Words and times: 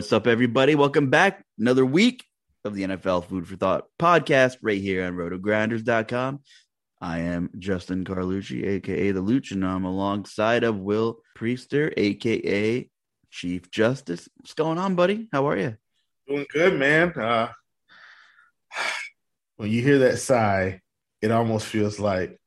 What's 0.00 0.14
up, 0.14 0.26
everybody? 0.26 0.74
Welcome 0.74 1.10
back. 1.10 1.44
Another 1.58 1.84
week 1.84 2.24
of 2.64 2.74
the 2.74 2.84
NFL 2.84 3.26
Food 3.26 3.46
for 3.46 3.56
Thought 3.56 3.84
podcast 3.98 4.56
right 4.62 4.80
here 4.80 5.04
on 5.04 5.12
rotogrinders.com. 5.12 6.40
I 7.02 7.18
am 7.18 7.50
Justin 7.58 8.06
Carlucci, 8.06 8.66
aka 8.66 9.10
the 9.10 9.22
Luch, 9.22 9.50
and 9.50 9.62
I'm 9.62 9.84
alongside 9.84 10.64
of 10.64 10.78
Will 10.78 11.20
Priester, 11.36 11.92
aka 11.98 12.88
Chief 13.30 13.70
Justice. 13.70 14.26
What's 14.36 14.54
going 14.54 14.78
on, 14.78 14.94
buddy? 14.94 15.28
How 15.34 15.46
are 15.50 15.58
you? 15.58 15.76
Doing 16.26 16.46
good, 16.50 16.78
man. 16.78 17.10
Uh, 17.10 17.50
when 19.58 19.70
you 19.70 19.82
hear 19.82 19.98
that 19.98 20.18
sigh, 20.18 20.80
it 21.20 21.30
almost 21.30 21.66
feels 21.66 22.00
like 22.00 22.40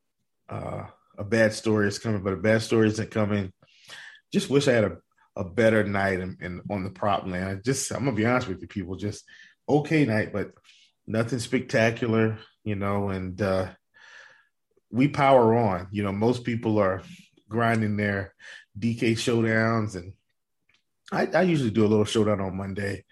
uh, 0.49 0.85
a 1.19 1.23
bad 1.23 1.53
story 1.53 1.87
is 1.87 1.99
coming, 1.99 2.23
but 2.23 2.33
a 2.33 2.37
bad 2.37 2.63
story 2.63 2.87
isn't 2.87 3.11
coming. 3.11 3.53
Just 4.31 4.49
wish 4.49 4.67
I 4.67 4.71
had 4.71 4.85
a 4.85 4.97
a 5.35 5.43
better 5.43 5.83
night 5.83 6.19
in 6.19 6.61
on 6.69 6.83
the 6.83 6.89
prop 6.89 7.25
land. 7.25 7.63
Just 7.63 7.91
I'm 7.91 8.05
gonna 8.05 8.15
be 8.15 8.25
honest 8.25 8.47
with 8.47 8.61
you, 8.61 8.67
people. 8.67 8.95
Just 8.95 9.23
okay 9.67 10.05
night, 10.05 10.31
but 10.31 10.51
nothing 11.07 11.39
spectacular, 11.39 12.37
you 12.63 12.75
know. 12.75 13.09
And 13.09 13.41
uh, 13.41 13.69
we 14.91 15.07
power 15.07 15.55
on. 15.55 15.87
You 15.91 16.03
know, 16.03 16.11
most 16.11 16.43
people 16.43 16.79
are 16.79 17.01
grinding 17.49 17.97
their 17.97 18.33
DK 18.77 19.13
showdowns, 19.13 19.95
and 19.95 20.13
I, 21.11 21.27
I 21.37 21.41
usually 21.43 21.71
do 21.71 21.85
a 21.85 21.87
little 21.87 22.05
showdown 22.05 22.41
on 22.41 22.57
Monday, 22.57 23.05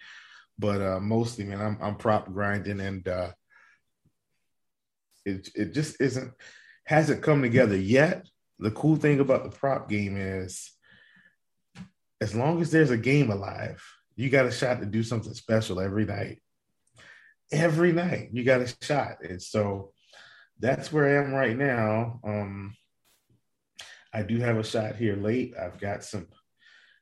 but 0.60 0.82
uh, 0.82 1.00
mostly, 1.00 1.46
man, 1.46 1.62
I'm 1.62 1.78
I'm 1.82 1.96
prop 1.96 2.32
grinding, 2.32 2.80
and 2.80 3.08
uh, 3.08 3.32
it 5.26 5.50
it 5.56 5.74
just 5.74 6.00
isn't 6.00 6.34
hasn't 6.86 7.24
come 7.24 7.42
together 7.42 7.78
yet. 7.78 8.28
The 8.60 8.72
cool 8.72 8.96
thing 8.96 9.20
about 9.20 9.44
the 9.44 9.58
prop 9.58 9.90
game 9.90 10.18
is 10.18 10.72
as 12.22 12.36
long 12.36 12.62
as 12.62 12.70
there's 12.70 12.92
a 12.92 12.98
game 12.98 13.32
alive, 13.32 13.84
you 14.16 14.30
got 14.30 14.46
a 14.46 14.52
shot 14.52 14.80
to 14.80 14.86
do 14.86 15.02
something 15.02 15.34
special 15.34 15.80
every 15.82 16.06
night. 16.06 16.40
Every 17.52 17.92
night, 17.92 18.30
you 18.32 18.44
got 18.44 18.62
a 18.62 18.74
shot. 18.82 19.24
And 19.24 19.42
so 19.42 19.92
that's 20.60 20.94
where 20.94 21.20
I 21.20 21.26
am 21.26 21.34
right 21.34 21.58
now. 21.58 22.20
Um, 22.24 22.76
I 24.14 24.22
do 24.22 24.40
have 24.40 24.58
a 24.58 24.64
shot 24.64 24.96
here 24.96 25.16
late. 25.16 25.56
I've 25.60 25.80
got 25.80 26.04
some, 26.04 26.28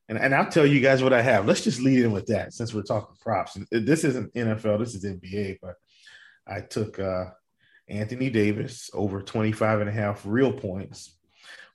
and, 0.07 0.17
and 0.17 0.33
I'll 0.33 0.49
tell 0.49 0.65
you 0.65 0.79
guys 0.79 1.03
what 1.03 1.13
I 1.13 1.21
have. 1.21 1.45
Let's 1.45 1.63
just 1.65 1.81
lead 1.81 2.05
in 2.05 2.13
with 2.13 2.27
that 2.27 2.53
since 2.53 2.73
we're 2.73 2.83
talking 2.83 3.15
props. 3.21 3.57
This 3.71 4.05
isn't 4.05 4.33
NFL, 4.33 4.79
this 4.79 4.95
is 4.95 5.03
NBA, 5.03 5.57
but 5.61 5.75
I 6.47 6.61
took 6.61 6.97
uh, 6.97 7.25
Anthony 7.89 8.29
Davis 8.29 8.89
over 8.93 9.21
25 9.21 9.81
and 9.81 9.89
a 9.89 9.93
half 9.93 10.23
real 10.25 10.53
points 10.53 11.17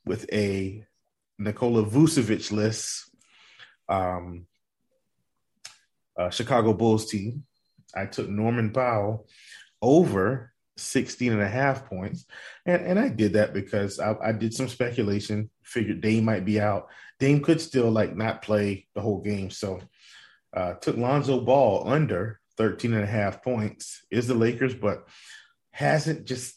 with 0.06 0.26
a 0.32 0.84
Nikola 1.38 1.84
Vucevic 1.84 2.50
list 2.50 3.13
um, 3.88 4.46
uh, 6.16 6.30
Chicago 6.30 6.72
Bulls 6.72 7.10
team. 7.10 7.44
I 7.94 8.06
took 8.06 8.28
Norman 8.28 8.70
Powell 8.70 9.26
over 9.80 10.52
16 10.76 11.32
and 11.32 11.42
a 11.42 11.48
half 11.48 11.86
points. 11.86 12.26
And, 12.66 12.84
and 12.84 12.98
I 12.98 13.08
did 13.08 13.34
that 13.34 13.54
because 13.54 14.00
I, 14.00 14.16
I 14.22 14.32
did 14.32 14.54
some 14.54 14.68
speculation, 14.68 15.50
figured 15.62 16.00
Dame 16.00 16.24
might 16.24 16.44
be 16.44 16.60
out. 16.60 16.88
Dame 17.20 17.40
could 17.40 17.60
still 17.60 17.90
like 17.90 18.16
not 18.16 18.42
play 18.42 18.86
the 18.94 19.00
whole 19.00 19.20
game. 19.20 19.50
So 19.50 19.80
uh, 20.52 20.74
took 20.74 20.96
Lonzo 20.96 21.40
Ball 21.40 21.88
under 21.88 22.40
13 22.56 22.92
and 22.94 23.04
a 23.04 23.06
half 23.06 23.42
points 23.42 24.04
is 24.10 24.26
the 24.26 24.34
Lakers, 24.34 24.74
but 24.74 25.06
hasn't 25.70 26.24
just, 26.24 26.54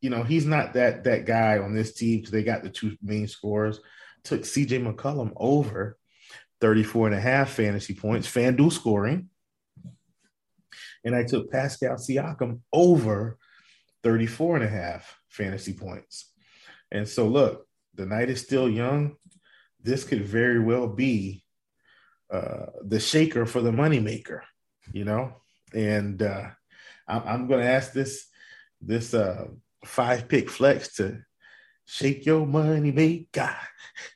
you 0.00 0.10
know, 0.10 0.22
he's 0.22 0.46
not 0.46 0.74
that, 0.74 1.04
that 1.04 1.24
guy 1.24 1.58
on 1.58 1.74
this 1.74 1.94
team 1.94 2.18
because 2.18 2.30
they 2.30 2.42
got 2.42 2.62
the 2.62 2.70
two 2.70 2.96
main 3.02 3.26
scorers. 3.26 3.80
Took 4.24 4.42
CJ 4.42 4.94
McCollum 4.94 5.32
over 5.36 5.98
34 6.64 7.08
and 7.08 7.16
a 7.16 7.20
half 7.20 7.50
fantasy 7.50 7.92
points, 7.92 8.26
FanDuel 8.26 8.72
scoring. 8.72 9.28
And 11.04 11.14
I 11.14 11.22
took 11.22 11.52
Pascal 11.52 11.96
Siakam 11.96 12.60
over 12.72 13.36
34 14.02 14.56
and 14.56 14.64
a 14.64 14.68
half 14.68 15.14
fantasy 15.28 15.74
points. 15.74 16.32
And 16.90 17.06
so, 17.06 17.28
look, 17.28 17.66
the 17.92 18.06
night 18.06 18.30
is 18.30 18.40
still 18.40 18.70
young. 18.70 19.16
This 19.82 20.04
could 20.04 20.24
very 20.24 20.58
well 20.58 20.88
be 20.88 21.44
uh, 22.32 22.68
the 22.82 22.98
shaker 22.98 23.44
for 23.44 23.60
the 23.60 23.70
moneymaker, 23.70 24.40
you 24.90 25.04
know? 25.04 25.34
And 25.74 26.22
uh, 26.22 26.46
I'm, 27.06 27.22
I'm 27.26 27.46
going 27.46 27.60
to 27.60 27.68
ask 27.68 27.92
this 27.92 28.26
this 28.80 29.12
uh, 29.12 29.48
five 29.84 30.28
pick 30.28 30.48
flex 30.48 30.94
to 30.94 31.18
Shake 31.86 32.26
your 32.26 32.46
money 32.46 32.92
maker. 32.92 33.54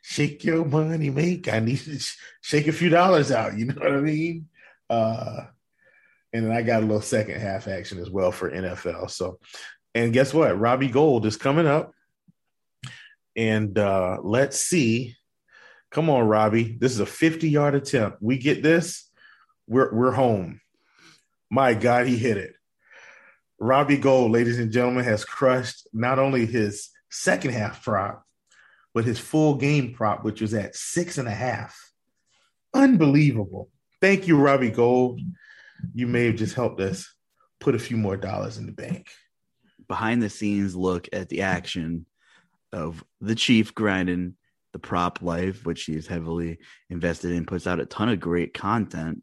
Shake 0.03 0.45
your 0.45 0.65
money 0.65 1.11
maker. 1.11 1.53
I 1.53 1.61
need 1.61 1.79
to 1.79 1.99
shake 2.41 2.67
a 2.67 2.73
few 2.73 2.89
dollars 2.89 3.31
out. 3.31 3.57
You 3.57 3.67
know 3.67 3.75
what 3.75 3.93
I 3.93 4.01
mean? 4.01 4.49
Uh, 4.89 5.45
and 6.33 6.47
then 6.47 6.53
I 6.53 6.63
got 6.63 6.83
a 6.83 6.87
little 6.87 7.01
second 7.01 7.41
half 7.41 7.69
action 7.69 7.99
as 7.99 8.11
well 8.11 8.33
for 8.33 8.51
NFL. 8.51 9.11
So, 9.11 9.39
and 9.95 10.13
guess 10.13 10.35
what? 10.35 10.59
Robbie 10.59 10.89
Gould 10.89 11.27
is 11.27 11.37
coming 11.37 11.67
up. 11.67 11.93
And 13.37 13.79
uh, 13.79 14.19
let's 14.23 14.59
see. 14.59 15.17
Come 15.91 16.11
on, 16.11 16.27
Robbie. 16.27 16.77
This 16.79 16.93
is 16.93 17.01
a 17.01 17.07
50 17.07 17.49
yard 17.49 17.75
attempt. 17.75 18.19
We 18.21 18.39
get 18.39 18.63
this, 18.63 19.09
we're, 19.67 19.95
we're 19.95 20.13
home. 20.13 20.61
My 21.51 21.75
God, 21.75 22.07
he 22.07 22.17
hit 22.17 22.37
it. 22.37 22.53
Robbie 23.59 23.97
Gould, 23.97 24.33
ladies 24.33 24.59
and 24.59 24.71
gentlemen, 24.71 25.05
has 25.05 25.25
crushed 25.25 25.89
not 25.93 26.19
only 26.19 26.47
his 26.47 26.91
second 27.11 27.53
half 27.53 27.83
prop, 27.85 28.25
but 28.95 29.05
his 29.05 29.19
full 29.19 29.55
game 29.55 29.95
prop, 29.95 30.25
which 30.25 30.41
was 30.41 30.55
at 30.55 30.77
six 30.77 31.19
and 31.19 31.29
a 31.29 31.33
half. 31.33 31.79
Unbelievable. 32.75 33.71
Thank 34.01 34.29
you, 34.29 34.37
Robbie 34.37 34.71
Gould. 34.71 35.21
You 35.95 36.07
may 36.07 36.27
have 36.27 36.37
just 36.37 36.55
helped 36.55 36.81
us 36.81 37.13
put 37.61 37.75
a 37.75 37.79
few 37.79 37.97
more 37.97 38.17
dollars 38.17 38.59
in 38.59 38.67
the 38.67 38.73
bank. 38.73 39.11
Behind 39.87 40.23
the 40.23 40.31
scenes 40.31 40.77
look 40.77 41.09
at 41.13 41.29
the 41.29 41.43
action 41.43 42.07
of 42.73 43.03
the 43.21 43.35
Chief 43.35 43.75
grinding 43.75 44.35
the 44.73 44.79
prop 44.79 45.23
life, 45.23 45.65
which 45.65 45.85
he 45.85 45.95
is 45.95 46.07
heavily 46.07 46.59
invested 46.91 47.33
in, 47.33 47.47
puts 47.47 47.67
out 47.67 47.81
a 47.81 47.87
ton 47.87 48.09
of 48.09 48.21
great 48.21 48.53
content, 48.53 49.23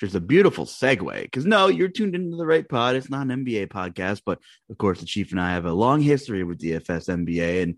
which 0.00 0.10
is 0.10 0.14
a 0.14 0.20
beautiful 0.20 0.66
segue. 0.66 1.22
Because 1.22 1.46
no, 1.46 1.68
you're 1.68 1.88
tuned 1.88 2.14
into 2.14 2.36
the 2.36 2.46
right 2.46 2.68
pod. 2.68 2.96
It's 2.96 3.10
not 3.10 3.26
an 3.28 3.44
NBA 3.44 3.68
podcast, 3.68 4.22
but 4.24 4.38
of 4.70 4.78
course, 4.78 5.00
the 5.00 5.06
Chief 5.06 5.30
and 5.30 5.40
I 5.40 5.52
have 5.52 5.66
a 5.66 5.72
long 5.72 6.00
history 6.00 6.44
with 6.44 6.60
DFS 6.60 7.08
NBA 7.08 7.62
and 7.62 7.76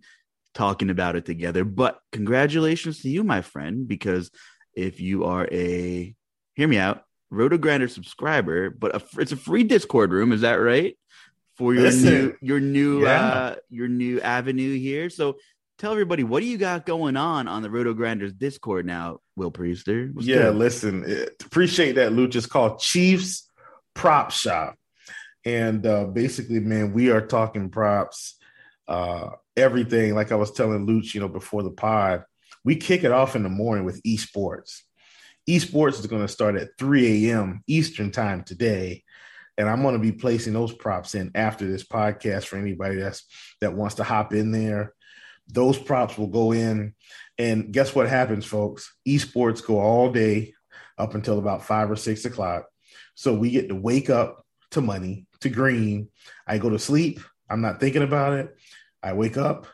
talking 0.55 0.91
about 0.91 1.17
it 1.17 1.27
together. 1.27 1.65
But 1.65 1.99
congratulations 2.13 3.03
to 3.03 3.09
you, 3.09 3.23
my 3.23 3.43
friend, 3.43 3.87
because 3.87 4.31
if 4.75 5.01
you 5.01 5.25
are 5.25 5.49
a 5.53 6.15
hear 6.55 6.69
me 6.69 6.79
out, 6.79 7.03
Roto 7.31 7.59
Grinder 7.59 7.89
subscriber, 7.89 8.71
but 8.71 8.97
a, 8.97 9.03
it's 9.21 9.33
a 9.33 9.37
free 9.37 9.65
Discord 9.65 10.13
room. 10.13 10.33
Is 10.33 10.43
that 10.43 10.55
right? 10.55 10.97
For 11.57 11.75
your 11.75 11.85
Listen, 11.85 12.05
new 12.05 12.35
your 12.41 12.61
new 12.61 13.03
yeah. 13.03 13.23
uh, 13.23 13.55
your 13.71 13.89
new 13.89 14.21
avenue 14.21 14.79
here. 14.79 15.09
So 15.11 15.37
tell 15.79 15.93
everybody 15.93 16.25
what 16.25 16.41
do 16.41 16.47
you 16.47 16.59
got 16.59 16.87
going 16.87 17.17
on 17.17 17.49
on 17.49 17.63
the 17.63 17.71
Roto 17.71 17.95
Grinders 17.95 18.33
Discord 18.33 18.87
now, 18.87 19.19
Will 19.37 19.51
Priester? 19.51 20.13
What's 20.15 20.27
yeah, 20.27 20.45
good? 20.45 20.57
listen, 20.57 21.05
eh, 21.07 21.27
appreciate 21.45 21.97
that, 21.97 22.13
Luch. 22.13 22.35
It's 22.35 22.47
called 22.47 22.81
Chiefs 22.81 23.51
Prop 23.95 24.31
Shop, 24.31 24.77
and 25.45 25.85
uh, 25.87 26.05
basically, 26.05 26.61
man, 26.61 26.93
we 26.93 27.11
are 27.11 27.27
talking 27.27 27.71
props, 27.71 28.37
uh, 28.89 29.31
everything. 29.57 30.15
Like 30.15 30.33
I 30.33 30.37
was 30.37 30.53
telling 30.53 30.87
Luch, 30.87 31.15
you 31.15 31.21
know, 31.21 31.29
before 31.29 31.63
the 31.63 31.71
pod, 31.71 32.25
we 32.65 32.77
kick 32.77 33.05
it 33.05 33.13
off 33.13 33.37
in 33.37 33.43
the 33.43 33.49
morning 33.49 33.85
with 33.85 34.03
esports. 34.03 34.83
Esports 35.49 36.01
is 36.01 36.07
going 36.07 36.23
to 36.23 36.33
start 36.33 36.57
at 36.57 36.71
3 36.79 37.31
a.m. 37.31 37.63
Eastern 37.69 38.11
time 38.11 38.43
today. 38.43 39.05
And 39.59 39.69
I'm 39.69 39.83
going 39.83 39.95
to 39.95 40.01
be 40.01 40.13
placing 40.13 40.53
those 40.53 40.75
props 40.75 41.15
in 41.15 41.31
after 41.35 41.67
this 41.67 41.85
podcast 41.85 42.45
for 42.45 42.57
anybody 42.59 42.97
that's 42.97 43.25
that 43.61 43.75
wants 43.75 43.95
to 43.95 44.05
hop 44.05 44.35
in 44.35 44.51
there. 44.51 44.93
Those 45.49 45.79
props 45.79 46.19
will 46.19 46.27
go 46.27 46.53
in. 46.53 46.95
And 47.39 47.73
guess 47.73 47.95
what 47.95 48.09
happens, 48.09 48.45
folks? 48.45 48.95
Esports 49.07 49.65
go 49.65 49.79
all 49.79 50.11
day 50.11 50.55
up 50.99 51.15
until 51.15 51.39
about 51.39 51.65
five 51.65 51.91
or 51.91 51.97
six 51.97 52.25
o'clock. 52.25 52.67
So 53.15 53.35
we 53.35 53.51
get 53.51 53.69
to 53.69 53.75
wake 53.75 54.11
up 54.11 54.45
to 54.73 54.81
money, 54.81 55.27
to 55.41 55.49
green. 55.49 56.09
I 56.47 56.59
go 56.59 56.71
to 56.71 56.79
sleep. 56.79 57.21
I'm 57.49 57.61
not 57.61 57.81
thinking 57.81 58.03
about 58.03 58.35
it. 58.35 58.57
I 59.03 59.13
wake 59.13 59.37
up, 59.37 59.67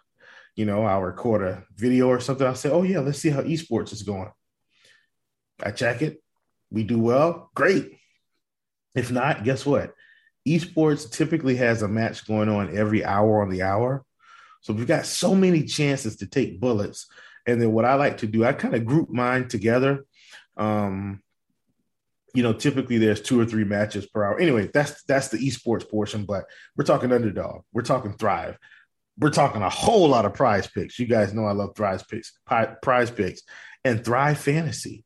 you 0.56 0.66
know, 0.66 0.84
I'll 0.84 1.00
record 1.00 1.42
a 1.42 1.64
video 1.74 2.08
or 2.08 2.20
something. 2.20 2.46
I'll 2.46 2.54
say, 2.54 2.70
oh, 2.70 2.82
yeah, 2.82 3.00
let's 3.00 3.18
see 3.18 3.30
how 3.30 3.42
esports 3.42 3.92
is 3.92 4.02
going. 4.02 4.30
I 5.62 5.70
check 5.70 6.02
it. 6.02 6.22
We 6.70 6.84
do 6.84 6.98
well. 6.98 7.50
Great. 7.54 7.98
If 8.94 9.10
not, 9.10 9.44
guess 9.44 9.64
what? 9.64 9.94
Esports 10.46 11.10
typically 11.10 11.56
has 11.56 11.82
a 11.82 11.88
match 11.88 12.26
going 12.26 12.48
on 12.48 12.76
every 12.76 13.04
hour 13.04 13.42
on 13.42 13.48
the 13.48 13.62
hour. 13.62 14.04
So 14.62 14.72
we've 14.72 14.86
got 14.86 15.06
so 15.06 15.34
many 15.34 15.64
chances 15.64 16.16
to 16.16 16.26
take 16.26 16.60
bullets. 16.60 17.06
And 17.46 17.60
then 17.60 17.72
what 17.72 17.84
I 17.84 17.94
like 17.94 18.18
to 18.18 18.26
do, 18.26 18.44
I 18.44 18.52
kind 18.52 18.74
of 18.74 18.86
group 18.86 19.10
mine 19.10 19.48
together. 19.48 20.06
Um, 20.56 21.22
you 22.34 22.42
know, 22.42 22.52
typically 22.52 22.98
there's 22.98 23.20
two 23.20 23.38
or 23.38 23.44
three 23.44 23.64
matches 23.64 24.06
per 24.06 24.24
hour. 24.24 24.38
Anyway, 24.38 24.70
that's 24.72 25.02
that's 25.02 25.28
the 25.28 25.38
esports 25.38 25.88
portion, 25.88 26.24
but 26.24 26.44
we're 26.76 26.84
talking 26.84 27.12
underdog. 27.12 27.62
We're 27.72 27.82
talking 27.82 28.14
thrive. 28.14 28.56
We're 29.18 29.30
talking 29.30 29.60
a 29.60 29.68
whole 29.68 30.08
lot 30.08 30.24
of 30.24 30.32
PrizePicks. 30.32 30.98
You 30.98 31.06
guys 31.06 31.34
know 31.34 31.44
I 31.44 31.52
love 31.52 31.74
PrizePicks, 31.74 32.28
prize 32.80 33.10
picks, 33.10 33.42
and 33.84 34.02
thrive 34.02 34.38
fantasy. 34.38 35.04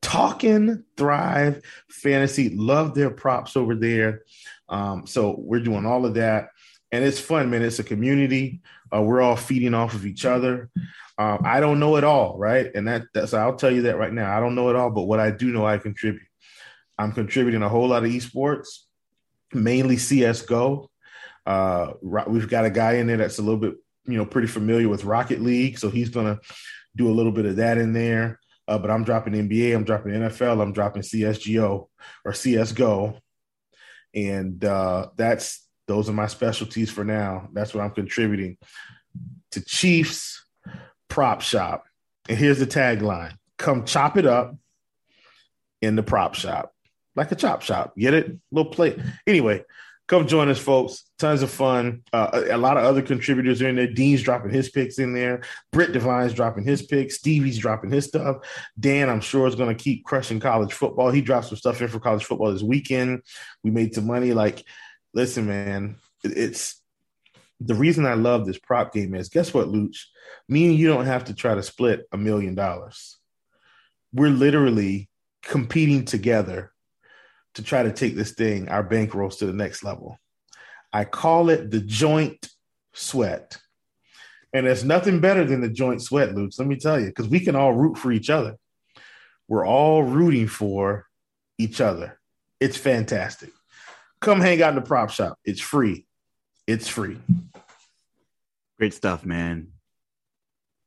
Talking 0.00 0.82
Thrive 0.96 1.62
Fantasy. 1.88 2.48
Love 2.48 2.94
their 2.94 3.10
props 3.10 3.56
over 3.56 3.76
there. 3.76 4.22
Um, 4.68 5.06
so 5.06 5.36
we're 5.38 5.60
doing 5.60 5.86
all 5.86 6.04
of 6.04 6.14
that. 6.14 6.48
And 6.92 7.04
it's 7.04 7.18
fun, 7.18 7.50
man. 7.50 7.62
It's 7.62 7.78
a 7.78 7.84
community. 7.84 8.60
Uh, 8.94 9.02
we're 9.02 9.22
all 9.22 9.36
feeding 9.36 9.74
off 9.74 9.94
of 9.94 10.06
each 10.06 10.26
other. 10.26 10.70
Um, 11.18 11.40
I 11.44 11.60
don't 11.60 11.80
know 11.80 11.96
it 11.96 12.04
all, 12.04 12.38
right? 12.38 12.70
And 12.74 12.86
that, 12.86 13.04
that's 13.14 13.34
I'll 13.34 13.56
tell 13.56 13.70
you 13.70 13.82
that 13.82 13.98
right 13.98 14.12
now. 14.12 14.36
I 14.36 14.40
don't 14.40 14.54
know 14.54 14.68
it 14.68 14.76
all, 14.76 14.90
but 14.90 15.04
what 15.04 15.18
I 15.18 15.30
do 15.30 15.50
know, 15.50 15.66
I 15.66 15.78
contribute. 15.78 16.22
I'm 16.98 17.12
contributing 17.12 17.62
a 17.62 17.68
whole 17.68 17.88
lot 17.88 18.04
of 18.04 18.10
esports, 18.10 18.80
mainly 19.52 19.96
CS:GO. 19.96 20.90
Uh, 21.44 21.92
we've 22.02 22.48
got 22.48 22.66
a 22.66 22.70
guy 22.70 22.94
in 22.94 23.06
there 23.06 23.16
that's 23.16 23.38
a 23.38 23.42
little 23.42 23.58
bit, 23.58 23.74
you 24.04 24.16
know, 24.16 24.26
pretty 24.26 24.46
familiar 24.46 24.88
with 24.88 25.04
Rocket 25.04 25.40
League, 25.40 25.78
so 25.78 25.90
he's 25.90 26.10
gonna 26.10 26.38
do 26.94 27.10
a 27.10 27.12
little 27.12 27.32
bit 27.32 27.46
of 27.46 27.56
that 27.56 27.78
in 27.78 27.92
there. 27.92 28.38
Uh, 28.68 28.78
but 28.78 28.90
I'm 28.90 29.04
dropping 29.04 29.32
NBA, 29.32 29.74
I'm 29.74 29.84
dropping 29.84 30.12
NFL, 30.12 30.62
I'm 30.62 30.72
dropping 30.72 31.02
CSGO 31.02 31.88
or 32.24 32.32
CSGO. 32.32 33.18
And 34.14 34.64
uh, 34.64 35.08
that's 35.16 35.61
those 35.86 36.08
are 36.08 36.14
my 36.14 36.26
specialties 36.26 36.90
for 36.90 37.04
now. 37.04 37.48
That's 37.52 37.74
what 37.74 37.82
I'm 37.82 37.90
contributing 37.90 38.56
to 39.52 39.64
Chiefs 39.64 40.44
Prop 41.08 41.40
Shop. 41.40 41.84
And 42.28 42.38
here's 42.38 42.58
the 42.58 42.66
tagline 42.66 43.36
come 43.58 43.84
chop 43.84 44.16
it 44.16 44.26
up 44.26 44.56
in 45.80 45.96
the 45.96 46.02
prop 46.02 46.34
shop, 46.34 46.72
like 47.16 47.32
a 47.32 47.36
chop 47.36 47.62
shop. 47.62 47.94
Get 47.96 48.14
it? 48.14 48.36
Little 48.50 48.72
plate. 48.72 48.98
Anyway, 49.26 49.64
Come 50.12 50.26
join 50.26 50.50
us, 50.50 50.58
folks. 50.58 51.04
Tons 51.18 51.42
of 51.42 51.50
fun. 51.50 52.02
Uh, 52.12 52.28
a, 52.32 52.56
a, 52.56 52.58
lot 52.58 52.76
of 52.76 52.84
other 52.84 53.00
contributors 53.00 53.62
are 53.62 53.68
in 53.68 53.76
there. 53.76 53.86
Dean's 53.86 54.22
dropping 54.22 54.50
his 54.50 54.68
picks 54.68 54.98
in 54.98 55.14
there. 55.14 55.42
Britt 55.70 55.92
Devine's 55.92 56.34
dropping 56.34 56.64
his 56.64 56.82
picks. 56.82 57.14
Stevie's 57.14 57.56
dropping 57.56 57.90
his 57.90 58.06
stuff. 58.06 58.38
Dan, 58.78 59.08
I'm 59.08 59.22
sure, 59.22 59.46
is 59.46 59.54
going 59.54 59.74
to 59.74 59.82
keep 59.82 60.04
crushing 60.04 60.38
college 60.38 60.74
football. 60.74 61.10
He 61.10 61.22
dropped 61.22 61.46
some 61.46 61.56
stuff 61.56 61.80
in 61.80 61.88
for 61.88 61.98
college 62.00 62.24
football 62.24 62.52
this 62.52 62.62
weekend. 62.62 63.22
We 63.62 63.70
made 63.70 63.94
some 63.94 64.06
money. 64.06 64.34
Like, 64.34 64.64
listen, 65.14 65.46
man, 65.46 65.96
it's 66.24 66.80
the 67.60 67.74
reason 67.74 68.06
I 68.06 68.14
love 68.14 68.46
this 68.46 68.58
prop 68.58 68.92
game 68.92 69.14
is 69.14 69.28
guess 69.28 69.54
what, 69.54 69.68
Luch? 69.68 69.98
Me 70.48 70.66
and 70.66 70.76
you 70.76 70.88
don't 70.88 71.06
have 71.06 71.26
to 71.26 71.34
try 71.34 71.54
to 71.54 71.62
split 71.62 72.06
a 72.12 72.16
million 72.16 72.54
dollars. 72.54 73.18
We're 74.12 74.30
literally 74.30 75.08
competing 75.42 76.04
together 76.04 76.72
to 77.54 77.62
try 77.62 77.82
to 77.82 77.92
take 77.92 78.16
this 78.16 78.32
thing, 78.32 78.68
our 78.68 78.86
bankrolls 78.86 79.38
to 79.38 79.46
the 79.46 79.52
next 79.52 79.84
level. 79.84 80.18
I 80.92 81.04
call 81.04 81.50
it 81.50 81.70
the 81.70 81.80
joint 81.80 82.48
sweat. 82.92 83.58
And 84.52 84.66
there's 84.66 84.84
nothing 84.84 85.20
better 85.20 85.44
than 85.44 85.60
the 85.62 85.70
joint 85.70 86.02
sweat, 86.02 86.34
Luke. 86.34 86.52
Let 86.58 86.68
me 86.68 86.76
tell 86.76 87.00
you, 87.00 87.06
because 87.06 87.28
we 87.28 87.40
can 87.40 87.56
all 87.56 87.72
root 87.72 87.96
for 87.96 88.12
each 88.12 88.28
other. 88.28 88.56
We're 89.48 89.66
all 89.66 90.02
rooting 90.02 90.46
for 90.46 91.06
each 91.58 91.80
other. 91.80 92.18
It's 92.60 92.76
fantastic. 92.76 93.50
Come 94.22 94.40
hang 94.40 94.62
out 94.62 94.70
in 94.70 94.76
the 94.76 94.82
prop 94.82 95.10
shop. 95.10 95.38
It's 95.44 95.60
free. 95.60 96.06
It's 96.66 96.88
free. 96.88 97.18
Great 98.78 98.94
stuff, 98.94 99.24
man. 99.26 99.68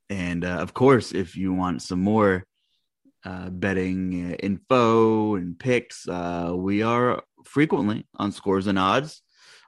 And 0.10 0.44
uh, 0.46 0.58
of 0.60 0.74
course, 0.74 1.12
if 1.12 1.36
you 1.36 1.54
want 1.54 1.82
some 1.82 2.00
more 2.00 2.46
uh, 3.26 3.50
betting 3.50 4.32
uh, 4.32 4.36
info 4.36 5.36
and 5.36 5.58
picks. 5.58 6.08
Uh, 6.08 6.54
we 6.56 6.84
are 6.84 7.24
frequently 7.44 8.06
on 8.16 8.32
scores 8.32 8.68
and 8.68 8.78
odds. 8.80 9.22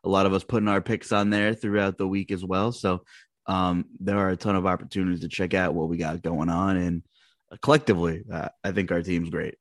A 0.04 0.10
lot 0.10 0.28
of 0.28 0.34
us 0.34 0.44
putting 0.44 0.70
our 0.70 0.80
picks 0.80 1.12
on 1.12 1.32
there 1.32 1.54
throughout 1.54 1.98
the 1.98 2.08
week 2.08 2.32
as 2.32 2.46
well. 2.46 2.72
So 2.72 3.04
um, 3.48 3.86
there 4.00 4.20
are 4.20 4.30
a 4.30 4.38
ton 4.38 4.56
of 4.56 4.66
opportunities 4.66 5.22
to 5.22 5.28
check 5.28 5.54
out 5.54 5.74
what 5.74 5.90
we 5.90 5.98
got 5.98 6.22
going 6.22 6.50
on. 6.50 6.78
And 6.78 7.04
uh, 7.52 7.58
collectively, 7.62 8.24
uh, 8.32 8.50
I 8.64 8.72
think 8.72 8.92
our 8.92 9.02
team's 9.02 9.30
great. 9.30 9.56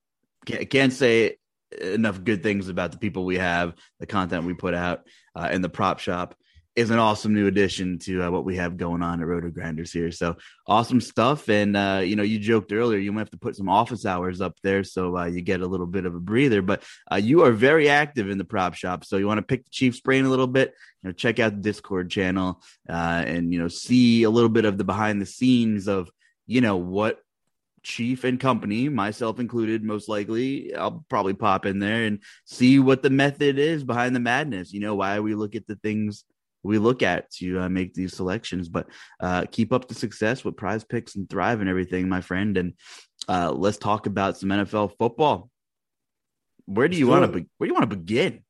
Can't, 0.44 0.68
can't, 0.68 0.92
say 0.92 1.38
enough 1.80 2.22
good 2.22 2.42
things 2.42 2.68
about 2.68 2.92
the 2.92 2.98
people 2.98 3.24
we 3.24 3.38
have, 3.38 3.74
the 4.00 4.06
content 4.06 4.44
we 4.44 4.54
put 4.54 4.74
out 4.74 5.02
uh, 5.34 5.48
in 5.52 5.62
the 5.62 5.68
prop 5.68 5.98
shop 5.98 6.34
is 6.76 6.90
an 6.90 6.98
awesome 6.98 7.32
new 7.32 7.46
addition 7.46 7.98
to 7.98 8.22
uh, 8.22 8.30
what 8.30 8.44
we 8.44 8.56
have 8.56 8.76
going 8.76 9.02
on 9.02 9.18
at 9.22 9.26
Roto 9.26 9.48
Grinders 9.48 9.90
here. 9.90 10.12
So 10.12 10.36
awesome 10.66 11.00
stuff. 11.00 11.48
And, 11.48 11.74
uh, 11.74 12.02
you 12.04 12.16
know, 12.16 12.22
you 12.22 12.38
joked 12.38 12.70
earlier, 12.70 12.98
you 12.98 13.12
might 13.12 13.20
have 13.20 13.30
to 13.30 13.38
put 13.38 13.56
some 13.56 13.70
office 13.70 14.04
hours 14.04 14.42
up 14.42 14.58
there 14.62 14.84
so 14.84 15.16
uh, 15.16 15.24
you 15.24 15.40
get 15.40 15.62
a 15.62 15.66
little 15.66 15.86
bit 15.86 16.04
of 16.04 16.14
a 16.14 16.20
breather. 16.20 16.60
But 16.60 16.82
uh, 17.10 17.16
you 17.16 17.44
are 17.44 17.52
very 17.52 17.88
active 17.88 18.28
in 18.28 18.36
the 18.36 18.44
prop 18.44 18.74
shop. 18.74 19.06
So 19.06 19.16
you 19.16 19.26
want 19.26 19.38
to 19.38 19.42
pick 19.42 19.64
the 19.64 19.70
Chiefs 19.70 20.00
brain 20.00 20.26
a 20.26 20.28
little 20.28 20.46
bit, 20.46 20.74
you 21.02 21.08
know, 21.08 21.12
check 21.12 21.38
out 21.38 21.52
the 21.52 21.62
Discord 21.62 22.10
channel 22.10 22.62
uh, 22.86 23.24
and, 23.26 23.54
you 23.54 23.58
know, 23.58 23.68
see 23.68 24.24
a 24.24 24.30
little 24.30 24.50
bit 24.50 24.66
of 24.66 24.76
the 24.76 24.84
behind 24.84 25.20
the 25.20 25.26
scenes 25.26 25.88
of, 25.88 26.10
you 26.46 26.60
know, 26.60 26.76
what 26.76 27.20
chief 27.86 28.24
and 28.24 28.40
company, 28.40 28.88
myself 28.88 29.38
included, 29.38 29.84
most 29.84 30.08
likely, 30.08 30.74
I'll 30.74 31.04
probably 31.08 31.34
pop 31.34 31.66
in 31.66 31.78
there 31.78 32.02
and 32.02 32.20
see 32.44 32.80
what 32.80 33.00
the 33.00 33.10
method 33.10 33.60
is 33.60 33.84
behind 33.84 34.14
the 34.14 34.20
madness. 34.20 34.72
You 34.72 34.80
know, 34.80 34.96
why 34.96 35.20
we 35.20 35.36
look 35.36 35.54
at 35.54 35.68
the 35.68 35.76
things 35.76 36.24
we 36.64 36.78
look 36.78 37.04
at 37.04 37.30
to 37.34 37.60
uh, 37.60 37.68
make 37.68 37.94
these 37.94 38.12
selections. 38.12 38.68
But 38.68 38.88
uh, 39.20 39.44
keep 39.52 39.72
up 39.72 39.86
the 39.86 39.94
success 39.94 40.44
with 40.44 40.56
PrizePicks 40.56 41.14
and 41.14 41.30
thrive 41.30 41.60
and 41.60 41.70
everything, 41.70 42.08
my 42.08 42.22
friend. 42.22 42.56
And 42.56 42.74
uh, 43.28 43.52
let's 43.52 43.78
talk 43.78 44.06
about 44.06 44.36
some 44.36 44.48
NFL 44.48 44.98
football. 44.98 45.48
Where 46.64 46.88
do 46.88 46.96
you 46.96 47.06
want 47.06 47.24
to 47.24 47.40
be- 47.40 47.46
where 47.56 47.66
do 47.66 47.70
you 47.70 47.74
want 47.78 47.88
to 47.88 47.96
begin? 47.96 48.42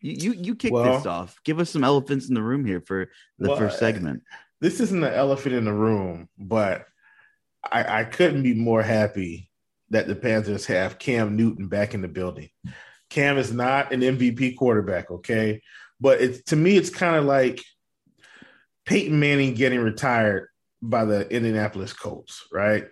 You 0.00 0.32
you, 0.32 0.32
you 0.42 0.54
kick 0.56 0.72
Well- 0.72 0.96
this 0.96 1.06
off. 1.06 1.36
Give 1.44 1.60
us 1.60 1.70
some 1.70 1.84
elephants 1.84 2.28
in 2.28 2.34
the 2.34 2.42
room 2.42 2.64
here 2.64 2.82
for 2.84 3.10
the 3.38 3.50
Well, 3.50 3.58
first 3.58 3.78
segment. 3.78 4.24
This 4.60 4.80
isn't 4.80 5.00
the 5.00 5.16
elephant 5.16 5.54
in 5.54 5.64
the 5.64 5.72
room, 5.72 6.28
but 6.36 6.86
I, 7.64 8.00
I 8.00 8.04
couldn't 8.04 8.42
be 8.42 8.54
more 8.54 8.82
happy 8.82 9.50
that 9.90 10.06
the 10.06 10.14
Panthers 10.14 10.66
have 10.66 10.98
Cam 10.98 11.36
Newton 11.36 11.68
back 11.68 11.94
in 11.94 12.02
the 12.02 12.08
building. 12.08 12.48
Cam 13.10 13.38
is 13.38 13.52
not 13.52 13.92
an 13.92 14.00
MVP 14.00 14.56
quarterback, 14.56 15.10
okay? 15.10 15.62
But 16.00 16.20
it's 16.20 16.42
to 16.44 16.56
me, 16.56 16.76
it's 16.76 16.90
kind 16.90 17.16
of 17.16 17.24
like 17.24 17.62
Peyton 18.86 19.18
Manning 19.18 19.54
getting 19.54 19.80
retired 19.80 20.48
by 20.80 21.04
the 21.04 21.28
Indianapolis 21.28 21.92
Colts, 21.92 22.46
right? 22.52 22.86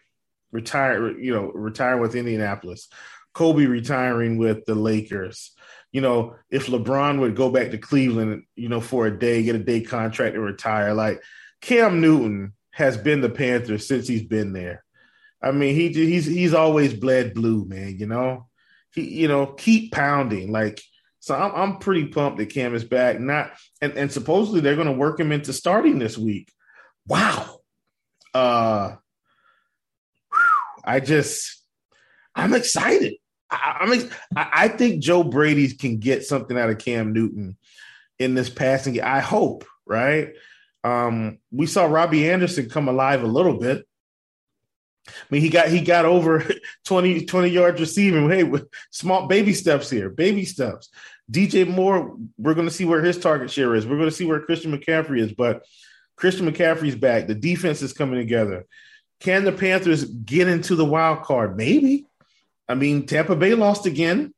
Retire, 0.51 1.19
you 1.19 1.33
know, 1.33 1.51
retiring 1.53 2.01
with 2.01 2.17
Indianapolis. 2.17 2.89
Kobe 3.33 3.67
retiring 3.67 4.37
with 4.37 4.65
the 4.67 4.75
Lakers. 4.75 5.53
You 5.93 6.01
know, 6.01 6.35
if 6.51 6.67
LeBron 6.67 7.21
would 7.21 7.37
go 7.37 7.51
back 7.51 7.71
to 7.71 7.79
Cleveland, 7.79 8.43
you 8.57 8.69
know, 8.69 8.81
for 8.81 9.07
a 9.07 9.17
day, 9.17 9.43
get 9.43 9.55
a 9.55 9.61
day 9.61 9.81
contract 9.81 10.35
and 10.35 10.45
retire, 10.45 10.93
like 10.93 11.23
Cam 11.61 12.01
Newton 12.01 12.53
has 12.79 12.97
been 12.97 13.21
the 13.21 13.29
Panther 13.29 13.77
since 13.77 14.07
he's 14.07 14.23
been 14.23 14.53
there. 14.53 14.85
I 15.43 15.51
mean, 15.51 15.75
he 15.75 15.89
he's 15.89 16.27
he's 16.27 16.55
always 16.55 16.95
bled 16.95 17.35
blue, 17.35 17.65
man. 17.65 17.99
You 17.99 18.07
know, 18.07 18.47
he 18.95 19.03
you 19.03 19.27
know 19.27 19.47
keep 19.47 19.93
pounding 19.93 20.53
like. 20.53 20.81
So 21.19 21.35
I'm 21.35 21.53
I'm 21.55 21.79
pretty 21.79 22.07
pumped 22.07 22.39
that 22.39 22.51
Cam 22.51 22.77
is 22.77 22.85
back. 22.85 23.19
Not 23.19 23.51
and 23.83 23.95
and 23.95 24.13
supposedly 24.13 24.61
they're 24.61 24.77
going 24.77 24.87
to 24.87 24.93
work 24.93 25.19
him 25.19 25.33
into 25.33 25.53
starting 25.53 25.99
this 25.99 26.17
week. 26.17 26.53
Wow. 27.05 27.59
Uh, 28.33 28.95
I 30.85 31.01
just 31.01 31.61
I'm 32.33 32.55
excited. 32.55 33.15
I, 33.51 33.79
I'm 33.81 33.93
ex- 33.93 34.15
I 34.37 34.69
think 34.69 35.03
Joe 35.03 35.25
Brady 35.25 35.69
can 35.75 35.99
get 35.99 36.25
something 36.25 36.57
out 36.57 36.71
of 36.71 36.79
Cam 36.79 37.13
Newton 37.13 37.57
in 38.21 38.35
this 38.35 38.49
passing. 38.49 38.95
game. 38.95 39.05
I 39.05 39.19
hope, 39.19 39.65
right? 39.85 40.35
Um, 40.85 41.39
we 41.51 41.67
saw 41.67 41.87
Robby 41.87 42.31
Anderson 42.31 42.69
come 42.69 42.89
alive 42.89 43.23
a 43.23 43.27
little 43.27 43.59
bit. 43.59 43.87
I 45.09 45.13
mean, 45.31 45.41
he 45.41 45.49
got 45.49 45.69
he 45.69 45.81
got 45.81 46.05
over 46.05 46.45
20, 46.85 47.25
20 47.25 47.49
yards 47.49 47.81
receiving. 47.81 48.29
Hey, 48.29 48.51
small 48.91 49.27
baby 49.27 49.55
steps 49.55 49.89
here, 49.91 50.11
baby 50.11 50.45
steps. 50.45 50.91
DJ 51.31 51.69
Moore, 51.69 52.17
we're 52.39 52.55
going 52.55 52.69
to 52.69 52.75
see 52.75 52.85
where 52.85 53.03
his 53.03 53.19
target 53.19 53.51
share 53.51 53.75
is. 53.75 53.87
We're 53.87 53.97
going 53.99 54.09
to 54.09 54.15
see 54.15 54.25
where 54.25 54.41
Christian 54.41 54.77
McCaffrey 54.77 55.21
is, 55.21 55.33
but 55.33 55.65
Christian 56.17 56.51
McCaffrey's 56.51 56.97
back. 56.97 57.27
The 57.27 57.35
defense 57.35 57.83
is 57.83 57.93
coming 57.93 58.19
together. 58.19 58.67
Can 59.21 59.45
the 59.45 59.53
Panthers 59.53 60.05
get 60.05 60.49
into 60.49 60.75
the 60.75 60.85
wild 60.85 61.23
card? 61.23 61.57
Maybe. 61.57 62.07
I 62.69 62.75
mean, 62.75 63.07
Tampa 63.07 63.37
Bay 63.37 63.55
lost 63.55 63.87
again. 63.87 64.33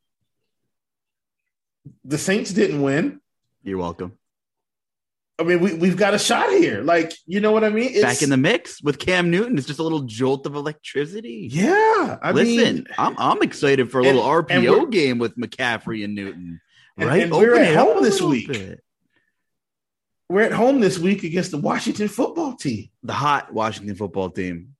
The 2.04 2.18
Saints 2.18 2.52
didn't 2.52 2.82
win. 2.82 3.20
You're 3.62 3.78
welcome. 3.78 4.18
I 5.40 5.42
mean, 5.42 5.60
we, 5.60 5.72
we've 5.72 5.96
got 5.96 6.12
a 6.12 6.18
shot 6.18 6.50
here. 6.50 6.82
Like, 6.82 7.14
you 7.26 7.40
know 7.40 7.50
what 7.50 7.64
I 7.64 7.70
mean? 7.70 7.88
It's, 7.90 8.02
Back 8.02 8.20
in 8.20 8.28
the 8.28 8.36
mix 8.36 8.82
with 8.82 8.98
Cam 8.98 9.30
Newton. 9.30 9.56
It's 9.56 9.66
just 9.66 9.80
a 9.80 9.82
little 9.82 10.02
jolt 10.02 10.44
of 10.44 10.54
electricity. 10.54 11.48
Yeah. 11.50 12.18
I 12.22 12.32
Listen, 12.32 12.74
mean, 12.74 12.86
I'm 12.98 13.16
I'm 13.18 13.42
excited 13.42 13.90
for 13.90 14.00
a 14.00 14.02
little 14.02 14.22
and 14.22 14.46
RPO 14.46 14.90
game 14.90 15.18
with 15.18 15.36
McCaffrey 15.36 16.04
and 16.04 16.14
Newton. 16.14 16.60
Right? 16.98 17.22
and 17.22 17.32
we're 17.32 17.58
at 17.58 17.74
home 17.74 18.02
this 18.02 18.20
week. 18.20 18.48
bit. 18.48 18.84
we're 20.28 20.42
at 20.42 20.52
home 20.52 20.80
this 20.80 20.98
week 20.98 21.22
against 21.24 21.50
the 21.52 21.58
Washington 21.58 22.08
football 22.08 22.54
team. 22.54 22.90
The 23.02 23.14
hot 23.14 23.50
Washington 23.50 23.96
football 23.96 24.28
team. 24.28 24.74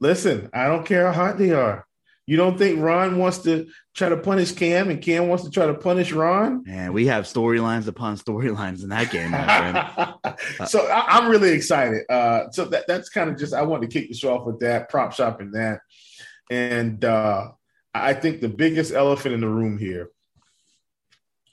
Listen, 0.00 0.48
I 0.54 0.68
don't 0.68 0.86
care 0.86 1.12
how 1.12 1.26
hot 1.26 1.38
they 1.38 1.50
are. 1.50 1.86
You 2.26 2.38
don't 2.38 2.56
think 2.56 2.80
Ron 2.80 3.18
wants 3.18 3.38
to 3.38 3.66
try 3.94 4.08
to 4.08 4.16
punish 4.16 4.52
Cam 4.52 4.88
and 4.88 5.02
Cam 5.02 5.28
wants 5.28 5.44
to 5.44 5.50
try 5.50 5.66
to 5.66 5.74
punish 5.74 6.10
Ron? 6.10 6.64
Man, 6.64 6.94
we 6.94 7.06
have 7.06 7.24
storylines 7.24 7.86
upon 7.86 8.16
storylines 8.16 8.82
in 8.82 8.88
that 8.88 9.10
game, 9.10 9.30
friend. 10.24 10.68
so 10.68 10.86
I, 10.86 11.18
I'm 11.18 11.28
really 11.28 11.50
excited. 11.50 12.04
Uh, 12.08 12.50
so 12.50 12.64
that, 12.66 12.86
that's 12.88 13.10
kind 13.10 13.28
of 13.28 13.38
just 13.38 13.52
I 13.52 13.62
wanted 13.62 13.90
to 13.90 14.00
kick 14.00 14.08
the 14.08 14.14
show 14.14 14.34
off 14.34 14.46
with 14.46 14.60
that 14.60 14.88
prop 14.88 15.12
shop 15.12 15.40
and 15.40 15.52
that, 15.54 15.80
and 16.50 17.04
uh, 17.04 17.48
I 17.92 18.14
think 18.14 18.40
the 18.40 18.48
biggest 18.48 18.92
elephant 18.92 19.34
in 19.34 19.42
the 19.42 19.48
room 19.48 19.76
here, 19.76 20.10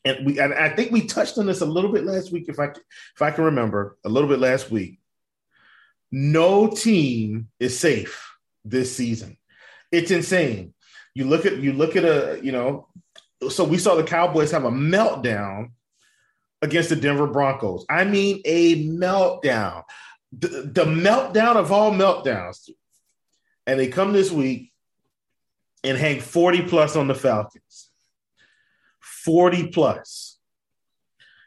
and 0.06 0.26
we 0.26 0.40
and 0.40 0.54
I 0.54 0.70
think 0.70 0.92
we 0.92 1.06
touched 1.06 1.38
on 1.38 1.48
this 1.48 1.60
a 1.60 1.66
little 1.66 1.92
bit 1.92 2.06
last 2.06 2.32
week, 2.32 2.46
if 2.48 2.60
I 2.60 2.68
if 2.68 3.22
I 3.22 3.32
can 3.32 3.44
remember, 3.44 3.98
a 4.06 4.10
little 4.10 4.30
bit 4.30 4.40
last 4.40 4.72
week. 4.72 5.00
No 6.14 6.68
team 6.68 7.50
is 7.60 7.78
safe 7.78 8.36
this 8.66 8.96
season. 8.96 9.38
It's 9.92 10.12
insane. 10.12 10.74
You 11.14 11.26
look 11.26 11.46
at 11.46 11.58
you 11.58 11.74
look 11.74 11.96
at 11.96 12.06
a 12.06 12.40
you 12.42 12.52
know, 12.52 12.88
so 13.50 13.64
we 13.64 13.78
saw 13.78 13.96
the 13.96 14.04
Cowboys 14.04 14.52
have 14.52 14.66
a 14.66 14.72
meltdown 14.72 15.72
against 16.62 16.90
the 16.90 16.96
Denver 16.96 17.28
Broncos. 17.28 17.86
I 17.90 18.04
mean, 18.04 18.42
a 18.46 18.88
meltdown, 18.88 19.84
the, 20.32 20.48
the 20.48 20.86
meltdown 20.86 21.56
of 21.56 21.72
all 21.72 21.92
meltdowns. 21.92 22.70
And 23.68 23.80
they 23.80 23.88
come 23.88 24.14
this 24.14 24.32
week 24.32 24.72
and 25.84 25.98
hang 25.98 26.20
40 26.20 26.64
plus 26.64 26.96
on 26.96 27.08
the 27.08 27.16
Falcons. 27.16 27.90
40 29.00 29.68
plus. 29.68 30.40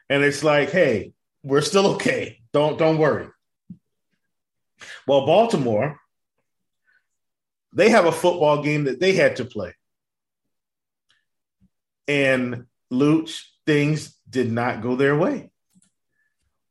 And 0.09 0.23
it's 0.23 0.43
like, 0.43 0.69
hey, 0.69 1.13
we're 1.43 1.61
still 1.61 1.87
okay. 1.95 2.39
Don't 2.53 2.77
don't 2.77 2.97
worry. 2.97 3.27
Well, 5.07 5.25
Baltimore, 5.25 5.99
they 7.75 7.89
have 7.89 8.05
a 8.05 8.11
football 8.11 8.63
game 8.63 8.85
that 8.85 8.99
they 8.99 9.13
had 9.13 9.35
to 9.35 9.45
play. 9.45 9.73
And 12.07 12.65
Luch, 12.91 13.41
things 13.65 14.15
did 14.29 14.51
not 14.51 14.81
go 14.81 14.95
their 14.95 15.15
way. 15.15 15.51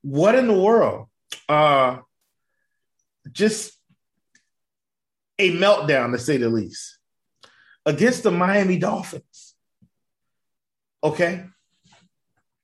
What 0.02 0.34
in 0.34 0.48
the 0.48 0.58
world? 0.58 1.08
Uh 1.48 1.98
just 3.30 3.72
a 5.38 5.50
meltdown 5.56 6.12
to 6.12 6.18
say 6.18 6.36
the 6.36 6.48
least 6.48 6.98
against 7.86 8.22
the 8.22 8.30
Miami 8.30 8.78
Dolphins. 8.78 9.54
Okay? 11.02 11.44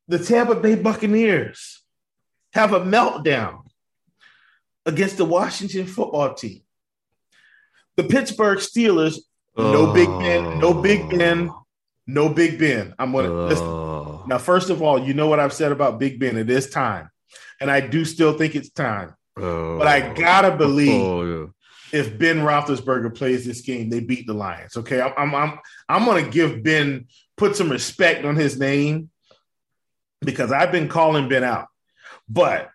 The 0.09 0.18
Tampa 0.18 0.54
Bay 0.54 0.76
Buccaneers 0.76 1.82
have 2.52 2.73
a 2.73 2.80
meltdown 2.80 3.62
against 4.87 5.18
the 5.18 5.25
Washington 5.25 5.87
football 5.87 6.35
team. 6.35 6.62
The 8.00 8.09
Pittsburgh 8.09 8.59
Steelers, 8.61 9.19
no 9.59 9.92
Big 9.92 10.09
Ben, 10.09 10.59
no 10.59 10.73
Big 10.73 11.11
Ben, 11.11 11.50
no 12.07 12.30
Big 12.30 12.59
Ben. 12.59 12.95
I'm 12.99 13.12
gonna 13.12 13.30
listen. 13.30 13.66
Oh. 13.66 14.25
Now, 14.26 14.38
first 14.38 14.71
of 14.71 14.80
all, 14.80 14.99
you 14.99 15.12
know 15.12 15.26
what 15.26 15.38
I've 15.38 15.52
said 15.52 15.71
about 15.71 15.99
Big 15.99 16.19
Ben. 16.19 16.38
It 16.38 16.49
is 16.49 16.71
time, 16.71 17.11
and 17.61 17.71
I 17.71 17.80
do 17.80 18.07
still 18.07 18.38
think 18.38 18.54
it's 18.57 18.71
time. 18.71 19.14
But 19.37 19.87
I 19.87 20.00
uh, 20.00 20.14
gotta 20.14 20.57
believe 20.57 21.02
Oh. 21.02 21.52
if 21.92 22.19
Ben 22.19 22.38
Roethlisberger 22.38 23.14
plays 23.14 23.45
this 23.45 23.61
game, 23.61 23.90
they 23.90 24.00
beat 24.00 24.26
the 24.26 24.33
Lions. 24.33 24.78
Okay, 24.78 25.02
I'm 25.02 25.12
I'm 25.19 25.35
I'm, 25.35 25.59
I'm 25.87 26.04
gonna 26.07 26.26
give 26.26 26.62
Ben 26.62 27.07
put 27.37 27.54
some 27.54 27.71
respect 27.71 28.25
on 28.25 28.35
his 28.35 28.59
name 28.59 29.11
because 30.23 30.52
I've 30.52 30.73
been 30.73 30.88
calling 30.88 31.28
Ben 31.28 31.45
out. 31.45 31.66
But 32.30 32.71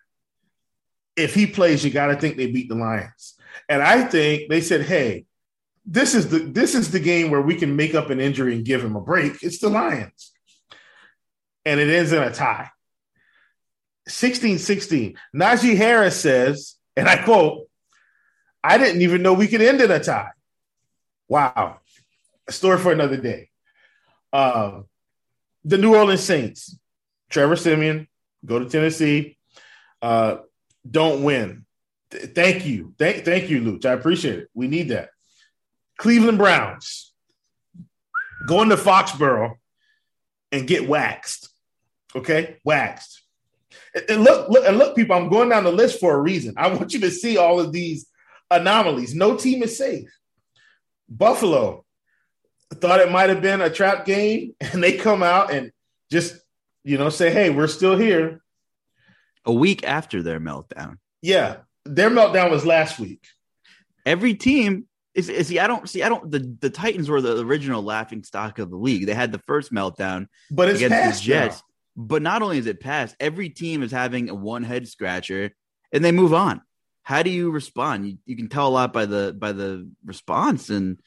if 1.16 1.34
he 1.34 1.48
plays, 1.48 1.84
you 1.84 1.90
got 1.90 2.06
to 2.06 2.16
think 2.16 2.36
they 2.36 2.52
beat 2.52 2.68
the 2.68 2.76
Lions. 2.76 3.35
And 3.68 3.82
I 3.82 4.04
think 4.04 4.48
they 4.48 4.60
said, 4.60 4.82
"Hey, 4.82 5.24
this 5.84 6.14
is 6.14 6.28
the 6.28 6.38
this 6.38 6.74
is 6.74 6.90
the 6.90 7.00
game 7.00 7.30
where 7.30 7.42
we 7.42 7.56
can 7.56 7.76
make 7.76 7.94
up 7.94 8.10
an 8.10 8.20
injury 8.20 8.54
and 8.54 8.64
give 8.64 8.84
him 8.84 8.96
a 8.96 9.00
break. 9.00 9.42
It's 9.42 9.58
the 9.58 9.68
Lions." 9.68 10.32
And 11.64 11.80
it 11.80 11.88
ends 11.88 12.12
in 12.12 12.22
a 12.22 12.32
tie. 12.32 12.70
16-16. 14.08 15.16
Najee 15.34 15.76
Harris 15.76 16.20
says, 16.20 16.76
and 16.96 17.08
I 17.08 17.22
quote, 17.22 17.68
I 18.62 18.78
didn't 18.78 19.02
even 19.02 19.22
know 19.22 19.32
we 19.32 19.48
could 19.48 19.62
end 19.62 19.80
in 19.80 19.90
a 19.90 20.00
tie. 20.00 20.30
Wow. 21.28 21.80
A 22.48 22.52
story 22.52 22.78
for 22.78 22.92
another 22.92 23.16
day. 23.16 23.50
Um, 24.32 24.86
the 25.64 25.78
New 25.78 25.94
Orleans 25.94 26.22
Saints, 26.22 26.78
Trevor 27.30 27.56
Siemian, 27.56 28.06
go 28.44 28.58
to 28.58 28.68
Tennessee, 28.68 29.38
uh, 30.02 30.38
don't 30.88 31.22
win. 31.22 31.65
Th- 32.10 32.24
thank 32.34 32.66
you. 32.66 32.94
Thank, 32.98 33.24
thank 33.24 33.50
you, 33.50 33.60
Luch. 33.60 33.84
I 33.84 33.92
appreciate 33.92 34.38
it. 34.40 34.48
We 34.54 34.68
need 34.68 34.88
that. 34.90 35.10
Cleveland 35.98 36.38
Browns, 36.38 37.12
going 38.46 38.68
to 38.68 38.76
Foxborough 38.76 39.54
and 40.52 40.66
get 40.66 40.88
waxed. 40.88 41.48
Okay? 42.14 42.58
Waxed. 42.64 43.22
And- 43.94 44.04
And 44.10 44.24
look, 44.24 44.48
look, 44.48 44.64
and 44.66 44.78
look, 44.78 44.94
people, 44.94 45.16
I'm 45.16 45.28
going 45.28 45.48
down 45.48 45.64
the 45.64 45.72
list 45.72 46.00
for 46.00 46.14
a 46.14 46.20
reason. 46.20 46.54
I 46.56 46.68
want 46.68 46.92
you 46.92 47.00
to 47.00 47.10
see 47.10 47.36
all 47.38 47.58
of 47.60 47.72
these 47.72 48.06
anomalies. 48.50 49.14
No 49.14 49.36
team 49.36 49.62
is 49.62 49.76
safe. 49.76 50.08
Buffalo 51.08 51.84
thought 52.74 53.00
it 53.00 53.10
might 53.10 53.30
have 53.30 53.40
been 53.42 53.60
a 53.60 53.70
trap 53.70 54.04
game, 54.04 54.54
and 54.60 54.82
they 54.82 54.92
come 54.96 55.22
out 55.22 55.52
and 55.52 55.72
just, 56.10 56.36
you 56.84 56.98
know, 56.98 57.08
say, 57.10 57.30
hey, 57.30 57.50
we're 57.50 57.66
still 57.68 57.96
here. 57.96 58.42
A 59.44 59.52
week 59.52 59.84
after 59.84 60.22
their 60.22 60.40
meltdown. 60.40 60.96
Yeah, 61.22 61.58
their 61.88 62.10
meltdown 62.10 62.50
was 62.50 62.66
last 62.66 62.98
week. 62.98 63.24
Every 64.04 64.34
team 64.34 64.86
Is, 65.14 65.28
is 65.28 65.48
see, 65.48 65.58
I 65.58 65.66
don't 65.66 65.88
see. 65.88 66.02
I 66.02 66.08
don't. 66.08 66.30
The, 66.30 66.40
the 66.60 66.70
Titans 66.70 67.08
were 67.08 67.20
the 67.20 67.38
original 67.40 67.82
laughing 67.82 68.22
stock 68.22 68.58
of 68.58 68.70
the 68.70 68.76
league. 68.76 69.06
They 69.06 69.14
had 69.14 69.32
the 69.32 69.38
first 69.40 69.72
meltdown, 69.72 70.26
but 70.50 70.68
it's 70.68 70.82
against 70.82 71.22
the 71.22 71.26
Jets. 71.26 71.56
Now. 71.56 71.62
But 72.04 72.22
not 72.22 72.42
only 72.42 72.58
is 72.58 72.66
it 72.66 72.80
past, 72.80 73.16
every 73.18 73.48
team 73.48 73.82
is 73.82 73.90
having 73.90 74.28
a 74.28 74.34
one 74.34 74.62
head 74.62 74.86
scratcher, 74.86 75.52
and 75.92 76.04
they 76.04 76.12
move 76.12 76.34
on. 76.34 76.60
How 77.02 77.22
do 77.22 77.30
you 77.30 77.50
respond? 77.50 78.06
You, 78.06 78.18
you 78.26 78.36
can 78.36 78.48
tell 78.48 78.68
a 78.68 78.68
lot 78.68 78.92
by 78.92 79.06
the 79.06 79.34
by 79.36 79.52
the 79.52 79.88
response, 80.04 80.68
and 80.68 81.00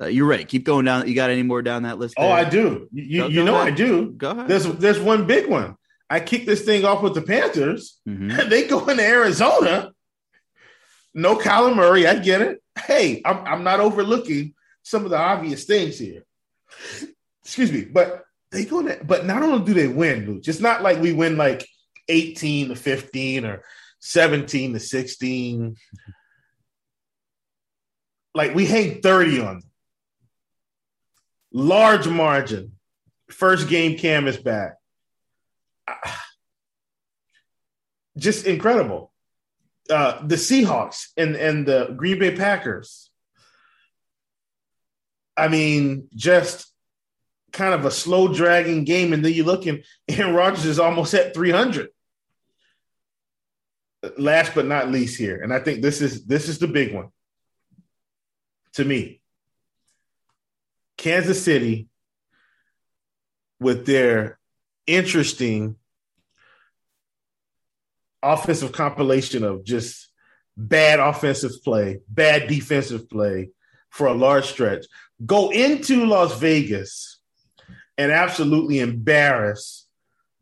uh, 0.00 0.06
you're 0.06 0.26
right. 0.26 0.46
Keep 0.46 0.64
going 0.64 0.84
down. 0.84 1.08
You 1.08 1.14
got 1.14 1.30
any 1.30 1.42
more 1.42 1.60
down 1.60 1.82
that 1.82 1.98
list? 1.98 2.14
Oh, 2.16 2.22
there? 2.22 2.30
Oh, 2.30 2.34
I 2.34 2.44
do. 2.44 2.88
You, 2.92 3.22
go, 3.22 3.26
you 3.28 3.34
go 3.40 3.44
know 3.44 3.54
ahead. 3.56 3.72
I 3.72 3.76
do. 3.76 4.12
Go 4.12 4.30
ahead. 4.30 4.48
There's 4.48 4.64
there's 4.64 5.00
one 5.00 5.26
big 5.26 5.48
one. 5.48 5.76
I 6.08 6.20
kick 6.20 6.46
this 6.46 6.62
thing 6.62 6.84
off 6.84 7.02
with 7.02 7.14
the 7.14 7.22
Panthers. 7.22 7.98
Mm-hmm. 8.08 8.48
they 8.48 8.66
go 8.66 8.86
into 8.86 9.02
Arizona. 9.02 9.90
No 11.14 11.36
Kyler 11.36 11.74
Murray. 11.74 12.06
I 12.06 12.18
get 12.18 12.40
it. 12.40 12.62
Hey, 12.78 13.22
I'm, 13.24 13.44
I'm 13.46 13.64
not 13.64 13.80
overlooking 13.80 14.54
some 14.82 15.04
of 15.04 15.10
the 15.10 15.18
obvious 15.18 15.64
things 15.64 15.98
here. 15.98 16.24
Excuse 17.42 17.72
me, 17.72 17.84
but 17.84 18.24
they 18.50 18.64
go 18.64 18.82
to, 18.82 18.98
but 19.04 19.26
not 19.26 19.42
only 19.42 19.64
do 19.64 19.74
they 19.74 19.88
win, 19.88 20.26
Luch, 20.26 20.48
it's 20.48 20.60
not 20.60 20.82
like 20.82 21.00
we 21.00 21.12
win 21.12 21.36
like 21.36 21.66
18 22.08 22.68
to 22.68 22.76
15 22.76 23.44
or 23.44 23.62
17 24.00 24.74
to 24.74 24.80
16. 24.80 25.76
Like 28.34 28.54
we 28.54 28.66
hang 28.66 29.00
30 29.00 29.40
on 29.40 29.46
them. 29.60 29.62
Large 31.52 32.08
margin. 32.08 32.72
First 33.30 33.68
game 33.68 33.98
Cam 33.98 34.26
is 34.26 34.36
back. 34.36 34.76
Ah, 35.88 36.24
just 38.16 38.46
incredible. 38.46 39.12
Uh, 39.90 40.20
the 40.26 40.36
Seahawks 40.36 41.08
and, 41.16 41.34
and 41.34 41.66
the 41.66 41.94
Green 41.96 42.18
Bay 42.18 42.36
Packers. 42.36 43.10
I 45.36 45.48
mean, 45.48 46.08
just 46.14 46.70
kind 47.52 47.74
of 47.74 47.84
a 47.84 47.90
slow 47.90 48.32
dragging 48.32 48.84
game, 48.84 49.12
and 49.12 49.24
then 49.24 49.32
you 49.32 49.44
look 49.44 49.66
and 49.66 49.84
Aaron 50.08 50.34
Rodgers 50.34 50.64
is 50.64 50.78
almost 50.78 51.14
at 51.14 51.34
300. 51.34 51.88
Last 54.16 54.54
but 54.54 54.66
not 54.66 54.90
least 54.90 55.18
here, 55.18 55.40
and 55.42 55.52
I 55.52 55.58
think 55.58 55.82
this 55.82 56.00
is 56.00 56.24
this 56.24 56.48
is 56.48 56.60
the 56.60 56.68
big 56.68 56.94
one 56.94 57.08
to 58.74 58.84
me. 58.84 59.20
Kansas 60.96 61.44
City 61.44 61.88
with 63.58 63.86
their 63.86 64.38
interesting 64.86 65.76
offensive 68.22 68.72
compilation 68.72 69.44
of 69.44 69.64
just 69.64 70.08
bad 70.56 70.98
offensive 70.98 71.52
play, 71.62 72.00
bad 72.08 72.48
defensive 72.48 73.08
play 73.08 73.50
for 73.90 74.06
a 74.06 74.14
large 74.14 74.46
stretch. 74.46 74.86
Go 75.24 75.50
into 75.50 76.04
Las 76.06 76.38
Vegas 76.38 77.18
and 77.96 78.12
absolutely 78.12 78.80
embarrass 78.80 79.86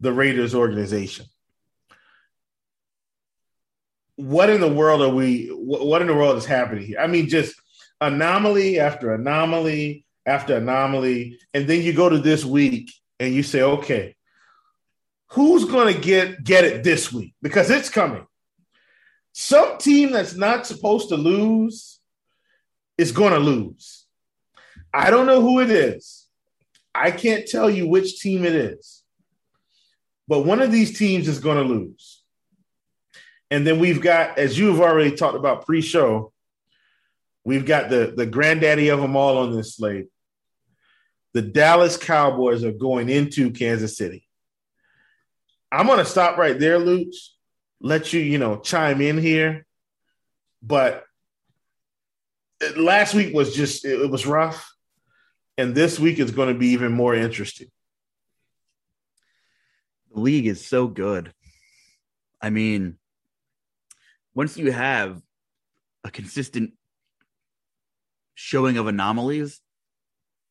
the 0.01 0.13
Raiders 0.13 0.55
organization. 0.55 1.27
What 4.17 4.49
in 4.49 4.61
the 4.61 4.73
world 4.73 5.03
are 5.03 5.15
we? 5.15 5.49
What 5.49 6.01
in 6.01 6.09
the 6.09 6.15
world 6.15 6.39
is 6.39 6.47
happening 6.47 6.87
here? 6.87 7.01
I 7.01 7.07
mean, 7.07 7.29
just 7.29 7.55
anomaly 8.01 8.81
after 8.81 9.15
anomaly 9.15 10.05
after 10.25 10.57
anomaly. 10.57 11.39
And 11.55 11.67
then 11.67 11.83
you 11.83 11.93
go 11.93 12.09
to 12.09 12.19
this 12.19 12.45
week 12.45 12.91
and 13.21 13.35
you 13.35 13.43
say, 13.43 13.63
okay, 13.63 14.16
who's 15.29 15.65
going 15.65 15.93
to 15.93 16.01
get 16.01 16.45
get 16.45 16.65
it 16.65 16.83
this 16.85 17.13
week? 17.13 17.35
Because 17.43 17.71
it's 17.71 17.89
coming. 17.89 18.27
Some 19.33 19.79
team 19.79 20.13
that's 20.13 20.35
not 20.35 20.67
supposed 20.67 21.11
to 21.11 21.17
lose 21.17 22.01
is 22.97 23.13
going 23.13 23.33
to 23.33 23.39
lose. 23.39 24.07
I 24.95 25.11
don't 25.11 25.27
know 25.27 25.43
who 25.43 25.61
it 25.61 25.71
is. 25.71 26.27
I 26.95 27.11
can't 27.11 27.47
tell 27.47 27.69
you 27.69 27.87
which 27.87 28.21
team 28.21 28.47
it 28.47 28.55
is, 28.55 29.03
but 30.27 30.47
one 30.47 30.63
of 30.63 30.73
these 30.73 30.99
teams 30.99 31.29
is 31.29 31.39
going 31.39 31.59
to 31.59 31.75
lose. 31.75 32.23
And 33.51 33.67
then 33.67 33.79
we've 33.79 34.01
got, 34.01 34.39
as 34.39 34.59
you've 34.59 34.81
already 34.81 35.15
talked 35.15 35.37
about 35.37 35.67
pre-show, 35.67 36.33
we've 37.45 37.67
got 37.67 37.91
the 37.91 38.15
the 38.17 38.27
granddaddy 38.27 38.89
of 38.89 39.01
them 39.01 39.17
all 39.17 39.39
on 39.39 39.55
this 39.55 39.77
slate. 39.77 40.07
The 41.35 41.43
Dallas 41.43 41.99
Cowboys 41.99 42.65
are 42.65 42.73
going 42.73 43.11
into 43.11 43.51
Kansas 43.51 43.99
City. 43.99 44.26
I'm 45.71 45.87
to 45.89 46.05
stop 46.05 46.39
right 46.39 46.59
there, 46.59 46.79
Luch. 46.79 47.15
Let 47.81 48.13
you, 48.13 48.21
you 48.21 48.39
know, 48.39 48.59
chime 48.59 49.01
in 49.01 49.19
here. 49.19 49.67
But 50.63 51.05
last 52.77 53.15
week 53.15 53.35
was 53.35 53.55
just 53.55 53.85
it 53.85 54.11
was 54.11 54.27
rough 54.27 54.73
and 55.59 55.75
this 55.75 55.99
week 55.99 56.19
is 56.19 56.31
going 56.31 56.53
to 56.53 56.59
be 56.59 56.69
even 56.69 56.93
more 56.93 57.15
interesting. 57.15 57.69
The 60.13 60.21
league 60.21 60.47
is 60.47 60.65
so 60.65 60.87
good. 60.87 61.33
I 62.41 62.51
mean, 62.51 62.99
once 64.35 64.57
you 64.57 64.71
have 64.73 65.21
a 66.05 66.11
consistent 66.11 66.75
showing 68.35 68.77
of 68.77 68.87
anomalies, 68.87 69.61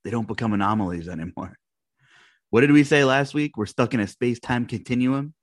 they 0.04 0.12
don't 0.12 0.28
become 0.28 0.54
anomalies 0.54 1.08
anymore. 1.08 1.58
What 2.50 2.62
did 2.62 2.72
we 2.72 2.84
say 2.84 3.04
last 3.04 3.34
week? 3.34 3.58
We're 3.58 3.66
stuck 3.66 3.94
in 3.94 4.00
a 4.00 4.08
space 4.08 4.40
time 4.40 4.66
continuum. 4.66 5.34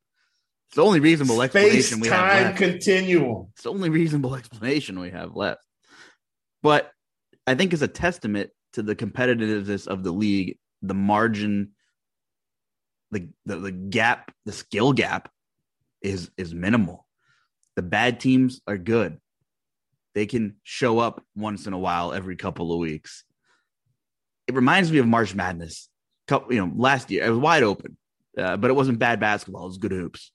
It's 0.68 0.76
the 0.76 0.84
only 0.84 1.00
reasonable 1.00 1.42
explanation 1.42 2.00
we 2.00 2.08
have 2.08 2.44
left. 2.44 2.58
continuum. 2.58 3.48
It's 3.52 3.64
the 3.64 3.70
only 3.70 3.90
reasonable 3.90 4.34
explanation 4.36 4.98
we 5.00 5.10
have 5.10 5.36
left. 5.36 5.60
But 6.62 6.90
I 7.46 7.54
think 7.54 7.72
it's 7.72 7.82
a 7.82 7.88
testament 7.88 8.50
to 8.74 8.82
the 8.82 8.96
competitiveness 8.96 9.86
of 9.86 10.02
the 10.02 10.12
league, 10.12 10.58
the 10.80 10.94
margin, 10.94 11.72
the, 13.10 13.28
the 13.44 13.56
the 13.56 13.72
gap, 13.72 14.32
the 14.46 14.52
skill 14.52 14.92
gap 14.94 15.30
is 16.00 16.30
is 16.38 16.54
minimal. 16.54 17.06
The 17.76 17.82
bad 17.82 18.20
teams 18.20 18.60
are 18.66 18.78
good. 18.78 19.18
They 20.14 20.26
can 20.26 20.56
show 20.62 20.98
up 20.98 21.22
once 21.34 21.66
in 21.66 21.72
a 21.72 21.78
while 21.78 22.12
every 22.12 22.36
couple 22.36 22.72
of 22.72 22.78
weeks. 22.78 23.24
It 24.46 24.54
reminds 24.54 24.90
me 24.90 24.98
of 24.98 25.06
March 25.06 25.34
Madness. 25.34 25.88
Couple, 26.32 26.54
you 26.54 26.64
know, 26.64 26.72
last 26.74 27.10
year 27.10 27.24
it 27.24 27.28
was 27.28 27.38
wide 27.38 27.62
open, 27.62 27.98
uh, 28.38 28.56
but 28.56 28.70
it 28.70 28.74
wasn't 28.74 28.98
bad 28.98 29.20
basketball. 29.20 29.64
It 29.64 29.68
was 29.68 29.76
good 29.76 29.92
hoops. 29.92 30.32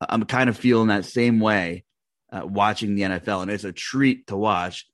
I'm 0.00 0.24
kind 0.24 0.50
of 0.50 0.56
feeling 0.56 0.88
that 0.88 1.04
same 1.04 1.38
way 1.38 1.84
uh, 2.32 2.44
watching 2.44 2.96
the 2.96 3.02
NFL, 3.02 3.42
and 3.42 3.50
it's 3.52 3.62
a 3.62 3.70
treat 3.70 4.26
to 4.26 4.36
watch 4.36 4.84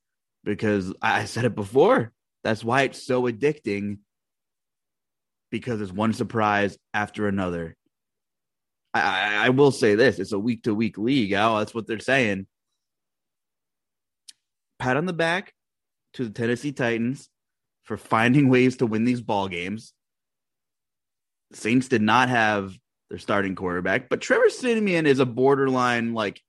because 0.45 0.93
I 1.01 1.25
said 1.25 1.47
it 1.47 1.55
before. 1.55 2.12
That's 2.45 2.62
why 2.62 2.83
it's 2.83 3.07
so 3.07 3.23
addicting 3.23 4.01
because 5.51 5.81
it's 5.81 5.91
one 5.91 6.12
surprise 6.12 6.77
after 6.93 7.27
another. 7.27 7.75
I, 8.93 9.01
I, 9.01 9.47
I 9.47 9.49
will 9.49 9.71
say 9.71 9.95
this 9.95 10.19
it's 10.19 10.33
a 10.33 10.38
week 10.38 10.64
to 10.64 10.75
week 10.75 10.99
league. 10.99 11.33
Oh, 11.33 11.59
that's 11.59 11.75
what 11.75 11.87
they're 11.87 12.01
saying. 12.01 12.47
Pat 14.79 14.99
on 14.99 15.07
the 15.07 15.14
back 15.14 15.55
to 16.12 16.25
the 16.25 16.31
Tennessee 16.31 16.73
Titans 16.73 17.31
for 17.85 17.97
finding 17.97 18.51
ways 18.51 18.77
to 18.77 18.87
win 18.87 19.07
these 19.07 19.23
ball 19.23 19.49
games. 19.49 19.95
Saints 21.52 21.88
did 21.88 22.02
not 22.02 22.28
have 22.28 22.76
their 23.11 23.18
starting 23.18 23.54
quarterback, 23.54 24.08
but 24.08 24.20
Trevor 24.20 24.50
Siemian 24.50 25.06
is 25.06 25.18
a 25.18 25.26
borderline, 25.26 26.14
like, 26.14 26.40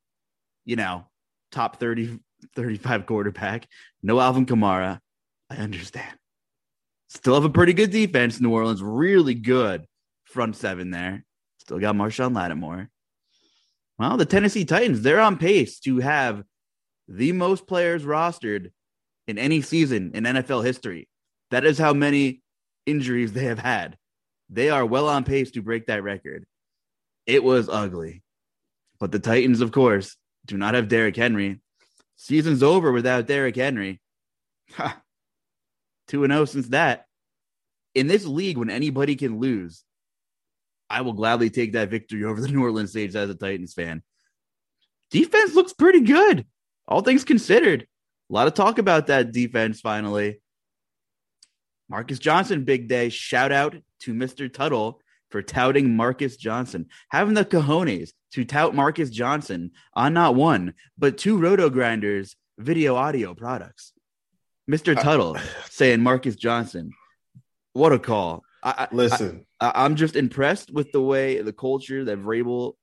you 0.65 0.75
know, 0.75 1.07
top 1.51 1.79
30, 1.79 2.19
35 2.55 3.05
quarterback. 3.05 3.67
No 4.03 4.19
Alvin 4.19 4.45
Kamara. 4.45 4.99
I 5.49 5.55
understand. 5.55 6.15
Still 7.07 7.35
have 7.35 7.45
a 7.45 7.49
pretty 7.49 7.73
good 7.73 7.91
defense. 7.91 8.39
New 8.39 8.51
Orleans 8.51 8.83
really 8.83 9.33
good 9.33 9.85
front 10.25 10.55
seven 10.55 10.91
there. 10.91 11.25
Still 11.57 11.79
got 11.79 11.95
Marshon 11.95 12.35
Lattimore. 12.35 12.89
Well, 13.97 14.15
the 14.15 14.25
Tennessee 14.25 14.63
Titans, 14.63 15.01
they're 15.01 15.19
on 15.19 15.38
pace 15.38 15.79
to 15.81 15.99
have 15.99 16.43
the 17.07 17.31
most 17.31 17.67
players 17.67 18.03
rostered 18.03 18.71
in 19.27 19.38
any 19.38 19.62
season 19.62 20.12
in 20.13 20.23
NFL 20.23 20.63
history. 20.63 21.09
That 21.51 21.65
is 21.65 21.77
how 21.77 21.93
many 21.93 22.41
injuries 22.85 23.33
they 23.33 23.45
have 23.45 23.59
had. 23.59 23.97
They 24.49 24.69
are 24.69 24.85
well 24.85 25.07
on 25.07 25.23
pace 25.23 25.51
to 25.51 25.62
break 25.62 25.88
that 25.88 26.03
record. 26.03 26.45
It 27.25 27.43
was 27.43 27.69
ugly. 27.69 28.23
But 28.99 29.12
the 29.12 29.19
Titans, 29.19 29.62
of 29.62 29.71
course, 29.71 30.17
do 30.45 30.57
not 30.57 30.73
have 30.73 30.88
Derrick 30.88 31.15
Henry. 31.15 31.59
Season's 32.15 32.63
over 32.63 32.91
without 32.91 33.27
Derrick 33.27 33.55
Henry. 33.55 34.01
2 36.07 36.27
0 36.27 36.45
since 36.45 36.67
that. 36.69 37.05
In 37.95 38.07
this 38.07 38.25
league, 38.25 38.57
when 38.57 38.69
anybody 38.69 39.15
can 39.15 39.39
lose, 39.39 39.83
I 40.89 41.01
will 41.01 41.13
gladly 41.13 41.49
take 41.49 41.73
that 41.73 41.89
victory 41.89 42.23
over 42.23 42.41
the 42.41 42.47
New 42.47 42.63
Orleans 42.63 42.91
Saints 42.91 43.15
as 43.15 43.29
a 43.29 43.35
Titans 43.35 43.73
fan. 43.73 44.01
Defense 45.12 45.55
looks 45.55 45.73
pretty 45.73 46.01
good, 46.01 46.45
all 46.88 47.01
things 47.01 47.23
considered. 47.23 47.88
A 48.29 48.33
lot 48.33 48.47
of 48.47 48.53
talk 48.53 48.77
about 48.77 49.07
that 49.07 49.31
defense 49.31 49.81
finally. 49.81 50.39
Marcus 51.89 52.19
Johnson, 52.19 52.63
big 52.63 52.88
day. 52.88 53.10
Shout 53.10 53.52
out 53.52 53.75
to 54.02 54.13
Mr. 54.13 54.52
Tuttle 54.52 55.02
for 55.32 55.41
touting 55.41 55.95
Marcus 55.95 56.38
Johnson, 56.38 56.88
having 57.10 57.34
the 57.34 57.45
cojones 57.45 58.12
to 58.34 58.45
tout 58.45 58.75
Marcus 58.75 59.10
Johnson 59.10 59.71
on 59.93 60.13
not 60.13 60.36
one, 60.36 60.73
but 60.97 61.17
two 61.17 61.38
Roto 61.38 61.69
Grinders 61.69 62.36
video 62.58 62.95
audio 62.95 63.34
products. 63.34 63.93
Mr. 64.69 64.95
Uh, 64.95 65.02
Tuttle 65.02 65.38
saying 65.69 66.02
Marcus 66.02 66.36
Johnson. 66.36 66.91
What 67.73 67.91
a 67.91 67.99
call. 67.99 68.43
I, 68.62 68.88
Listen, 68.91 69.45
I, 69.60 69.86
am 69.86 69.95
just 69.95 70.15
impressed 70.15 70.71
with 70.71 70.91
the 70.91 71.02
way 71.02 71.41
the 71.41 71.54
culture 71.54 72.04
that 72.04 72.21
Vrabel 72.21 72.73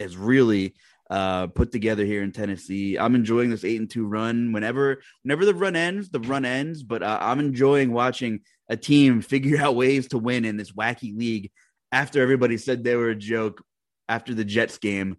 has 0.00 0.16
really 0.16 0.74
uh, 1.10 1.46
put 1.48 1.72
together 1.72 2.04
here 2.04 2.22
in 2.22 2.32
Tennessee. 2.32 2.98
I'm 2.98 3.14
enjoying 3.14 3.50
this 3.50 3.64
eight 3.64 3.80
and 3.80 3.90
two 3.90 4.06
run. 4.06 4.52
Whenever, 4.52 5.02
whenever 5.22 5.44
the 5.44 5.54
run 5.54 5.76
ends, 5.76 6.10
the 6.10 6.20
run 6.20 6.44
ends. 6.44 6.82
But 6.82 7.02
uh, 7.02 7.18
I'm 7.20 7.40
enjoying 7.40 7.92
watching 7.92 8.40
a 8.68 8.76
team 8.76 9.20
figure 9.22 9.60
out 9.60 9.76
ways 9.76 10.08
to 10.08 10.18
win 10.18 10.44
in 10.44 10.56
this 10.56 10.72
wacky 10.72 11.16
league. 11.16 11.50
After 11.92 12.20
everybody 12.20 12.58
said 12.58 12.82
they 12.82 12.96
were 12.96 13.10
a 13.10 13.16
joke, 13.16 13.62
after 14.08 14.34
the 14.34 14.44
Jets 14.44 14.78
game, 14.78 15.16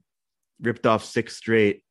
ripped 0.62 0.86
off 0.86 1.04
six 1.04 1.36
straight. 1.36 1.84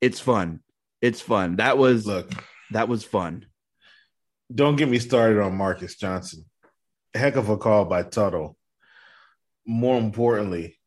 It's 0.00 0.20
fun. 0.20 0.60
It's 1.00 1.20
fun. 1.20 1.56
That 1.56 1.78
was 1.78 2.06
look. 2.06 2.30
That 2.70 2.88
was 2.88 3.04
fun. 3.04 3.46
Don't 4.54 4.76
get 4.76 4.88
me 4.88 4.98
started 4.98 5.40
on 5.40 5.56
Marcus 5.56 5.96
Johnson. 5.96 6.44
Heck 7.12 7.36
of 7.36 7.48
a 7.48 7.56
call 7.56 7.84
by 7.84 8.02
Tuttle. 8.02 8.56
More 9.66 9.98
importantly, 9.98 10.78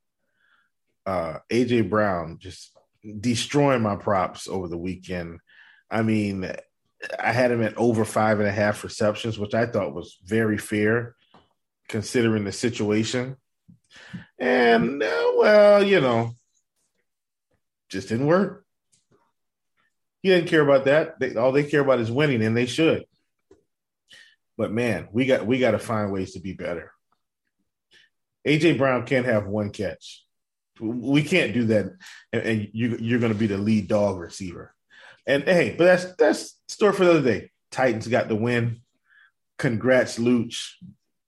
uh, 1.08 1.40
AJ 1.50 1.90
Brown 1.90 2.38
just 2.38 2.78
destroying 3.22 3.82
my 3.82 3.96
props 3.96 4.48
over 4.48 4.68
the 4.68 4.78
weekend. 4.78 5.40
I 5.90 6.02
mean, 6.02 6.52
I 7.18 7.32
had 7.32 7.52
him 7.52 7.64
at 7.64 7.78
over 7.78 8.04
five 8.04 8.40
and 8.40 8.48
a 8.48 8.52
half 8.52 8.84
receptions, 8.84 9.40
which 9.40 9.54
I 9.54 9.66
thought 9.66 9.96
was 9.96 10.18
very 10.26 10.58
fair 10.58 11.16
considering 11.88 12.44
the 12.44 12.52
situation. 12.52 13.38
And 14.38 15.02
uh, 15.02 15.32
well, 15.38 15.82
you 15.82 16.02
know, 16.02 16.32
just 17.90 18.10
didn't 18.10 18.28
work. 18.28 18.66
He 20.22 20.30
didn't 20.30 20.50
care 20.50 20.62
about 20.62 20.86
that. 20.86 21.20
They, 21.20 21.36
all 21.36 21.54
they 21.54 21.64
care 21.64 21.82
about 21.82 22.00
is 22.00 22.12
winning, 22.12 22.44
and 22.44 22.58
they 22.58 22.66
should. 22.66 23.06
But 24.58 24.74
man, 24.74 25.08
we 25.14 25.26
got 25.26 25.46
we 25.46 25.58
got 25.60 25.72
to 25.72 25.80
find 25.80 26.12
ways 26.12 26.34
to 26.34 26.42
be 26.42 26.52
better. 26.52 26.92
AJ 28.46 28.78
Brown 28.78 29.06
can't 29.06 29.26
have 29.26 29.48
one 29.48 29.70
catch. 29.70 30.27
We 30.80 31.24
can't 31.24 31.54
do 31.54 31.66
that, 31.66 31.86
and, 32.32 32.42
and 32.44 32.70
you, 32.74 32.98
you're 33.00 33.20
going 33.20 33.34
to 33.34 33.38
be 33.38 33.48
the 33.48 33.58
lead 33.58 33.88
dog 33.88 34.20
receiver. 34.20 34.74
And 35.26 35.44
hey, 35.44 35.76
but 35.78 35.86
that's 35.86 36.16
that's 36.16 36.60
story 36.68 36.94
for 36.94 37.06
the 37.06 37.12
other 37.12 37.22
day. 37.22 37.52
Titans 37.72 38.08
got 38.08 38.30
the 38.30 38.36
win. 38.36 38.82
Congrats, 39.58 40.18
Luch. 40.18 40.72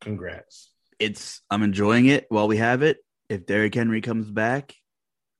Congrats. 0.01 0.71
It's 0.99 1.41
I'm 1.49 1.63
enjoying 1.63 2.05
it 2.05 2.25
while 2.29 2.47
we 2.47 2.57
have 2.57 2.81
it. 2.81 2.97
If 3.27 3.45
Derrick 3.45 3.75
Henry 3.75 4.01
comes 4.01 4.29
back 4.31 4.73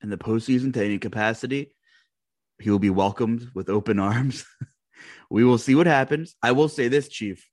in 0.02 0.10
the 0.10 0.18
postseason 0.18 0.74
to 0.74 0.84
any 0.84 1.00
capacity, 1.00 1.76
he 2.60 2.70
will 2.70 2.80
be 2.80 2.90
welcomed 2.90 3.50
with 3.56 3.70
open 3.70 4.00
arms. 4.00 4.46
we 5.30 5.44
will 5.44 5.58
see 5.58 5.76
what 5.76 5.88
happens. 5.88 6.36
I 6.44 6.52
will 6.52 6.70
say 6.70 6.88
this, 6.88 7.08
Chief. 7.08 7.46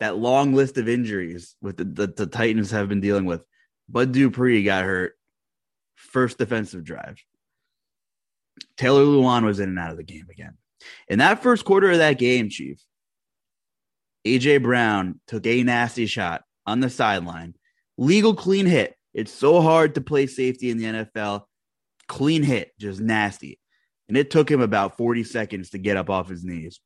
That 0.00 0.16
long 0.16 0.54
list 0.54 0.78
of 0.78 0.88
injuries 0.88 1.56
with 1.60 1.76
the, 1.76 1.84
the, 1.84 2.06
the 2.06 2.26
Titans 2.26 2.70
have 2.70 2.88
been 2.88 3.00
dealing 3.00 3.24
with. 3.24 3.44
Bud 3.88 4.12
Dupree 4.12 4.62
got 4.62 4.84
hurt 4.84 5.17
first 5.98 6.38
defensive 6.38 6.84
drive. 6.84 7.22
Taylor 8.76 9.04
Lewan 9.04 9.44
was 9.44 9.60
in 9.60 9.68
and 9.68 9.78
out 9.78 9.90
of 9.90 9.96
the 9.96 10.04
game 10.04 10.26
again. 10.30 10.56
In 11.08 11.18
that 11.18 11.42
first 11.42 11.64
quarter 11.64 11.90
of 11.90 11.98
that 11.98 12.18
game, 12.18 12.48
Chief, 12.48 12.80
AJ 14.26 14.62
Brown 14.62 15.20
took 15.26 15.46
a 15.46 15.62
nasty 15.62 16.06
shot 16.06 16.42
on 16.66 16.80
the 16.80 16.90
sideline. 16.90 17.54
Legal 17.96 18.34
clean 18.34 18.66
hit. 18.66 18.94
It's 19.14 19.32
so 19.32 19.60
hard 19.60 19.94
to 19.94 20.00
play 20.00 20.26
safety 20.26 20.70
in 20.70 20.78
the 20.78 20.84
NFL. 20.84 21.44
Clean 22.06 22.42
hit, 22.42 22.72
just 22.78 23.00
nasty. 23.00 23.58
And 24.08 24.16
it 24.16 24.30
took 24.30 24.50
him 24.50 24.60
about 24.60 24.96
40 24.96 25.24
seconds 25.24 25.70
to 25.70 25.78
get 25.78 25.96
up 25.96 26.08
off 26.08 26.28
his 26.28 26.44
knees. 26.44 26.80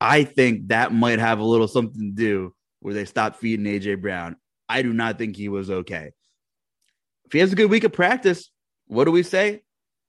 I 0.00 0.24
think 0.24 0.68
that 0.68 0.92
might 0.92 1.18
have 1.18 1.40
a 1.40 1.44
little 1.44 1.66
something 1.66 2.00
to 2.00 2.22
do 2.22 2.54
where 2.80 2.94
they 2.94 3.04
stopped 3.04 3.38
feeding 3.38 3.66
AJ 3.66 4.00
Brown. 4.00 4.36
I 4.68 4.82
do 4.82 4.92
not 4.92 5.18
think 5.18 5.36
he 5.36 5.48
was 5.48 5.70
okay. 5.70 6.12
If 7.28 7.32
he 7.34 7.40
has 7.40 7.52
a 7.52 7.56
good 7.56 7.68
week 7.68 7.84
of 7.84 7.92
practice, 7.92 8.50
what 8.86 9.04
do 9.04 9.10
we 9.10 9.22
say? 9.22 9.60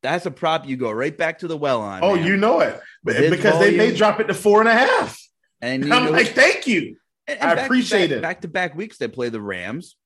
That's 0.01 0.25
a 0.25 0.31
prop 0.31 0.65
you 0.65 0.77
go 0.77 0.89
right 0.89 1.15
back 1.15 1.39
to 1.39 1.49
the 1.49 1.57
well 1.57 1.81
on. 1.81 1.99
Oh, 2.01 2.15
man. 2.15 2.25
you 2.25 2.37
know 2.37 2.61
it 2.61 2.79
But, 3.03 3.29
because 3.29 3.55
volume, 3.55 3.71
they 3.71 3.77
may 3.77 3.93
drop 3.93 4.21
it 4.21 4.27
to 4.27 4.33
four 4.33 4.61
and 4.61 4.69
a 4.69 4.73
half. 4.73 5.21
And 5.61 5.93
I'm 5.93 6.05
know, 6.05 6.11
like, 6.11 6.29
thank 6.29 6.65
you. 6.65 6.95
And, 7.27 7.41
and 7.41 7.59
I 7.59 7.63
appreciate 7.63 8.07
back, 8.07 8.17
it. 8.17 8.21
Back 8.21 8.41
to 8.41 8.47
back 8.47 8.75
weeks, 8.75 8.97
they 8.97 9.09
play 9.09 9.27
the 9.27 9.41
Rams, 9.41 9.97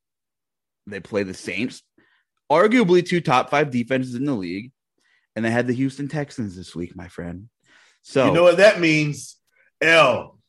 they 0.88 0.99
play 0.99 1.21
the 1.21 1.36
Saints, 1.36 1.84
arguably 2.52 3.06
two 3.06 3.21
top 3.21 3.52
five 3.52 3.69
defenses 3.69 4.15
in 4.15 4.26
the 4.26 4.34
league, 4.34 4.71
and 5.36 5.45
they 5.45 5.52
had 5.52 5.67
the 5.67 5.73
Houston 5.73 6.08
Texans 6.08 6.56
this 6.56 6.76
week, 6.76 6.95
my 6.95 7.10
friend. 7.10 7.49
So 8.02 8.26
you 8.26 8.34
know 8.34 8.43
what 8.43 8.58
that 8.58 8.80
means? 8.80 9.38
L. 9.80 10.39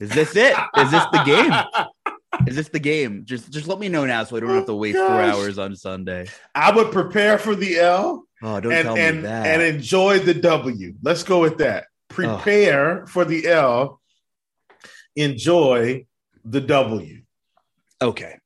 Is 0.00 0.08
this 0.08 0.34
it? 0.34 0.56
Is 0.78 0.90
this 0.90 1.04
the 1.12 1.22
game? 1.24 1.52
Is 2.46 2.56
this 2.56 2.68
the 2.68 2.78
game? 2.78 3.24
Just 3.24 3.50
just 3.50 3.66
let 3.66 3.78
me 3.78 3.88
know 3.88 4.04
now 4.06 4.24
so 4.24 4.36
I 4.36 4.40
don't 4.40 4.50
have 4.50 4.66
to 4.66 4.72
oh, 4.72 4.76
wait 4.76 4.94
four 4.94 5.20
hours 5.20 5.58
on 5.58 5.76
Sunday. 5.76 6.26
I 6.54 6.74
would 6.74 6.92
prepare 6.92 7.38
for 7.38 7.54
the 7.54 7.78
L. 7.78 8.24
Oh, 8.42 8.60
don't 8.60 8.72
and, 8.72 8.84
tell 8.84 8.96
and, 8.96 9.16
me 9.16 9.22
that. 9.22 9.46
And 9.46 9.62
enjoy 9.62 10.18
the 10.18 10.34
W. 10.34 10.94
Let's 11.02 11.22
go 11.22 11.40
with 11.40 11.58
that. 11.58 11.86
Prepare 12.08 13.02
oh. 13.02 13.06
for 13.06 13.24
the 13.24 13.46
L. 13.46 14.00
Enjoy 15.14 16.06
the 16.44 16.60
W. 16.60 17.22
Okay. 18.02 18.38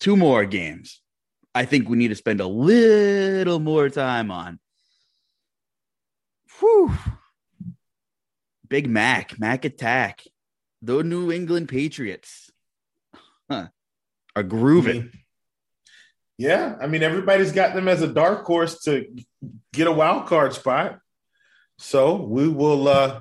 Two 0.00 0.16
more 0.16 0.44
games. 0.44 1.00
I 1.54 1.64
think 1.64 1.88
we 1.88 1.96
need 1.96 2.08
to 2.08 2.14
spend 2.14 2.40
a 2.40 2.46
little 2.46 3.58
more 3.58 3.88
time 3.88 4.30
on. 4.30 4.58
Whew. 6.60 6.92
Big 8.68 8.88
Mac, 8.88 9.38
Mac 9.38 9.64
Attack, 9.64 10.22
the 10.82 11.02
New 11.02 11.32
England 11.32 11.68
Patriots 11.68 12.50
huh, 13.50 13.68
are 14.34 14.42
grooving. 14.42 14.96
I 14.96 15.00
mean, 15.00 15.12
yeah, 16.38 16.76
I 16.80 16.86
mean 16.86 17.02
everybody's 17.02 17.52
got 17.52 17.74
them 17.74 17.88
as 17.88 18.02
a 18.02 18.08
dark 18.08 18.44
horse 18.44 18.82
to 18.84 19.06
get 19.72 19.86
a 19.86 19.92
wild 19.92 20.26
card 20.26 20.52
spot. 20.52 20.98
So 21.78 22.16
we 22.16 22.48
will 22.48 22.88
uh 22.88 23.20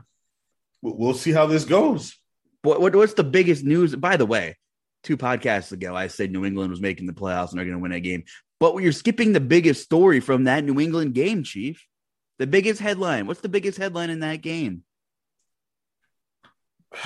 we'll 0.81 1.13
see 1.13 1.31
how 1.31 1.45
this 1.45 1.65
goes. 1.65 2.17
What, 2.61 2.81
what 2.81 2.95
what's 2.95 3.13
the 3.13 3.23
biggest 3.23 3.63
news? 3.63 3.95
By 3.95 4.17
the 4.17 4.25
way, 4.25 4.57
two 5.03 5.17
podcasts 5.17 5.71
ago, 5.71 5.95
I 5.95 6.07
said 6.07 6.31
New 6.31 6.45
England 6.45 6.71
was 6.71 6.81
making 6.81 7.05
the 7.07 7.13
playoffs 7.13 7.51
and 7.51 7.59
they're 7.59 7.65
going 7.65 7.77
to 7.77 7.81
win 7.81 7.91
a 7.91 7.99
game. 7.99 8.23
But 8.59 8.75
you're 8.77 8.91
skipping 8.91 9.33
the 9.33 9.39
biggest 9.39 9.83
story 9.83 10.19
from 10.19 10.45
that 10.45 10.63
New 10.63 10.79
England 10.79 11.13
game, 11.13 11.43
Chief. 11.43 11.85
The 12.39 12.47
biggest 12.47 12.81
headline. 12.81 13.27
What's 13.27 13.41
the 13.41 13.49
biggest 13.49 13.77
headline 13.77 14.09
in 14.09 14.21
that 14.21 14.41
game? 14.41 14.83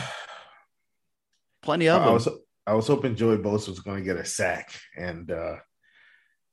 Plenty 1.62 1.90
of 1.90 2.02
I 2.02 2.10
was, 2.10 2.28
I 2.70 2.74
was 2.74 2.86
hoping 2.86 3.16
Joey 3.16 3.38
Bosa 3.38 3.70
was 3.70 3.80
going 3.80 3.98
to 3.98 4.04
get 4.04 4.18
a 4.18 4.24
sack, 4.24 4.72
and 4.96 5.32
uh, 5.32 5.56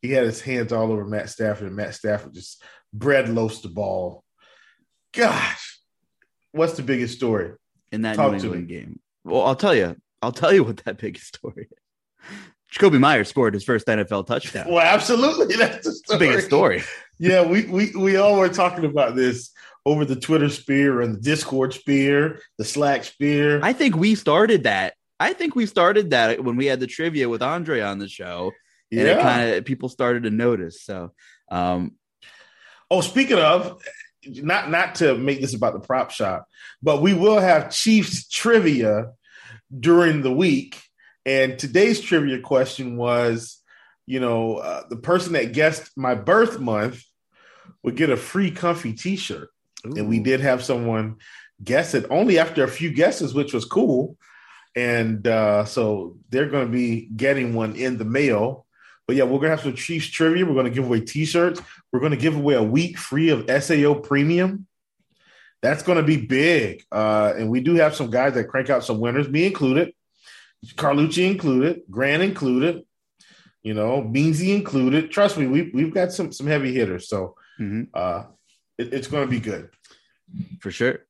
he 0.00 0.12
had 0.12 0.24
his 0.24 0.40
hands 0.40 0.72
all 0.72 0.90
over 0.90 1.05
Matt 1.05 1.29
Stafford, 1.29 1.66
and 1.66 1.76
Matt 1.76 1.94
Stafford 1.94 2.33
just 2.33 2.62
bread 2.90 3.29
loafs 3.29 3.61
the 3.61 3.68
ball. 3.68 4.24
Gosh, 5.12 5.79
what's 6.52 6.72
the 6.72 6.83
biggest 6.83 7.14
story 7.14 7.52
in 7.92 8.00
that 8.02 8.16
Talk 8.16 8.33
New 8.33 8.38
England 8.38 8.68
game? 8.68 8.98
Well, 9.24 9.42
I'll 9.42 9.57
tell 9.57 9.74
you. 9.74 9.94
I'll 10.22 10.33
tell 10.33 10.55
you 10.55 10.64
what 10.64 10.79
that 10.87 10.96
biggest 11.02 11.37
story 11.37 11.68
is. 11.70 12.29
Jakobi 12.74 12.98
Meyers 12.98 13.29
scored 13.29 13.52
his 13.52 13.62
first 13.62 13.87
NFL 13.87 14.26
touchdown. 14.26 14.68
Well, 14.70 14.81
absolutely, 14.81 15.55
that's 15.59 15.85
the, 15.85 16.14
the 16.14 16.18
biggest 16.18 16.46
story. 16.46 16.83
yeah, 17.18 17.44
we, 17.44 17.66
we 17.66 17.90
we 17.94 18.16
all 18.16 18.38
were 18.38 18.48
talking 18.48 18.87
about 18.87 19.16
this 19.16 19.52
over 19.85 20.07
the 20.07 20.16
Twitter 20.16 20.48
sphere 20.48 21.02
and 21.02 21.14
the 21.14 21.20
Discord 21.20 21.74
sphere, 21.74 22.40
the 22.57 22.64
Slack 22.64 23.05
sphere. 23.05 23.61
I 23.62 23.74
think 23.74 23.96
we 23.96 24.14
started 24.14 24.62
that. 24.64 24.94
I 25.18 25.33
think 25.33 25.55
we 25.55 25.66
started 25.66 26.11
that 26.11 26.42
when 26.44 26.57
we 26.57 26.66
had 26.66 26.81
the 26.81 26.87
trivia 26.87 27.29
with 27.29 27.42
Andre 27.42 27.81
on 27.81 27.98
the 27.98 28.09
show, 28.09 28.52
and 28.90 29.00
yeah. 29.00 29.18
it 29.18 29.22
kind 29.22 29.50
of 29.50 29.64
people 29.64 29.88
started 29.88 30.24
to 30.24 30.31
notice. 30.31 30.83
So, 30.83 31.12
um, 31.50 31.92
oh, 32.90 33.00
speaking 33.00 33.38
of, 33.38 33.83
not 34.26 34.70
not 34.70 34.96
to 34.96 35.16
make 35.16 35.40
this 35.40 35.55
about 35.55 35.72
the 35.72 35.81
prop 35.81 36.11
shop, 36.11 36.46
but 36.83 37.02
we 37.02 37.14
will 37.14 37.38
have 37.38 37.70
Chiefs 37.70 38.29
trivia 38.29 39.12
during 39.79 40.22
the 40.22 40.33
week. 40.33 40.81
And 41.24 41.59
today's 41.59 42.00
trivia 42.00 42.40
question 42.40 42.96
was, 42.96 43.61
you 44.07 44.20
know, 44.20 44.59
uh, 44.59 44.85
the 44.88 44.96
person 44.96 45.33
that 45.33 45.52
guessed 45.52 45.90
my 45.96 46.14
birth 46.14 46.61
month 46.61 47.02
would 47.83 47.96
get 47.96 48.11
a 48.11 48.16
free 48.16 48.50
comfy 48.50 48.92
T-shirt, 48.92 49.48
Ooh. 49.87 49.94
and 49.96 50.09
we 50.09 50.20
did 50.20 50.40
have 50.40 50.62
someone 50.62 51.16
guess 51.62 51.94
it 51.94 52.07
only 52.11 52.38
after 52.38 52.62
a 52.62 52.68
few 52.68 52.92
guesses, 52.92 53.35
which 53.35 53.52
was 53.52 53.64
cool. 53.64 54.16
And 54.76 55.26
uh, 55.26 55.64
so 55.64 56.16
they're 56.28 56.48
going 56.48 56.66
to 56.66 56.72
be 56.72 57.08
getting 57.16 57.54
one 57.54 57.74
in 57.74 57.98
the 57.98 58.04
mail. 58.04 58.66
But 59.06 59.16
yeah, 59.16 59.24
we're 59.24 59.38
gonna 59.38 59.50
have 59.50 59.60
some 59.60 59.76
Chiefs 59.76 60.08
trivia. 60.08 60.44
We're 60.44 60.54
gonna 60.54 60.68
give 60.68 60.86
away 60.86 61.00
T-shirts. 61.00 61.62
We're 61.92 62.00
gonna 62.00 62.16
give 62.16 62.34
away 62.34 62.54
a 62.54 62.62
week 62.62 62.98
free 62.98 63.28
of 63.28 63.48
SAO 63.62 63.94
Premium. 63.94 64.66
That's 65.62 65.84
gonna 65.84 66.02
be 66.02 66.16
big. 66.16 66.84
Uh, 66.90 67.32
and 67.36 67.48
we 67.48 67.60
do 67.60 67.76
have 67.76 67.94
some 67.94 68.10
guys 68.10 68.34
that 68.34 68.48
crank 68.48 68.68
out 68.68 68.84
some 68.84 68.98
winners, 68.98 69.28
me 69.28 69.46
included, 69.46 69.94
Carlucci 70.74 71.30
included, 71.30 71.82
Grant 71.90 72.22
included, 72.22 72.84
you 73.62 73.74
know, 73.74 74.02
Beansy 74.02 74.54
included. 74.54 75.10
Trust 75.10 75.38
me, 75.38 75.46
we 75.46 75.70
we've 75.72 75.94
got 75.94 76.12
some 76.12 76.32
some 76.32 76.46
heavy 76.46 76.72
hitters. 76.72 77.08
So 77.08 77.36
mm-hmm. 77.60 77.84
uh, 77.94 78.24
it, 78.78 78.92
it's 78.92 79.08
gonna 79.08 79.26
be 79.26 79.40
good 79.40 79.70
for 80.60 80.70
sure. 80.70 81.00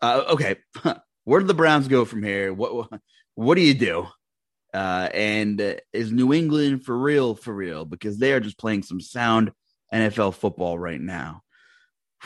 Uh, 0.00 0.24
okay, 0.30 0.56
where 1.24 1.40
do 1.40 1.46
the 1.46 1.54
Browns 1.54 1.88
go 1.88 2.04
from 2.04 2.22
here? 2.22 2.52
What 2.52 2.88
what 3.34 3.54
do 3.54 3.60
you 3.60 3.74
do? 3.74 4.08
Uh, 4.74 5.08
and 5.12 5.60
uh, 5.60 5.74
is 5.92 6.10
New 6.10 6.32
England 6.32 6.84
for 6.84 6.96
real? 6.96 7.34
For 7.34 7.54
real? 7.54 7.84
Because 7.84 8.18
they 8.18 8.32
are 8.32 8.40
just 8.40 8.58
playing 8.58 8.82
some 8.82 9.00
sound 9.00 9.52
NFL 9.92 10.34
football 10.34 10.78
right 10.78 11.00
now. 11.00 11.42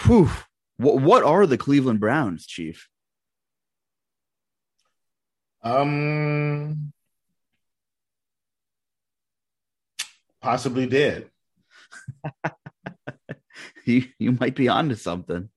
Whew. 0.04 0.30
What 0.76 1.00
what 1.00 1.24
are 1.24 1.46
the 1.46 1.58
Cleveland 1.58 2.00
Browns, 2.00 2.46
Chief? 2.46 2.88
Um, 5.62 6.92
possibly 10.40 10.86
dead. 10.86 11.28
you 13.84 14.04
you 14.18 14.32
might 14.32 14.54
be 14.54 14.68
onto 14.68 14.94
something. 14.94 15.48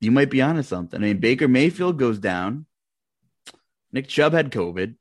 You 0.00 0.10
might 0.10 0.30
be 0.30 0.40
onto 0.40 0.62
something. 0.62 0.98
I 0.98 1.02
mean, 1.06 1.18
Baker 1.18 1.48
Mayfield 1.48 1.98
goes 1.98 2.18
down. 2.18 2.66
Nick 3.92 4.08
Chubb 4.08 4.32
had 4.32 4.50
COVID. 4.50 4.94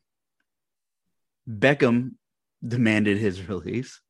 Beckham 1.49 2.11
demanded 2.65 3.17
his 3.17 3.47
release. 3.49 4.01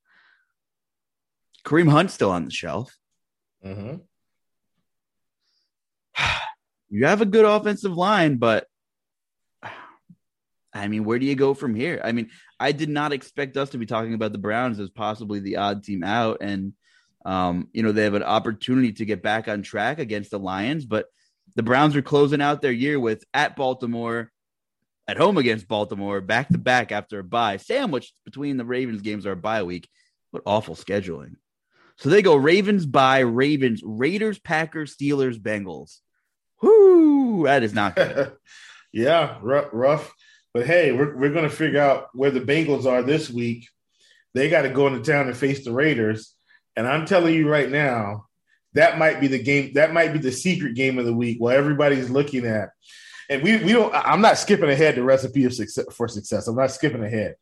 Kareem 1.63 1.89
Hunt 1.89 2.11
still 2.11 2.31
on 2.31 2.45
the 2.45 2.51
shelf. 2.51 2.95
Mm-hmm. 3.65 3.97
You 6.91 7.05
have 7.05 7.21
a 7.21 7.25
good 7.25 7.45
offensive 7.45 7.95
line, 7.95 8.37
but 8.37 8.65
I 10.73 10.87
mean, 10.87 11.03
where 11.03 11.19
do 11.19 11.25
you 11.27 11.35
go 11.35 11.53
from 11.53 11.75
here? 11.75 12.01
I 12.03 12.13
mean, 12.13 12.29
I 12.59 12.71
did 12.71 12.89
not 12.89 13.13
expect 13.13 13.57
us 13.57 13.69
to 13.71 13.77
be 13.77 13.85
talking 13.85 14.15
about 14.15 14.31
the 14.31 14.39
Browns 14.39 14.79
as 14.79 14.89
possibly 14.89 15.39
the 15.39 15.57
odd 15.57 15.83
team 15.83 16.03
out, 16.03 16.39
and 16.41 16.73
um, 17.25 17.67
you 17.73 17.83
know 17.83 17.91
they 17.91 18.03
have 18.03 18.13
an 18.13 18.23
opportunity 18.23 18.93
to 18.93 19.05
get 19.05 19.21
back 19.21 19.47
on 19.47 19.61
track 19.61 19.99
against 19.99 20.31
the 20.31 20.39
Lions, 20.39 20.85
but 20.85 21.07
the 21.55 21.63
Browns 21.63 21.95
are 21.95 22.01
closing 22.01 22.41
out 22.41 22.61
their 22.61 22.71
year 22.71 22.99
with 22.99 23.23
at 23.33 23.55
Baltimore, 23.55 24.31
at 25.07 25.17
home 25.17 25.37
against 25.37 25.67
Baltimore, 25.67 26.21
back 26.21 26.49
to 26.49 26.57
back 26.57 26.91
after 26.91 27.19
a 27.19 27.23
bye, 27.23 27.57
sandwiched 27.57 28.13
between 28.25 28.57
the 28.57 28.65
Ravens 28.65 29.01
games 29.01 29.25
or 29.25 29.33
a 29.33 29.37
bye 29.37 29.63
week. 29.63 29.89
What 30.31 30.43
awful 30.45 30.75
scheduling! 30.75 31.35
So 31.97 32.09
they 32.09 32.21
go 32.21 32.35
Ravens 32.35 32.85
bye 32.85 33.19
Ravens, 33.19 33.81
Raiders, 33.83 34.39
Packers, 34.39 34.95
Steelers, 34.95 35.37
Bengals. 35.37 35.99
Whoo, 36.61 37.43
that 37.43 37.63
is 37.63 37.73
not 37.73 37.95
good. 37.95 38.33
yeah, 38.93 39.37
rough, 39.41 39.67
rough. 39.71 40.13
But 40.53 40.65
hey, 40.65 40.91
we're, 40.91 41.15
we're 41.15 41.33
going 41.33 41.49
to 41.49 41.55
figure 41.55 41.81
out 41.81 42.07
where 42.13 42.31
the 42.31 42.41
Bengals 42.41 42.85
are 42.85 43.03
this 43.03 43.29
week. 43.29 43.67
They 44.33 44.49
got 44.49 44.63
to 44.63 44.69
go 44.69 44.87
into 44.87 45.01
town 45.01 45.27
and 45.27 45.37
face 45.37 45.63
the 45.63 45.71
Raiders. 45.71 46.35
And 46.75 46.87
I'm 46.87 47.05
telling 47.05 47.33
you 47.33 47.49
right 47.49 47.69
now, 47.69 48.27
that 48.73 48.97
might 48.97 49.19
be 49.19 49.27
the 49.27 49.41
game. 49.41 49.73
That 49.73 49.93
might 49.93 50.13
be 50.13 50.19
the 50.19 50.31
secret 50.31 50.75
game 50.75 50.99
of 50.99 51.05
the 51.05 51.13
week 51.13 51.37
while 51.39 51.57
everybody's 51.57 52.09
looking 52.09 52.45
at. 52.45 52.69
And 53.29 53.43
we, 53.43 53.57
we 53.57 53.73
don't, 53.73 53.93
I'm 53.93 54.21
not 54.21 54.37
skipping 54.37 54.69
ahead 54.69 54.95
the 54.95 55.03
recipe 55.03 55.45
of 55.45 55.53
success 55.53 55.85
for 55.93 56.07
success. 56.07 56.47
I'm 56.47 56.55
not 56.55 56.71
skipping 56.71 57.03
ahead. 57.03 57.35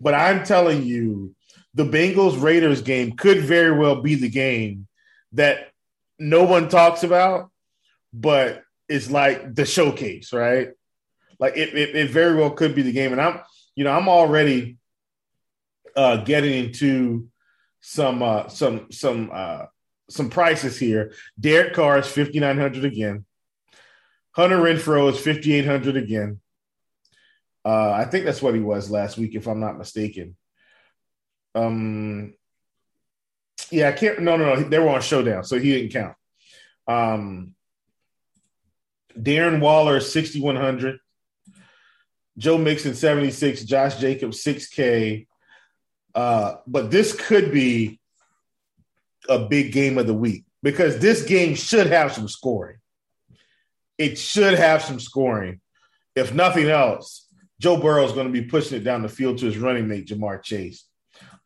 But 0.00 0.14
I'm 0.14 0.44
telling 0.44 0.82
you, 0.82 1.34
the 1.74 1.84
Bengals 1.84 2.40
Raiders 2.40 2.82
game 2.82 3.12
could 3.12 3.40
very 3.40 3.76
well 3.76 4.00
be 4.02 4.16
the 4.16 4.28
game 4.28 4.88
that 5.32 5.70
no 6.18 6.44
one 6.44 6.68
talks 6.68 7.04
about, 7.04 7.50
but 8.12 8.62
it's 8.88 9.10
like 9.10 9.54
the 9.54 9.64
showcase, 9.64 10.32
right? 10.32 10.70
Like 11.38 11.56
it, 11.56 11.74
it, 11.74 11.94
it 11.94 12.10
very 12.10 12.34
well 12.34 12.50
could 12.50 12.74
be 12.74 12.82
the 12.82 12.92
game. 12.92 13.12
And 13.12 13.20
I'm, 13.20 13.40
you 13.76 13.84
know, 13.84 13.92
I'm 13.92 14.08
already 14.08 14.78
uh, 15.96 16.18
getting 16.18 16.66
into 16.66 17.29
some 17.80 18.22
uh, 18.22 18.48
some 18.48 18.90
some 18.90 19.30
uh, 19.32 19.66
some 20.08 20.30
prices 20.30 20.78
here. 20.78 21.12
Derek 21.38 21.74
Carr 21.74 21.98
is 21.98 22.06
fifty 22.06 22.40
nine 22.40 22.58
hundred 22.58 22.84
again. 22.84 23.24
Hunter 24.32 24.58
Renfrow 24.58 25.10
is 25.12 25.18
fifty 25.18 25.54
eight 25.54 25.66
hundred 25.66 25.96
again. 25.96 26.40
Uh, 27.64 27.90
I 27.90 28.04
think 28.04 28.24
that's 28.24 28.42
what 28.42 28.54
he 28.54 28.60
was 28.60 28.90
last 28.90 29.18
week, 29.18 29.34
if 29.34 29.46
I'm 29.46 29.60
not 29.60 29.78
mistaken. 29.78 30.36
Um, 31.54 32.34
yeah, 33.70 33.88
I 33.88 33.92
can't. 33.92 34.20
No, 34.20 34.36
no, 34.36 34.54
no. 34.54 34.68
They 34.68 34.78
were 34.78 34.88
on 34.88 35.02
Showdown, 35.02 35.44
so 35.44 35.58
he 35.58 35.72
didn't 35.72 35.92
count. 35.92 36.16
Um, 36.86 37.54
Darren 39.18 39.60
Waller 39.60 40.00
sixty 40.00 40.40
one 40.40 40.56
hundred. 40.56 41.00
Joe 42.38 42.56
Mixon 42.56 42.94
76, 42.94 43.64
Josh 43.64 43.96
Jacobs 43.96 44.42
6K. 44.42 45.26
Uh, 46.20 46.58
but 46.66 46.90
this 46.90 47.14
could 47.14 47.50
be 47.50 47.98
a 49.30 49.38
big 49.38 49.72
game 49.72 49.96
of 49.96 50.06
the 50.06 50.12
week 50.12 50.44
because 50.62 50.98
this 50.98 51.22
game 51.22 51.54
should 51.54 51.86
have 51.86 52.12
some 52.12 52.28
scoring. 52.28 52.76
It 53.96 54.18
should 54.18 54.52
have 54.58 54.82
some 54.82 55.00
scoring. 55.00 55.62
If 56.14 56.34
nothing 56.34 56.68
else, 56.68 57.26
Joe 57.58 57.78
Burrow 57.80 58.04
is 58.04 58.12
going 58.12 58.26
to 58.26 58.32
be 58.34 58.42
pushing 58.42 58.76
it 58.76 58.84
down 58.84 59.00
the 59.00 59.08
field 59.08 59.38
to 59.38 59.46
his 59.46 59.56
running 59.56 59.88
mate, 59.88 60.08
Ja'Marr 60.08 60.42
Chase, 60.42 60.84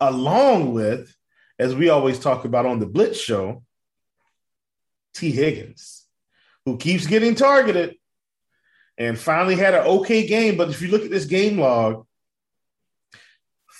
along 0.00 0.74
with, 0.74 1.14
as 1.56 1.76
we 1.76 1.88
always 1.88 2.18
talk 2.18 2.44
about 2.44 2.66
on 2.66 2.80
the 2.80 2.87
Blitz 2.87 3.20
show, 3.20 3.62
Tee 5.14 5.30
Higgins, 5.30 6.04
who 6.64 6.78
keeps 6.78 7.06
getting 7.06 7.37
targeted 7.37 7.94
and 8.98 9.16
finally 9.16 9.54
had 9.54 9.74
an 9.74 9.87
okay 9.87 10.26
game. 10.26 10.56
But 10.56 10.70
if 10.70 10.82
you 10.82 10.88
look 10.88 11.04
at 11.04 11.12
this 11.12 11.26
game 11.26 11.60
log, 11.60 12.08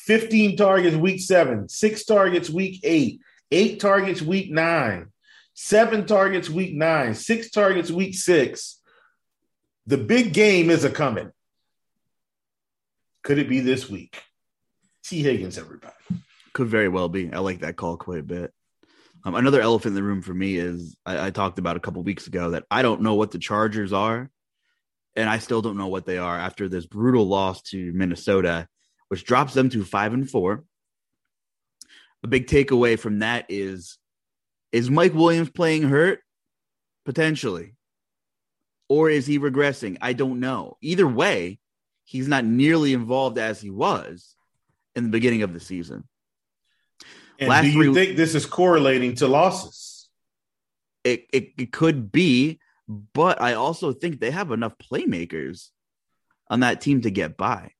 15 0.05 0.57
targets 0.57 0.97
week 0.97 1.21
seven, 1.21 1.69
six 1.69 2.05
targets 2.05 2.51
week 2.51 2.81
eight, 2.85 3.21
eight 3.51 3.81
targets 3.81 4.21
week 4.21 4.51
nine, 4.51 5.07
seven 5.55 6.07
targets 6.07 6.51
week 6.51 6.75
nine, 6.75 7.15
six 7.15 7.51
targets 7.51 7.91
week 7.91 8.15
six. 8.15 8.81
The 9.87 9.97
big 9.97 10.35
game 10.35 10.69
is 10.69 10.85
a 10.85 10.91
coming. 10.91 11.31
Could 13.23 13.39
it 13.39 13.49
be 13.49 13.61
this 13.61 13.89
week? 13.89 14.23
Tee 15.05 15.23
Higgins, 15.23 15.57
everybody. 15.57 15.95
Could 16.53 16.69
very 16.69 16.89
well 16.89 17.09
be. 17.09 17.33
I 17.33 17.39
like 17.39 17.61
that 17.61 17.77
call 17.77 17.97
quite 17.97 18.21
a 18.21 18.23
bit. 18.23 18.53
Um, 19.25 19.35
another 19.35 19.63
elephant 19.63 19.93
in 19.93 19.95
the 19.95 20.03
room 20.03 20.21
for 20.21 20.35
me 20.35 20.57
is 20.57 20.97
I, 21.07 21.29
I 21.29 21.31
talked 21.31 21.59
about 21.59 21.79
a 21.79 21.81
couple 21.81 22.03
weeks 22.03 22.27
ago 22.27 22.51
that 22.51 22.65
I 22.71 22.83
don't 22.83 23.01
know 23.01 23.15
what 23.15 23.31
the 23.31 23.39
Chargers 23.39 23.95
are 23.95 24.31
and 25.17 25.31
I 25.31 25.39
still 25.39 25.63
don't 25.63 25.79
know 25.79 25.87
what 25.87 26.05
they 26.05 26.19
are 26.19 26.37
after 26.39 26.69
this 26.69 26.85
brutal 26.85 27.27
loss 27.27 27.63
to 27.71 27.93
Minnesota, 27.93 28.69
which 29.15 29.25
drops 29.25 29.55
them 29.55 29.71
to 29.71 29.85
five 29.85 30.13
and 30.13 30.29
four. 30.29 30.65
A 32.25 32.27
big 32.27 32.49
takeaway 32.49 32.99
from 32.99 33.21
that 33.21 33.47
is 33.49 33.97
is 34.73 34.91
Mike 34.91 35.15
Williams 35.15 35.51
playing 35.51 35.85
hurt? 35.85 36.19
Potentially. 37.05 37.77
Or 38.89 39.09
is 39.09 39.25
he 39.25 39.39
regressing? 39.39 39.99
I 40.01 40.15
don't 40.15 40.41
know. 40.41 40.79
Either 40.81 41.07
way, 41.07 41.61
he's 42.03 42.27
not 42.27 42.45
nearly 42.45 42.93
involved 42.93 43.39
as 43.39 43.61
he 43.61 43.71
was 43.71 44.35
in 44.97 45.05
the 45.05 45.11
beginning 45.11 45.43
of 45.43 45.53
the 45.53 45.61
season. 45.61 46.09
And 47.39 47.51
Last 47.51 47.63
do 47.63 47.69
you 47.69 47.93
three, 47.93 47.95
think 47.95 48.17
this 48.17 48.35
is 48.35 48.47
correlating 48.47 49.15
to 49.17 49.29
losses? 49.29 50.09
It, 51.05 51.27
it, 51.33 51.53
it 51.57 51.73
could 51.73 52.11
be 52.11 52.59
but 52.89 53.41
I 53.41 53.55
also 53.55 53.93
think 53.93 54.19
they 54.19 54.33
have 54.33 54.51
enough 54.51 54.75
playmakers 54.79 55.71
on 56.51 56.61
that 56.61 56.81
team 56.81 57.03
to 57.03 57.11
get 57.11 57.37
by. 57.37 57.71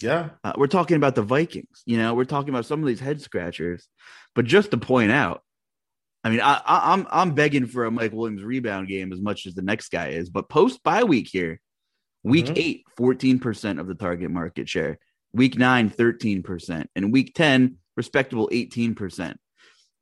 Yeah. 0.00 0.30
Uh, 0.44 0.52
we're 0.56 0.68
talking 0.68 0.96
about 0.96 1.14
the 1.14 1.22
Vikings, 1.22 1.82
you 1.84 1.98
know, 1.98 2.14
we're 2.14 2.24
talking 2.24 2.50
about 2.50 2.66
some 2.66 2.80
of 2.80 2.86
these 2.86 3.00
head 3.00 3.20
scratchers. 3.20 3.88
But 4.34 4.44
just 4.44 4.70
to 4.70 4.78
point 4.78 5.10
out, 5.10 5.42
I 6.22 6.30
mean, 6.30 6.40
I, 6.40 6.60
I, 6.64 6.92
I'm 6.92 7.06
I'm 7.10 7.34
begging 7.34 7.66
for 7.66 7.84
a 7.84 7.90
Mike 7.90 8.12
Williams 8.12 8.42
rebound 8.42 8.88
game 8.88 9.12
as 9.12 9.20
much 9.20 9.46
as 9.46 9.54
the 9.54 9.62
next 9.62 9.88
guy 9.90 10.08
is, 10.08 10.30
but 10.30 10.48
post 10.48 10.82
bye 10.82 11.04
week 11.04 11.28
here, 11.28 11.60
week 12.22 12.46
mm-hmm. 12.46 12.54
eight, 12.56 12.84
14% 12.98 13.80
of 13.80 13.86
the 13.86 13.94
target 13.94 14.30
market 14.30 14.68
share, 14.68 14.98
week 15.32 15.56
nine, 15.56 15.90
13%, 15.90 16.86
and 16.94 17.12
week 17.12 17.34
10, 17.34 17.76
respectable 17.96 18.48
18%. 18.52 19.36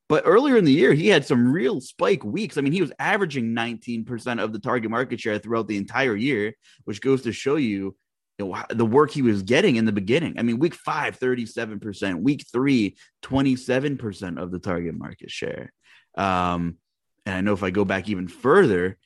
But 0.09 0.23
earlier 0.25 0.57
in 0.57 0.65
the 0.65 0.73
year, 0.73 0.93
he 0.93 1.09
had 1.09 1.27
some 1.27 1.51
real 1.51 1.81
spike 1.81 2.25
weeks. 2.25 2.57
I 2.57 2.61
mean, 2.61 2.73
he 2.73 2.81
was 2.81 2.93
averaging 2.99 3.55
19% 3.55 4.43
of 4.43 4.53
the 4.53 4.61
target 4.61 4.91
market 4.91 5.21
share 5.21 5.39
throughout 5.39 5.67
the 5.67 5.77
entire 5.77 6.15
year, 6.15 6.55
which 6.85 7.01
goes 7.01 7.23
to 7.23 7.33
show 7.33 7.57
you, 7.57 7.97
you 8.39 8.47
know, 8.47 8.63
the 8.71 8.87
work 8.87 9.11
he 9.11 9.23
was 9.23 9.43
getting 9.43 9.77
in 9.77 9.87
the 9.87 9.93
beginning. 9.93 10.39
I 10.39 10.43
mean, 10.43 10.59
week 10.59 10.75
five, 10.75 11.19
37%, 11.19 12.21
week 12.21 12.45
three, 12.53 12.97
27% 13.23 14.39
of 14.41 14.51
the 14.51 14.59
target 14.59 14.95
market 14.95 15.31
share. 15.31 15.73
Um, 16.17 16.77
and 17.25 17.35
I 17.35 17.41
know 17.41 17.55
if 17.55 17.63
I 17.63 17.71
go 17.71 17.85
back 17.85 18.09
even 18.09 18.29
further, 18.29 18.99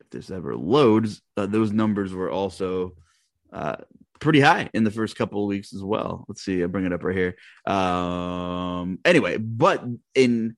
if 0.00 0.10
this 0.10 0.30
ever 0.30 0.56
loads, 0.56 1.20
uh, 1.36 1.46
those 1.46 1.72
numbers 1.72 2.14
were 2.14 2.30
also 2.30 2.94
uh, 3.52 3.76
pretty 4.20 4.40
high 4.40 4.70
in 4.72 4.84
the 4.84 4.90
first 4.90 5.16
couple 5.16 5.42
of 5.42 5.48
weeks 5.48 5.74
as 5.74 5.82
well. 5.82 6.24
Let's 6.28 6.42
see, 6.42 6.62
I 6.62 6.66
bring 6.66 6.86
it 6.86 6.92
up 6.92 7.04
right 7.04 7.16
here. 7.16 7.36
Um, 7.66 8.98
anyway, 9.04 9.36
but 9.36 9.84
in 10.14 10.56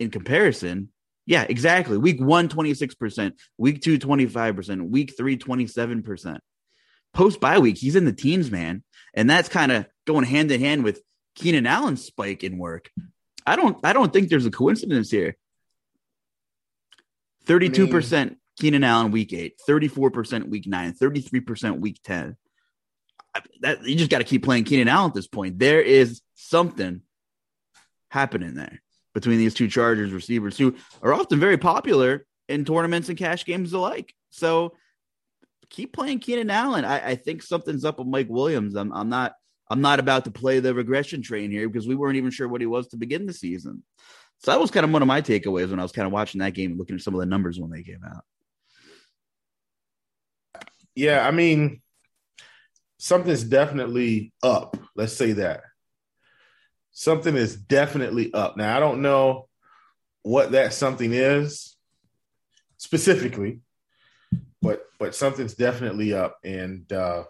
in 0.00 0.10
comparison, 0.10 0.90
yeah, 1.24 1.46
exactly. 1.48 1.96
Week 1.96 2.20
one, 2.20 2.48
26%, 2.48 3.32
week 3.58 3.80
two, 3.80 3.98
25%, 3.98 4.88
week 4.88 5.14
three, 5.16 5.38
27%. 5.38 6.38
Post 7.14 7.40
bye 7.40 7.58
week, 7.58 7.78
he's 7.78 7.96
in 7.96 8.04
the 8.04 8.12
teens, 8.12 8.50
man. 8.50 8.82
And 9.14 9.30
that's 9.30 9.48
kind 9.48 9.72
of 9.72 9.86
going 10.06 10.24
hand 10.24 10.50
in 10.50 10.60
hand 10.60 10.84
with 10.84 11.00
Keenan 11.34 11.66
Allen's 11.66 12.04
spike 12.04 12.44
in 12.44 12.58
work. 12.58 12.90
I 13.46 13.56
don't 13.56 13.78
I 13.84 13.92
don't 13.92 14.12
think 14.12 14.28
there's 14.28 14.46
a 14.46 14.50
coincidence 14.50 15.10
here. 15.10 15.36
32% 17.46 18.36
Keenan 18.58 18.84
Allen 18.84 19.10
week 19.10 19.32
eight, 19.32 19.60
34% 19.68 20.48
week 20.48 20.66
nine, 20.66 20.94
33% 20.94 21.80
week 21.80 22.00
10. 22.04 22.36
That 23.60 23.84
you 23.84 23.96
just 23.96 24.10
got 24.10 24.18
to 24.18 24.24
keep 24.24 24.44
playing 24.44 24.64
Keenan 24.64 24.88
Allen 24.88 25.10
at 25.10 25.14
this 25.14 25.26
point. 25.26 25.58
There 25.58 25.80
is 25.80 26.22
something 26.34 27.02
happening 28.08 28.54
there 28.54 28.80
between 29.12 29.38
these 29.38 29.54
two 29.54 29.68
Chargers 29.68 30.12
receivers 30.12 30.56
who 30.56 30.76
are 31.02 31.12
often 31.12 31.40
very 31.40 31.58
popular 31.58 32.26
in 32.48 32.64
tournaments 32.64 33.08
and 33.08 33.18
cash 33.18 33.44
games 33.44 33.72
alike. 33.72 34.14
So 34.30 34.74
keep 35.74 35.92
playing 35.92 36.20
Keenan 36.20 36.50
Allen. 36.50 36.84
I, 36.84 37.10
I 37.10 37.14
think 37.16 37.42
something's 37.42 37.84
up 37.84 37.98
with 37.98 38.06
Mike 38.06 38.28
Williams. 38.28 38.76
I'm, 38.76 38.92
I'm 38.92 39.08
not 39.08 39.34
I'm 39.70 39.80
not 39.80 39.98
about 39.98 40.24
to 40.26 40.30
play 40.30 40.60
the 40.60 40.74
regression 40.74 41.22
train 41.22 41.50
here 41.50 41.68
because 41.68 41.88
we 41.88 41.94
weren't 41.94 42.16
even 42.16 42.30
sure 42.30 42.46
what 42.46 42.60
he 42.60 42.66
was 42.66 42.88
to 42.88 42.96
begin 42.96 43.26
the 43.26 43.32
season. 43.32 43.82
So 44.38 44.50
that 44.50 44.60
was 44.60 44.70
kind 44.70 44.84
of 44.84 44.92
one 44.92 45.02
of 45.02 45.08
my 45.08 45.22
takeaways 45.22 45.70
when 45.70 45.80
I 45.80 45.82
was 45.82 45.92
kind 45.92 46.06
of 46.06 46.12
watching 46.12 46.40
that 46.40 46.54
game 46.54 46.72
and 46.72 46.78
looking 46.78 46.96
at 46.96 47.02
some 47.02 47.14
of 47.14 47.20
the 47.20 47.26
numbers 47.26 47.58
when 47.58 47.70
they 47.70 47.82
came 47.82 48.02
out. 48.04 48.24
Yeah, 50.94 51.26
I 51.26 51.30
mean, 51.30 51.80
something's 52.98 53.42
definitely 53.42 54.32
up. 54.42 54.76
Let's 54.94 55.14
say 55.14 55.32
that. 55.32 55.62
Something 56.92 57.34
is 57.34 57.56
definitely 57.56 58.32
up. 58.32 58.56
Now, 58.56 58.76
I 58.76 58.80
don't 58.80 59.02
know 59.02 59.48
what 60.22 60.52
that 60.52 60.72
something 60.72 61.12
is 61.12 61.74
specifically, 62.76 63.60
but 64.64 64.86
but 64.98 65.14
something's 65.14 65.54
definitely 65.54 66.12
up 66.12 66.38
and 66.42 66.92
uh 66.92 67.24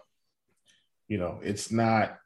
you 1.07 1.17
know, 1.17 1.39
it's 1.43 1.71
not 1.71 2.17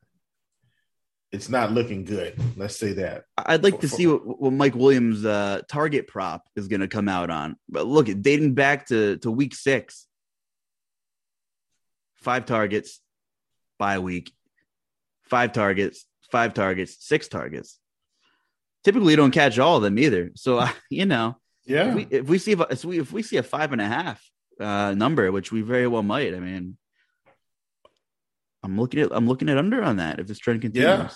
it's 1.32 1.50
not 1.50 1.72
looking 1.72 2.06
good. 2.06 2.40
Let's 2.56 2.76
say 2.76 2.94
that. 2.94 3.26
I'd 3.38 3.64
like 3.64 3.82
to 3.82 3.88
see 3.88 4.08
what, 4.08 4.42
what 4.42 4.52
Mike 4.52 4.74
Williams' 4.74 5.24
uh, 5.24 5.62
target 5.70 6.08
prop 6.08 6.44
is 6.56 6.68
going 6.68 6.80
to 6.80 6.88
come 6.88 7.08
out 7.08 7.30
on. 7.30 7.56
But 7.70 7.86
look, 7.86 8.08
dating 8.08 8.56
back 8.56 8.88
to, 8.88 9.18
to 9.18 9.30
week 9.30 9.54
six, 9.54 10.08
five 12.16 12.48
targets 12.48 13.00
by 13.78 14.00
week, 14.00 14.32
five 15.26 15.54
targets, 15.54 16.06
five 16.32 16.56
targets, 16.56 16.98
six 17.00 17.28
targets. 17.28 17.78
Typically, 18.84 19.14
you 19.14 19.18
don't 19.18 19.30
catch 19.30 19.60
all 19.60 19.78
of 19.78 19.84
them 19.84 20.00
either. 20.00 20.32
So, 20.34 20.58
uh, 20.58 20.70
you 20.90 21.06
know, 21.06 21.38
yeah. 21.64 21.90
If 21.90 21.96
we, 21.96 22.08
if 22.10 22.28
we 22.28 22.38
see 22.40 22.52
if, 22.54 22.86
we 22.86 23.00
if 23.00 23.12
we 23.12 23.22
see 23.22 23.38
a 23.38 23.44
five 23.44 23.72
and 23.72 23.82
a 23.82 23.88
half 23.88 24.28
uh, 24.60 24.94
number, 24.94 25.32
which 25.32 25.52
we 25.52 25.62
very 25.62 25.88
well 25.88 26.04
might, 26.04 26.34
I 26.34 26.40
mean, 26.40 26.78
I'm 28.64 28.78
looking 28.78 29.00
at 29.00 29.10
I'm 29.12 29.28
looking 29.28 29.50
at 29.50 29.58
under 29.58 29.82
on 29.82 29.98
that 29.98 30.20
if 30.20 30.28
this 30.28 30.40
trend 30.40 30.62
continues. 30.62 30.86
Yeah, 30.86 31.10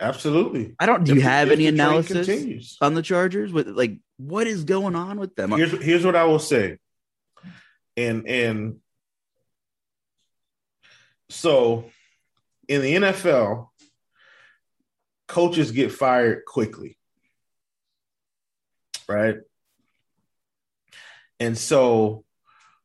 absolutely. 0.00 0.74
I 0.78 0.86
don't. 0.86 1.04
Do 1.04 1.14
you 1.14 1.20
have 1.20 1.50
any 1.50 1.66
analysis 1.66 2.78
on 2.80 2.94
the 2.94 3.02
Chargers 3.02 3.52
with 3.52 3.68
like 3.68 3.98
what 4.16 4.46
is 4.46 4.64
going 4.64 4.94
on 4.94 5.18
with 5.18 5.34
them? 5.34 5.50
Here's 5.50 5.72
here's 5.82 6.04
what 6.04 6.16
I 6.16 6.24
will 6.24 6.38
say, 6.38 6.78
and 7.96 8.28
and 8.28 8.76
so 11.28 11.90
in 12.68 12.82
the 12.82 12.94
NFL, 12.94 13.68
coaches 15.26 15.72
get 15.72 15.90
fired 15.90 16.44
quickly, 16.44 16.96
right? 19.08 19.38
And 21.40 21.58
so 21.58 22.23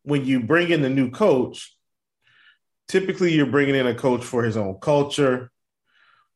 when 0.10 0.26
you 0.26 0.42
bring 0.42 0.72
in 0.72 0.82
the 0.82 0.90
new 0.90 1.10
coach, 1.12 1.76
typically 2.88 3.34
you're 3.34 3.46
bringing 3.46 3.76
in 3.76 3.88
a 3.88 3.96
coach 3.96 4.24
for 4.24 4.44
his 4.44 4.58
own 4.58 4.78
culture, 4.82 5.52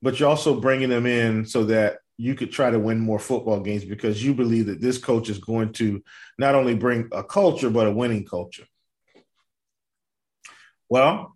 but 0.02 0.20
you're 0.20 0.30
also 0.30 0.60
bringing 0.60 0.92
him 0.92 1.06
in 1.06 1.46
so 1.46 1.66
that 1.66 1.98
you 2.18 2.36
could 2.36 2.52
try 2.52 2.70
to 2.70 2.80
win 2.80 3.00
more 3.00 3.20
football 3.20 3.60
games 3.60 3.84
because 3.84 4.24
you 4.24 4.34
believe 4.34 4.68
that 4.68 4.80
this 4.80 4.98
coach 4.98 5.30
is 5.30 5.40
going 5.40 5.74
to 5.74 6.04
not 6.38 6.56
only 6.56 6.76
bring 6.76 7.10
a 7.12 7.24
culture, 7.24 7.70
but 7.70 7.88
a 7.88 7.92
winning 7.92 8.26
culture. 8.26 8.66
Well, 10.90 11.36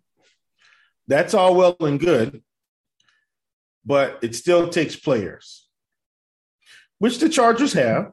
that's 1.08 1.34
all 1.34 1.56
well 1.56 1.76
and 1.80 1.98
good, 1.98 2.42
but 3.84 4.20
it 4.22 4.36
still 4.36 4.68
takes 4.68 4.94
players, 4.94 5.66
which 6.98 7.18
the 7.18 7.28
Chargers 7.28 7.72
have. 7.72 8.12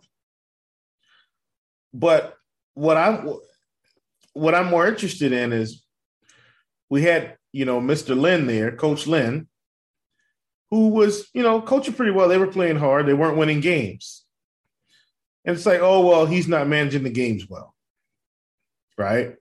But 1.94 2.36
what 2.74 2.98
I'm 2.98 3.38
what 4.36 4.54
I'm 4.54 4.67
more 4.67 4.86
interested 4.86 5.32
in 5.32 5.54
is 5.54 5.84
we 6.89 7.02
had, 7.02 7.38
you 7.52 7.65
know, 7.65 7.80
Mr. 7.80 8.15
Lynn 8.19 8.48
there, 8.48 8.76
Coach 8.76 9.08
Lynn, 9.08 9.48
who 10.69 10.89
was, 10.89 11.28
you 11.34 11.41
know, 11.41 11.62
coaching 11.62 11.93
pretty 11.93 12.12
well. 12.12 12.28
They 12.28 12.38
were 12.38 12.48
playing 12.48 12.76
hard, 12.76 13.06
they 13.06 13.13
weren't 13.13 13.38
winning 13.38 13.62
games. 13.62 14.26
And 15.45 15.56
it's 15.56 15.65
like, 15.65 15.80
oh, 15.80 16.06
well, 16.06 16.26
he's 16.26 16.48
not 16.48 16.67
managing 16.67 17.04
the 17.04 17.10
games 17.10 17.48
well. 17.50 17.74
Right? 18.98 19.36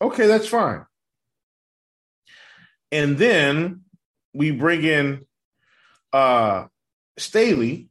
Okay, 0.00 0.26
that's 0.28 0.46
fine. 0.46 0.84
And 2.92 3.18
then 3.18 3.82
we 4.32 4.52
bring 4.52 4.84
in 4.84 5.26
uh 6.12 6.66
Staley, 7.18 7.88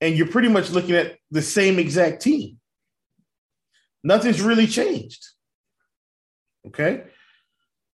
and 0.00 0.16
you're 0.16 0.26
pretty 0.26 0.48
much 0.48 0.70
looking 0.70 0.96
at 0.96 1.18
the 1.30 1.42
same 1.42 1.78
exact 1.78 2.20
team. 2.20 2.58
Nothing's 4.02 4.40
really 4.40 4.66
changed. 4.66 5.26
Okay. 6.66 7.04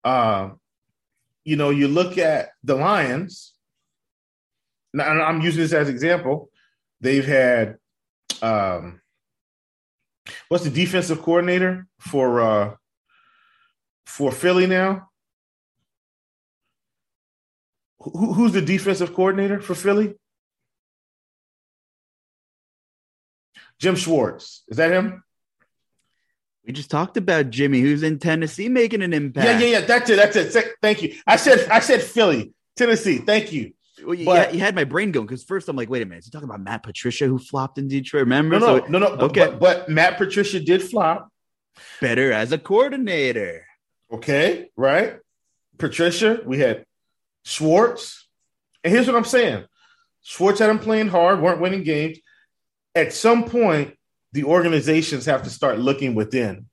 Uh, 0.04 0.52
you 1.44 1.56
know, 1.56 1.70
you 1.70 1.88
look 1.88 2.18
at 2.18 2.50
the 2.64 2.76
Lions. 2.76 3.54
Now, 4.94 5.10
I'm 5.10 5.42
using 5.42 5.62
this 5.62 5.74
as 5.74 5.90
example. 5.90 6.50
They've 7.02 7.26
had 7.26 7.78
um, 8.42 9.02
what's 10.50 10.64
the 10.64 10.70
defensive 10.70 11.22
coordinator 11.22 11.88
for 12.00 12.42
uh, 12.42 12.76
for 14.06 14.32
Philly 14.32 14.68
now? 14.68 15.10
Who, 18.00 18.34
who's 18.34 18.52
the 18.52 18.62
defensive 18.62 19.14
coordinator 19.14 19.62
for 19.62 19.76
Philly? 19.76 20.16
Jim 23.80 23.96
Schwartz. 23.96 24.64
Is 24.68 24.78
that 24.78 24.92
him? 24.92 25.24
We 26.66 26.72
just 26.72 26.90
talked 26.90 27.18
about 27.18 27.50
Jimmy, 27.50 27.82
who's 27.82 28.04
in 28.04 28.20
Tennessee 28.20 28.70
making 28.70 29.02
an 29.02 29.14
impact. 29.14 29.46
Yeah, 29.46 29.60
yeah, 29.60 29.80
yeah. 29.80 29.86
That's 29.86 30.10
it. 30.10 30.16
That's 30.16 30.36
it. 30.36 30.68
Thank 30.82 31.02
you. 31.02 31.16
I 31.28 31.36
said, 31.36 31.68
I 31.70 31.80
said 31.80 32.02
Philly, 32.02 32.54
Tennessee. 32.78 33.18
Thank 33.18 33.52
you. 33.52 33.74
Well, 34.04 34.16
you, 34.16 34.26
but, 34.26 34.54
you 34.54 34.60
had 34.60 34.76
my 34.76 34.84
brain 34.84 35.12
going 35.12 35.26
because 35.26 35.44
first 35.44 35.70
I'm 35.70 35.76
like, 35.76 35.90
wait 35.90 36.02
a 36.02 36.06
minute, 36.06 36.20
is 36.20 36.26
he 36.26 36.32
talking 36.32 36.50
about 36.50 36.62
Matt 36.62 36.84
Patricia 36.84 37.28
who 37.28 37.38
flopped 37.38 37.78
in 37.78 37.88
Detroit? 37.88 38.22
Remember? 38.22 38.60
No, 38.60 38.78
no, 38.78 38.80
so, 38.80 38.92
no, 38.92 39.00
no. 39.00 39.08
Okay, 39.08 39.46
but, 39.46 39.60
but 39.60 39.90
Matt 39.90 40.18
Patricia 40.18 40.60
did 40.60 40.82
flop. 40.82 41.30
Better 42.02 42.32
as 42.32 42.52
a 42.52 42.58
coordinator. 42.58 43.66
Okay, 44.12 44.70
right. 44.76 45.18
Patricia, 45.78 46.40
we 46.46 46.60
had 46.60 46.86
Schwartz, 47.44 48.28
and 48.84 48.94
here's 48.94 49.08
what 49.08 49.16
I'm 49.16 49.26
saying: 49.26 49.66
Schwartz 50.22 50.60
had 50.60 50.70
him 50.70 50.80
playing 50.80 51.08
hard, 51.08 51.42
weren't 51.42 51.62
winning 51.62 51.84
games. 51.84 52.20
At 52.96 53.14
some 53.14 53.46
point, 53.46 53.96
the 54.34 54.44
organizations 54.44 55.26
have 55.26 55.44
to 55.44 55.50
start 55.50 55.80
looking 55.80 56.16
within. 56.16 56.66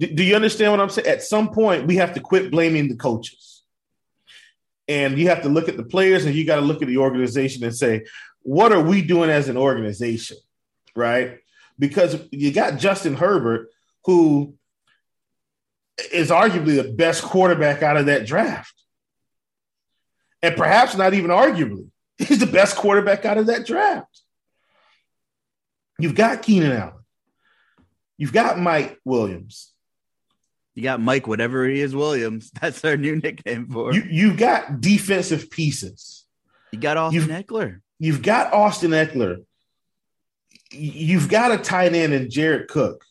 Do, 0.00 0.06
do 0.06 0.24
you 0.24 0.34
understand 0.34 0.72
what 0.72 0.80
I'm 0.80 0.90
saying? 0.90 1.06
At 1.06 1.22
some 1.22 1.50
point, 1.50 1.86
we 1.86 1.96
have 1.96 2.14
to 2.14 2.20
quit 2.20 2.50
blaming 2.50 2.88
the 2.88 2.96
coaches. 2.96 3.62
And 4.88 5.18
you 5.18 5.28
have 5.28 5.42
to 5.42 5.50
look 5.50 5.68
at 5.68 5.76
the 5.76 5.84
players 5.84 6.24
and 6.24 6.34
you 6.34 6.46
got 6.46 6.56
to 6.56 6.62
look 6.62 6.80
at 6.80 6.88
the 6.88 6.96
organization 6.96 7.62
and 7.62 7.76
say, 7.76 8.06
what 8.40 8.72
are 8.72 8.80
we 8.80 9.02
doing 9.02 9.28
as 9.28 9.48
an 9.48 9.58
organization? 9.58 10.38
Right? 10.96 11.38
Because 11.78 12.18
you 12.30 12.52
got 12.52 12.78
Justin 12.78 13.14
Herbert, 13.14 13.68
who 14.06 14.54
is 16.12 16.30
arguably 16.30 16.82
the 16.82 16.90
best 16.90 17.22
quarterback 17.22 17.82
out 17.82 17.98
of 17.98 18.06
that 18.06 18.26
draft. 18.26 18.72
And 20.42 20.56
perhaps 20.56 20.96
not 20.96 21.12
even 21.12 21.30
arguably, 21.30 21.90
he's 22.16 22.38
the 22.38 22.46
best 22.46 22.76
quarterback 22.76 23.26
out 23.26 23.36
of 23.36 23.46
that 23.46 23.66
draft. 23.66 24.22
You've 25.98 26.14
got 26.14 26.42
Keenan 26.42 26.72
Allen. 26.72 26.92
You've 28.16 28.32
got 28.32 28.58
Mike 28.58 28.98
Williams. 29.04 29.72
You 30.74 30.82
got 30.82 31.00
Mike, 31.00 31.26
whatever 31.26 31.66
he 31.66 31.80
is, 31.80 31.94
Williams. 31.94 32.50
That's 32.60 32.84
our 32.84 32.96
new 32.96 33.16
nickname 33.16 33.68
for 33.68 33.92
you. 33.92 34.04
You've 34.08 34.36
got 34.36 34.80
defensive 34.80 35.50
pieces. 35.50 36.24
You 36.72 36.78
got 36.78 36.96
Austin 36.96 37.22
you've, 37.22 37.28
Ekeler. 37.28 37.80
You've 37.98 38.22
got 38.22 38.52
Austin 38.52 38.92
Ekeler. 38.92 39.44
You've 40.70 41.28
got 41.28 41.50
a 41.50 41.58
tight 41.58 41.94
end 41.94 42.12
in 42.12 42.30
Jared 42.30 42.68
Cook. 42.68 43.04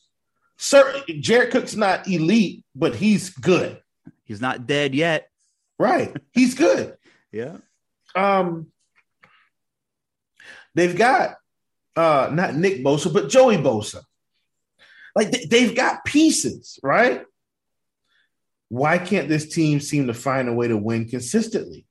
Sir, 0.57 1.03
Jared 1.19 1.51
Cook's 1.51 1.75
not 1.75 2.07
elite, 2.07 2.63
but 2.75 2.95
he's 2.95 3.29
good. 3.31 3.81
He's 4.23 4.41
not 4.41 4.67
dead 4.67 4.95
yet. 4.95 5.29
Right. 5.79 6.15
He's 6.33 6.55
good. 6.55 6.97
yeah. 7.31 7.57
Um, 8.15 8.67
they've 10.73 10.97
got 10.97 11.35
uh, 11.97 12.29
not 12.31 12.55
Nick 12.55 12.83
Bosa, 12.83 13.11
but 13.11 13.27
Joey 13.27 13.57
Bosa. 13.57 14.03
Like 15.15 15.31
they've 15.49 15.75
got 15.75 16.05
pieces, 16.05 16.79
right? 16.83 17.23
Why 18.69 18.99
can't 18.99 19.27
this 19.27 19.49
team 19.49 19.79
seem 19.79 20.07
to 20.07 20.13
find 20.13 20.47
a 20.47 20.53
way 20.53 20.67
to 20.67 20.77
win 20.77 21.09
consistently? 21.09 21.87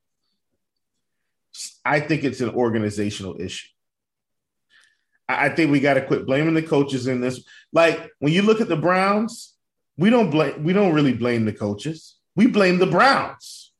I 1.83 1.99
think 1.99 2.23
it's 2.23 2.39
an 2.39 2.51
organizational 2.51 3.39
issue. 3.39 3.67
I 5.27 5.49
think 5.49 5.71
we 5.71 5.81
got 5.81 5.95
to 5.95 6.05
quit 6.05 6.25
blaming 6.25 6.53
the 6.53 6.63
coaches 6.63 7.07
in 7.07 7.19
this. 7.19 7.43
Like 7.73 8.09
when 8.19 8.31
you 8.31 8.43
look 8.43 8.61
at 8.61 8.69
the 8.69 8.77
Browns, 8.77 9.55
we 9.97 10.09
don't 10.09 10.29
blame 10.29 10.63
we 10.63 10.71
don't 10.71 10.93
really 10.93 11.13
blame 11.13 11.43
the 11.43 11.53
coaches. 11.53 12.15
We 12.35 12.47
blame 12.47 12.77
the 12.77 12.87
Browns 12.87 13.73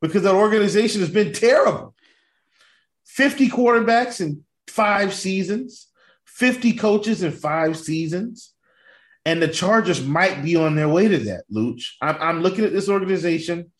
because 0.00 0.22
that 0.22 0.34
organization 0.34 1.02
has 1.02 1.10
been 1.10 1.32
terrible. 1.32 1.94
50 3.04 3.48
quarterbacks 3.48 4.20
in 4.20 4.42
five 4.68 5.14
seasons, 5.14 5.88
50 6.26 6.74
coaches 6.74 7.22
in 7.22 7.32
five 7.32 7.76
seasons. 7.76 8.54
And 9.24 9.40
the 9.40 9.48
Chargers 9.48 10.04
might 10.04 10.42
be 10.42 10.56
on 10.56 10.74
their 10.74 10.88
way 10.88 11.06
to 11.06 11.18
that, 11.18 11.44
Luch. 11.52 11.90
I'm, 12.00 12.16
I'm 12.20 12.42
looking 12.42 12.64
at 12.64 12.72
this 12.72 12.88
organization, 12.88 13.70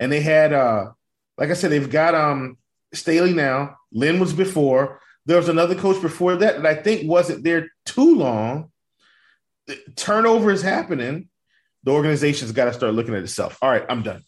and 0.00 0.10
they 0.10 0.20
had, 0.20 0.52
uh, 0.52 0.90
like 1.36 1.50
I 1.50 1.54
said, 1.54 1.70
they've 1.70 1.88
got 1.88 2.16
um 2.16 2.58
Staley 2.92 3.32
now. 3.32 3.76
Lynn 3.92 4.18
was 4.18 4.32
before. 4.32 5.00
There 5.26 5.36
was 5.36 5.48
another 5.48 5.74
coach 5.74 6.00
before 6.00 6.36
that 6.36 6.62
that 6.62 6.66
I 6.66 6.74
think 6.74 7.08
wasn't 7.08 7.44
there 7.44 7.70
too 7.84 8.16
long. 8.16 8.72
Turnover 9.94 10.50
is 10.50 10.62
happening. 10.62 11.28
The 11.84 11.92
organization's 11.92 12.52
got 12.52 12.64
to 12.64 12.72
start 12.72 12.94
looking 12.94 13.14
at 13.14 13.22
itself. 13.22 13.58
All 13.62 13.70
right, 13.70 13.84
I'm 13.88 14.02
done. 14.02 14.24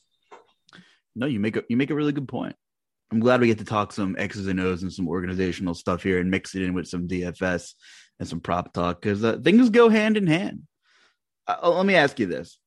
No, 1.17 1.27
you 1.27 1.41
make 1.41 1.57
a 1.57 1.65
you 1.69 1.77
make 1.77 1.91
a 1.91 1.95
really 1.95 2.13
good 2.13 2.29
point. 2.29 2.55
I'm 3.11 3.21
glad 3.21 3.41
we 3.41 3.49
get 3.49 3.59
to 3.59 3.65
talk 3.65 3.93
some 3.93 4.15
X's 4.19 4.47
and 4.47 4.61
O's 4.61 4.83
and 4.83 4.93
some 4.93 5.09
organizational 5.09 5.75
stuff 5.75 6.03
here 6.03 6.21
and 6.21 6.31
mix 6.31 6.55
it 6.55 6.63
in 6.63 6.75
with 6.75 6.87
some 6.87 7.09
DFS 7.09 7.75
and 8.19 8.29
some 8.29 8.41
prop 8.41 8.73
talk 8.73 9.01
because 9.01 9.25
uh, 9.25 9.39
things 9.43 9.71
go 9.71 9.89
hand 9.89 10.17
in 10.17 10.27
hand. 10.27 10.63
Uh, 11.47 11.71
let 11.71 11.87
me 11.87 11.97
ask 11.97 12.19
you 12.21 12.27
this, 12.27 12.59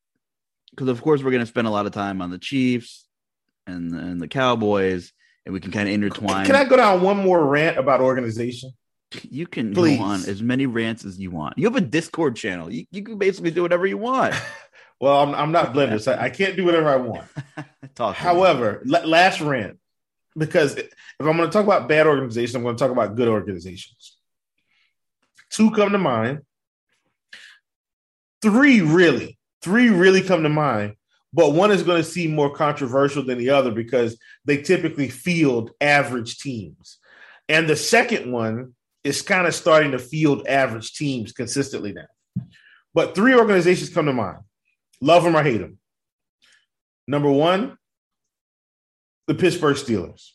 because 0.72 0.90
of 0.90 1.02
course 1.02 1.24
we're 1.24 1.32
going 1.32 1.40
to 1.40 1.48
spend 1.48 1.68
a 1.68 1.72
lot 1.72 1.86
of 1.86 1.94
time 1.94 2.22
on 2.22 2.30
the 2.30 2.38
Chiefs 2.38 3.08
and 3.66 3.94
and 3.94 4.22
the 4.22 4.28
Cowboys 4.28 5.14
and 5.46 5.54
we 5.54 5.60
can 5.60 5.72
kind 5.72 5.88
of 5.88 5.94
intertwine. 5.94 6.46
Can 6.46 6.56
I 6.56 6.64
go 6.64 6.78
down 6.78 7.02
one 7.02 7.18
more 7.18 7.44
rant 7.46 7.78
about 7.78 8.02
organization? 8.02 8.72
You 9.30 9.46
can 9.46 9.74
Please. 9.74 9.98
go 9.98 10.04
on 10.04 10.26
as 10.26 10.42
many 10.42 10.66
rants 10.66 11.06
as 11.06 11.20
you 11.20 11.30
want. 11.30 11.58
You 11.58 11.66
have 11.66 11.76
a 11.76 11.82
Discord 11.82 12.36
channel. 12.36 12.72
You, 12.72 12.86
you 12.92 13.04
can 13.04 13.18
basically 13.18 13.52
do 13.52 13.62
whatever 13.62 13.86
you 13.86 13.98
want. 13.98 14.34
well, 15.00 15.22
I'm, 15.22 15.36
I'm 15.36 15.52
not 15.52 15.74
blender, 15.74 16.02
so 16.02 16.18
I 16.20 16.30
can't 16.30 16.56
do 16.56 16.66
whatever 16.66 16.90
I 16.90 16.96
want. 16.96 17.28
However, 18.16 18.84
l- 18.92 19.08
last 19.08 19.40
rant, 19.40 19.78
because 20.38 20.76
if 20.76 20.92
I'm 21.20 21.38
going 21.38 21.50
to 21.50 21.50
talk 21.50 21.66
about 21.66 21.88
bad 21.88 22.08
organizations, 22.08 22.56
I'm 22.56 22.64
going 22.64 22.76
to 22.76 22.84
talk 22.84 22.92
about 22.92 23.16
good 23.16 23.28
organizations. 23.28 24.18
Two 25.50 25.72
come 25.72 25.92
to 25.92 25.98
mind. 25.98 26.42
Three 28.42 28.82
really, 28.82 29.38
three 29.62 29.90
really 29.90 30.22
come 30.22 30.44
to 30.44 30.50
mind 30.50 30.96
but 31.34 31.54
one 31.54 31.72
is 31.72 31.82
going 31.82 32.02
to 32.02 32.08
seem 32.08 32.36
more 32.36 32.54
controversial 32.54 33.24
than 33.24 33.40
the 33.40 33.50
other 33.50 33.72
because 33.72 34.18
they 34.46 34.58
typically 34.62 35.10
field 35.10 35.72
average 35.82 36.38
teams. 36.38 37.00
And 37.50 37.68
the 37.68 37.76
second 37.76 38.32
one 38.32 38.76
is 39.04 39.24
kind 39.24 39.48
of 39.48 39.56
starting 39.56 39.92
to 39.92 40.00
field 40.00 40.46
average 40.48 40.94
teams 40.94 41.32
consistently 41.32 41.92
now. 41.92 42.46
But 42.94 43.16
three 43.16 43.34
organizations 43.34 43.90
come 43.90 44.06
to 44.06 44.14
mind 44.14 44.38
love 45.02 45.24
them 45.24 45.36
or 45.36 45.44
hate 45.44 45.58
them. 45.58 45.80
Number 47.08 47.32
one, 47.32 47.78
the 49.28 49.36
Pittsburgh 49.36 49.76
Steelers. 49.76 50.32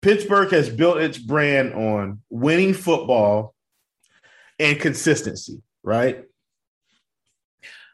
Pittsburgh 0.00 0.50
has 0.50 0.68
built 0.68 0.98
its 0.98 1.18
brand 1.18 1.74
on 1.74 2.22
winning 2.28 2.74
football 2.74 3.54
and 4.58 4.80
consistency, 4.80 5.62
right? 5.82 6.24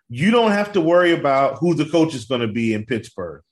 you 0.08 0.30
don't 0.30 0.52
have 0.52 0.72
to 0.72 0.80
worry 0.80 1.12
about 1.12 1.58
who 1.58 1.74
the 1.74 1.84
coach 1.84 2.14
is 2.14 2.24
going 2.24 2.40
to 2.40 2.48
be 2.48 2.72
in 2.72 2.86
Pittsburgh. 2.86 3.42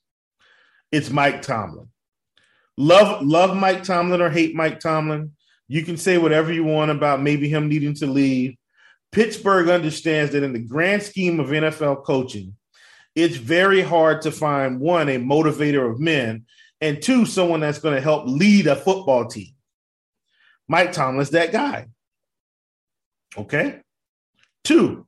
It's 0.91 1.11
Mike 1.11 1.43
Tomlin. 1.43 1.89
Love 2.79 3.25
love 3.25 3.57
Mike 3.57 3.85
Tomlin 3.85 4.21
or 4.21 4.31
hate 4.31 4.55
Mike 4.55 4.81
Tomlin. 4.81 5.33
You 5.69 5.83
can 5.83 5.97
say 5.97 6.19
whatever 6.19 6.53
you 6.53 6.65
want 6.65 6.91
about 6.91 7.23
maybe 7.23 7.49
him 7.49 7.69
needing 7.69 7.95
to 7.95 8.07
leave. 8.07 8.57
Pittsburgh 9.13 9.69
understands 9.69 10.33
that 10.33 10.43
in 10.43 10.53
the 10.53 10.59
grand 10.59 11.03
scheme 11.03 11.41
of 11.41 11.49
NFL 11.49 12.05
coaching, 12.05 12.55
it's 13.17 13.37
very 13.37 13.81
hard 13.81 14.23
to 14.23 14.31
find 14.31 14.79
one, 14.79 15.09
a 15.09 15.19
motivator 15.19 15.91
of 15.91 15.99
men, 15.99 16.45
and 16.81 17.03
two, 17.03 17.27
someone 17.27 17.61
that's 17.61 17.79
going 17.79 17.95
to 17.95 18.01
help 18.01 18.27
lead 18.27 18.67
a 18.67 18.77
football 18.77 19.27
team. 19.27 19.55
Mike 20.69 20.93
Tomlin's 20.93 21.31
that 21.31 21.51
guy. 21.51 21.87
Okay. 23.37 23.81
Two, 24.63 25.07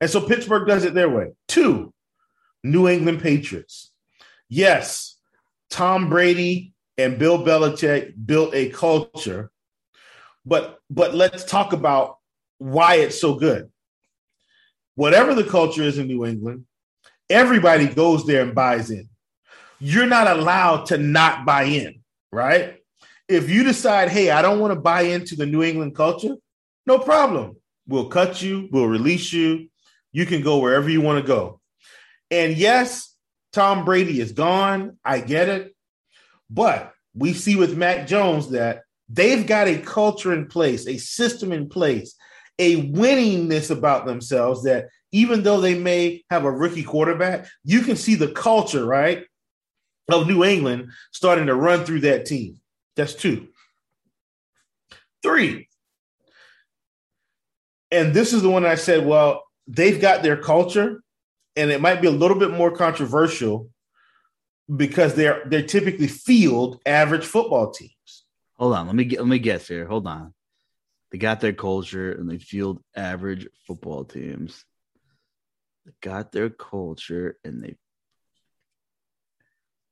and 0.00 0.10
so 0.10 0.20
Pittsburgh 0.20 0.66
does 0.66 0.84
it 0.84 0.94
their 0.94 1.10
way. 1.10 1.32
Two, 1.46 1.92
New 2.64 2.88
England 2.88 3.20
Patriots. 3.20 3.92
Yes, 4.48 5.18
Tom 5.68 6.08
Brady 6.08 6.72
and 6.96 7.18
Bill 7.18 7.38
Belichick 7.44 8.14
built 8.26 8.54
a 8.54 8.70
culture, 8.70 9.50
but 10.44 10.78
but 10.88 11.14
let's 11.14 11.44
talk 11.44 11.72
about 11.72 12.18
why 12.58 12.96
it's 12.96 13.20
so 13.20 13.34
good. 13.34 13.70
Whatever 14.94 15.34
the 15.34 15.44
culture 15.44 15.82
is 15.82 15.98
in 15.98 16.08
New 16.08 16.26
England, 16.26 16.66
everybody 17.30 17.86
goes 17.86 18.26
there 18.26 18.42
and 18.42 18.54
buys 18.54 18.90
in. 18.90 19.08
You're 19.78 20.06
not 20.06 20.26
allowed 20.26 20.86
to 20.86 20.98
not 20.98 21.46
buy 21.46 21.62
in, 21.62 22.00
right? 22.30 22.76
If 23.28 23.48
you 23.48 23.64
decide, 23.64 24.10
hey, 24.10 24.30
I 24.30 24.42
don't 24.42 24.58
want 24.58 24.74
to 24.74 24.80
buy 24.80 25.02
into 25.02 25.36
the 25.36 25.46
New 25.46 25.62
England 25.62 25.94
culture, 25.94 26.34
no 26.86 26.98
problem. 26.98 27.56
We'll 27.86 28.08
cut 28.08 28.42
you, 28.42 28.68
we'll 28.70 28.86
release 28.86 29.32
you, 29.32 29.68
you 30.12 30.26
can 30.26 30.42
go 30.42 30.58
wherever 30.58 30.90
you 30.90 31.00
want 31.00 31.22
to 31.22 31.26
go. 31.26 31.60
And 32.30 32.56
yes, 32.56 33.14
Tom 33.52 33.84
Brady 33.84 34.20
is 34.20 34.32
gone. 34.32 34.98
I 35.04 35.20
get 35.20 35.48
it. 35.48 35.74
But 36.48 36.92
we 37.14 37.32
see 37.32 37.56
with 37.56 37.76
Mac 37.76 38.06
Jones 38.06 38.50
that 38.50 38.82
they've 39.08 39.46
got 39.46 39.68
a 39.68 39.78
culture 39.78 40.32
in 40.32 40.46
place, 40.46 40.86
a 40.86 40.98
system 40.98 41.52
in 41.52 41.68
place, 41.68 42.14
a 42.58 42.90
winningness 42.90 43.70
about 43.70 44.06
themselves 44.06 44.64
that 44.64 44.88
even 45.12 45.42
though 45.42 45.60
they 45.60 45.78
may 45.78 46.24
have 46.30 46.44
a 46.44 46.50
rookie 46.50 46.82
quarterback, 46.82 47.46
you 47.64 47.80
can 47.80 47.96
see 47.96 48.14
the 48.14 48.28
culture, 48.32 48.84
right, 48.84 49.24
of 50.10 50.26
New 50.26 50.44
England 50.44 50.90
starting 51.12 51.46
to 51.46 51.54
run 51.54 51.84
through 51.84 52.00
that 52.00 52.26
team. 52.26 52.60
That's 52.96 53.14
two. 53.14 53.48
Three. 55.22 55.68
And 57.90 58.14
this 58.14 58.32
is 58.32 58.42
the 58.42 58.50
one 58.50 58.64
I 58.64 58.76
said, 58.76 59.04
well, 59.04 59.44
they've 59.66 60.00
got 60.00 60.22
their 60.22 60.36
culture, 60.36 61.02
and 61.56 61.70
it 61.70 61.80
might 61.80 62.00
be 62.00 62.06
a 62.06 62.12
little 62.12 62.38
bit 62.38 62.50
more 62.50 62.70
controversial 62.70 63.70
because 64.74 65.14
they're 65.14 65.42
they're 65.46 65.62
typically 65.62 66.06
field 66.06 66.80
average 66.86 67.24
football 67.24 67.70
teams. 67.72 68.24
Hold 68.54 68.74
on, 68.74 68.86
let 68.86 68.94
me 68.94 69.04
get, 69.04 69.18
let 69.18 69.28
me 69.28 69.38
guess 69.38 69.66
here. 69.66 69.86
Hold 69.86 70.06
on, 70.06 70.32
they 71.10 71.18
got 71.18 71.40
their 71.40 71.52
culture 71.52 72.12
and 72.12 72.30
they 72.30 72.38
field 72.38 72.80
average 72.94 73.48
football 73.66 74.04
teams. 74.04 74.64
Got 76.00 76.32
their 76.32 76.50
culture 76.50 77.38
and 77.44 77.62
they. 77.62 77.76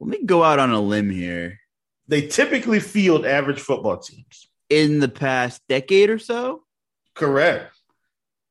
Let 0.00 0.10
me 0.10 0.24
go 0.24 0.44
out 0.44 0.58
on 0.58 0.70
a 0.70 0.80
limb 0.80 1.10
here. 1.10 1.58
They 2.06 2.26
typically 2.26 2.80
field 2.80 3.26
average 3.26 3.60
football 3.60 3.98
teams 3.98 4.48
in 4.70 5.00
the 5.00 5.08
past 5.08 5.60
decade 5.68 6.10
or 6.10 6.18
so. 6.18 6.62
Correct. 7.14 7.74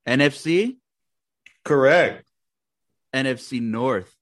NFC. 0.07 0.77
Correct. 1.63 2.25
NFC 3.15 3.61
North. 3.61 4.13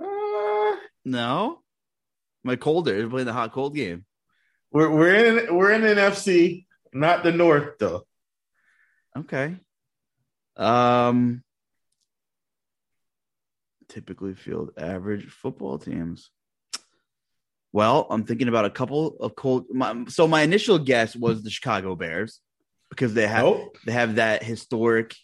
Uh, 0.00 0.76
no. 1.04 1.60
My 2.44 2.56
colder. 2.56 2.96
They're 2.96 3.08
playing 3.08 3.26
the 3.26 3.32
hot 3.32 3.52
cold 3.52 3.74
game. 3.74 4.04
We're 4.72 4.90
we're 4.90 5.14
in 5.14 5.54
we're 5.54 5.72
in 5.72 5.82
NFC, 5.82 6.64
not 6.94 7.22
the 7.22 7.32
North 7.32 7.78
though. 7.78 8.06
Okay. 9.16 9.56
Um 10.56 11.42
typically 13.88 14.34
field 14.34 14.70
average 14.76 15.26
football 15.26 15.78
teams. 15.78 16.30
Well, 17.72 18.06
I'm 18.10 18.24
thinking 18.24 18.48
about 18.48 18.64
a 18.64 18.70
couple 18.70 19.16
of 19.20 19.34
cold. 19.34 19.66
My, 19.70 20.04
so 20.08 20.28
my 20.28 20.42
initial 20.42 20.78
guess 20.78 21.16
was 21.16 21.42
the 21.42 21.50
Chicago 21.50 21.94
Bears 21.96 22.40
because 22.92 23.14
they 23.14 23.26
have 23.26 23.44
nope. 23.44 23.78
they 23.86 23.92
have 23.92 24.16
that 24.16 24.42
historic 24.42 25.16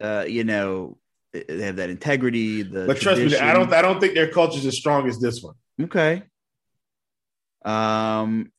uh 0.00 0.24
you 0.26 0.44
know 0.44 0.96
they 1.32 1.62
have 1.62 1.76
that 1.76 1.90
integrity 1.90 2.62
the 2.62 2.86
but 2.86 2.96
trust 2.96 3.20
me 3.20 3.36
i 3.38 3.52
don't 3.52 3.72
i 3.72 3.82
don't 3.82 3.98
think 3.98 4.14
their 4.14 4.28
culture 4.28 4.58
is 4.58 4.66
as 4.66 4.76
strong 4.76 5.08
as 5.08 5.18
this 5.18 5.42
one 5.42 5.54
okay 5.80 6.22
um 7.64 8.52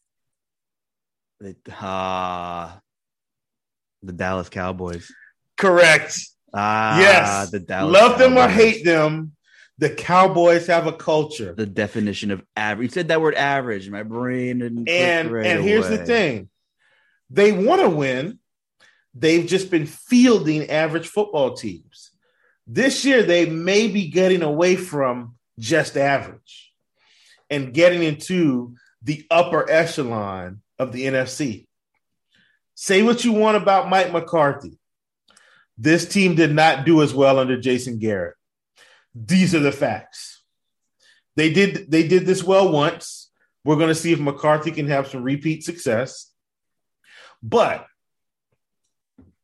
the 1.39 1.55
uh, 1.81 2.71
the 4.03 4.13
dallas 4.13 4.49
cowboys 4.49 5.11
correct 5.57 6.19
ah 6.53 6.99
yes 6.99 7.51
the 7.51 7.59
dallas 7.59 7.93
love 7.93 8.17
cowboys. 8.17 8.19
them 8.19 8.37
or 8.37 8.47
hate 8.47 8.85
them 8.85 9.33
the 9.79 9.89
Cowboys 9.89 10.67
have 10.67 10.87
a 10.87 10.93
culture. 10.93 11.53
The 11.53 11.65
definition 11.65 12.31
of 12.31 12.43
average. 12.55 12.89
You 12.89 12.93
said 12.93 13.07
that 13.07 13.21
word 13.21 13.35
average. 13.35 13.89
My 13.89 14.03
brain. 14.03 14.85
And 14.87 15.31
right 15.31 15.45
and 15.45 15.63
here's 15.63 15.89
the 15.89 15.97
thing: 15.97 16.49
they 17.29 17.51
want 17.51 17.81
to 17.81 17.89
win. 17.89 18.39
They've 19.15 19.45
just 19.45 19.69
been 19.69 19.85
fielding 19.85 20.69
average 20.69 21.07
football 21.07 21.53
teams. 21.53 22.11
This 22.65 23.03
year, 23.03 23.23
they 23.23 23.45
may 23.45 23.87
be 23.87 24.09
getting 24.09 24.41
away 24.41 24.75
from 24.75 25.35
just 25.59 25.97
average 25.97 26.71
and 27.49 27.73
getting 27.73 28.01
into 28.01 28.75
the 29.03 29.25
upper 29.29 29.69
echelon 29.69 30.61
of 30.79 30.91
the 30.91 31.05
NFC. 31.05 31.67
Say 32.75 33.03
what 33.03 33.23
you 33.23 33.33
want 33.33 33.57
about 33.57 33.89
Mike 33.89 34.11
McCarthy. 34.11 34.77
This 35.77 36.07
team 36.07 36.35
did 36.35 36.53
not 36.53 36.85
do 36.85 37.01
as 37.01 37.13
well 37.13 37.39
under 37.39 37.59
Jason 37.59 37.99
Garrett. 37.99 38.35
These 39.15 39.53
are 39.55 39.59
the 39.59 39.71
facts. 39.71 40.43
They 41.35 41.51
did 41.51 41.89
they 41.89 42.07
did 42.07 42.25
this 42.25 42.43
well 42.43 42.71
once. 42.71 43.31
We're 43.63 43.77
going 43.77 43.89
to 43.89 43.95
see 43.95 44.11
if 44.11 44.19
McCarthy 44.19 44.71
can 44.71 44.87
have 44.87 45.07
some 45.07 45.23
repeat 45.23 45.63
success. 45.63 46.31
But 47.41 47.85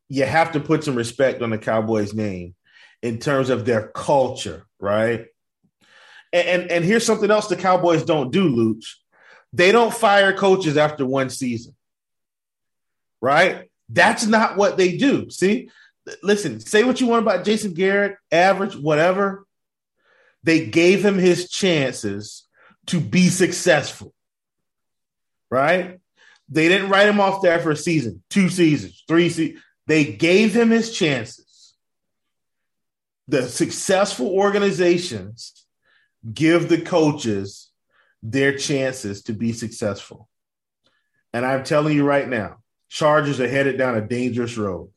you 0.09 0.25
have 0.25 0.51
to 0.53 0.59
put 0.59 0.83
some 0.83 0.95
respect 0.95 1.41
on 1.41 1.51
the 1.51 1.57
Cowboys 1.57 2.13
name 2.13 2.55
in 3.01 3.19
terms 3.19 3.49
of 3.49 3.65
their 3.65 3.87
culture, 3.89 4.65
right? 4.79 5.25
And, 6.33 6.47
and, 6.47 6.71
and 6.71 6.85
here's 6.85 7.05
something 7.05 7.31
else 7.31 7.47
the 7.47 7.55
Cowboys 7.55 8.03
don't 8.03 8.31
do, 8.31 8.49
Luch. 8.49 8.85
They 9.53 9.71
don't 9.71 9.93
fire 9.93 10.33
coaches 10.33 10.77
after 10.77 11.05
one 11.05 11.29
season. 11.29 11.75
Right? 13.21 13.69
That's 13.89 14.25
not 14.25 14.57
what 14.57 14.77
they 14.77 14.97
do. 14.97 15.29
See? 15.29 15.69
Listen, 16.23 16.59
say 16.59 16.83
what 16.83 17.01
you 17.01 17.07
want 17.07 17.23
about 17.23 17.45
Jason 17.45 17.73
Garrett, 17.73 18.17
average, 18.31 18.75
whatever. 18.75 19.45
They 20.43 20.65
gave 20.67 21.05
him 21.05 21.17
his 21.17 21.49
chances 21.49 22.47
to 22.87 22.99
be 22.99 23.29
successful. 23.29 24.13
Right? 25.51 25.99
They 26.49 26.67
didn't 26.67 26.89
write 26.89 27.07
him 27.07 27.19
off 27.19 27.41
there 27.41 27.59
for 27.59 27.71
a 27.71 27.77
season, 27.77 28.23
two 28.29 28.49
seasons, 28.49 29.03
three 29.07 29.29
seasons. 29.29 29.61
They 29.85 30.05
gave 30.05 30.55
him 30.55 30.69
his 30.69 30.95
chances. 30.95 31.75
The 33.27 33.47
successful 33.47 34.27
organizations 34.27 35.65
give 36.33 36.69
the 36.69 36.81
coaches 36.81 37.69
their 38.23 38.57
chances 38.57 39.23
to 39.23 39.33
be 39.33 39.53
successful. 39.53 40.27
And 41.33 41.45
I'm 41.45 41.63
telling 41.63 41.95
you 41.95 42.03
right 42.05 42.27
now, 42.27 42.57
Chargers 42.89 43.39
are 43.39 43.47
headed 43.47 43.77
down 43.77 43.95
a 43.95 44.01
dangerous 44.01 44.57
road. 44.57 44.89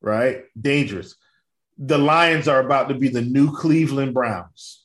Right? 0.00 0.44
Dangerous. 0.60 1.16
The 1.78 1.98
Lions 1.98 2.48
are 2.48 2.60
about 2.60 2.88
to 2.88 2.94
be 2.94 3.08
the 3.08 3.22
new 3.22 3.52
Cleveland 3.56 4.14
Browns. 4.14 4.84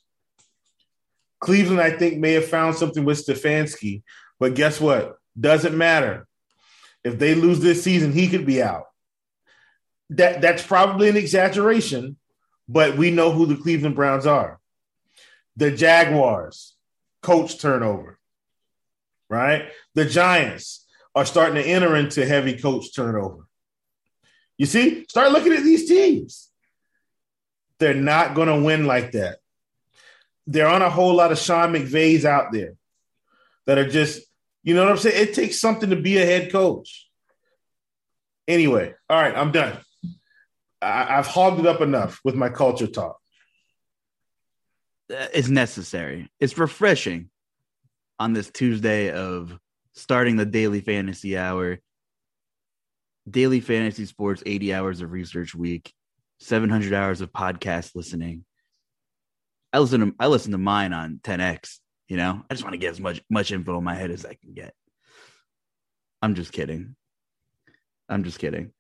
Cleveland, 1.40 1.82
I 1.82 1.92
think, 1.92 2.18
may 2.18 2.34
have 2.34 2.48
found 2.48 2.76
something 2.76 3.06
with 3.06 3.24
Stefanski, 3.24 4.02
but 4.40 4.56
guess 4.56 4.82
what? 4.82 5.18
Doesn't 5.40 5.78
matter. 5.78 6.28
If 7.04 7.20
they 7.20 7.36
lose 7.36 7.60
this 7.60 7.84
season, 7.84 8.12
he 8.12 8.28
could 8.28 8.46
be 8.46 8.62
out. 8.62 8.86
That 10.10 10.42
that's 10.42 10.66
probably 10.66 11.10
an 11.10 11.18
exaggeration, 11.18 12.18
but 12.68 12.98
we 12.98 13.12
know 13.12 13.32
who 13.32 13.46
the 13.46 13.58
Cleveland 13.58 13.96
Browns 13.96 14.26
are. 14.26 14.60
The 15.58 15.72
Jaguars, 15.72 16.76
coach 17.22 17.60
turnover, 17.60 18.18
right? 19.30 19.70
The 19.94 20.06
Giants 20.06 20.87
are 21.18 21.26
starting 21.26 21.56
to 21.56 21.68
enter 21.68 21.96
into 21.96 22.26
heavy 22.26 22.54
coach 22.54 22.96
turnover. 22.96 23.48
You 24.56 24.68
see, 24.68 25.06
start 25.10 25.32
looking 25.32 25.54
at 25.54 25.64
these 25.64 25.88
teams. 25.88 26.50
They're 27.80 27.96
not 27.96 28.36
going 28.36 28.50
to 28.50 28.64
win 28.64 28.86
like 28.86 29.14
that. 29.14 29.40
There 30.46 30.68
aren't 30.68 30.84
a 30.84 30.92
whole 30.92 31.16
lot 31.16 31.32
of 31.32 31.40
Sean 31.40 31.74
McVays 31.74 32.24
out 32.24 32.52
there 32.52 32.76
that 33.66 33.80
are 33.80 33.90
just 33.90 34.22
you 34.64 34.76
know 34.76 34.84
what 34.84 34.92
I'm 34.92 34.98
saying? 34.98 35.30
It 35.30 35.34
takes 35.34 35.60
something 35.60 35.90
to 35.92 35.96
be 35.96 36.18
a 36.18 36.26
head 36.26 36.52
coach. 36.52 37.10
Anyway, 38.48 38.94
all 39.10 39.22
right, 39.22 39.36
I'm 39.36 39.52
done. 39.52 39.78
I, 40.82 41.06
have 41.06 41.28
hogged 41.28 41.62
it 41.62 41.66
up 41.66 41.80
enough 41.80 42.20
with 42.24 42.36
my 42.36 42.50
culture 42.50 42.88
talk. 42.88 43.18
It's 45.10 45.48
necessary. 45.48 46.30
It's 46.40 46.58
refreshing 46.58 47.30
on 48.20 48.34
this 48.34 48.52
Tuesday 48.52 49.10
of 49.10 49.58
starting 49.98 50.38
the 50.38 50.46
daily 50.46 50.82
fantasy 50.82 51.38
hour. 51.38 51.80
Daily 53.30 53.60
fantasy 53.60 54.06
sports, 54.06 54.42
80 54.46 54.74
hours 54.74 55.02
of 55.02 55.12
research 55.12 55.54
week, 55.54 55.92
700 56.40 56.94
hours 56.94 57.20
of 57.20 57.34
podcast 57.34 57.94
listening. 57.94 58.46
I 59.74 59.80
listen 59.80 60.00
to 60.00 60.16
I 60.18 60.28
listen 60.28 60.54
to 60.54 60.58
mine 60.58 60.94
on 60.94 61.20
10x 61.22 61.80
you 62.08 62.16
know, 62.16 62.42
I 62.50 62.54
just 62.54 62.64
want 62.64 62.74
to 62.74 62.78
get 62.78 62.92
as 62.92 63.00
much 63.00 63.22
much 63.30 63.52
info 63.52 63.78
in 63.78 63.84
my 63.84 63.96
head 63.96 64.12
as 64.12 64.26
I 64.26 64.34
can 64.34 64.54
get. 64.54 64.74
I'm 66.22 66.36
just 66.36 66.52
kidding. 66.52 66.96
I'm 68.10 68.24
just 68.24 68.40
kidding. 68.40 68.72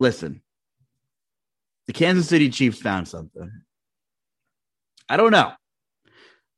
Listen, 0.00 0.42
the 1.86 1.92
Kansas 1.92 2.28
City 2.28 2.50
Chiefs 2.50 2.80
found 2.80 3.08
something. 3.08 3.50
I 5.08 5.16
don't 5.16 5.30
know. 5.30 5.52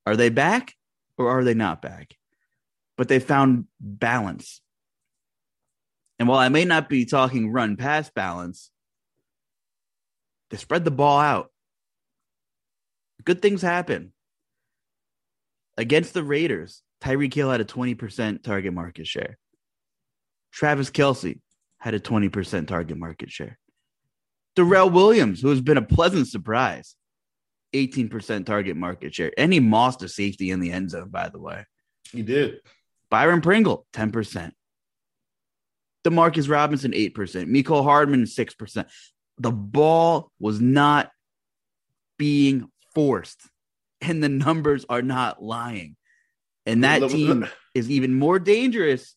Are 0.07 0.17
they 0.17 0.31
back 0.31 0.75
or 1.19 1.29
are 1.29 1.45
they 1.45 1.55
not 1.55 1.83
back? 1.83 2.15
But 2.99 3.09
they 3.09 3.21
found 3.21 3.65
balance. 3.81 4.61
And 6.19 6.29
while 6.29 6.39
I 6.39 6.51
may 6.51 6.67
not 6.67 6.91
be 6.91 7.07
talking 7.07 7.51
run 7.51 7.77
pass 7.77 8.11
balance, 8.11 8.71
they 10.51 10.59
spread 10.59 10.85
the 10.85 10.91
ball 10.91 11.19
out. 11.19 11.51
Good 13.25 13.41
things 13.41 13.63
happen. 13.63 14.13
Against 15.77 16.13
the 16.13 16.25
Raiders, 16.25 16.83
Tyreek 17.01 17.33
Hill 17.33 17.51
had 17.51 17.61
a 17.61 17.65
20% 17.65 18.43
target 18.43 18.75
market 18.75 19.07
share. 19.07 19.39
Travis 20.53 20.91
Kelce 20.91 21.41
had 21.79 21.95
a 21.95 22.01
20% 22.01 22.67
target 22.67 22.97
market 22.97 23.31
share. 23.31 23.59
Darrel 24.57 24.91
Williams, 24.91 25.41
who 25.41 25.51
has 25.51 25.61
been 25.61 25.77
a 25.77 25.83
pleasant 25.83 26.27
surprise, 26.27 26.97
18% 27.75 28.45
target 28.45 28.77
market 28.77 29.15
share. 29.15 29.33
And 29.39 29.53
he 29.53 29.61
mossed 29.61 30.03
a 30.03 30.09
safety 30.09 30.51
in 30.51 30.59
the 30.59 30.73
end 30.73 30.91
zone, 30.91 31.11
by 31.11 31.29
the 31.29 31.39
way. 31.39 31.65
He 32.11 32.23
did. 32.23 32.57
Byron 33.11 33.41
Pringle, 33.41 33.87
10%. 33.95 34.53
Demarcus 36.05 36.49
Robinson, 36.49 36.93
8%. 36.93 37.13
Mecole 37.47 37.83
Hardman, 37.83 38.25
6%. 38.25 38.87
The 39.39 39.53
ball 39.53 40.31
was 40.39 40.61
not 40.61 41.11
being 42.19 42.71
forced 42.95 43.41
and 44.01 44.23
the 44.23 44.29
numbers 44.29 44.85
are 44.89 45.03
not 45.03 45.43
lying. 45.43 45.97
And 46.67 46.85
that 46.85 47.09
team 47.11 47.47
is 47.75 47.91
even 47.91 48.15
more 48.15 48.39
dangerous 48.39 49.15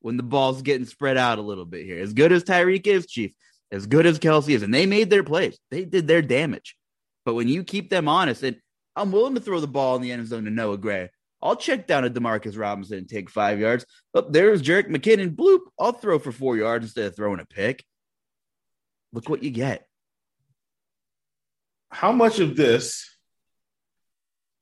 when 0.00 0.16
the 0.16 0.22
ball's 0.22 0.62
getting 0.62 0.86
spread 0.86 1.16
out 1.16 1.38
a 1.38 1.42
little 1.42 1.64
bit 1.64 1.84
here. 1.84 2.00
As 2.00 2.12
good 2.12 2.32
as 2.32 2.44
Tyreek 2.44 2.86
is, 2.86 3.06
Chief, 3.06 3.32
as 3.72 3.86
good 3.86 4.06
as 4.06 4.18
Kelce 4.18 4.54
is, 4.54 4.62
and 4.62 4.72
they 4.72 4.86
made 4.86 5.10
their 5.10 5.24
plays, 5.24 5.58
they 5.70 5.84
did 5.84 6.06
their 6.06 6.22
damage. 6.22 6.76
But 7.24 7.34
when 7.34 7.48
you 7.48 7.64
keep 7.64 7.90
them 7.90 8.08
honest, 8.08 8.44
and 8.44 8.56
I'm 8.94 9.10
willing 9.10 9.34
to 9.34 9.40
throw 9.40 9.58
the 9.58 9.66
ball 9.66 9.96
in 9.96 10.02
the 10.02 10.12
end 10.12 10.26
zone 10.28 10.44
to 10.44 10.50
Noah 10.50 10.78
Gray. 10.78 11.10
I'll 11.42 11.56
check 11.56 11.86
down 11.86 12.04
at 12.04 12.14
Demarcus 12.14 12.58
Robinson 12.58 12.98
and 12.98 13.08
take 13.08 13.30
five 13.30 13.60
yards. 13.60 13.84
But 14.12 14.32
there's 14.32 14.62
Jerick 14.62 14.88
McKinnon. 14.88 15.36
Bloop. 15.36 15.60
I'll 15.78 15.92
throw 15.92 16.18
for 16.18 16.32
four 16.32 16.56
yards 16.56 16.86
instead 16.86 17.06
of 17.06 17.16
throwing 17.16 17.40
a 17.40 17.44
pick. 17.44 17.84
Look 19.12 19.28
what 19.28 19.42
you 19.42 19.50
get. 19.50 19.86
How 21.90 22.12
much 22.12 22.40
of 22.40 22.56
this 22.56 23.08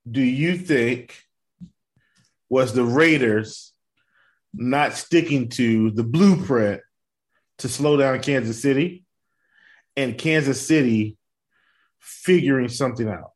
do 0.08 0.20
you 0.20 0.58
think 0.58 1.16
was 2.48 2.72
the 2.72 2.84
Raiders 2.84 3.72
not 4.52 4.94
sticking 4.94 5.48
to 5.50 5.90
the 5.90 6.04
blueprint 6.04 6.82
to 7.58 7.68
slow 7.68 7.96
down 7.96 8.20
Kansas 8.20 8.60
City 8.60 9.04
and 9.96 10.18
Kansas 10.18 10.64
City 10.64 11.16
figuring 11.98 12.68
something 12.68 13.08
out? 13.08 13.33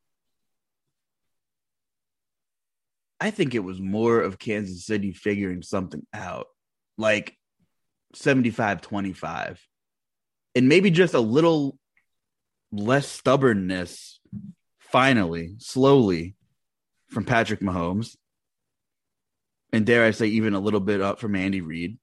I 3.21 3.31
think 3.31 3.55
it 3.55 3.65
was 3.65 3.81
more 3.81 4.21
of 4.21 4.39
Kansas 4.39 4.87
City 4.87 5.13
figuring 5.13 5.63
something 5.63 6.07
out, 6.15 6.47
like 6.97 7.37
75 8.15 8.81
25, 8.81 9.61
and 10.55 10.69
maybe 10.69 10.91
just 10.91 11.15
a 11.15 11.21
little 11.21 11.79
less 12.71 13.09
stubbornness 13.09 14.21
finally, 14.79 15.57
slowly 15.59 16.37
from 17.09 17.25
Patrick 17.25 17.61
Mahomes, 17.61 18.17
and 19.73 19.85
dare 19.85 20.05
I 20.05 20.13
say, 20.13 20.27
even 20.29 20.55
a 20.55 20.61
little 20.61 20.81
bit 20.81 21.01
up 21.01 21.19
from 21.19 21.35
Andy 21.35 21.61
Reid, 21.61 21.99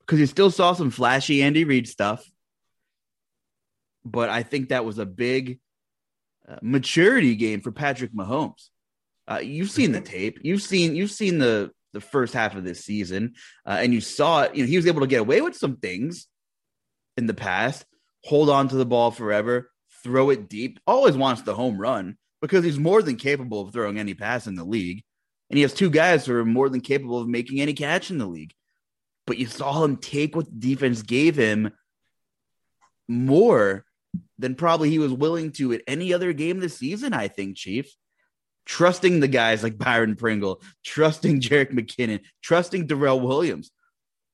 because 0.00 0.18
you 0.18 0.26
still 0.26 0.50
saw 0.50 0.72
some 0.72 0.90
flashy 0.90 1.42
Andy 1.42 1.64
Reid 1.64 1.88
stuff. 1.88 2.24
But 4.04 4.28
I 4.28 4.42
think 4.42 4.68
that 4.68 4.84
was 4.84 4.98
a 4.98 5.06
big 5.06 5.60
uh, 6.48 6.56
maturity 6.62 7.34
game 7.34 7.60
for 7.60 7.72
Patrick 7.72 8.12
Mahomes. 8.14 8.68
Uh, 9.28 9.40
you've 9.40 9.70
seen 9.70 9.92
the 9.92 10.00
tape. 10.00 10.40
You've 10.42 10.62
seen 10.62 10.96
you've 10.96 11.10
seen 11.10 11.38
the 11.38 11.70
the 11.92 12.00
first 12.00 12.32
half 12.32 12.54
of 12.54 12.64
this 12.64 12.84
season, 12.84 13.34
uh, 13.66 13.78
and 13.80 13.92
you 13.92 14.00
saw 14.00 14.42
it. 14.42 14.54
You 14.54 14.64
know 14.64 14.68
he 14.68 14.76
was 14.76 14.86
able 14.86 15.00
to 15.02 15.06
get 15.06 15.20
away 15.20 15.40
with 15.42 15.56
some 15.56 15.76
things 15.76 16.26
in 17.16 17.26
the 17.26 17.34
past. 17.34 17.84
Hold 18.24 18.48
on 18.48 18.68
to 18.68 18.76
the 18.76 18.86
ball 18.86 19.10
forever, 19.10 19.70
throw 20.02 20.30
it 20.30 20.48
deep. 20.48 20.80
Always 20.86 21.16
wants 21.16 21.42
the 21.42 21.54
home 21.54 21.78
run, 21.78 22.16
because 22.40 22.64
he's 22.64 22.78
more 22.78 23.02
than 23.02 23.16
capable 23.16 23.60
of 23.60 23.72
throwing 23.72 23.98
any 23.98 24.14
pass 24.14 24.46
in 24.46 24.54
the 24.54 24.64
league. 24.64 25.02
And 25.50 25.56
he 25.56 25.62
has 25.62 25.72
two 25.72 25.90
guys 25.90 26.26
who 26.26 26.34
are 26.34 26.44
more 26.44 26.68
than 26.68 26.80
capable 26.80 27.18
of 27.20 27.28
making 27.28 27.60
any 27.60 27.72
catch 27.72 28.10
in 28.10 28.18
the 28.18 28.26
league. 28.26 28.52
But 29.26 29.38
you 29.38 29.46
saw 29.46 29.84
him 29.84 29.96
take 29.96 30.34
what 30.34 30.46
the 30.46 30.58
defense 30.58 31.02
gave 31.02 31.36
him 31.36 31.72
more 33.08 33.84
than 34.38 34.54
probably 34.54 34.90
he 34.90 34.98
was 34.98 35.12
willing 35.12 35.52
to 35.52 35.72
at 35.72 35.82
any 35.86 36.12
other 36.12 36.32
game 36.32 36.60
this 36.60 36.78
season, 36.78 37.12
I 37.12 37.28
think, 37.28 37.56
Chief. 37.56 37.90
Trusting 38.68 39.20
the 39.20 39.28
guys 39.28 39.62
like 39.62 39.78
Byron 39.78 40.14
Pringle, 40.14 40.60
trusting 40.84 41.40
Jerick 41.40 41.72
McKinnon, 41.72 42.20
trusting 42.42 42.86
Darrel 42.86 43.18
Williams, 43.18 43.70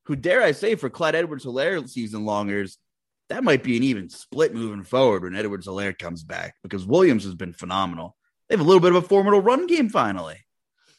who 0.03 0.15
dare 0.15 0.43
I 0.43 0.51
say 0.51 0.75
for 0.75 0.89
Clyde 0.89 1.15
Edwards 1.15 1.45
Helaire 1.45 1.87
season 1.89 2.25
longers, 2.25 2.77
that 3.29 3.43
might 3.45 3.63
be 3.63 3.77
an 3.77 3.83
even 3.83 4.09
split 4.09 4.53
moving 4.53 4.83
forward 4.83 5.23
when 5.23 5.35
Edwards 5.35 5.65
Helaire 5.67 5.97
comes 5.97 6.23
back 6.23 6.55
because 6.63 6.85
Williams 6.85 7.23
has 7.23 7.33
been 7.33 7.53
phenomenal. 7.53 8.15
They 8.47 8.53
have 8.53 8.59
a 8.61 8.67
little 8.67 8.81
bit 8.81 8.93
of 8.93 9.03
a 9.03 9.07
formidable 9.07 9.41
run 9.41 9.67
game 9.67 9.89
finally. 9.89 10.37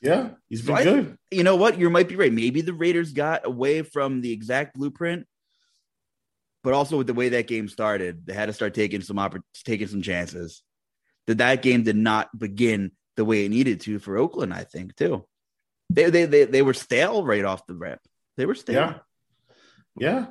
Yeah, 0.01 0.31
he's 0.49 0.63
been 0.63 0.77
So 0.77 0.81
I- 0.81 0.85
good. 0.85 1.19
You 1.31 1.45
know 1.45 1.57
what? 1.57 1.79
You 1.79 1.89
might 1.91 2.09
be 2.09 2.17
right. 2.17 2.33
Maybe 2.33 2.63
the 2.63 2.73
Raiders 2.73 3.13
got 3.13 3.47
away 3.47 3.83
from 3.83 4.23
the 4.23 4.33
exact 4.33 4.75
blueprint, 4.77 5.27
but 6.65 6.73
also 6.73 6.97
with 6.97 7.07
the 7.07 7.15
way 7.15 7.29
that 7.29 7.47
game 7.47 7.69
started, 7.69 8.27
they 8.27 8.33
had 8.33 8.47
to 8.47 8.53
start 8.55 8.73
taking 8.75 9.03
some 9.03 9.17
oppor- 9.19 9.43
taking 9.65 9.89
some 9.89 10.03
chances. 10.03 10.63
That 11.27 11.39
that 11.39 11.61
game 11.63 11.83
did 11.83 11.97
not 11.97 12.37
begin 12.37 12.93
the 13.17 13.25
way 13.25 13.45
it 13.45 13.51
needed 13.51 13.81
to 13.83 13.99
for 13.99 14.17
Oakland. 14.17 14.53
I 14.53 14.65
think 14.65 14.97
too. 14.97 15.25
They 15.91 16.11
they 16.11 16.25
they, 16.25 16.45
they 16.45 16.63
were 16.63 16.75
stale 16.75 17.25
right 17.25 17.45
off 17.45 17.67
the 17.67 17.75
rip. 17.75 18.01
They 18.37 18.47
were 18.47 18.55
stale. 18.55 18.75
Yeah, 18.75 18.95
yeah, 19.99 20.27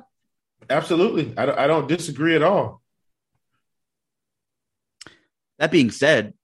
absolutely. 0.68 1.34
I 1.36 1.46
don't, 1.46 1.58
I 1.58 1.66
don't 1.66 1.88
disagree 1.88 2.36
at 2.36 2.42
all. 2.42 2.82
That 5.58 5.70
being 5.70 5.90
said, 5.90 6.34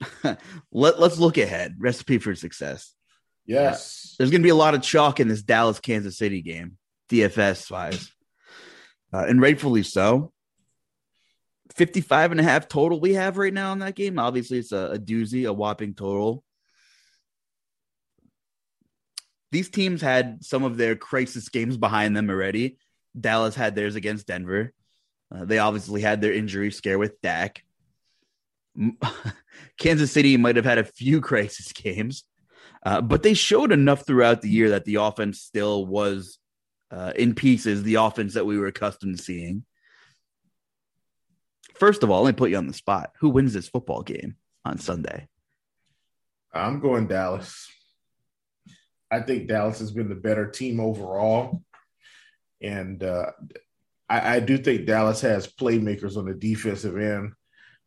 let 0.24 1.00
let's 1.00 1.18
look 1.18 1.38
ahead. 1.38 1.76
Recipe 1.78 2.18
for 2.18 2.34
success. 2.34 2.94
Yes, 3.46 4.14
there's 4.18 4.30
going 4.30 4.42
to 4.42 4.46
be 4.46 4.50
a 4.50 4.54
lot 4.54 4.74
of 4.74 4.82
chalk 4.82 5.20
in 5.20 5.28
this 5.28 5.42
Dallas 5.42 5.80
Kansas 5.80 6.18
City 6.18 6.42
game, 6.42 6.76
DFS 7.10 7.70
wise, 7.70 8.12
uh, 9.12 9.24
and 9.26 9.40
rightfully 9.40 9.82
so. 9.82 10.32
55 11.80 12.32
and 12.32 12.40
a 12.40 12.42
half 12.42 12.68
total 12.68 13.00
we 13.00 13.14
have 13.14 13.38
right 13.38 13.54
now 13.54 13.72
in 13.72 13.78
that 13.78 13.94
game. 13.94 14.18
Obviously, 14.18 14.58
it's 14.58 14.70
a, 14.70 14.90
a 14.92 14.98
doozy, 14.98 15.48
a 15.48 15.52
whopping 15.54 15.94
total. 15.94 16.44
These 19.50 19.70
teams 19.70 20.02
had 20.02 20.44
some 20.44 20.62
of 20.62 20.76
their 20.76 20.94
crisis 20.94 21.48
games 21.48 21.78
behind 21.78 22.14
them 22.14 22.28
already. 22.28 22.76
Dallas 23.18 23.54
had 23.54 23.74
theirs 23.74 23.94
against 23.94 24.26
Denver. 24.26 24.74
Uh, 25.34 25.46
they 25.46 25.56
obviously 25.56 26.02
had 26.02 26.20
their 26.20 26.34
injury 26.34 26.70
scare 26.70 26.98
with 26.98 27.18
Dak. 27.22 27.64
Kansas 29.78 30.12
City 30.12 30.36
might 30.36 30.56
have 30.56 30.66
had 30.66 30.76
a 30.76 30.84
few 30.84 31.20
crisis 31.22 31.72
games. 31.72 32.24
Uh, 32.84 33.00
but 33.00 33.22
they 33.22 33.32
showed 33.32 33.72
enough 33.72 34.04
throughout 34.04 34.42
the 34.42 34.50
year 34.50 34.68
that 34.68 34.84
the 34.84 34.96
offense 34.96 35.40
still 35.40 35.86
was 35.86 36.38
uh, 36.90 37.14
in 37.16 37.34
pieces, 37.34 37.82
the 37.82 37.94
offense 37.94 38.34
that 38.34 38.44
we 38.44 38.58
were 38.58 38.66
accustomed 38.66 39.16
to 39.16 39.22
seeing. 39.22 39.64
First 41.80 42.02
of 42.02 42.10
all, 42.10 42.22
let 42.22 42.34
me 42.34 42.36
put 42.36 42.50
you 42.50 42.58
on 42.58 42.66
the 42.66 42.74
spot. 42.74 43.12
Who 43.20 43.30
wins 43.30 43.54
this 43.54 43.66
football 43.66 44.02
game 44.02 44.36
on 44.66 44.76
Sunday? 44.76 45.28
I'm 46.52 46.78
going 46.78 47.06
Dallas. 47.06 47.66
I 49.10 49.20
think 49.20 49.48
Dallas 49.48 49.78
has 49.78 49.90
been 49.90 50.10
the 50.10 50.14
better 50.14 50.50
team 50.50 50.78
overall, 50.78 51.62
and 52.60 53.02
uh, 53.02 53.30
I, 54.10 54.36
I 54.36 54.40
do 54.40 54.58
think 54.58 54.84
Dallas 54.84 55.22
has 55.22 55.46
playmakers 55.46 56.18
on 56.18 56.26
the 56.26 56.34
defensive 56.34 56.98
end 56.98 57.32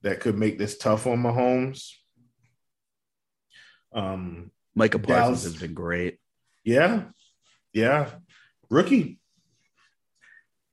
that 0.01 0.21
could 0.21 0.39
make 0.39 0.57
this 0.57 0.75
tough 0.79 1.05
on 1.05 1.21
Mahomes. 1.21 1.91
Um, 3.93 4.49
Micah 4.73 4.97
Parsons 4.97 5.43
Dallas. 5.43 5.43
has 5.43 5.55
been 5.55 5.75
great. 5.75 6.17
Yeah, 6.63 7.03
yeah, 7.73 8.09
rookie. 8.71 9.19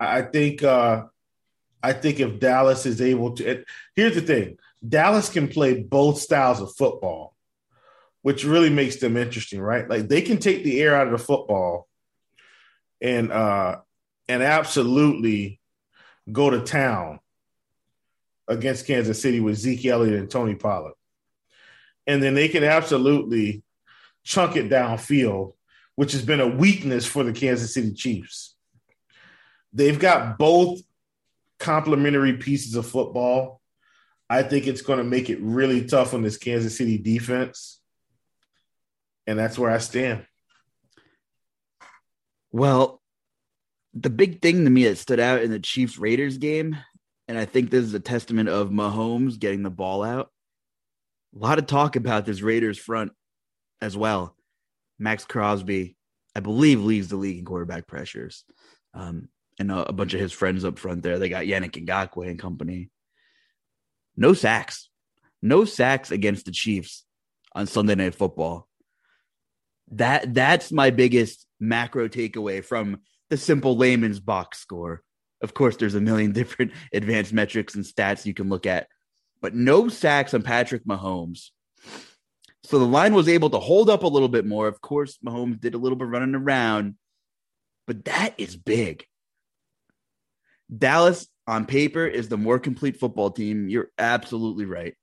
I 0.01 0.21
I 0.21 0.23
think. 0.23 0.63
Uh, 0.63 1.05
I 1.83 1.93
think 1.93 2.21
if 2.21 2.39
Dallas 2.39 2.87
is 2.87 3.01
able 3.01 3.33
to, 3.37 3.45
it, 3.45 3.65
here's 3.95 4.15
the 4.15 4.21
thing: 4.21 4.59
Dallas 4.87 5.29
can 5.29 5.49
play 5.49 5.83
both 5.83 6.19
styles 6.19 6.61
of 6.61 6.75
football, 6.75 7.35
which 8.23 8.45
really 8.45 8.71
makes 8.71 8.97
them 8.97 9.17
interesting, 9.17 9.61
right? 9.61 9.89
Like 9.89 10.09
they 10.09 10.23
can 10.23 10.39
take 10.39 10.65
the 10.65 10.81
air 10.81 10.95
out 10.95 11.07
of 11.07 11.13
the 11.13 11.25
football, 11.25 11.89
and 13.01 13.33
uh, 13.33 13.79
and 14.29 14.43
absolutely 14.43 15.61
go 16.31 16.51
to 16.51 16.61
town 16.61 17.21
against 18.49 18.87
Kansas 18.87 19.21
City 19.21 19.41
with 19.41 19.57
Zeke 19.57 19.87
Elliott 19.87 20.19
and 20.19 20.31
Tony 20.31 20.55
Pollard, 20.55 20.95
and 22.07 22.23
then 22.23 22.35
they 22.35 22.49
can 22.49 22.65
absolutely 22.65 23.63
chunk 24.23 24.57
it 24.57 24.69
downfield 24.69 25.55
which 26.01 26.13
has 26.13 26.23
been 26.23 26.41
a 26.41 26.49
weakness 26.49 27.05
for 27.05 27.25
the 27.25 27.33
Kansas 27.33 27.75
City 27.75 27.93
Chiefs. 27.93 28.57
They've 29.75 29.99
got 29.99 30.39
both 30.39 30.81
complementary 31.61 32.33
pieces 32.39 32.75
of 32.75 32.87
football. 32.87 33.61
I 34.29 34.43
think 34.43 34.67
it's 34.67 34.83
going 34.83 34.99
to 34.99 35.05
make 35.05 35.31
it 35.31 35.41
really 35.41 35.85
tough 35.85 36.15
on 36.15 36.23
this 36.23 36.37
Kansas 36.37 36.77
City 36.77 36.99
defense. 36.99 37.81
And 39.27 39.39
that's 39.39 39.59
where 39.59 39.71
I 39.71 39.79
stand. 39.79 40.27
Well, 42.51 43.01
the 43.95 44.11
big 44.11 44.41
thing 44.41 44.65
to 44.65 44.71
me 44.71 44.85
that 44.85 44.99
stood 44.99 45.21
out 45.21 45.43
in 45.43 45.51
the 45.51 45.61
Chiefs 45.61 45.99
Raiders 45.99 46.39
game, 46.39 46.77
and 47.29 47.39
I 47.39 47.45
think 47.45 47.71
this 47.71 47.85
is 47.85 47.95
a 47.95 48.01
testament 48.01 48.49
of 48.49 48.71
Mahomes 48.71 49.39
getting 49.39 49.63
the 49.63 49.71
ball 49.71 50.03
out. 50.03 50.31
A 51.35 51.39
lot 51.39 51.59
of 51.59 51.67
talk 51.67 51.95
about 51.95 52.27
this 52.27 52.41
Raiders 52.41 52.79
front 52.79 53.13
as 53.81 53.97
well. 53.97 54.35
Maxx 54.99 55.25
Crosby, 55.25 55.97
I 56.35 56.41
believe, 56.41 56.81
leads 56.83 57.09
the 57.09 57.17
league 57.17 57.39
in 57.39 57.45
quarterback 57.45 57.87
pressures. 57.87 58.45
Um, 58.95 59.29
and 59.61 59.71
a, 59.71 59.91
a 59.91 59.93
bunch 59.93 60.15
of 60.15 60.21
his 60.21 60.33
friends 60.33 60.65
up 60.65 60.79
front 60.79 61.03
there. 61.03 61.19
They 61.19 61.29
got 61.29 61.45
Yannick 61.45 61.87
Ngakoue 61.87 62.29
and 62.29 62.39
company. 62.39 62.89
No 64.17 64.33
sacks. 64.33 64.89
No 65.43 65.65
sacks 65.65 66.11
against 66.11 66.47
the 66.47 66.51
Chiefs 66.51 67.05
on 67.55 67.67
Sunday 67.67 67.95
Night 67.95 68.15
Football. 68.15 68.67
That 69.93 70.35
that's 70.35 70.73
my 70.73 70.91
biggest 70.91 71.47
macro 71.61 72.09
takeaway 72.09 72.65
from 72.65 73.01
the 73.29 73.37
simple 73.37 73.77
layman's 73.77 74.19
box 74.19 74.59
score. 74.59 75.03
Of 75.43 75.55
course, 75.55 75.77
there's 75.77 75.95
a 75.95 76.01
million 76.01 76.33
different 76.41 76.73
advanced 76.93 77.33
metrics 77.33 77.75
and 77.75 77.85
stats 77.85 78.27
you 78.27 78.35
can 78.35 78.49
look 78.49 78.67
at, 78.67 78.89
but 79.41 79.55
no 79.55 79.89
sacks 79.89 80.33
on 80.33 80.43
Patrick 80.43 80.85
Mahomes. 80.87 81.51
So 82.65 82.79
the 82.79 82.87
line 82.87 83.15
was 83.15 83.29
able 83.29 83.51
to 83.51 83.59
hold 83.59 83.91
up 83.91 84.05
a 84.05 84.09
little 84.09 84.29
bit 84.29 84.47
more. 84.47 84.69
Of 84.69 84.81
course, 84.81 85.19
Mahomes 85.25 85.61
did 85.61 85.75
a 85.75 85.79
little 85.79 85.97
bit 85.97 86.09
running 86.09 86.35
around, 86.35 86.95
but 87.87 88.05
that 88.05 88.35
is 88.39 88.55
big. 88.55 89.07
Dallas 90.77 91.27
on 91.47 91.67
paper 91.67 92.07
is 92.07 92.29
the 92.29 92.37
more 92.37 92.59
complete 92.59 92.99
football 92.99 93.31
team. 93.31 93.69
You're 93.69 93.91
absolutely 93.99 94.65
right. 94.65 94.95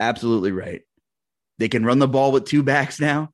Absolutely 0.00 0.52
right. 0.52 0.82
They 1.58 1.68
can 1.68 1.84
run 1.84 1.98
the 1.98 2.08
ball 2.08 2.32
with 2.32 2.46
two 2.46 2.62
backs 2.62 3.00
now. 3.00 3.30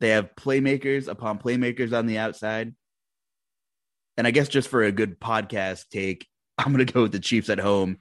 They 0.00 0.10
have 0.10 0.34
playmakers 0.36 1.08
upon 1.08 1.38
playmakers 1.38 1.96
on 1.96 2.06
the 2.06 2.18
outside. 2.18 2.74
And 4.16 4.26
I 4.26 4.30
guess 4.30 4.48
just 4.48 4.68
for 4.68 4.82
a 4.82 4.92
good 4.92 5.20
podcast 5.20 5.88
take, 5.90 6.26
I'm 6.58 6.72
going 6.72 6.86
to 6.86 6.92
go 6.92 7.02
with 7.02 7.12
the 7.12 7.20
Chiefs 7.20 7.48
at 7.48 7.58
home 7.58 7.98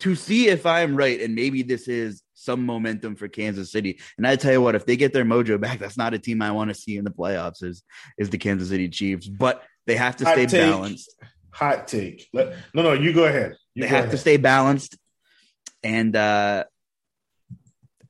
to 0.00 0.14
see 0.14 0.48
if 0.48 0.66
I'm 0.66 0.96
right. 0.96 1.20
And 1.20 1.34
maybe 1.34 1.62
this 1.62 1.88
is 1.88 2.22
some 2.34 2.66
momentum 2.66 3.16
for 3.16 3.28
Kansas 3.28 3.72
City. 3.72 4.00
And 4.18 4.26
I 4.26 4.36
tell 4.36 4.52
you 4.52 4.60
what, 4.60 4.74
if 4.74 4.84
they 4.84 4.96
get 4.96 5.12
their 5.12 5.24
mojo 5.24 5.60
back, 5.60 5.78
that's 5.78 5.96
not 5.96 6.14
a 6.14 6.18
team 6.18 6.42
I 6.42 6.50
want 6.50 6.68
to 6.68 6.74
see 6.74 6.96
in 6.96 7.04
the 7.04 7.10
playoffs 7.10 7.62
is, 7.62 7.82
is 8.18 8.30
the 8.30 8.38
Kansas 8.38 8.68
City 8.68 8.88
Chiefs. 8.88 9.26
But 9.26 9.62
they 9.86 9.96
have 9.96 10.16
to 10.16 10.24
stay 10.24 10.46
take. 10.46 10.70
balanced. 10.70 11.14
Hot 11.56 11.88
take. 11.88 12.28
Let, 12.34 12.54
no, 12.74 12.82
no, 12.82 12.92
you 12.92 13.14
go 13.14 13.24
ahead. 13.24 13.56
You 13.74 13.84
they 13.84 13.88
go 13.88 13.96
have 13.96 14.10
to 14.10 14.18
stay 14.18 14.36
balanced. 14.36 14.98
And 15.82 16.14
uh, 16.14 16.64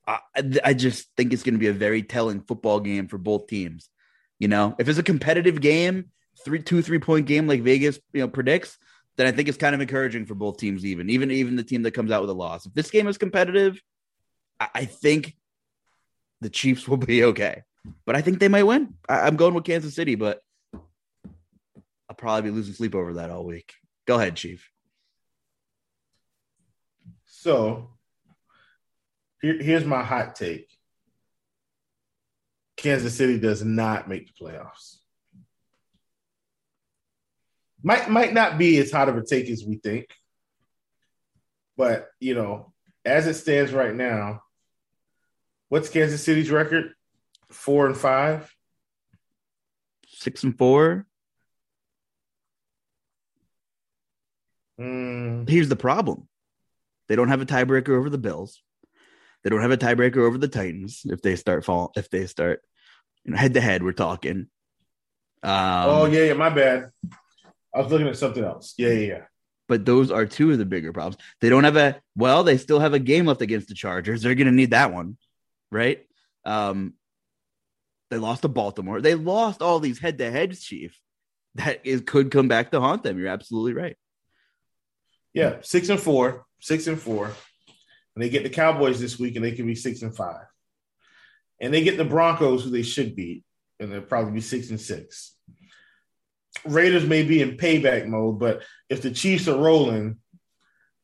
I, 0.05 0.20
I 0.64 0.74
just 0.74 1.07
think 1.16 1.32
it's 1.32 1.44
going 1.44 1.55
to 1.55 1.61
be 1.61 1.68
a 1.68 1.72
very 1.72 2.03
telling 2.03 2.40
football 2.40 2.80
game 2.80 3.07
for 3.07 3.18
both 3.18 3.47
teams. 3.47 3.88
You 4.40 4.49
know, 4.49 4.74
if 4.80 4.88
it's 4.88 4.99
a 4.99 5.05
competitive 5.05 5.61
game, 5.61 6.07
three, 6.44 6.61
two, 6.61 6.82
three 6.82 6.99
point 6.99 7.26
game 7.26 7.47
like 7.47 7.62
Vegas, 7.62 8.01
you 8.12 8.20
know, 8.20 8.28
predicts, 8.28 8.78
then 9.16 9.28
I 9.28 9.30
think 9.30 9.49
it's 9.49 9.59
kind 9.59 9.76
of 9.76 9.80
encouraging 9.80 10.26
for 10.26 10.34
both 10.34 10.59
teams. 10.59 10.84
Even, 10.84 11.09
even, 11.09 11.30
even 11.30 11.55
the 11.55 11.62
team 11.62 11.82
that 11.82 11.92
comes 11.92 12.11
out 12.11 12.22
with 12.22 12.30
a 12.30 12.34
loss. 12.34 12.66
If 12.66 12.74
this 12.74 12.90
game 12.90 13.07
is 13.07 13.16
competitive, 13.16 13.80
I, 14.59 14.68
I 14.74 14.84
think 14.86 15.36
the 16.40 16.51
Chiefs 16.51 16.88
will 16.88 16.97
be 16.97 17.22
okay. 17.22 17.62
But 18.05 18.16
I 18.16 18.22
think 18.22 18.40
they 18.40 18.49
might 18.49 18.64
win. 18.64 18.94
I, 19.09 19.20
I'm 19.20 19.36
going 19.36 19.55
with 19.55 19.62
Kansas 19.62 19.94
City, 19.94 20.16
but 20.16 20.40
probably 22.18 22.50
be 22.50 22.56
losing 22.56 22.74
sleep 22.74 22.94
over 22.94 23.14
that 23.14 23.30
all 23.30 23.44
week. 23.44 23.74
Go 24.06 24.16
ahead, 24.16 24.36
Chief. 24.36 24.70
So 27.24 27.90
here, 29.40 29.60
here's 29.60 29.84
my 29.84 30.02
hot 30.02 30.34
take 30.34 30.68
Kansas 32.76 33.16
City 33.16 33.38
does 33.38 33.64
not 33.64 34.08
make 34.08 34.26
the 34.26 34.44
playoffs. 34.44 34.96
Might 37.82 38.10
might 38.10 38.32
not 38.32 38.58
be 38.58 38.78
as 38.78 38.90
hot 38.90 39.08
of 39.08 39.16
a 39.16 39.24
take 39.24 39.48
as 39.48 39.64
we 39.66 39.76
think. 39.76 40.06
But 41.76 42.08
you 42.20 42.34
know, 42.34 42.72
as 43.04 43.26
it 43.26 43.34
stands 43.34 43.72
right 43.72 43.94
now, 43.94 44.42
what's 45.68 45.88
Kansas 45.88 46.22
City's 46.22 46.50
record? 46.50 46.92
Four 47.50 47.86
and 47.86 47.96
five. 47.96 48.52
Six 50.08 50.42
and 50.42 50.56
four. 50.56 51.06
Mm, 54.80 55.48
Here's 55.48 55.68
the 55.68 55.76
problem. 55.76 56.28
They 57.08 57.16
don't 57.16 57.28
have 57.28 57.40
a 57.40 57.46
tiebreaker 57.46 57.90
over 57.90 58.10
the 58.10 58.18
Bills. 58.18 58.62
They 59.42 59.50
don't 59.50 59.60
have 59.62 59.70
a 59.70 59.76
tiebreaker 59.76 60.18
over 60.18 60.38
the 60.38 60.48
Titans 60.48 61.02
if 61.04 61.22
they 61.22 61.36
start 61.36 61.64
fall 61.64 61.92
if 61.96 62.10
they 62.10 62.26
start 62.26 62.62
you 63.24 63.32
know 63.32 63.36
head 63.36 63.54
to 63.54 63.60
head. 63.60 63.82
We're 63.82 63.92
talking. 63.92 64.48
Um, 65.42 65.88
oh 65.88 66.06
yeah, 66.06 66.24
yeah, 66.24 66.32
my 66.32 66.48
bad. 66.48 66.90
I 67.74 67.80
was 67.80 67.92
looking 67.92 68.08
at 68.08 68.16
something 68.16 68.42
else. 68.42 68.74
Yeah, 68.76 68.88
yeah, 68.88 69.06
yeah. 69.06 69.22
But 69.68 69.84
those 69.84 70.10
are 70.10 70.26
two 70.26 70.52
of 70.52 70.58
the 70.58 70.64
bigger 70.64 70.92
problems. 70.92 71.16
They 71.40 71.48
don't 71.48 71.64
have 71.64 71.76
a 71.76 72.00
well. 72.16 72.44
They 72.44 72.56
still 72.56 72.80
have 72.80 72.94
a 72.94 72.98
game 72.98 73.26
left 73.26 73.42
against 73.42 73.68
the 73.68 73.74
Chargers. 73.74 74.22
They're 74.22 74.34
going 74.34 74.46
to 74.46 74.52
need 74.52 74.70
that 74.70 74.92
one, 74.92 75.16
right? 75.70 76.04
Um, 76.44 76.94
they 78.10 78.18
lost 78.18 78.42
to 78.42 78.48
Baltimore. 78.48 79.00
They 79.00 79.14
lost 79.14 79.62
all 79.62 79.80
these 79.80 79.98
head 79.98 80.18
to 80.18 80.30
heads, 80.30 80.62
Chief. 80.62 80.98
That 81.56 81.80
is 81.84 82.02
could 82.02 82.30
come 82.30 82.48
back 82.48 82.70
to 82.70 82.80
haunt 82.80 83.02
them. 83.02 83.18
You're 83.18 83.28
absolutely 83.28 83.72
right. 83.72 83.96
Yeah, 85.37 85.57
six 85.61 85.91
and 85.91 86.01
four, 86.01 86.47
six 86.61 86.87
and 86.87 86.99
four, 86.99 87.26
and 87.26 88.24
they 88.24 88.30
get 88.30 88.43
the 88.43 88.49
Cowboys 88.49 88.99
this 88.99 89.18
week, 89.18 89.37
and 89.37 89.45
they 89.45 89.53
can 89.53 89.66
be 89.66 89.74
six 89.74 90.01
and 90.01 90.16
five, 90.16 90.47
and 91.61 91.74
they 91.74 91.84
get 91.84 91.99
the 91.99 92.07
Broncos, 92.07 92.64
who 92.64 92.70
they 92.70 92.82
should 92.82 93.14
beat, 93.14 93.45
and 93.78 93.93
they'll 93.93 94.01
probably 94.01 94.32
be 94.32 94.41
six 94.41 94.70
and 94.70 94.80
six. 94.80 95.37
Raiders 96.64 97.05
may 97.05 97.22
be 97.22 97.43
in 97.43 97.59
payback 97.59 98.07
mode, 98.07 98.39
but 98.39 98.62
if 98.89 99.03
the 99.03 99.11
Chiefs 99.11 99.47
are 99.47 99.61
rolling, 99.61 100.16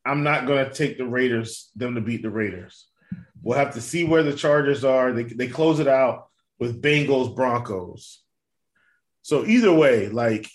I'm 0.03 0.23
not 0.23 0.47
going 0.47 0.65
to 0.65 0.73
take 0.73 0.97
the 0.97 1.05
Raiders 1.07 1.71
them 1.77 1.95
to 1.97 2.01
beat 2.01 2.23
the 2.23 2.31
Raiders. 2.31 2.87
We'll 3.43 3.59
have 3.59 3.75
to 3.75 3.83
see 3.83 4.03
where 4.03 4.23
the 4.23 4.33
Chargers 4.33 4.83
are. 4.83 5.13
They 5.13 5.25
they 5.25 5.49
close 5.49 5.79
it 5.79 5.89
out 5.89 6.29
with 6.59 6.81
Bengals 6.81 7.37
Broncos. 7.37 8.23
So 9.21 9.45
either 9.45 9.75
way, 9.75 10.09
like 10.09 10.49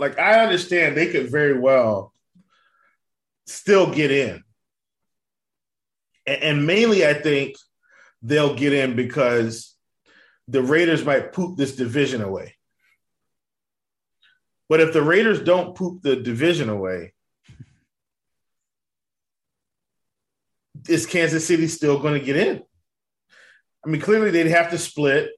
like 0.00 0.18
I 0.18 0.42
understand 0.42 0.96
they 0.96 1.12
could 1.12 1.30
very 1.30 1.56
well 1.56 2.11
still 3.52 3.92
get 3.92 4.10
in. 4.10 4.42
And, 6.26 6.42
and 6.42 6.66
mainly 6.66 7.06
I 7.06 7.14
think 7.14 7.56
they'll 8.22 8.54
get 8.54 8.72
in 8.72 8.96
because 8.96 9.76
the 10.48 10.62
Raiders 10.62 11.04
might 11.04 11.32
poop 11.32 11.56
this 11.56 11.76
division 11.76 12.22
away. 12.22 12.56
But 14.68 14.80
if 14.80 14.92
the 14.92 15.02
Raiders 15.02 15.42
don't 15.42 15.76
poop 15.76 16.02
the 16.02 16.16
division 16.16 16.68
away, 16.68 17.12
is 20.88 21.06
Kansas 21.06 21.46
City 21.46 21.68
still 21.68 22.00
going 22.00 22.18
to 22.18 22.24
get 22.24 22.36
in? 22.36 22.62
I 23.84 23.88
mean, 23.88 24.00
clearly 24.00 24.30
they'd 24.30 24.46
have 24.46 24.70
to 24.70 24.78
split. 24.78 25.30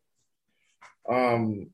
Um, 1.09 1.71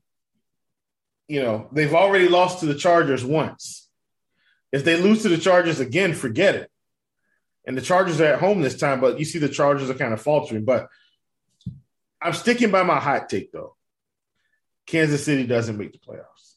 you 1.27 1.41
know, 1.41 1.69
they've 1.71 1.93
already 1.93 2.27
lost 2.27 2.59
to 2.59 2.65
the 2.65 2.75
Chargers 2.75 3.23
once. 3.23 3.80
If 4.71 4.83
they 4.83 4.97
lose 4.97 5.23
to 5.23 5.29
the 5.29 5.37
Chargers 5.37 5.79
again, 5.79 6.13
forget 6.13 6.55
it. 6.55 6.71
And 7.65 7.77
the 7.77 7.81
Chargers 7.81 8.19
are 8.21 8.25
at 8.25 8.39
home 8.39 8.61
this 8.61 8.77
time, 8.77 9.01
but 9.01 9.19
you 9.19 9.25
see 9.25 9.39
the 9.39 9.49
Chargers 9.49 9.89
are 9.89 9.95
kind 9.95 10.13
of 10.13 10.21
faltering. 10.21 10.65
But 10.65 10.87
I'm 12.21 12.33
sticking 12.33 12.71
by 12.71 12.83
my 12.83 12.99
hot 12.99 13.29
take 13.29 13.51
though. 13.51 13.75
Kansas 14.87 15.23
City 15.23 15.45
doesn't 15.45 15.77
make 15.77 15.91
the 15.91 15.99
playoffs. 15.99 16.55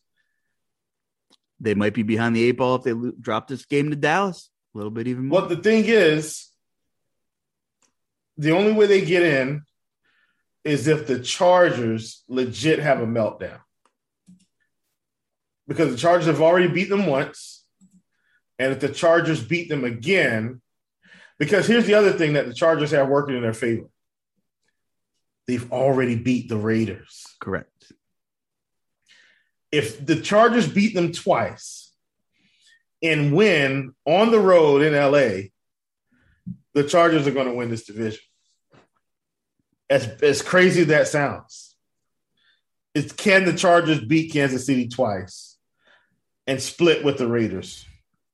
They 1.61 1.75
might 1.75 1.95
be 1.95 2.03
behind 2.03 2.35
the 2.35 2.43
eight 2.45 2.53
ball 2.53 2.77
if 2.77 2.83
they 2.83 2.93
lo- 2.93 3.13
drop 3.21 3.49
this 3.49 3.65
game 3.65 3.91
to 3.91 3.97
Dallas 3.97 4.51
a 4.75 4.79
little 4.79 4.91
bit 4.91 5.09
even 5.09 5.27
more. 5.27 5.41
Well, 5.41 5.49
the 5.49 5.57
thing 5.57 5.85
is, 5.87 6.49
the 8.37 8.53
only 8.53 8.73
way 8.73 8.87
they 8.87 9.05
get 9.05 9.23
in 9.23 9.63
is 10.65 10.89
if 10.89 11.07
the 11.07 11.21
Chargers 11.21 12.25
legit 12.29 12.81
have 12.81 13.01
a 13.01 13.07
meltdown. 13.07 13.61
Because 15.69 15.93
the 15.93 15.99
Chargers 15.99 16.27
have 16.27 16.43
already 16.43 16.69
beat 16.69 16.89
them 16.89 17.07
once. 17.07 17.64
And 18.59 18.73
if 18.73 18.81
the 18.81 18.89
Chargers 18.89 19.43
beat 19.43 19.69
them 19.69 19.85
again, 19.85 20.61
because 21.39 21.67
here's 21.67 21.87
the 21.87 21.95
other 21.95 22.13
thing 22.13 22.35
that 22.35 22.47
the 22.47 22.55
Chargers 22.55 22.93
have 22.93 23.09
working 23.09 23.37
in 23.37 23.43
their 23.43 23.55
favor 23.55 23.89
they've 25.47 25.71
already 25.73 26.17
beat 26.17 26.49
the 26.49 26.57
Raiders. 26.57 27.27
Correct. 27.41 27.93
If 29.71 30.05
the 30.05 30.21
Chargers 30.21 30.67
beat 30.67 30.95
them 30.95 31.13
twice 31.13 31.93
and 33.03 33.35
win 33.35 33.93
on 34.07 34.31
the 34.31 34.39
road 34.39 34.83
in 34.83 34.95
LA, 34.95 35.51
the 36.73 36.89
Chargers 36.89 37.27
are 37.27 37.33
going 37.33 37.49
to 37.49 37.55
win 37.55 37.71
this 37.71 37.85
division. 37.85 38.21
As, 39.91 40.07
as 40.23 40.43
crazy 40.43 40.83
as 40.83 40.87
that 40.89 41.09
sounds, 41.09 41.77
it's 42.95 43.13
can 43.13 43.45
the 43.45 43.53
Chargers 43.53 44.01
beat 44.01 44.33
Kansas 44.33 44.67
City 44.67 44.89
twice 44.89 45.59
and 46.47 46.63
split 46.63 47.05
with 47.05 47.19
the 47.19 47.27
Raiders? 47.27 47.85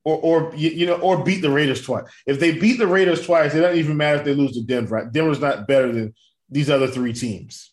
Or, 0.03 0.17
or 0.17 0.55
you, 0.57 0.87
know, 0.87 0.95
or 0.95 1.23
beat 1.23 1.43
the 1.43 1.51
Raiders 1.51 1.83
twice. 1.83 2.05
If 2.27 2.41
they 2.41 2.53
beat 2.53 2.79
the 2.79 2.87
Raiders 2.87 3.27
twice, 3.27 3.55
it 3.55 3.61
doesn't 3.61 3.79
even 3.79 3.99
matter 3.99 4.19
if 4.19 4.25
they 4.25 4.35
lose 4.35 4.53
to 4.53 4.63
Denver. 4.63 5.11
Denver's 5.13 5.41
not 5.41 5.69
better 5.69 5.93
than 5.93 6.15
these 6.49 6.71
other 6.71 6.87
three 6.87 7.13
teams. 7.13 7.71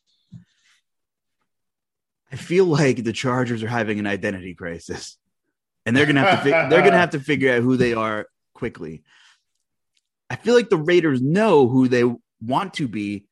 I 2.32 2.36
feel 2.36 2.66
like 2.66 3.04
the 3.04 3.14
Chargers 3.14 3.64
are 3.64 3.70
having 3.70 4.00
an 4.00 4.08
identity 4.08 4.54
crisis, 4.54 5.18
and 5.86 5.96
they're 5.96 6.06
gonna 6.06 6.20
have 6.20 6.44
to 6.44 6.52
fi- 6.52 6.70
they're 6.70 6.84
gonna 6.84 6.98
have 6.98 7.12
to 7.12 7.20
figure 7.22 7.54
out 7.54 7.62
who 7.62 7.78
they 7.78 7.94
are 7.94 8.28
quickly. 8.54 9.04
I 10.30 10.36
feel 10.36 10.54
like 10.54 10.70
the 10.70 10.76
Raiders 10.76 11.22
know 11.22 11.70
who 11.70 11.88
they 11.88 12.04
want 12.42 12.74
to 12.76 12.90
be, 12.90 13.26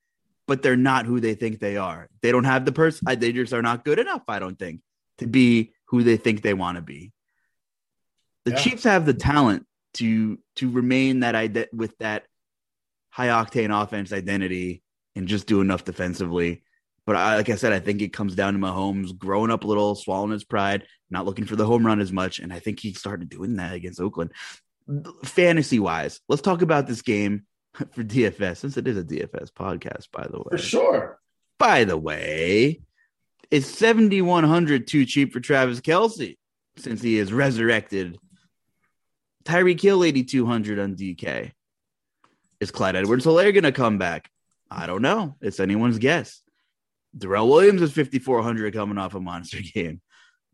but 0.48 0.62
they're 0.62 0.78
not 0.78 1.06
who 1.06 1.20
they 1.20 1.36
think 1.36 1.60
they 1.60 1.76
are. 1.76 2.08
They 2.22 2.32
don't 2.32 2.46
have 2.46 2.64
the 2.64 2.72
person. 2.72 3.06
They 3.20 3.34
just 3.34 3.52
are 3.52 3.62
not 3.62 3.84
good 3.84 4.00
enough. 4.00 4.24
I 4.30 4.40
don't 4.40 4.58
think 4.58 4.80
to 5.18 5.28
be 5.28 5.74
who 5.88 6.04
they 6.04 6.16
think 6.16 6.42
they 6.42 6.54
want 6.54 6.78
to 6.78 6.82
be. 6.82 7.12
The 8.46 8.52
Yeah. 8.52 8.58
Chiefs 8.62 8.84
have 8.84 9.06
the 9.06 9.14
talent 9.14 9.66
to 9.96 10.40
to 10.58 10.70
remain 10.70 11.22
that 11.22 11.36
ide- 11.36 11.70
with 11.74 11.98
that 11.98 12.26
high 13.10 13.28
octane 13.28 13.72
offense 13.84 14.12
identity 14.14 14.84
and 15.16 15.28
just 15.28 15.48
do 15.48 15.62
enough 15.62 15.84
defensively. 15.86 16.64
But 17.06 17.16
I, 17.16 17.36
like 17.38 17.50
I 17.50 17.56
said, 17.56 17.72
I 17.72 17.80
think 17.80 18.02
it 18.02 18.14
comes 18.14 18.36
down 18.36 18.54
to 18.54 18.60
Mahomes 18.60 19.18
growing 19.18 19.52
up 19.52 19.64
a 19.64 19.68
little, 19.68 19.96
swallowing 19.96 20.32
his 20.32 20.44
pride, 20.44 20.86
not 21.10 21.26
looking 21.26 21.46
for 21.46 21.56
the 21.56 21.66
home 21.66 21.86
run 21.86 22.00
as 22.02 22.12
much. 22.12 22.40
And 22.40 22.52
I 22.52 22.60
think 22.60 22.80
he 22.80 22.94
started 22.94 23.30
doing 23.30 23.56
that 23.58 23.74
against 23.74 24.02
Oakland. 24.02 24.32
Fantasy 25.24 25.80
wise, 25.80 26.20
let's 26.30 26.42
talk 26.42 26.62
about 26.62 26.88
this 26.88 27.02
game 27.02 27.46
for 27.74 28.04
DFS, 28.04 28.58
since 28.58 28.78
it 28.78 28.88
is 28.88 28.98
a 28.98 29.04
DFS 29.04 29.52
podcast, 29.52 30.08
by 30.12 30.28
the 30.28 30.38
way. 30.40 30.46
For 30.52 30.58
sure. 30.58 31.20
By 31.58 31.84
the 31.86 31.98
way, 31.98 32.82
is 33.52 33.66
7,100 33.68 34.88
too 34.88 35.06
cheap 35.06 35.32
for 35.32 35.40
Travis 35.40 35.80
Kelce 35.82 36.38
since 36.78 37.02
he 37.02 37.18
is 37.18 37.32
resurrected? 37.32 38.18
Tyreek 39.46 39.80
Hill 39.80 40.04
8,200 40.04 40.80
on 40.80 40.96
DK. 40.96 41.52
Is 42.60 42.72
Clyde 42.72 42.96
Edwards 42.96 43.26
Helaire 43.26 43.54
going 43.54 43.64
to 43.64 43.72
come 43.72 43.98
back? 43.98 44.30
I 44.72 44.88
don't 44.88 45.02
know. 45.02 45.36
It's 45.42 45.60
anyone's 45.60 46.00
guess. 46.00 46.42
Darrel 47.18 47.48
Williams 47.48 47.82
is 47.82 47.94
5,400 47.94 48.74
coming 48.74 48.98
off 48.98 49.14
a 49.16 49.20
monster 49.20 49.60
game. 49.74 50.02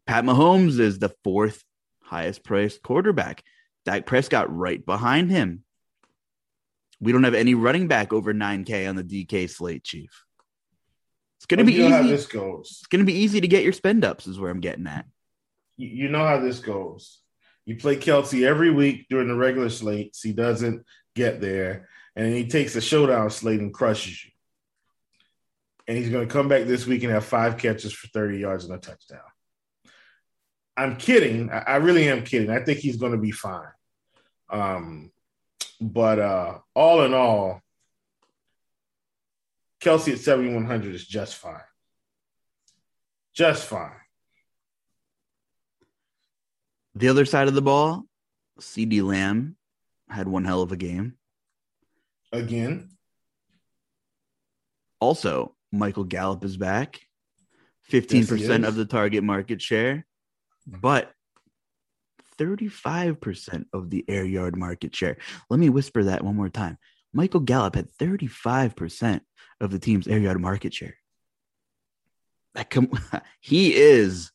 Pat 0.06 0.24
Mahomes 0.26 0.80
is 0.80 1.00
the 1.00 1.14
fourth 1.24 1.64
highest 2.02 2.44
priced 2.44 2.84
quarterback. 2.84 3.44
Dak 3.86 4.06
Prescott 4.06 4.56
right 4.56 4.86
behind 4.86 5.32
him. 5.32 5.64
We 7.00 7.12
don't 7.12 7.24
have 7.24 7.34
any 7.34 7.56
running 7.56 7.88
back 7.88 8.14
over 8.14 8.34
9K 8.34 8.88
on 8.88 8.96
the 8.96 9.04
DK 9.04 9.50
slate, 9.50 9.84
Chief. 9.84 10.24
It's 11.38 11.48
going 11.48 11.60
to 11.60 11.64
be 11.64 11.74
you 11.74 11.90
know 11.90 11.96
how 11.96 12.02
easy. 12.02 12.12
this 12.12 12.28
goes. 12.28 12.78
It's 12.82 12.88
going 12.88 13.00
to 13.00 13.12
be 13.12 13.18
easy 13.18 13.42
to 13.42 13.48
get 13.48 13.64
your 13.64 13.74
spend 13.74 14.06
ups, 14.06 14.28
is 14.28 14.40
where 14.40 14.52
I'm 14.52 14.60
getting 14.60 14.86
at. 14.86 15.06
You 15.78 16.10
know 16.10 16.24
how 16.24 16.40
this 16.40 16.60
goes. 16.60 17.21
You 17.66 17.76
play 17.78 17.96
Kelce 17.96 18.46
every 18.46 18.72
week 18.72 19.08
during 19.10 19.28
the 19.28 19.36
regular 19.36 19.70
slates. 19.70 20.22
He 20.22 20.34
doesn't 20.34 20.86
get 21.16 21.42
there, 21.42 21.88
and 22.16 22.34
he 22.34 22.48
takes 22.48 22.76
a 22.76 22.82
showdown 22.82 23.30
slate 23.30 23.60
and 23.60 23.74
crushes 23.74 24.24
you. 24.26 24.32
And 25.88 25.98
he's 25.98 26.10
going 26.10 26.28
to 26.28 26.34
come 26.34 26.48
back 26.48 26.66
this 26.66 26.88
week 26.88 27.04
and 27.04 27.12
have 27.12 27.26
five 27.26 27.58
catches 27.58 27.94
for 27.94 28.08
30 28.08 28.38
yards 28.38 28.66
and 28.66 28.74
a 28.74 28.78
touchdown. 28.78 29.20
I'm 30.78 30.96
kidding. 30.96 31.52
I, 31.52 31.60
I 31.60 31.76
really 31.78 32.08
am 32.08 32.24
kidding. 32.24 32.50
I 32.50 32.64
think 32.64 32.80
he's 32.80 32.98
going 32.98 33.12
to 33.12 33.18
be 33.18 33.32
fine. 33.32 33.68
Um, 34.50 35.12
but 35.80 36.20
uh, 36.20 36.60
all 36.76 37.04
in 37.04 37.14
all, 37.14 37.62
Kelce 39.82 40.14
at 40.14 40.20
7,100 40.20 40.94
is 40.94 41.06
just 41.06 41.36
fine. 41.36 41.62
Just 43.34 43.66
fine. 43.66 44.01
The 46.96 47.08
other 47.08 47.26
side 47.26 47.48
of 47.48 47.54
the 47.54 47.62
ball, 47.62 48.04
CeeDee 48.60 49.04
Lamb 49.04 49.56
had 50.10 50.28
one 50.28 50.44
hell 50.46 50.62
of 50.62 50.72
a 50.72 50.78
game. 50.78 51.16
Again, 52.32 52.90
Also, 55.00 55.56
Michael 55.72 56.04
Gallup 56.04 56.44
is 56.44 56.58
back, 56.58 57.00
15% 57.92 58.38
he 58.38 58.44
is. 58.44 58.50
of 58.68 58.76
the 58.76 58.86
target 58.86 59.24
market 59.24 59.62
share, 59.62 60.06
but 60.68 61.12
35% 62.38 63.66
of 63.74 63.90
the 63.90 64.06
air 64.08 64.24
yard 64.26 64.56
market 64.56 64.96
share. 64.96 65.18
Let 65.50 65.60
me 65.60 65.70
whisper 65.70 66.04
that 66.06 66.24
one 66.24 66.36
more 66.36 66.50
time. 66.50 66.78
Michael 67.14 67.40
Gallup 67.42 67.76
had 67.76 67.92
35% 68.00 69.22
of 69.60 69.72
the 69.72 69.80
team's 69.80 70.08
air 70.08 70.20
yard 70.20 70.40
market 70.40 70.74
share. 70.74 70.96
That 72.56 72.70
com- 72.70 72.92
he 73.42 73.74
is 73.76 74.32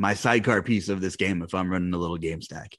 my 0.00 0.14
sidecar 0.14 0.62
piece 0.62 0.88
of 0.88 1.02
this 1.02 1.16
game 1.16 1.42
if 1.42 1.54
I'm 1.54 1.70
running 1.70 1.92
a 1.92 1.98
little 1.98 2.16
game 2.16 2.40
stack. 2.40 2.74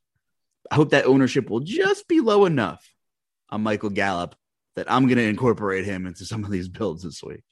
I 0.72 0.76
hope 0.76 0.90
that 0.90 1.06
ownership 1.06 1.52
will 1.52 1.60
just 1.60 2.08
be 2.08 2.20
low 2.20 2.46
enough 2.46 2.84
on 3.52 3.62
Michael 3.62 3.92
Gallup 3.92 4.36
that 4.76 4.92
I'm 4.92 5.06
going 5.06 5.20
to 5.20 5.28
incorporate 5.28 5.86
him 5.86 6.08
into 6.08 6.26
some 6.26 6.44
of 6.44 6.50
these 6.50 6.68
builds 6.68 7.04
this 7.04 7.22
week. 7.22 7.44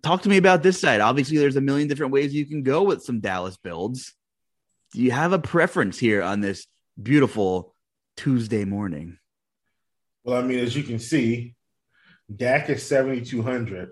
Talk 0.00 0.22
to 0.22 0.28
me 0.28 0.36
about 0.36 0.62
this 0.62 0.80
side. 0.80 1.00
Obviously, 1.00 1.38
there's 1.38 1.56
a 1.56 1.60
million 1.60 1.88
different 1.88 2.12
ways 2.12 2.32
you 2.32 2.46
can 2.46 2.62
go 2.62 2.84
with 2.84 3.02
some 3.02 3.18
Dallas 3.18 3.56
builds. 3.56 4.14
Do 4.92 5.02
you 5.02 5.10
have 5.10 5.32
a 5.32 5.40
preference 5.40 5.98
here 5.98 6.22
on 6.22 6.40
this 6.40 6.68
beautiful 7.02 7.74
Tuesday 8.16 8.64
morning? 8.64 9.18
Well, 10.22 10.38
I 10.38 10.42
mean, 10.42 10.60
as 10.60 10.76
you 10.76 10.84
can 10.84 11.00
see, 11.00 11.56
Dak 12.34 12.70
is 12.70 12.86
7,200. 12.86 13.90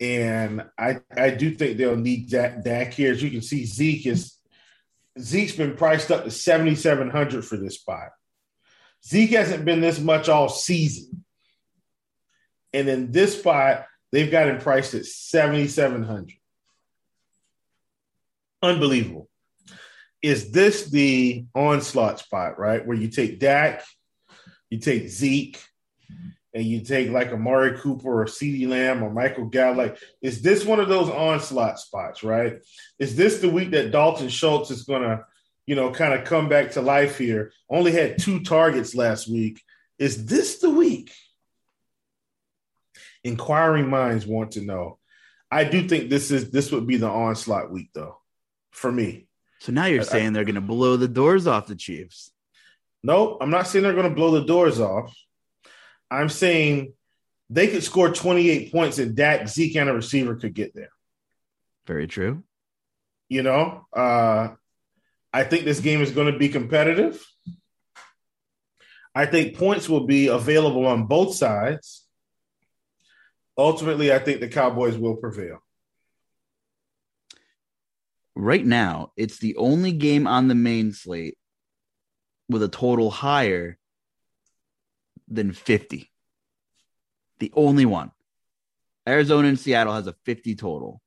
And 0.00 0.64
I, 0.78 1.00
I 1.16 1.30
do 1.30 1.54
think 1.54 1.78
they'll 1.78 1.96
need 1.96 2.28
Dak, 2.30 2.64
Dak 2.64 2.92
here. 2.92 3.12
As 3.12 3.22
you 3.22 3.30
can 3.30 3.42
see, 3.42 3.64
Zeke 3.64 4.06
is 4.06 4.38
Zeke's 5.18 5.54
been 5.54 5.76
priced 5.76 6.10
up 6.10 6.24
to 6.24 6.30
7,700 6.30 7.44
for 7.44 7.56
this 7.56 7.76
spot. 7.76 8.08
Zeke 9.06 9.30
hasn't 9.30 9.64
been 9.64 9.80
this 9.80 10.00
much 10.00 10.28
all 10.28 10.48
season. 10.48 11.24
And 12.72 12.88
in 12.88 13.12
this 13.12 13.38
spot, 13.38 13.86
they've 14.10 14.30
got 14.30 14.48
him 14.48 14.58
priced 14.58 14.94
at 14.94 15.06
7,700. 15.06 16.32
Unbelievable. 18.62 19.28
Is 20.22 20.50
this 20.50 20.86
the 20.86 21.44
onslaught 21.54 22.18
spot, 22.18 22.58
right? 22.58 22.84
Where 22.84 22.96
you 22.96 23.08
take 23.08 23.38
Dak, 23.38 23.84
you 24.70 24.78
take 24.78 25.08
Zeke, 25.08 25.62
and 26.54 26.64
you 26.64 26.80
take 26.80 27.10
like 27.10 27.32
Amari 27.32 27.76
Cooper 27.78 28.22
or 28.22 28.26
CeeDee 28.26 28.68
Lamb 28.68 29.02
or 29.02 29.10
Michael 29.10 29.46
Gallup. 29.46 29.76
Like, 29.76 29.98
is 30.22 30.40
this 30.40 30.64
one 30.64 30.78
of 30.78 30.88
those 30.88 31.10
onslaught 31.10 31.80
spots, 31.80 32.22
right? 32.22 32.58
Is 32.98 33.16
this 33.16 33.40
the 33.40 33.50
week 33.50 33.72
that 33.72 33.90
Dalton 33.90 34.28
Schultz 34.28 34.70
is 34.70 34.84
going 34.84 35.02
to, 35.02 35.24
you 35.66 35.74
know, 35.74 35.90
kind 35.90 36.14
of 36.14 36.24
come 36.24 36.48
back 36.48 36.70
to 36.72 36.80
life 36.80 37.18
here? 37.18 37.52
Only 37.68 37.90
had 37.90 38.18
two 38.18 38.40
targets 38.40 38.94
last 38.94 39.28
week. 39.28 39.60
Is 39.98 40.26
this 40.26 40.58
the 40.58 40.70
week? 40.70 41.12
Inquiring 43.24 43.88
minds 43.88 44.26
want 44.26 44.52
to 44.52 44.60
know. 44.60 44.98
I 45.50 45.64
do 45.64 45.88
think 45.88 46.08
this 46.10 46.30
is 46.30 46.50
this 46.50 46.70
would 46.72 46.86
be 46.86 46.96
the 46.98 47.08
onslaught 47.08 47.70
week 47.70 47.90
though, 47.94 48.18
for 48.70 48.92
me. 48.92 49.26
So 49.60 49.72
now 49.72 49.86
you're 49.86 50.02
I- 50.02 50.04
saying 50.04 50.34
they're 50.34 50.44
going 50.44 50.54
to 50.56 50.60
blow 50.60 50.96
the 50.96 51.08
doors 51.08 51.46
off 51.46 51.66
the 51.66 51.74
Chiefs. 51.74 52.30
No, 53.02 53.38
I'm 53.40 53.50
not 53.50 53.66
saying 53.66 53.82
they're 53.82 53.92
going 53.92 54.08
to 54.08 54.14
blow 54.14 54.30
the 54.30 54.44
doors 54.46 54.78
off. 54.80 55.14
I'm 56.14 56.28
saying 56.28 56.92
they 57.50 57.68
could 57.68 57.82
score 57.82 58.10
28 58.10 58.72
points 58.72 58.98
and 58.98 59.14
Dak, 59.14 59.48
Zeke, 59.48 59.76
and 59.76 59.90
a 59.90 59.94
receiver 59.94 60.36
could 60.36 60.54
get 60.54 60.74
there. 60.74 60.90
Very 61.86 62.06
true. 62.06 62.42
You 63.28 63.42
know, 63.42 63.86
uh, 63.92 64.48
I 65.32 65.44
think 65.44 65.64
this 65.64 65.80
game 65.80 66.00
is 66.00 66.10
going 66.10 66.32
to 66.32 66.38
be 66.38 66.48
competitive. 66.48 67.24
I 69.14 69.26
think 69.26 69.56
points 69.56 69.88
will 69.88 70.06
be 70.06 70.28
available 70.28 70.86
on 70.86 71.06
both 71.06 71.34
sides. 71.34 72.06
Ultimately, 73.56 74.12
I 74.12 74.18
think 74.18 74.40
the 74.40 74.48
Cowboys 74.48 74.98
will 74.98 75.16
prevail. 75.16 75.58
Right 78.34 78.64
now, 78.64 79.12
it's 79.16 79.38
the 79.38 79.56
only 79.56 79.92
game 79.92 80.26
on 80.26 80.48
the 80.48 80.56
main 80.56 80.92
slate 80.92 81.38
with 82.48 82.62
a 82.62 82.68
total 82.68 83.10
higher 83.10 83.78
than 85.28 85.52
50. 85.52 86.10
The 87.38 87.52
only 87.54 87.86
one. 87.86 88.12
Arizona 89.06 89.48
and 89.48 89.58
Seattle 89.58 89.92
has 89.94 90.06
a 90.06 90.14
50 90.24 90.54
total. 90.54 91.00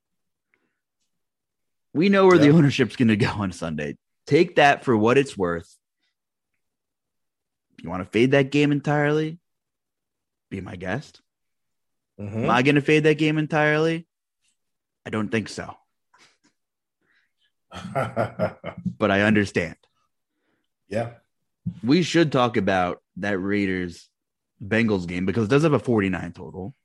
We 1.93 2.09
know 2.09 2.28
where 2.28 2.38
the 2.38 2.49
ownership's 2.51 2.95
going 2.95 3.07
to 3.07 3.15
go 3.15 3.30
on 3.30 3.51
Sunday. 3.51 3.97
Take 4.28 4.57
that 4.57 4.84
for 4.84 4.95
what 4.95 5.18
it's 5.18 5.38
worth. 5.38 5.76
You 7.82 7.89
want 7.89 8.03
to 8.03 8.09
fade 8.09 8.32
that 8.32 8.51
game 8.51 8.72
entirely? 8.72 9.39
Be 10.49 10.61
my 10.61 10.76
guest. 10.76 11.22
Mhm. 12.20 12.43
Am 12.43 12.49
I 12.49 12.61
going 12.63 12.76
to 12.76 12.82
fade 12.82 13.03
that 13.03 13.18
game 13.18 13.38
entirely? 13.38 14.07
I 15.05 15.09
don't 15.09 15.30
think 15.30 15.47
so, 15.49 15.74
but 17.72 19.11
I 19.11 19.22
understand. 19.22 19.78
yeah. 20.89 21.11
We 21.84 22.03
should 22.03 22.32
talk 22.32 22.57
about 22.57 23.01
that 23.18 23.38
Raiders 23.38 24.09
Bengals 24.63 25.07
game 25.07 25.26
because 25.26 25.45
it 25.45 25.49
does 25.49 25.63
have 25.63 25.74
a 25.74 25.80
49 25.80 26.34
total. 26.34 26.76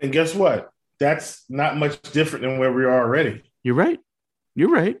And 0.00 0.12
guess 0.12 0.34
what? 0.34 0.70
That's 0.98 1.44
not 1.48 1.76
much 1.76 2.00
different 2.12 2.44
than 2.44 2.58
where 2.58 2.72
we 2.72 2.84
are 2.84 3.02
already. 3.02 3.42
You're 3.62 3.74
right. 3.74 3.98
You're 4.54 4.70
right. 4.70 4.98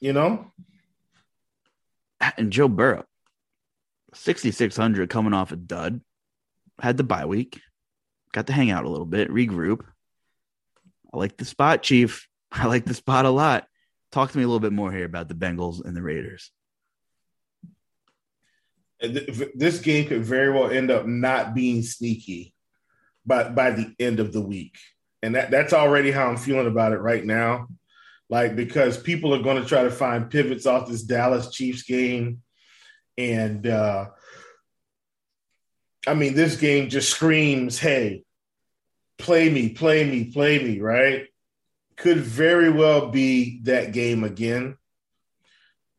You 0.00 0.12
know? 0.12 0.52
And 2.36 2.50
Joe 2.52 2.68
Burrow, 2.68 3.04
6,600 4.14 5.10
coming 5.10 5.34
off 5.34 5.52
a 5.52 5.56
dud, 5.56 6.00
had 6.80 6.96
the 6.96 7.04
bye 7.04 7.26
week, 7.26 7.60
got 8.32 8.46
to 8.46 8.52
hang 8.52 8.70
out 8.70 8.84
a 8.84 8.88
little 8.88 9.06
bit, 9.06 9.30
regroup. 9.30 9.84
I 11.12 11.16
like 11.16 11.36
the 11.36 11.44
spot, 11.44 11.82
Chief. 11.82 12.28
I 12.52 12.66
like 12.66 12.84
the 12.84 12.94
spot 12.94 13.24
a 13.24 13.30
lot. 13.30 13.66
Talk 14.10 14.32
to 14.32 14.38
me 14.38 14.44
a 14.44 14.46
little 14.46 14.60
bit 14.60 14.72
more 14.72 14.90
here 14.90 15.04
about 15.04 15.28
the 15.28 15.34
Bengals 15.34 15.84
and 15.84 15.96
the 15.96 16.02
Raiders. 16.02 16.50
This 19.00 19.80
game 19.80 20.08
could 20.08 20.24
very 20.24 20.52
well 20.52 20.70
end 20.70 20.90
up 20.90 21.06
not 21.06 21.54
being 21.54 21.82
sneaky 21.82 22.54
by, 23.24 23.48
by 23.48 23.70
the 23.70 23.94
end 24.00 24.20
of 24.20 24.32
the 24.32 24.40
week. 24.40 24.76
And 25.22 25.34
that, 25.34 25.50
that's 25.50 25.72
already 25.72 26.10
how 26.10 26.28
I'm 26.28 26.36
feeling 26.36 26.66
about 26.66 26.92
it 26.92 27.00
right 27.00 27.24
now. 27.24 27.68
Like, 28.30 28.56
because 28.56 29.00
people 29.00 29.34
are 29.34 29.42
going 29.42 29.62
to 29.62 29.68
try 29.68 29.84
to 29.84 29.90
find 29.90 30.30
pivots 30.30 30.66
off 30.66 30.88
this 30.88 31.02
Dallas 31.02 31.50
Chiefs 31.50 31.82
game. 31.82 32.42
And, 33.16 33.66
uh, 33.66 34.06
I 36.06 36.14
mean, 36.14 36.34
this 36.34 36.56
game 36.56 36.88
just 36.88 37.10
screams, 37.10 37.78
hey, 37.78 38.22
play 39.18 39.50
me, 39.50 39.70
play 39.70 40.08
me, 40.08 40.30
play 40.30 40.62
me, 40.62 40.80
right? 40.80 41.26
Could 41.96 42.18
very 42.18 42.70
well 42.70 43.08
be 43.10 43.60
that 43.64 43.92
game 43.92 44.24
again. 44.24 44.76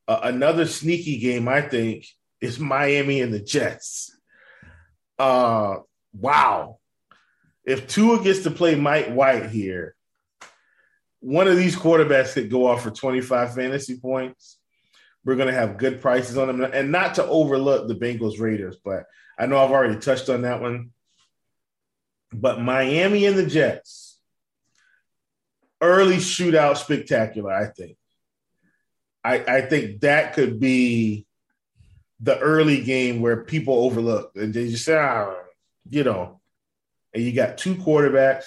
Uh, 0.07 0.21
another 0.23 0.65
sneaky 0.65 1.19
game, 1.19 1.47
I 1.47 1.61
think, 1.61 2.05
is 2.41 2.59
Miami 2.59 3.21
and 3.21 3.33
the 3.33 3.39
Jets. 3.39 4.15
Uh, 5.17 5.77
wow. 6.13 6.79
If 7.65 7.87
Tua 7.87 8.23
gets 8.23 8.43
to 8.43 8.51
play 8.51 8.75
Mike 8.75 9.09
White 9.09 9.49
here, 9.49 9.95
one 11.19 11.47
of 11.47 11.57
these 11.57 11.75
quarterbacks 11.75 12.33
could 12.33 12.49
go 12.49 12.67
off 12.67 12.83
for 12.83 12.91
25 12.91 13.55
fantasy 13.55 13.99
points. 13.99 14.57
We're 15.25 15.35
going 15.35 15.49
to 15.49 15.53
have 15.53 15.77
good 15.77 16.01
prices 16.01 16.37
on 16.37 16.47
them. 16.47 16.71
And 16.73 16.91
not 16.91 17.15
to 17.15 17.25
overlook 17.25 17.87
the 17.87 17.95
Bengals 17.95 18.39
Raiders, 18.39 18.77
but 18.83 19.03
I 19.37 19.45
know 19.45 19.57
I've 19.57 19.71
already 19.71 19.99
touched 19.99 20.29
on 20.29 20.43
that 20.43 20.61
one. 20.61 20.91
But 22.31 22.61
Miami 22.61 23.25
and 23.25 23.37
the 23.37 23.45
Jets, 23.45 24.19
early 25.81 26.17
shootout 26.17 26.77
spectacular, 26.77 27.51
I 27.51 27.65
think. 27.65 27.97
I, 29.23 29.39
I 29.39 29.61
think 29.61 30.01
that 30.01 30.33
could 30.33 30.59
be 30.59 31.25
the 32.19 32.37
early 32.39 32.81
game 32.81 33.21
where 33.21 33.43
people 33.43 33.85
overlook 33.85 34.31
and 34.35 34.53
they 34.53 34.69
just 34.69 34.85
say, 34.85 34.97
ah, 34.97 35.33
you 35.89 36.03
know, 36.03 36.39
and 37.13 37.23
you 37.23 37.31
got 37.31 37.57
two 37.57 37.75
quarterbacks 37.75 38.45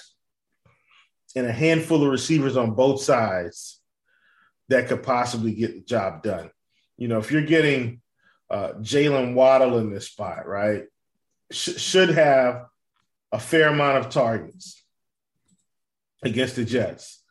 and 1.34 1.46
a 1.46 1.52
handful 1.52 2.02
of 2.02 2.10
receivers 2.10 2.56
on 2.56 2.74
both 2.74 3.02
sides 3.02 3.80
that 4.68 4.88
could 4.88 5.02
possibly 5.02 5.52
get 5.52 5.74
the 5.74 5.80
job 5.80 6.22
done. 6.22 6.50
You 6.96 7.08
know, 7.08 7.18
if 7.18 7.32
you're 7.32 7.42
getting 7.42 8.00
uh, 8.50 8.72
Jalen 8.80 9.34
Waddle 9.34 9.78
in 9.78 9.92
this 9.92 10.06
spot, 10.08 10.46
right, 10.46 10.84
sh- 11.50 11.80
should 11.80 12.10
have 12.10 12.66
a 13.32 13.38
fair 13.38 13.68
amount 13.68 13.98
of 13.98 14.12
targets 14.12 14.82
against 16.22 16.56
the 16.56 16.64
Jets. 16.64 17.22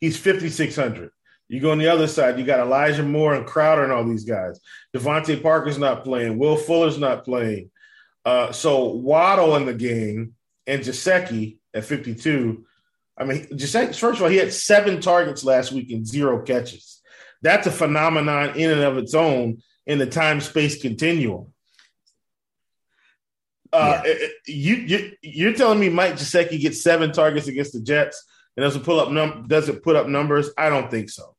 He's 0.00 0.18
5,600. 0.18 1.10
You 1.48 1.60
go 1.60 1.70
on 1.70 1.78
the 1.78 1.88
other 1.88 2.06
side, 2.06 2.38
you 2.38 2.44
got 2.44 2.60
Elijah 2.60 3.02
Moore 3.02 3.34
and 3.34 3.46
Crowder 3.46 3.82
and 3.82 3.92
all 3.92 4.04
these 4.04 4.24
guys. 4.24 4.60
DeVante 4.94 5.42
Parker's 5.42 5.78
not 5.78 6.04
playing. 6.04 6.38
Will 6.38 6.56
Fuller's 6.56 6.98
not 6.98 7.24
playing. 7.24 7.70
Uh, 8.24 8.52
so 8.52 8.88
Waddle 8.88 9.56
in 9.56 9.64
the 9.64 9.72
game 9.72 10.34
and 10.66 10.82
Gesicki 10.82 11.56
at 11.72 11.84
52. 11.84 12.66
I 13.16 13.24
mean, 13.24 13.46
Gesicki, 13.46 13.98
first 13.98 14.18
of 14.18 14.22
all, 14.22 14.28
he 14.28 14.36
had 14.36 14.52
seven 14.52 15.00
targets 15.00 15.42
last 15.42 15.72
week 15.72 15.90
and 15.90 16.06
zero 16.06 16.42
catches. 16.42 17.00
That's 17.40 17.66
a 17.66 17.70
phenomenon 17.70 18.56
in 18.56 18.70
and 18.70 18.82
of 18.82 18.98
its 18.98 19.14
own 19.14 19.62
in 19.86 19.98
the 19.98 20.06
time 20.06 20.40
space 20.40 20.80
continuum. 20.80 21.52
Uh, 23.72 24.02
you, 24.46 24.76
you 24.76 25.12
you're 25.20 25.52
telling 25.52 25.78
me 25.78 25.88
Mike 25.88 26.14
Gesicki 26.14 26.58
gets 26.60 26.82
seven 26.82 27.12
targets 27.12 27.48
against 27.48 27.74
the 27.74 27.80
Jets 27.80 28.24
and 28.56 28.64
doesn't 28.64 28.84
pull 28.84 28.98
up 28.98 29.10
num 29.10 29.46
doesn't 29.46 29.82
put 29.82 29.94
up 29.94 30.06
numbers? 30.06 30.50
I 30.56 30.70
don't 30.70 30.90
think 30.90 31.10
so. 31.10 31.34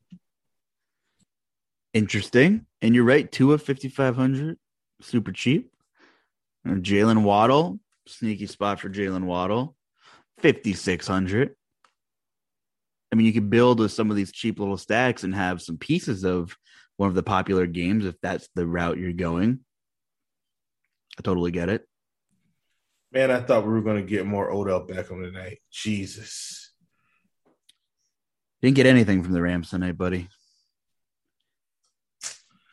Interesting. 1.92 2.66
And 2.82 2.94
you're 2.94 3.04
right. 3.04 3.30
Two 3.30 3.52
of 3.52 3.62
5,500, 3.62 4.58
super 5.00 5.32
cheap. 5.32 5.72
And 6.64 6.84
Jalen 6.84 7.22
Waddle, 7.22 7.80
sneaky 8.06 8.46
spot 8.46 8.80
for 8.80 8.88
Jalen 8.88 9.24
Waddle, 9.24 9.74
5,600. 10.38 11.54
I 13.12 13.16
mean, 13.16 13.26
you 13.26 13.32
could 13.32 13.50
build 13.50 13.80
with 13.80 13.92
some 13.92 14.10
of 14.10 14.16
these 14.16 14.30
cheap 14.30 14.58
little 14.58 14.76
stacks 14.76 15.24
and 15.24 15.34
have 15.34 15.60
some 15.60 15.78
pieces 15.78 16.24
of 16.24 16.56
one 16.96 17.08
of 17.08 17.14
the 17.14 17.22
popular 17.22 17.66
games 17.66 18.04
if 18.04 18.14
that's 18.20 18.48
the 18.54 18.66
route 18.66 18.98
you're 18.98 19.12
going. 19.12 19.60
I 21.18 21.22
totally 21.22 21.50
get 21.50 21.68
it. 21.68 21.86
Man, 23.12 23.30
I 23.32 23.40
thought 23.40 23.66
we 23.66 23.72
were 23.72 23.82
going 23.82 23.96
to 23.96 24.08
get 24.08 24.26
more 24.26 24.52
Odell 24.52 24.86
Beckham 24.86 25.24
tonight. 25.24 25.58
Jesus. 25.72 26.72
Didn't 28.62 28.76
get 28.76 28.86
anything 28.86 29.24
from 29.24 29.32
the 29.32 29.42
Rams 29.42 29.70
tonight, 29.70 29.98
buddy. 29.98 30.28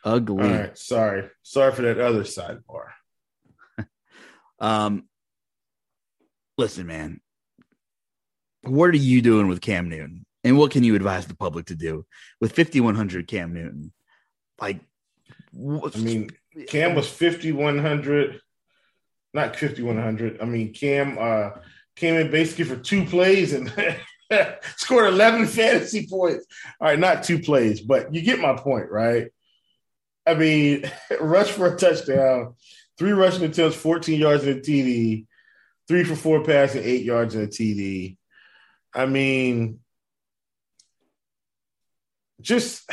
Ugly. 0.08 0.42
All 0.42 0.50
right, 0.50 0.78
sorry. 0.78 1.30
Sorry 1.44 1.74
for 1.74 1.82
that 1.82 2.00
other 2.00 2.24
sidebar. 2.24 2.92
um, 4.60 5.04
listen, 6.58 6.88
man. 6.88 7.20
What 8.62 8.92
are 8.92 8.96
you 8.96 9.22
doing 9.22 9.50
with 9.50 9.60
Cam 9.60 9.90
Newton? 9.90 10.26
And 10.46 10.58
what 10.58 10.72
can 10.72 10.86
you 10.86 10.96
advise 10.96 11.28
the 11.28 11.36
public 11.36 11.66
to 11.66 11.76
do 11.76 12.06
with 12.40 12.56
5,100 12.56 13.28
Cam 13.28 13.54
Newton? 13.54 13.92
Like, 14.62 14.80
I 15.54 15.98
mean, 15.98 16.30
Cam 16.68 16.96
was 16.96 17.10
5,100, 17.10 18.40
not 19.34 19.58
5,100. 19.58 20.42
I 20.42 20.46
mean, 20.46 20.74
Cam 20.74 21.18
uh, 21.20 21.50
came 21.98 22.16
in 22.16 22.32
basically 22.32 22.64
for 22.64 22.78
two 22.78 23.04
plays 23.04 23.52
and 23.52 23.74
scored 24.78 25.08
11 25.08 25.48
fantasy 25.48 26.08
points. 26.08 26.46
All 26.80 26.88
right, 26.88 26.98
not 26.98 27.24
two 27.24 27.40
plays, 27.40 27.82
but 27.82 28.14
you 28.14 28.22
get 28.22 28.40
my 28.40 28.56
point, 28.56 28.90
right? 28.90 29.32
I 30.28 30.34
mean, 30.34 30.92
rush 31.22 31.52
for 31.52 31.74
a 31.74 31.78
touchdown, 31.78 32.56
three 32.98 33.14
rushing 33.14 33.44
attempts, 33.44 33.78
14 33.78 34.20
yards 34.20 34.44
in 34.46 34.58
a 34.58 34.62
TD, 34.62 35.26
three 35.88 36.04
for 36.04 36.16
four 36.16 36.44
passing, 36.44 36.84
eight 36.84 37.04
yards 37.04 37.36
in 37.36 37.44
a 37.44 37.48
TD. 37.48 38.18
I 38.94 39.06
mean, 39.06 39.80
just 42.42 42.90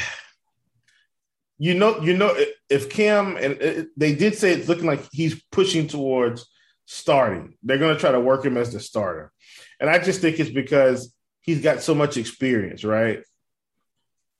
you 1.59 1.74
know, 1.74 2.01
you 2.01 2.16
know, 2.16 2.37
if 2.68 2.91
Cam 2.91 3.37
and 3.37 3.89
they 3.97 4.14
did 4.14 4.37
say 4.37 4.53
it's 4.53 4.68
looking 4.68 4.87
like 4.87 5.07
he's 5.12 5.43
pushing 5.51 5.87
towards 5.89 6.47
starting, 6.87 7.57
they're 7.62 7.78
going 7.78 7.95
to 7.95 8.01
try 8.01 8.12
to 8.12 8.20
work 8.20 8.45
him 8.45 8.57
as 8.57 8.72
the 8.72 8.80
starter, 8.80 9.32
and 9.80 9.89
I 9.89 9.99
just 9.99 10.20
think 10.20 10.41
it's 10.41 10.51
because 10.51 11.14
he's 11.43 11.62
got 11.62 11.82
so 11.82 11.95
much 11.95 12.16
experience, 12.16 12.85
right? 12.85 13.22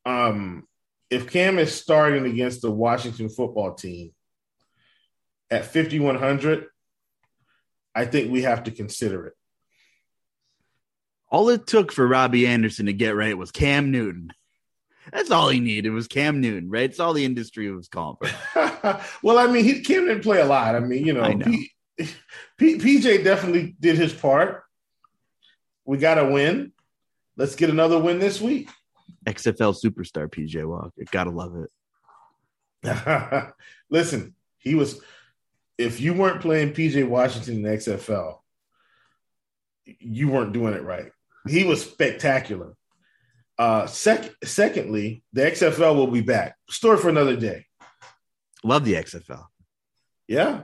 Um, 0.05 0.67
if 1.15 1.31
Cam 1.31 1.59
is 1.59 1.75
starting 1.75 2.27
against 2.27 2.61
the 2.61 2.71
Washington 2.71 3.29
football 3.29 3.75
team 3.75 4.11
at 5.51 5.65
5100, 5.65 6.67
I 7.95 8.05
think 8.07 8.33
we 8.33 8.43
have 8.43 8.65
to 8.65 8.73
consider 8.73 9.27
it. 9.27 9.35
All 11.31 11.49
it 11.51 11.67
took 11.67 11.93
for 11.93 12.07
Robby 12.07 12.47
Anderson 12.47 12.87
to 12.87 12.93
get 12.93 13.15
right 13.15 13.39
was 13.39 13.53
Cam 13.53 13.93
Newton. 13.93 14.33
That's 15.13 15.31
all 15.31 15.49
he 15.49 15.61
needed 15.61 15.91
was 15.91 16.09
Cam 16.09 16.41
Newton, 16.41 16.69
right? 16.69 16.91
It's 16.91 16.99
all 16.99 17.13
the 17.13 17.25
industry 17.25 17.71
was 17.71 17.89
calling 17.89 18.17
for. 18.21 19.01
well, 19.23 19.39
I 19.39 19.47
mean, 19.47 19.65
he 19.65 19.83
Cam 19.83 20.07
didn't 20.07 20.23
play 20.23 20.41
a 20.41 20.47
lot. 20.47 20.75
I 20.75 20.81
mean, 20.81 21.07
you 21.07 21.13
know, 21.13 21.29
know. 21.29 21.45
P, 21.97 22.09
P, 22.59 22.79
PJ 22.79 23.23
definitely 23.23 23.77
did 23.79 23.97
his 23.97 24.13
part. 24.13 24.65
We 25.85 25.99
got 25.99 26.15
to 26.15 26.25
win. 26.25 26.73
Let's 27.37 27.55
get 27.55 27.71
another 27.71 27.99
win 27.99 28.19
this 28.19 28.41
week. 28.41 28.69
XFL 29.25 29.77
superstar 29.83 30.29
PJ 30.29 30.65
Walker. 30.67 30.93
Gotta 31.11 31.31
love 31.31 31.57
it. 31.57 33.53
Listen, 33.91 34.35
he 34.59 34.75
was. 34.75 35.01
If 35.77 36.01
you 36.01 36.15
weren't 36.15 36.41
playing 36.41 36.73
PJ 36.73 37.09
Washington 37.09 37.57
in 37.57 37.63
the 37.63 37.71
XFL, 37.71 38.39
you 39.85 40.29
weren't 40.29 40.53
doing 40.53 40.75
it 40.75 40.83
right. 40.83 41.11
He 41.49 41.65
was 41.65 41.83
spectacular. 41.83 42.77
Uh, 43.59 43.87
sec- 43.87 44.35
secondly, 44.45 45.23
the 45.33 45.43
XFL 45.43 45.97
will 45.97 46.07
be 46.07 46.21
back. 46.21 46.57
Story 46.69 46.99
for 46.99 47.09
another 47.09 47.37
day. 47.37 47.67
Love 48.63 48.85
the 48.85 48.95
XFL. 48.95 49.47
Yeah. 50.27 50.63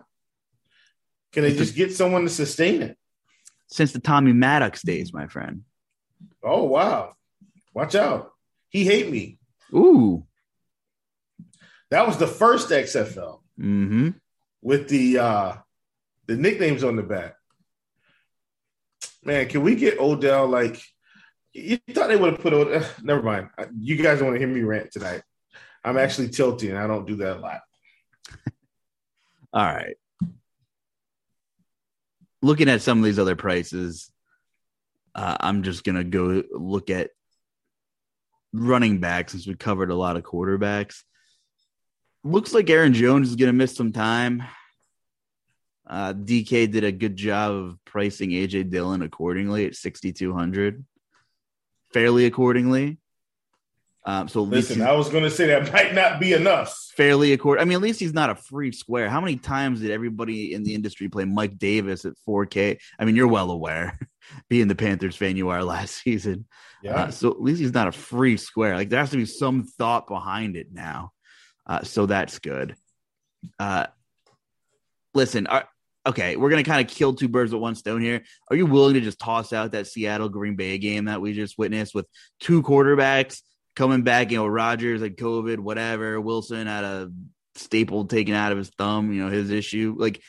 Can 1.32 1.42
they 1.42 1.54
just 1.54 1.76
get 1.76 1.94
someone 1.94 2.22
to 2.22 2.28
sustain 2.28 2.82
it? 2.82 2.96
Since 3.68 3.92
the 3.92 4.00
Tommy 4.00 4.32
Maddox 4.32 4.82
days, 4.82 5.12
my 5.12 5.28
friend. 5.28 5.62
Oh 6.42 6.64
wow! 6.64 7.14
Watch 7.72 7.94
out. 7.94 8.32
He 8.70 8.84
hate 8.84 9.10
me. 9.10 9.38
Ooh. 9.74 10.24
That 11.90 12.06
was 12.06 12.16
the 12.16 12.26
first 12.26 12.70
XFL. 12.70 13.40
Mm-hmm. 13.60 14.10
With 14.62 14.88
the 14.88 15.18
uh 15.18 15.56
the 16.26 16.36
nicknames 16.36 16.84
on 16.84 16.96
the 16.96 17.02
back. 17.02 17.34
Man, 19.24 19.48
can 19.48 19.62
we 19.62 19.74
get 19.74 19.98
Odell 19.98 20.46
like 20.46 20.80
you 21.52 21.78
thought 21.90 22.08
they 22.08 22.16
would 22.16 22.32
have 22.32 22.40
put 22.40 22.52
Odell? 22.52 22.88
Never 23.02 23.22
mind. 23.22 23.48
You 23.78 23.96
guys 23.96 24.18
don't 24.18 24.28
want 24.28 24.40
to 24.40 24.46
hear 24.46 24.54
me 24.54 24.62
rant 24.62 24.92
tonight. 24.92 25.22
I'm 25.84 25.98
actually 25.98 26.28
tilting. 26.28 26.76
I 26.76 26.86
don't 26.86 27.06
do 27.06 27.16
that 27.16 27.38
a 27.38 27.40
lot. 27.40 27.60
All 29.52 29.64
right. 29.64 29.96
Looking 32.42 32.68
at 32.68 32.82
some 32.82 32.98
of 32.98 33.04
these 33.04 33.18
other 33.18 33.36
prices, 33.36 34.10
uh, 35.14 35.36
I'm 35.40 35.62
just 35.62 35.84
gonna 35.84 36.04
go 36.04 36.42
look 36.52 36.90
at 36.90 37.10
running 38.52 38.98
back 38.98 39.30
since 39.30 39.46
we 39.46 39.54
covered 39.54 39.90
a 39.90 39.94
lot 39.94 40.16
of 40.16 40.22
quarterbacks. 40.22 41.02
Looks 42.22 42.52
like 42.52 42.68
Aaron 42.68 42.92
Jones 42.92 43.30
is 43.30 43.36
going 43.36 43.48
to 43.48 43.52
miss 43.52 43.74
some 43.74 43.92
time. 43.92 44.42
Uh, 45.86 46.12
DK 46.12 46.70
did 46.70 46.84
a 46.84 46.92
good 46.92 47.16
job 47.16 47.52
of 47.52 47.84
pricing 47.84 48.30
AJ 48.30 48.70
Dillon 48.70 49.02
accordingly 49.02 49.66
at 49.66 49.74
6,200, 49.74 50.84
fairly 51.92 52.26
accordingly. 52.26 52.98
Um, 54.04 54.28
so 54.28 54.42
listen, 54.42 54.82
I 54.82 54.92
was 54.92 55.10
going 55.10 55.24
to 55.24 55.30
say 55.30 55.46
that 55.46 55.72
might 55.72 55.94
not 55.94 56.20
be 56.20 56.32
enough. 56.32 56.74
Fairly 56.96 57.32
according. 57.32 57.62
I 57.62 57.64
mean, 57.64 57.76
at 57.76 57.82
least 57.82 58.00
he's 58.00 58.14
not 58.14 58.30
a 58.30 58.34
free 58.34 58.72
square. 58.72 59.10
How 59.10 59.20
many 59.20 59.36
times 59.36 59.80
did 59.80 59.90
everybody 59.90 60.54
in 60.54 60.62
the 60.62 60.74
industry 60.74 61.08
play 61.08 61.24
Mike 61.24 61.58
Davis 61.58 62.04
at 62.04 62.14
4K? 62.26 62.78
I 62.98 63.04
mean, 63.04 63.16
you're 63.16 63.28
well 63.28 63.50
aware, 63.50 63.98
being 64.48 64.68
the 64.68 64.74
Panthers 64.74 65.16
fan 65.16 65.36
you 65.36 65.48
are 65.50 65.64
last 65.64 66.02
season. 66.02 66.46
Yeah. 66.82 66.94
Uh, 66.94 67.10
so 67.10 67.30
at 67.30 67.40
least 67.40 67.60
he's 67.60 67.74
not 67.74 67.88
a 67.88 67.92
free 67.92 68.36
square. 68.36 68.76
Like 68.76 68.88
there 68.88 69.00
has 69.00 69.10
to 69.10 69.16
be 69.16 69.26
some 69.26 69.64
thought 69.64 70.06
behind 70.06 70.56
it 70.56 70.68
now. 70.72 71.12
Uh, 71.66 71.82
so 71.82 72.06
that's 72.06 72.38
good. 72.38 72.74
Uh, 73.58 73.86
listen, 75.14 75.46
are, 75.46 75.68
okay, 76.06 76.36
we're 76.36 76.50
gonna 76.50 76.64
kind 76.64 76.84
of 76.84 76.94
kill 76.94 77.14
two 77.14 77.28
birds 77.28 77.52
with 77.52 77.62
one 77.62 77.74
stone 77.74 78.00
here. 78.00 78.24
Are 78.50 78.56
you 78.56 78.66
willing 78.66 78.94
to 78.94 79.00
just 79.00 79.18
toss 79.18 79.52
out 79.52 79.72
that 79.72 79.86
Seattle 79.86 80.28
Green 80.28 80.56
Bay 80.56 80.78
game 80.78 81.06
that 81.06 81.20
we 81.20 81.32
just 81.32 81.58
witnessed 81.58 81.94
with 81.94 82.06
two 82.40 82.62
quarterbacks 82.62 83.40
coming 83.76 84.02
back? 84.02 84.30
You 84.30 84.38
know, 84.38 84.46
Rodgers 84.46 85.02
had 85.02 85.16
COVID, 85.16 85.58
whatever. 85.58 86.20
Wilson 86.20 86.66
had 86.66 86.84
a 86.84 87.10
staple 87.54 88.06
taken 88.06 88.34
out 88.34 88.52
of 88.52 88.58
his 88.58 88.70
thumb. 88.70 89.12
You 89.12 89.24
know, 89.24 89.30
his 89.30 89.50
issue. 89.50 89.94
Like, 89.98 90.22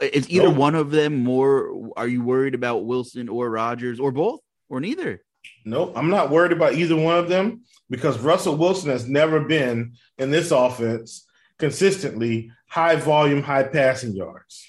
it's 0.00 0.28
either 0.28 0.48
nope. 0.48 0.56
one 0.56 0.74
of 0.74 0.90
them. 0.90 1.16
More, 1.24 1.90
are 1.96 2.08
you 2.08 2.22
worried 2.22 2.54
about 2.54 2.84
Wilson 2.84 3.28
or 3.28 3.50
Rodgers 3.50 4.00
or 4.00 4.12
both 4.12 4.40
or 4.68 4.80
neither? 4.80 5.22
Nope, 5.64 5.92
I'm 5.96 6.10
not 6.10 6.30
worried 6.30 6.52
about 6.52 6.74
either 6.74 6.96
one 6.96 7.18
of 7.18 7.28
them 7.28 7.62
because 7.88 8.18
Russell 8.18 8.56
Wilson 8.56 8.90
has 8.90 9.08
never 9.08 9.40
been 9.40 9.94
in 10.18 10.30
this 10.30 10.50
offense 10.50 11.26
consistently 11.58 12.50
high 12.68 12.96
volume, 12.96 13.42
high 13.42 13.62
passing 13.62 14.14
yards. 14.14 14.66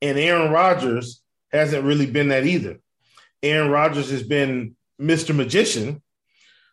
And 0.00 0.18
Aaron 0.18 0.50
Rodgers 0.50 1.22
hasn't 1.52 1.84
really 1.84 2.06
been 2.06 2.28
that 2.28 2.46
either. 2.46 2.78
Aaron 3.42 3.70
Rodgers 3.70 4.10
has 4.10 4.22
been 4.22 4.76
Mr. 5.00 5.34
Magician, 5.34 6.02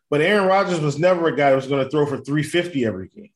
but 0.09 0.21
Aaron 0.21 0.47
Rodgers 0.47 0.79
was 0.79 0.99
never 0.99 1.27
a 1.27 1.35
guy 1.35 1.49
who 1.49 1.55
was 1.57 1.67
going 1.67 1.83
to 1.83 1.89
throw 1.89 2.05
for 2.05 2.17
350 2.17 2.85
every 2.85 3.07
game. 3.07 3.29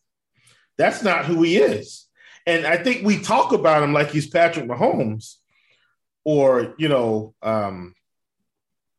That's 0.78 1.04
not 1.04 1.26
who 1.26 1.42
he 1.44 1.58
is. 1.58 2.08
And 2.50 2.66
I 2.66 2.78
think 2.78 3.06
we 3.06 3.22
talk 3.22 3.52
about 3.52 3.84
him 3.84 3.94
like 3.94 4.10
he's 4.10 4.26
Patrick 4.26 4.66
Mahomes 4.66 5.36
or, 6.24 6.74
you 6.80 6.90
know, 6.90 7.36
um, 7.44 7.94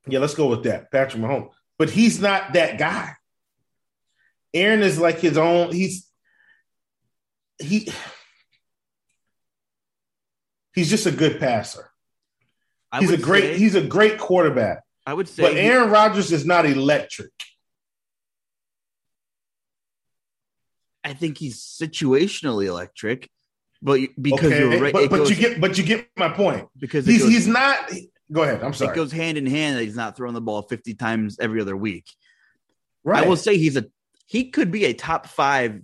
yeah, 0.06 0.20
let's 0.20 0.34
go 0.34 0.46
with 0.46 0.62
that. 0.62 0.92
Patrick 0.92 1.20
Mahomes. 1.20 1.50
But 1.76 1.90
he's 1.90 2.20
not 2.20 2.52
that 2.52 2.78
guy. 2.78 3.16
Aaron 4.54 4.82
is 4.84 5.00
like 5.00 5.18
his 5.18 5.36
own, 5.36 5.72
he's 5.72 6.08
he 7.58 7.92
he's 10.72 10.88
just 10.88 11.06
a 11.06 11.10
good 11.10 11.40
passer. 11.40 11.90
I 12.92 13.00
he's 13.00 13.10
a 13.10 13.18
great 13.18 13.42
say, 13.42 13.58
he's 13.58 13.74
a 13.74 13.82
great 13.82 14.18
quarterback. 14.18 14.84
I 15.04 15.14
would 15.14 15.28
say 15.28 15.42
But 15.42 15.56
Aaron 15.56 15.90
Rodgers 15.90 16.30
is 16.30 16.46
not 16.46 16.66
electric. 16.66 17.32
I 21.02 21.14
think 21.14 21.38
he's 21.38 21.60
situationally 21.60 22.66
electric, 22.66 23.28
but 23.82 24.00
because 24.20 24.52
okay, 24.52 24.58
you're 24.58 24.80
right, 24.80 24.92
but, 24.92 25.10
but 25.10 25.16
goes, 25.18 25.30
you 25.30 25.36
get 25.36 25.60
but 25.60 25.78
you 25.78 25.84
get 25.84 26.08
my 26.16 26.28
point 26.28 26.68
because 26.78 27.06
he's 27.06 27.22
goes, 27.22 27.30
he's 27.30 27.46
not 27.46 27.90
Go 28.32 28.44
ahead. 28.44 28.62
I'm 28.62 28.72
sorry. 28.72 28.92
It 28.92 28.96
goes 28.96 29.10
hand 29.10 29.38
in 29.38 29.46
hand 29.46 29.76
that 29.76 29.82
he's 29.82 29.96
not 29.96 30.16
throwing 30.16 30.34
the 30.34 30.40
ball 30.40 30.62
50 30.62 30.94
times 30.94 31.38
every 31.40 31.60
other 31.60 31.76
week. 31.76 32.06
Right. 33.02 33.24
I 33.24 33.28
will 33.28 33.36
say 33.36 33.56
he's 33.56 33.76
a 33.76 33.86
he 34.26 34.50
could 34.50 34.70
be 34.70 34.84
a 34.84 34.92
top 34.92 35.26
five 35.26 35.80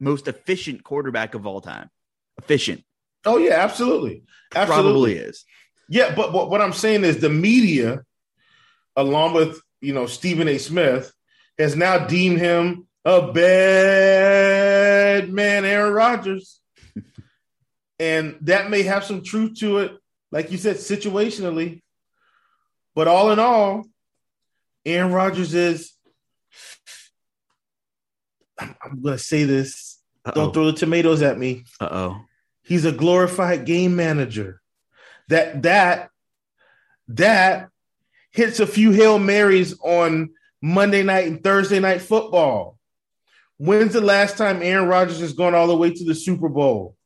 most 0.00 0.26
efficient 0.26 0.82
quarterback 0.82 1.34
of 1.34 1.46
all 1.46 1.60
time. 1.60 1.90
Efficient. 2.38 2.82
Oh 3.24 3.36
yeah, 3.36 3.54
absolutely. 3.54 4.24
absolutely. 4.54 4.82
Probably 4.82 5.14
is. 5.14 5.44
Yeah, 5.88 6.14
but, 6.14 6.32
but 6.32 6.50
what 6.50 6.62
I'm 6.62 6.72
saying 6.72 7.04
is 7.04 7.18
the 7.18 7.28
media, 7.28 8.02
along 8.96 9.34
with 9.34 9.60
you 9.80 9.92
know 9.92 10.06
Stephen 10.06 10.48
A. 10.48 10.58
Smith, 10.58 11.12
has 11.58 11.76
now 11.76 12.06
deemed 12.06 12.38
him 12.38 12.86
a 13.04 13.30
bad 13.30 15.30
man, 15.30 15.64
Aaron 15.64 15.92
Rodgers. 15.92 16.59
And 18.00 18.38
that 18.40 18.70
may 18.70 18.82
have 18.82 19.04
some 19.04 19.22
truth 19.22 19.58
to 19.58 19.78
it, 19.78 19.92
like 20.32 20.50
you 20.50 20.56
said, 20.56 20.76
situationally. 20.76 21.82
But 22.94 23.08
all 23.08 23.30
in 23.30 23.38
all, 23.38 23.84
Aaron 24.86 25.12
Rodgers 25.12 25.52
is, 25.52 25.92
I'm, 28.58 29.02
to 29.04 29.18
say 29.18 29.44
this. 29.44 30.00
Uh-oh. 30.24 30.34
Don't 30.34 30.54
throw 30.54 30.66
the 30.66 30.72
tomatoes 30.72 31.20
at 31.20 31.38
me. 31.38 31.64
Uh 31.78 31.88
oh. 31.90 32.20
He's 32.62 32.86
a 32.86 32.92
glorified 32.92 33.66
game 33.66 33.96
manager. 33.96 34.60
That 35.28 35.62
that 35.62 36.10
that 37.08 37.68
hits 38.30 38.60
a 38.60 38.66
few 38.66 38.92
Hail 38.92 39.18
Marys 39.18 39.78
on 39.80 40.30
Monday 40.62 41.02
night 41.02 41.26
and 41.26 41.42
Thursday 41.42 41.80
night 41.80 42.00
football. 42.00 42.78
When's 43.58 43.92
the 43.92 44.00
last 44.00 44.38
time 44.38 44.62
Aaron 44.62 44.88
Rodgers 44.88 45.20
has 45.20 45.34
gone 45.34 45.54
all 45.54 45.66
the 45.66 45.76
way 45.76 45.90
to 45.92 46.04
the 46.04 46.14
Super 46.14 46.48
Bowl? 46.48 46.96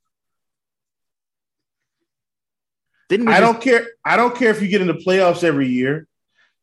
Didn't 3.19 3.29
I 3.29 3.41
just- 3.41 3.53
don't 3.53 3.63
care. 3.63 3.87
I 4.05 4.17
don't 4.17 4.37
care 4.37 4.51
if 4.51 4.61
you 4.61 4.69
get 4.69 4.81
in 4.81 4.87
the 4.87 4.95
playoffs 4.95 5.45
every 5.45 5.69
year. 5.69 6.07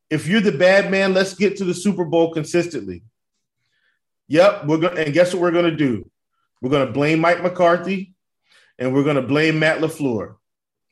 If 0.10 0.28
you're 0.28 0.42
the 0.42 0.52
bad 0.52 0.92
man, 0.92 1.14
let's 1.14 1.34
get 1.34 1.58
to 1.58 1.64
the 1.66 1.74
Super 1.74 2.04
Bowl 2.04 2.34
consistently. 2.34 3.04
Yep, 4.28 4.66
we're 4.66 4.78
going 4.78 4.96
to 4.96 5.06
and 5.06 5.14
guess 5.14 5.34
what 5.34 5.42
we're 5.42 5.52
going 5.52 5.70
to 5.70 5.76
do? 5.76 6.10
We're 6.62 6.70
going 6.70 6.86
to 6.88 6.94
blame 6.94 7.20
Mike 7.20 7.42
McCarthy 7.42 8.14
and 8.78 8.94
we're 8.94 9.04
going 9.04 9.16
to 9.16 9.22
blame 9.22 9.60
Matt 9.60 9.80
LaFleur. 9.80 10.36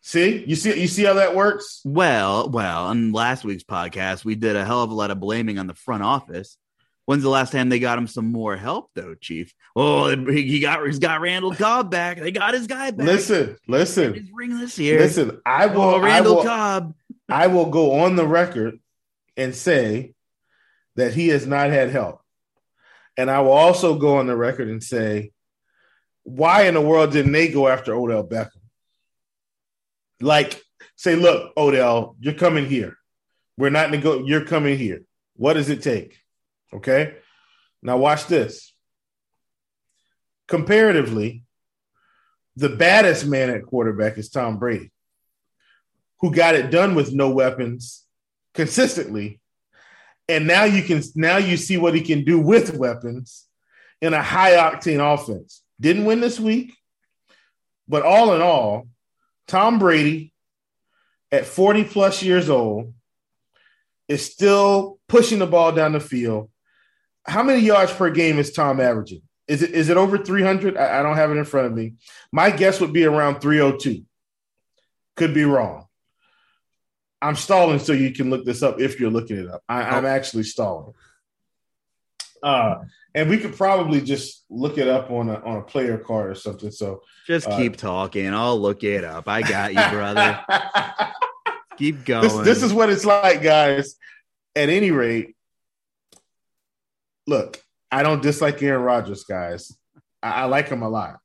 See? 0.02 0.44
You 0.46 0.56
see 0.56 0.80
you 0.80 0.88
see 0.88 1.04
how 1.04 1.14
that 1.16 1.36
works? 1.36 1.82
Well, 1.84 2.50
well, 2.50 2.86
on 2.86 3.12
last 3.12 3.44
week's 3.44 3.64
podcast, 3.64 4.24
we 4.24 4.36
did 4.36 4.56
a 4.56 4.64
hell 4.66 4.84
of 4.84 4.92
a 4.92 4.94
lot 4.94 5.12
of 5.12 5.20
blaming 5.20 5.60
on 5.60 5.68
the 5.68 5.74
front 5.74 6.04
office. 6.04 6.58
When's 7.10 7.24
the 7.24 7.30
last 7.30 7.52
time 7.52 7.70
they 7.70 7.80
got 7.80 7.98
him 7.98 8.06
some 8.06 8.32
more 8.32 8.56
help, 8.56 8.92
though, 8.94 9.16
Chief? 9.16 9.52
Oh, 9.76 10.16
he 10.16 10.60
got 10.60 10.86
he's 10.86 11.00
got 11.00 11.22
Randall 11.22 11.56
Cobb 11.56 11.90
back. 11.90 12.20
They 12.20 12.30
got 12.30 12.54
his 12.54 12.68
guy 12.68 12.92
back. 12.92 13.04
Listen, 13.04 13.58
listen. 13.68 14.14
his 14.14 14.30
ring 14.32 14.60
this 14.60 14.78
year. 14.78 15.00
Listen, 15.00 15.42
I 15.44 15.66
oh, 15.66 15.74
will 15.74 15.82
oh, 15.82 15.96
I 16.02 16.06
Randall 16.06 16.36
will, 16.36 16.44
Cobb. 16.44 16.94
I 17.28 17.48
will 17.48 17.72
go 17.72 18.02
on 18.02 18.16
the 18.16 18.28
record 18.28 18.80
and 19.36 19.56
say 19.56 20.14
that 20.98 21.16
he 21.16 21.30
has 21.30 21.48
not 21.48 21.72
had 21.72 21.90
help. 21.90 22.22
And 23.18 23.32
I 23.32 23.42
will 23.42 23.54
also 23.54 23.98
go 23.98 24.18
on 24.18 24.28
the 24.28 24.38
record 24.38 24.68
and 24.68 24.84
say, 24.84 25.32
why 26.22 26.68
in 26.68 26.76
the 26.76 26.82
world 26.82 27.12
didn't 27.12 27.32
they 27.32 27.48
go 27.48 27.68
after 27.68 27.96
Odell 27.96 28.24
Beckham? 28.24 28.62
Like, 30.22 30.62
say, 30.96 31.16
look, 31.16 31.54
Odell, 31.58 32.18
you're 32.20 32.36
coming 32.36 32.68
here. 32.68 32.98
We're 33.58 33.72
not 33.72 33.90
nego- 33.90 34.28
you're 34.28 34.46
coming 34.46 34.78
here. 34.78 35.02
What 35.36 35.54
does 35.54 35.72
it 35.72 35.82
take? 35.82 36.16
Okay. 36.74 37.16
Now 37.82 37.98
watch 37.98 38.28
this. 38.28 38.74
Comparatively, 40.48 41.44
the 42.56 42.70
baddest 42.70 43.26
man 43.26 43.50
at 43.50 43.66
quarterback 43.66 44.18
is 44.18 44.30
Tom 44.30 44.58
Brady, 44.58 44.92
who 46.20 46.34
got 46.34 46.56
it 46.56 46.72
done 46.72 46.96
with 46.96 47.14
no 47.14 47.30
weapons 47.30 48.06
consistently. 48.54 49.40
And 50.28 50.46
now 50.46 50.66
you 50.66 50.84
can 50.84 51.02
now 51.16 51.38
you 51.38 51.58
see 51.58 51.78
what 51.78 51.96
he 51.96 52.02
can 52.02 52.24
do 52.24 52.40
with 52.40 52.76
weapons 52.76 53.46
in 54.02 54.14
a 54.14 54.22
high 54.22 54.54
octane 54.54 55.02
offense. 55.14 55.64
Didn't 55.80 56.06
win 56.06 56.20
this 56.20 56.40
week, 56.40 56.76
but 57.88 58.04
all 58.04 58.34
in 58.34 58.42
all, 58.42 58.88
Tom 59.48 59.80
Brady 59.80 60.34
at 61.32 61.46
40 61.46 61.86
plus 61.86 62.22
years 62.22 62.50
old 62.50 62.94
is 64.08 64.26
still 64.26 65.00
pushing 65.08 65.40
the 65.40 65.48
ball 65.48 65.72
down 65.72 65.94
the 65.94 66.00
field. 66.00 66.50
How 67.26 67.44
many 67.44 67.62
yards 67.62 67.92
per 67.94 68.10
game 68.10 68.40
is 68.40 68.52
Tom 68.52 68.80
averaging? 68.80 69.22
Is 69.48 69.64
it 69.64 69.72
is 69.72 69.90
it 69.90 69.98
over 69.98 70.18
300? 70.18 70.78
I, 70.78 71.00
I 71.00 71.04
don't 71.04 71.16
have 71.16 71.32
it 71.32 71.38
in 71.38 71.46
front 71.46 71.68
of 71.68 71.74
me. 71.74 71.94
My 72.32 72.52
guess 72.52 72.80
would 72.80 72.94
be 72.94 73.06
around 73.06 73.42
302. 73.42 74.04
Could 75.16 75.34
be 75.34 75.44
wrong. 75.44 75.86
I'm 77.22 77.36
stalling 77.36 77.80
so 77.80 77.92
you 77.92 78.14
can 78.14 78.30
look 78.30 78.46
this 78.46 78.64
up 78.64 78.80
if 78.80 79.00
you're 79.00 79.10
looking 79.10 79.38
it 79.38 79.50
up. 79.50 79.62
I, 79.68 79.82
I'm 79.82 80.06
actually 80.06 80.44
stalling. 80.44 80.94
Uh, 82.42 82.76
and 83.14 83.30
we 83.30 83.38
could 83.38 83.56
probably 83.58 84.02
just 84.02 84.46
look 84.50 84.78
it 84.78 84.88
up 84.88 85.12
on 85.12 85.30
a 85.30 85.36
on 85.42 85.58
a 85.58 85.62
player 85.62 85.98
card 85.98 86.32
or 86.32 86.36
something. 86.36 86.72
So 86.72 87.02
Just 87.26 87.48
uh, 87.48 87.58
keep 87.58 87.76
talking. 87.76 88.34
I'll 88.34 88.60
look 88.60 88.84
it 88.84 89.04
up. 89.04 89.28
I 89.28 89.42
got 89.42 89.74
you, 89.74 89.98
brother. 89.98 90.40
keep 91.78 92.06
going. 92.06 92.22
this, 92.22 92.38
this 92.38 92.64
is 92.64 92.72
what 92.72 92.90
it's 92.90 93.06
like, 93.06 93.42
guys. 93.42 93.96
At 94.56 94.70
any 94.70 94.92
rate, 94.92 95.36
look, 97.30 97.62
I 97.92 98.04
don't 98.04 98.22
dislike 98.22 98.62
Aaron 98.62 98.82
Rodgers, 98.82 99.24
guys. 99.24 99.72
I, 100.22 100.42
I 100.42 100.46
like 100.46 100.68
him 100.68 100.82
a 100.82 100.90
lot, 100.90 101.20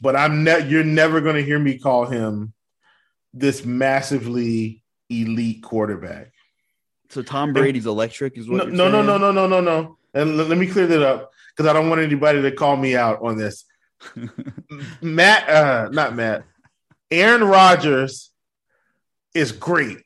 but 0.00 0.16
I'm 0.16 0.44
ne- 0.44 0.68
you're 0.68 0.84
never 0.84 1.20
going 1.20 1.36
to 1.36 1.42
hear 1.42 1.58
me 1.58 1.78
call 1.78 2.04
him 2.06 2.52
this 3.32 3.64
massively 3.64 4.82
elite 5.08 5.62
quarterback. 5.62 6.32
so 7.08 7.22
Tom 7.22 7.52
Brady's 7.52 7.86
electric, 7.86 8.36
is 8.36 8.48
what 8.48 8.58
No, 8.58 8.64
you're 8.88 8.92
no, 8.92 9.02
no, 9.02 9.18
no, 9.18 9.30
no, 9.30 9.32
no, 9.32 9.46
no, 9.46 9.60
no. 9.60 9.96
And 10.14 10.38
l- 10.38 10.46
let 10.46 10.58
me 10.58 10.66
clear 10.66 10.86
that 10.88 11.02
up 11.02 11.30
because 11.56 11.68
I 11.68 11.72
don't 11.72 11.88
want 11.88 12.00
anybody 12.00 12.42
to 12.42 12.52
call 12.52 12.76
me 12.76 12.96
out 12.96 13.20
on 13.22 13.36
this. 13.36 13.64
Matt, 15.00 15.48
uh, 15.48 15.88
not 15.92 16.14
Matt. 16.14 16.44
Aaron 17.10 17.44
Rodgers 17.44 18.30
is 19.34 19.52
great. 19.52 20.04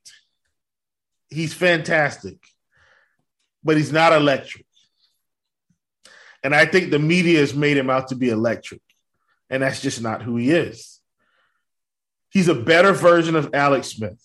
He's 1.30 1.54
fantastic, 1.54 2.36
but 3.62 3.76
he's 3.76 3.92
not 3.92 4.12
electric. 4.12 4.63
And 6.44 6.54
I 6.54 6.66
think 6.66 6.90
the 6.90 6.98
media 6.98 7.40
has 7.40 7.54
made 7.54 7.76
him 7.76 7.88
out 7.90 8.08
to 8.08 8.14
be 8.14 8.28
electric, 8.28 8.82
and 9.50 9.62
that's 9.62 9.80
just 9.80 10.00
not 10.02 10.22
who 10.22 10.36
he 10.36 10.50
is. 10.50 11.00
He's 12.30 12.48
a 12.48 12.54
better 12.54 12.92
version 12.92 13.34
of 13.34 13.50
Alex 13.54 13.88
Smith. 13.88 14.20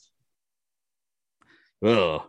Ugh. 1.83 2.21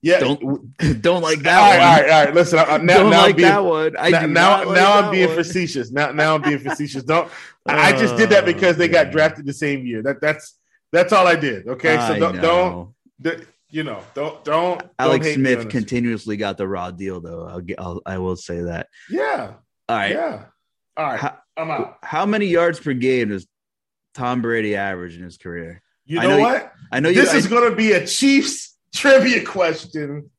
Yeah, 0.00 0.20
Don't 0.20 0.76
don't 1.02 1.22
like 1.22 1.40
that 1.40 1.58
right, 1.58 1.78
one. 1.78 1.86
all 1.86 1.94
right, 1.96 2.10
all 2.10 2.24
right. 2.26 2.34
Listen, 2.34 2.58
I, 2.60 2.76
now, 2.78 2.98
don't 2.98 3.10
now 3.10 3.16
I'm 3.20 3.26
like 3.26 3.36
being, 3.36 3.48
that 3.48 3.64
one. 3.64 3.96
I 3.98 4.10
now, 4.10 4.20
do 4.20 4.26
now, 4.28 4.64
like 4.64 4.74
now 4.76 4.92
I'm 5.02 5.10
being 5.10 5.26
one. 5.28 5.36
facetious. 5.36 5.90
Now, 5.90 6.12
now 6.12 6.34
I'm 6.36 6.42
being 6.42 6.58
facetious. 6.60 7.02
Don't. 7.02 7.28
I 7.66 7.88
I 7.88 7.92
just 7.96 8.16
did 8.16 8.30
that 8.30 8.44
oh, 8.44 8.46
because 8.46 8.76
they 8.76 8.86
got 8.88 9.08
Oh, 9.08 9.10
drafted 9.10 9.44
the 9.46 9.52
same 9.52 9.84
year. 9.86 10.02
That 10.02 10.20
that's 10.20 10.56
that's 10.92 11.12
all 11.12 11.26
I 11.26 11.34
did. 11.34 11.66
Okay, 11.66 11.96
so 11.96 12.00
I 12.14 12.18
don't, 12.18 12.40
don't 12.40 12.94
the- 13.18 13.44
you 13.70 13.82
know 13.84 14.02
don't 14.14 14.42
don't 14.44 14.82
Alex 14.98 15.24
don't 15.26 15.32
hate 15.34 15.38
me 15.40 15.54
on 15.54 15.60
Smith 15.62 15.70
continuously 15.72 16.36
got 16.36 16.56
the 16.56 16.66
raw 16.66 16.90
deal, 16.90 17.20
though. 17.20 17.46
I'll, 17.46 17.60
get, 17.60 17.78
I'll 17.80 18.00
I 18.06 18.18
will 18.18 18.36
say 18.36 18.60
that. 18.62 18.88
Yeah, 19.10 19.54
All 19.88 19.96
right. 19.96 20.12
yeah. 20.12 20.44
All 20.96 21.04
right, 21.06 21.20
How, 21.20 21.38
I'm 21.56 21.70
out. 21.70 21.98
how 22.02 22.26
many 22.26 22.46
yards 22.46 22.80
per 22.80 22.92
game 22.92 23.28
does 23.28 23.46
Tom 24.14 24.42
Brady 24.42 24.74
average 24.74 25.16
in 25.16 25.22
his 25.22 25.36
career? 25.38 25.80
You 26.06 26.18
I 26.20 26.22
know, 26.24 26.28
know 26.30 26.36
you- 26.38 26.42
what? 26.42 26.72
I 26.90 27.00
know 27.00 27.08
you. 27.10 27.14
this 27.20 27.34
I- 27.34 27.36
is 27.36 27.46
going 27.46 27.70
to 27.70 27.76
be 27.76 27.92
a 27.92 28.06
Chiefs 28.06 28.76
trivia 28.94 29.44
question 29.44 30.30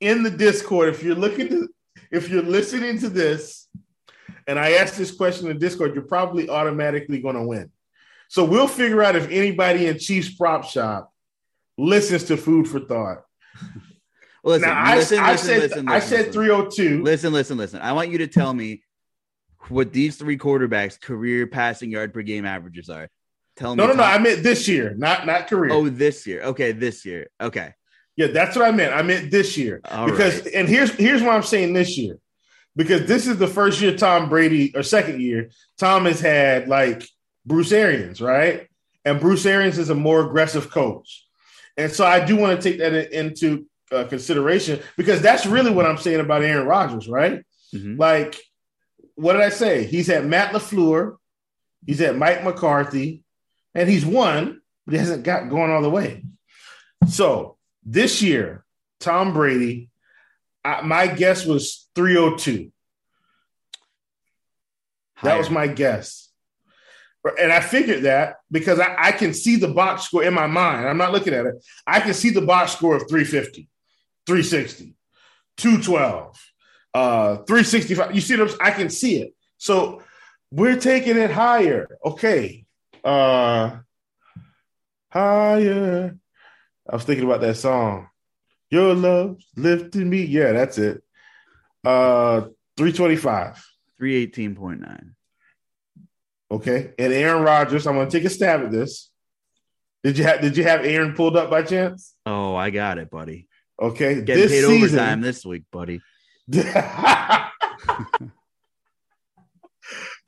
in 0.00 0.22
the 0.22 0.30
Discord. 0.30 0.88
If 0.94 1.02
you're 1.02 1.14
looking 1.16 1.48
to, 1.48 1.68
if 2.10 2.30
you're 2.30 2.42
listening 2.42 2.98
to 3.00 3.08
this, 3.10 3.68
and 4.46 4.58
I 4.58 4.72
ask 4.74 4.94
this 4.94 5.10
question 5.12 5.50
in 5.50 5.58
Discord, 5.58 5.94
you're 5.94 6.04
probably 6.04 6.48
automatically 6.48 7.20
going 7.20 7.34
to 7.36 7.42
win. 7.42 7.70
So 8.28 8.44
we'll 8.44 8.68
figure 8.68 9.02
out 9.02 9.14
if 9.16 9.28
anybody 9.30 9.86
in 9.88 9.98
Chiefs 9.98 10.34
prop 10.34 10.64
shop 10.64 11.12
listens 11.78 12.24
to 12.24 12.36
Food 12.36 12.68
for 12.68 12.80
Thought. 12.80 13.24
listen, 14.44 14.68
now 14.68 14.82
I, 14.82 14.96
listen, 14.96 15.18
I 15.18 15.32
listen, 15.32 15.46
said 15.46 15.60
listen, 15.60 15.88
I 15.88 15.94
listen, 15.94 16.08
said 16.10 16.18
listen. 16.26 16.32
302. 16.32 17.02
Listen, 17.02 17.32
listen, 17.32 17.56
listen. 17.56 17.80
I 17.80 17.92
want 17.92 18.10
you 18.10 18.18
to 18.18 18.26
tell 18.26 18.52
me 18.52 18.82
what 19.68 19.92
these 19.92 20.16
three 20.16 20.36
quarterbacks' 20.36 21.00
career 21.00 21.46
passing 21.46 21.90
yard 21.90 22.12
per 22.12 22.22
game 22.22 22.44
averages 22.44 22.90
are. 22.90 23.08
Tell 23.56 23.74
me. 23.74 23.82
No, 23.82 23.88
no, 23.88 23.94
no. 23.94 24.02
I 24.02 24.18
meant 24.18 24.42
this 24.42 24.68
year, 24.68 24.94
not 24.96 25.26
not 25.26 25.48
career. 25.48 25.72
Oh, 25.72 25.88
this 25.88 26.26
year. 26.26 26.42
Okay, 26.42 26.72
this 26.72 27.04
year. 27.04 27.28
Okay. 27.40 27.74
Yeah, 28.16 28.28
that's 28.28 28.56
what 28.56 28.66
I 28.66 28.72
meant. 28.72 28.94
I 28.94 29.02
meant 29.02 29.30
this 29.30 29.56
year. 29.56 29.80
All 29.84 30.06
because 30.06 30.42
right. 30.42 30.54
and 30.54 30.68
here's 30.68 30.90
here's 30.92 31.22
why 31.22 31.34
I'm 31.34 31.42
saying 31.42 31.72
this 31.72 31.96
year. 31.96 32.18
Because 32.76 33.06
this 33.06 33.26
is 33.26 33.38
the 33.38 33.48
first 33.48 33.80
year 33.80 33.96
Tom 33.96 34.28
Brady 34.28 34.74
or 34.76 34.82
second 34.84 35.20
year 35.20 35.50
Tom 35.78 36.04
has 36.04 36.20
had 36.20 36.68
like 36.68 37.02
Bruce 37.44 37.72
Arians, 37.72 38.20
right? 38.20 38.68
And 39.04 39.20
Bruce 39.20 39.46
Arians 39.46 39.78
is 39.78 39.90
a 39.90 39.94
more 39.94 40.24
aggressive 40.24 40.70
coach. 40.70 41.27
And 41.78 41.90
so 41.92 42.04
I 42.04 42.22
do 42.24 42.36
want 42.36 42.60
to 42.60 42.70
take 42.70 42.80
that 42.80 43.16
into 43.16 43.66
uh, 43.90 44.04
consideration 44.04 44.80
because 44.98 45.22
that's 45.22 45.46
really 45.46 45.70
what 45.70 45.86
I'm 45.86 45.96
saying 45.96 46.20
about 46.20 46.42
Aaron 46.42 46.66
Rodgers, 46.66 47.08
right? 47.08 47.42
Mhm. 47.74 47.98
Like, 47.98 48.36
what 49.14 49.32
did 49.34 49.42
I 49.42 49.48
say? 49.48 49.84
He's 49.84 50.10
at 50.10 50.26
Matt 50.26 50.52
LaFleur, 50.52 51.16
he's 51.86 52.00
at 52.00 52.16
Mike 52.18 52.44
McCarthy, 52.44 53.22
and 53.74 53.88
he's 53.88 54.04
won, 54.04 54.60
but 54.84 54.92
he 54.92 54.98
hasn't 54.98 55.22
got 55.22 55.48
going 55.48 55.70
all 55.70 55.80
the 55.80 55.88
way. 55.88 56.24
So 57.08 57.56
this 57.84 58.20
year, 58.20 58.64
Tom 59.00 59.32
Brady, 59.32 59.88
I, 60.64 60.82
my 60.82 61.06
guess 61.06 61.46
was 61.46 61.88
302. 61.94 62.72
That 65.22 65.38
was 65.38 65.48
my 65.50 65.66
guess. 65.66 66.27
And 67.38 67.52
I 67.52 67.60
figured 67.60 68.04
that 68.04 68.36
because 68.50 68.78
I, 68.80 68.94
I 68.98 69.12
can 69.12 69.34
see 69.34 69.56
the 69.56 69.68
box 69.68 70.04
score 70.04 70.24
in 70.24 70.34
my 70.34 70.46
mind. 70.46 70.88
I'm 70.88 70.98
not 70.98 71.12
looking 71.12 71.34
at 71.34 71.46
it. 71.46 71.54
I 71.86 72.00
can 72.00 72.14
see 72.14 72.30
the 72.30 72.42
box 72.42 72.72
score 72.72 72.96
of 72.96 73.08
350, 73.08 73.68
360, 74.26 74.94
212, 75.56 76.52
uh, 76.94 77.36
365. 77.38 78.14
You 78.14 78.20
see 78.20 78.34
I'm, 78.34 78.48
I 78.60 78.70
can 78.70 78.88
see 78.88 79.20
it. 79.22 79.34
So 79.58 80.02
We're 80.50 80.78
taking 80.78 81.16
it 81.16 81.30
higher. 81.30 81.98
Okay. 82.04 82.64
Uh 83.04 83.78
higher. 85.10 86.16
I 86.88 86.94
was 86.94 87.04
thinking 87.04 87.24
about 87.24 87.40
that 87.42 87.56
song. 87.56 88.08
Your 88.70 88.94
love 88.94 89.38
lifting 89.56 90.08
me. 90.08 90.24
Yeah, 90.24 90.52
that's 90.52 90.78
it. 90.78 91.02
Uh 91.84 92.48
325. 92.76 93.64
318.9. 94.00 95.10
Okay. 96.50 96.92
And 96.98 97.12
Aaron 97.12 97.42
Rodgers, 97.42 97.86
I'm 97.86 97.94
gonna 97.94 98.10
take 98.10 98.24
a 98.24 98.30
stab 98.30 98.62
at 98.62 98.70
this. 98.70 99.10
Did 100.02 100.18
you 100.18 100.24
have 100.24 100.40
did 100.40 100.56
you 100.56 100.64
have 100.64 100.84
Aaron 100.84 101.14
pulled 101.14 101.36
up 101.36 101.50
by 101.50 101.62
chance? 101.62 102.14
Oh, 102.24 102.54
I 102.54 102.70
got 102.70 102.98
it, 102.98 103.10
buddy. 103.10 103.48
Okay. 103.80 104.22
Getting 104.22 104.42
this 104.42 104.52
paid 104.52 104.64
season, 104.64 104.98
overtime 104.98 105.20
this 105.20 105.44
week, 105.44 105.64
buddy. 105.70 106.00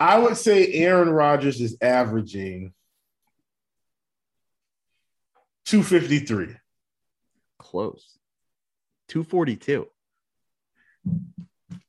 I 0.00 0.18
would 0.18 0.36
say 0.36 0.72
Aaron 0.72 1.10
Rodgers 1.10 1.60
is 1.60 1.76
averaging 1.80 2.72
253. 5.66 6.56
Close. 7.58 8.18
242. 9.08 9.86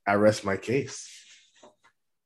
I 0.05 0.13
rest 0.15 0.43
my 0.43 0.57
case. 0.57 1.20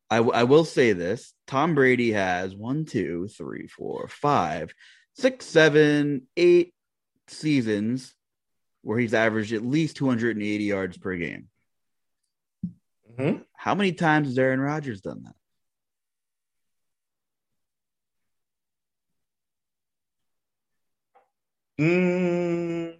I, 0.09 0.17
w- 0.17 0.33
I 0.33 0.43
will 0.43 0.65
say 0.65 0.93
this 0.93 1.33
Tom 1.47 1.75
Brady 1.75 2.11
has 2.11 2.55
one, 2.55 2.85
two, 2.85 3.27
three, 3.27 3.67
four, 3.67 4.07
five, 4.07 4.73
six, 5.13 5.45
seven, 5.45 6.27
eight 6.37 6.73
seasons 7.27 8.13
where 8.81 8.99
he's 8.99 9.13
averaged 9.15 9.53
at 9.53 9.65
least 9.65 9.97
280 9.97 10.63
yards 10.63 10.97
per 10.97 11.15
game. 11.15 11.47
Mhm. 13.17 13.43
How 13.53 13.73
many 13.73 13.93
times 13.93 14.27
has 14.27 14.37
Aaron 14.37 14.59
Rodgers 14.59 15.01
done 15.01 15.23
that? 15.23 15.35
Mm, 21.79 22.95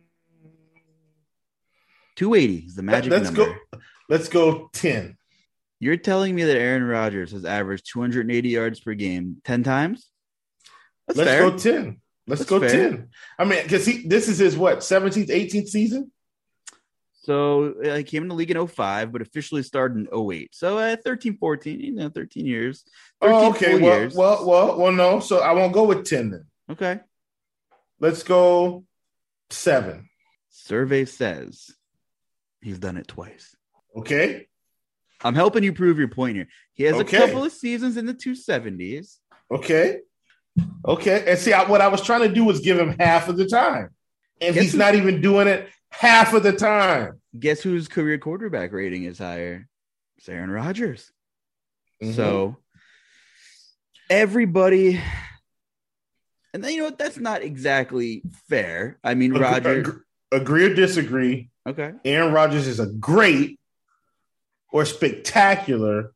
280 2.16 2.66
is 2.66 2.76
the 2.76 2.84
magic 2.84 3.12
let's 3.12 3.26
number. 3.32 3.46
go. 3.46 3.80
Let's 4.10 4.28
go 4.30 4.70
10. 4.74 5.18
You're 5.80 5.98
telling 5.98 6.34
me 6.34 6.44
that 6.44 6.58
Aaron 6.58 6.84
Rodgers 6.84 7.32
has 7.32 7.46
averaged 7.46 7.92
280 7.92 8.50
yards 8.50 8.80
per 8.80 8.94
game 8.94 9.38
10 9.44 9.64
times? 9.64 10.10
That's 11.08 11.18
Let's 11.20 11.30
fair. 11.30 11.50
go 11.52 11.58
10. 11.58 12.02
Let's 12.28 12.40
That's 12.42 12.50
go 12.50 12.60
fair. 12.60 12.70
10. 12.70 13.10
I 13.38 13.46
mean, 13.46 13.62
because 13.64 13.86
he 13.86 14.08
this 14.08 14.28
is 14.28 14.38
his 14.40 14.58
what 14.58 14.80
17th, 14.80 15.30
18th 15.30 15.68
season? 15.68 16.12
So 17.22 17.74
uh, 17.84 17.96
he 17.96 18.04
came 18.04 18.22
in 18.24 18.30
the 18.30 18.36
league 18.36 18.52
in 18.52 18.68
05, 18.68 19.12
but 19.12 19.22
officially 19.22 19.64
started 19.64 19.98
in 19.98 20.32
08. 20.32 20.54
So 20.54 20.78
uh, 20.78 20.96
13, 21.04 21.38
14, 21.38 21.80
you 21.80 21.92
know, 21.94 22.10
13 22.10 22.46
years. 22.46 22.84
13 23.22 23.36
Oh, 23.36 23.50
okay. 23.50 23.80
Well, 23.80 24.00
years. 24.00 24.16
well, 24.16 24.46
well, 24.48 24.78
well, 24.78 24.92
no. 24.92 25.20
So 25.20 25.40
I 25.40 25.52
won't 25.54 25.74
go 25.74 25.84
with 25.86 26.06
10 26.06 26.30
then. 26.32 26.46
okay. 26.72 27.00
Let's 28.00 28.24
go 28.24 28.86
seven. 29.50 30.10
Survey 30.50 31.06
says 31.06 31.72
he's 32.62 32.78
done 32.80 32.98
it 32.98 33.08
twice. 33.08 33.56
Okay. 33.96 34.48
I'm 35.26 35.34
helping 35.36 35.64
you 35.64 35.74
prove 35.74 35.98
your 35.98 36.08
point 36.08 36.36
here. 36.36 36.48
He 36.76 36.84
has 36.84 36.96
Okay. 36.96 37.18
a 37.18 37.20
couple 37.22 37.44
of 37.44 37.52
seasons 37.52 37.98
in 37.98 38.06
the 38.06 38.14
270s. 38.14 39.18
Okay. 39.52 40.00
Okay. 40.88 41.24
And 41.28 41.40
see, 41.40 41.52
I, 41.52 41.64
what 41.68 41.82
I 41.82 41.88
was 41.88 42.02
trying 42.02 42.22
to 42.22 42.30
do 42.34 42.44
was 42.46 42.60
give 42.60 42.78
him 42.80 42.96
half 43.00 43.28
of 43.28 43.36
the 43.36 43.48
time. 43.48 43.90
And 44.40 44.54
Guess 44.54 44.64
he's 44.64 44.72
who- 44.74 44.78
not 44.78 44.94
even 44.96 45.22
doing 45.22 45.48
it 45.48 45.68
half 45.90 46.34
of 46.34 46.44
the 46.44 46.52
time. 46.54 47.20
Guess 47.38 47.62
whose 47.62 47.88
career 47.88 48.18
quarterback 48.20 48.72
rating 48.72 49.04
is 49.04 49.18
higher? 49.18 49.68
It's 50.18 50.30
Aaron 50.30 50.52
Rodgers. 50.52 51.12
Mhm. 52.04 52.14
So 52.14 52.58
everybody, 54.10 55.02
and 56.54 56.64
then 56.64 56.72
you 56.72 56.78
know 56.80 56.86
what? 56.86 56.98
That's 57.00 57.18
not 57.18 57.42
exactly 57.42 58.22
fair. 58.48 59.00
I 59.04 59.16
mean, 59.16 59.36
Ag- 59.36 59.42
Roger. 59.42 59.80
ag- 59.80 60.02
agree 60.42 60.66
or 60.66 60.74
disagree. 60.76 61.50
Okay. 61.68 61.94
Aaron 62.06 62.32
Rodgers 62.34 62.68
is 62.68 62.80
a 62.80 62.86
great 62.88 63.60
or 64.76 64.84
spectacular, 64.84 66.12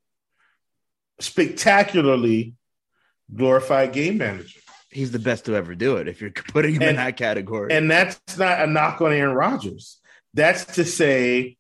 spectacularly 1.22 2.56
glorified 3.34 3.94
game 3.94 4.18
manager. 4.18 4.60
He's 4.92 5.12
the 5.12 5.20
best 5.20 5.46
to 5.46 5.56
ever 5.56 5.76
do 5.76 5.96
it 5.96 6.10
if 6.10 6.20
you're 6.20 6.32
putting 6.50 6.76
him 6.76 6.82
in 6.82 6.96
that 6.98 7.16
category. 7.16 7.72
And 7.72 7.90
that's 7.90 8.20
not 8.38 8.62
a 8.62 8.68
knock 8.68 9.00
on 9.00 9.14
Aaron 9.14 9.34
Rodgers. 9.34 10.00
That's 10.34 10.66
to 10.76 10.84
say, 10.84 11.56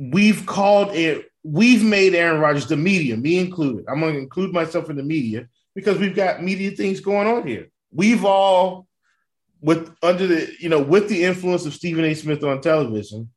we've 0.00 0.44
called 0.46 0.96
it, 0.96 1.30
we've 1.44 1.84
made 1.84 2.16
Aaron 2.16 2.40
Rodgers 2.40 2.66
the 2.66 2.76
media, 2.76 3.16
me 3.16 3.38
included. 3.38 3.84
I'm 3.88 4.00
going 4.00 4.14
to 4.14 4.18
include 4.18 4.52
myself 4.52 4.90
in 4.90 4.96
the 4.96 5.04
media 5.04 5.46
because 5.76 5.96
we've 5.96 6.16
got 6.16 6.42
media 6.42 6.72
things 6.72 6.98
going 6.98 7.28
on 7.28 7.46
here. 7.46 7.68
We've 7.92 8.24
all, 8.24 8.88
with 9.60 9.94
under 10.02 10.26
the, 10.26 10.52
you 10.58 10.70
know, 10.70 10.82
with 10.82 11.08
the 11.08 11.22
influence 11.22 11.66
of 11.66 11.74
Stephen 11.74 12.04
A. 12.04 12.14
Smith 12.14 12.42
on 12.42 12.60
television, 12.62 13.30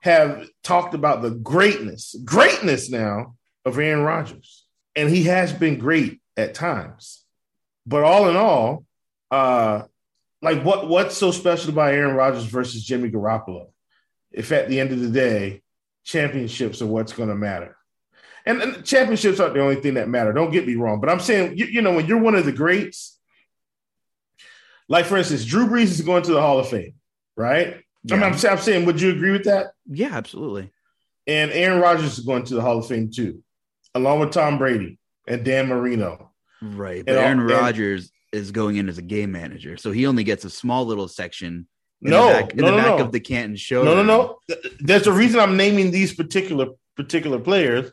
have 0.00 0.48
talked 0.62 0.94
about 0.94 1.22
the 1.22 1.30
greatness, 1.30 2.14
greatness 2.24 2.90
now 2.90 3.34
of 3.64 3.78
Aaron 3.78 4.04
Rodgers. 4.04 4.64
And 4.94 5.08
he 5.08 5.24
has 5.24 5.52
been 5.52 5.78
great 5.78 6.20
at 6.36 6.54
times. 6.54 7.24
But 7.86 8.04
all 8.04 8.28
in 8.28 8.36
all, 8.36 8.84
uh, 9.30 9.82
like 10.40 10.62
what 10.62 10.88
what's 10.88 11.16
so 11.16 11.30
special 11.30 11.70
about 11.70 11.92
Aaron 11.92 12.14
Rodgers 12.14 12.44
versus 12.44 12.84
Jimmy 12.84 13.10
Garoppolo? 13.10 13.72
If 14.30 14.52
at 14.52 14.68
the 14.68 14.78
end 14.78 14.92
of 14.92 15.00
the 15.00 15.08
day, 15.08 15.62
championships 16.04 16.80
are 16.82 16.86
what's 16.86 17.12
going 17.12 17.28
to 17.28 17.34
matter. 17.34 17.76
And, 18.46 18.62
and 18.62 18.84
championships 18.84 19.40
aren't 19.40 19.54
the 19.54 19.62
only 19.62 19.76
thing 19.76 19.94
that 19.94 20.08
matter. 20.08 20.32
Don't 20.32 20.52
get 20.52 20.66
me 20.66 20.76
wrong, 20.76 21.00
but 21.00 21.10
I'm 21.10 21.20
saying 21.20 21.58
you, 21.58 21.66
you 21.66 21.82
know 21.82 21.92
when 21.92 22.06
you're 22.06 22.20
one 22.20 22.34
of 22.34 22.44
the 22.44 22.52
greats, 22.52 23.18
like 24.88 25.06
for 25.06 25.16
instance, 25.16 25.44
Drew 25.44 25.66
Brees 25.66 25.84
is 25.84 26.00
going 26.00 26.22
to 26.22 26.32
the 26.32 26.40
Hall 26.40 26.58
of 26.58 26.68
Fame, 26.68 26.94
right? 27.36 27.82
I 28.10 28.14
mean, 28.14 28.20
Yeah. 28.20 28.26
I'm, 28.28 28.58
I'm 28.58 28.58
saying, 28.58 28.86
would 28.86 29.00
you 29.00 29.10
agree 29.10 29.30
with 29.30 29.44
that? 29.44 29.68
yeah, 29.86 30.10
absolutely. 30.12 30.70
And 31.26 31.50
Aaron 31.50 31.80
Rodgers 31.80 32.18
is 32.18 32.24
going 32.24 32.44
to 32.44 32.54
the 32.54 32.62
Hall 32.62 32.78
of 32.78 32.86
Fame 32.86 33.10
too, 33.10 33.42
along 33.94 34.20
with 34.20 34.30
Tom 34.32 34.56
Brady 34.58 34.98
and 35.26 35.44
Dan 35.44 35.66
Marino. 35.68 36.32
Right. 36.62 37.04
But 37.04 37.16
And 37.16 37.24
Aaron 37.24 37.40
Rodgers 37.42 38.10
is 38.32 38.50
going 38.50 38.76
in 38.76 38.88
as 38.88 38.98
a 38.98 39.02
game 39.02 39.30
manager. 39.32 39.76
So 39.76 39.90
he 39.92 40.06
only 40.06 40.24
gets 40.24 40.44
a 40.44 40.50
small 40.50 40.86
little 40.86 41.06
section 41.08 41.66
in 42.02 42.10
No, 42.10 42.28
the 42.28 42.32
back, 42.32 42.50
in 42.52 42.56
no, 42.58 42.70
the 42.70 42.76
back 42.78 42.98
no. 42.98 43.04
of 43.04 43.12
the 43.12 43.20
Canton 43.20 43.56
show. 43.56 43.82
No, 43.84 43.94
no, 43.94 44.02
no. 44.02 44.38
There's 44.80 45.06
a 45.06 45.12
reason 45.12 45.38
I'm 45.40 45.56
naming 45.56 45.90
these 45.90 46.14
particular 46.14 46.66
particular 46.96 47.38
players 47.38 47.92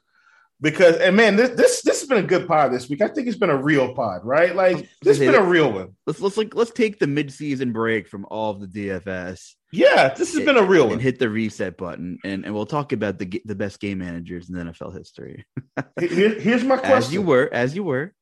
because, 0.62 0.96
and 0.98 1.16
man, 1.16 1.36
this 1.36 1.50
this 1.52 1.82
this 1.82 2.00
has 2.00 2.10
been 2.10 2.24
a 2.24 2.28
good 2.28 2.48
pod 2.48 2.72
this 2.72 2.90
week. 2.90 3.02
I 3.02 3.08
think 3.08 3.28
it's 3.28 3.38
been 3.38 3.50
a 3.50 3.62
real 3.62 3.94
pod, 3.94 4.22
right? 4.24 4.56
Like 4.56 4.78
this 5.02 5.18
has 5.18 5.20
been 5.20 5.36
a 5.36 5.44
real 5.44 5.72
one. 5.72 5.96
Let's 6.08 6.20
let's 6.22 6.38
like 6.38 6.56
let's 6.56 6.72
take 6.72 6.98
the 7.00 7.08
mid-season 7.08 7.72
break 7.74 8.08
from 8.08 8.26
all 8.30 8.52
of 8.52 8.62
the 8.62 8.68
DFS 8.88 9.54
Yeah, 9.72 10.14
this 10.14 10.34
has 10.34 10.46
been 10.46 10.58
a 10.58 10.64
real 10.64 10.84
and 10.84 10.92
one. 10.92 11.00
hit 11.00 11.20
the 11.20 11.30
reset 11.30 11.78
button, 11.78 12.18
and, 12.24 12.46
and 12.46 12.54
we'll 12.54 12.66
talk 12.66 12.94
about 12.94 13.20
the 13.20 13.42
the 13.46 13.56
best 13.56 13.80
game 13.80 13.98
managers 14.00 14.50
in 14.50 14.56
NFL 14.56 14.98
history. 14.98 15.46
Here- 16.00 16.40
here's 16.40 16.64
my 16.64 16.78
question. 16.78 16.98
As 16.98 17.14
you 17.14 17.22
were, 17.22 17.50
as 17.52 17.76
you 17.76 17.84
were. 17.84 18.14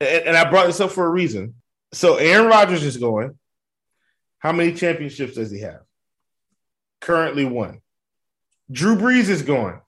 and, 0.00 0.26
and 0.28 0.36
I 0.36 0.48
brought 0.50 0.66
this 0.66 0.80
up 0.80 0.90
for 0.92 1.04
a 1.06 1.10
reason. 1.10 1.54
So 1.92 2.16
Aaron 2.16 2.46
Rodgers 2.46 2.82
is 2.84 2.96
going. 2.96 3.38
How 4.38 4.52
many 4.52 4.72
championships 4.72 5.34
does 5.34 5.50
he 5.50 5.60
have? 5.60 5.80
Currently 7.02 7.44
one. 7.44 7.80
Drew 8.72 8.96
Brees 8.96 9.28
is 9.28 9.42
going. 9.42 9.80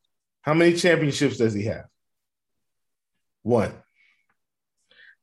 How 0.43 0.55
many 0.55 0.75
championships 0.75 1.39
does 1.39 1.55
he 1.55 1.65
have? 1.65 1.87
One. 3.43 3.73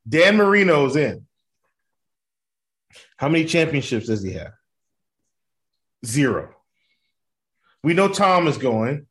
Dan 0.07 0.37
Marino's 0.37 0.95
in. 0.95 1.25
How 3.17 3.29
many 3.29 3.45
championships 3.45 4.07
does 4.07 4.23
he 4.23 4.33
have? 4.33 4.53
Zero. 6.05 6.55
We 7.83 7.93
know 7.93 8.07
Tom 8.07 8.47
is 8.47 8.57
going. 8.57 9.05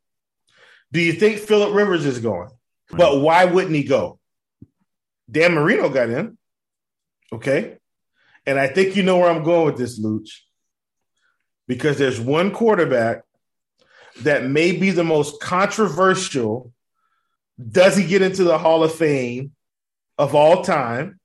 Do 0.93 1.01
you 1.01 1.13
think 1.13 1.39
Philip 1.39 1.75
Rivers 1.75 2.07
is 2.07 2.19
going? 2.19 2.49
But 2.91 3.21
why 3.21 3.45
wouldn't 3.45 3.75
he 3.75 3.85
go? 3.85 4.19
Dan 5.31 5.53
Marino 5.53 5.91
got 5.91 6.09
in. 6.09 6.39
Okay. 7.33 7.77
And 8.47 8.59
I 8.59 8.67
think 8.67 8.97
you 8.97 9.03
know 9.03 9.19
where 9.19 9.31
I'm 9.31 9.45
going 9.45 9.67
with 9.67 9.77
this, 9.77 10.01
Luch. 10.01 10.31
Because 11.67 11.99
there's 11.99 12.19
one 12.19 12.51
quarterback 12.51 13.23
that 14.23 14.45
may 14.45 14.73
be 14.73 14.91
the 14.91 15.05
most 15.05 15.41
controversial. 15.41 16.73
Does 17.71 17.97
he 17.97 18.07
get 18.07 18.23
into 18.23 18.45
the 18.45 18.59
Hall 18.59 18.85
of 18.85 18.95
Fame 18.95 19.53
of 20.17 20.35
all 20.35 20.63
time? 20.63 21.19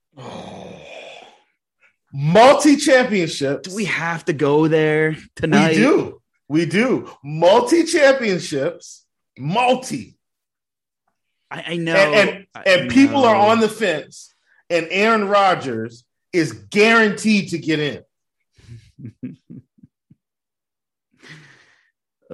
Multi 2.14 2.76
championships. 2.76 3.70
Do 3.70 3.76
we 3.76 3.86
have 3.86 4.26
to 4.26 4.34
go 4.34 4.68
there 4.68 5.18
tonight? 5.36 5.70
We 5.70 5.76
do. 5.76 6.22
We 6.48 6.66
do. 6.66 7.10
Multi 7.24 7.84
championships. 7.84 9.06
Multi. 9.38 10.16
I, 11.50 11.64
I 11.68 11.78
know. 11.78 11.96
and 11.96 12.30
and, 12.30 12.48
I 12.54 12.62
and 12.62 12.92
people 12.92 13.26
are 13.26 13.36
on 13.36 13.60
the 13.60 13.70
fence, 13.70 14.34
and 14.70 14.88
Aaron 14.92 15.28
Rodgers 15.28 16.04
is 16.32 16.52
guaranteed 16.54 17.50
to 17.50 17.58
get 17.58 17.80
in. 17.80 19.38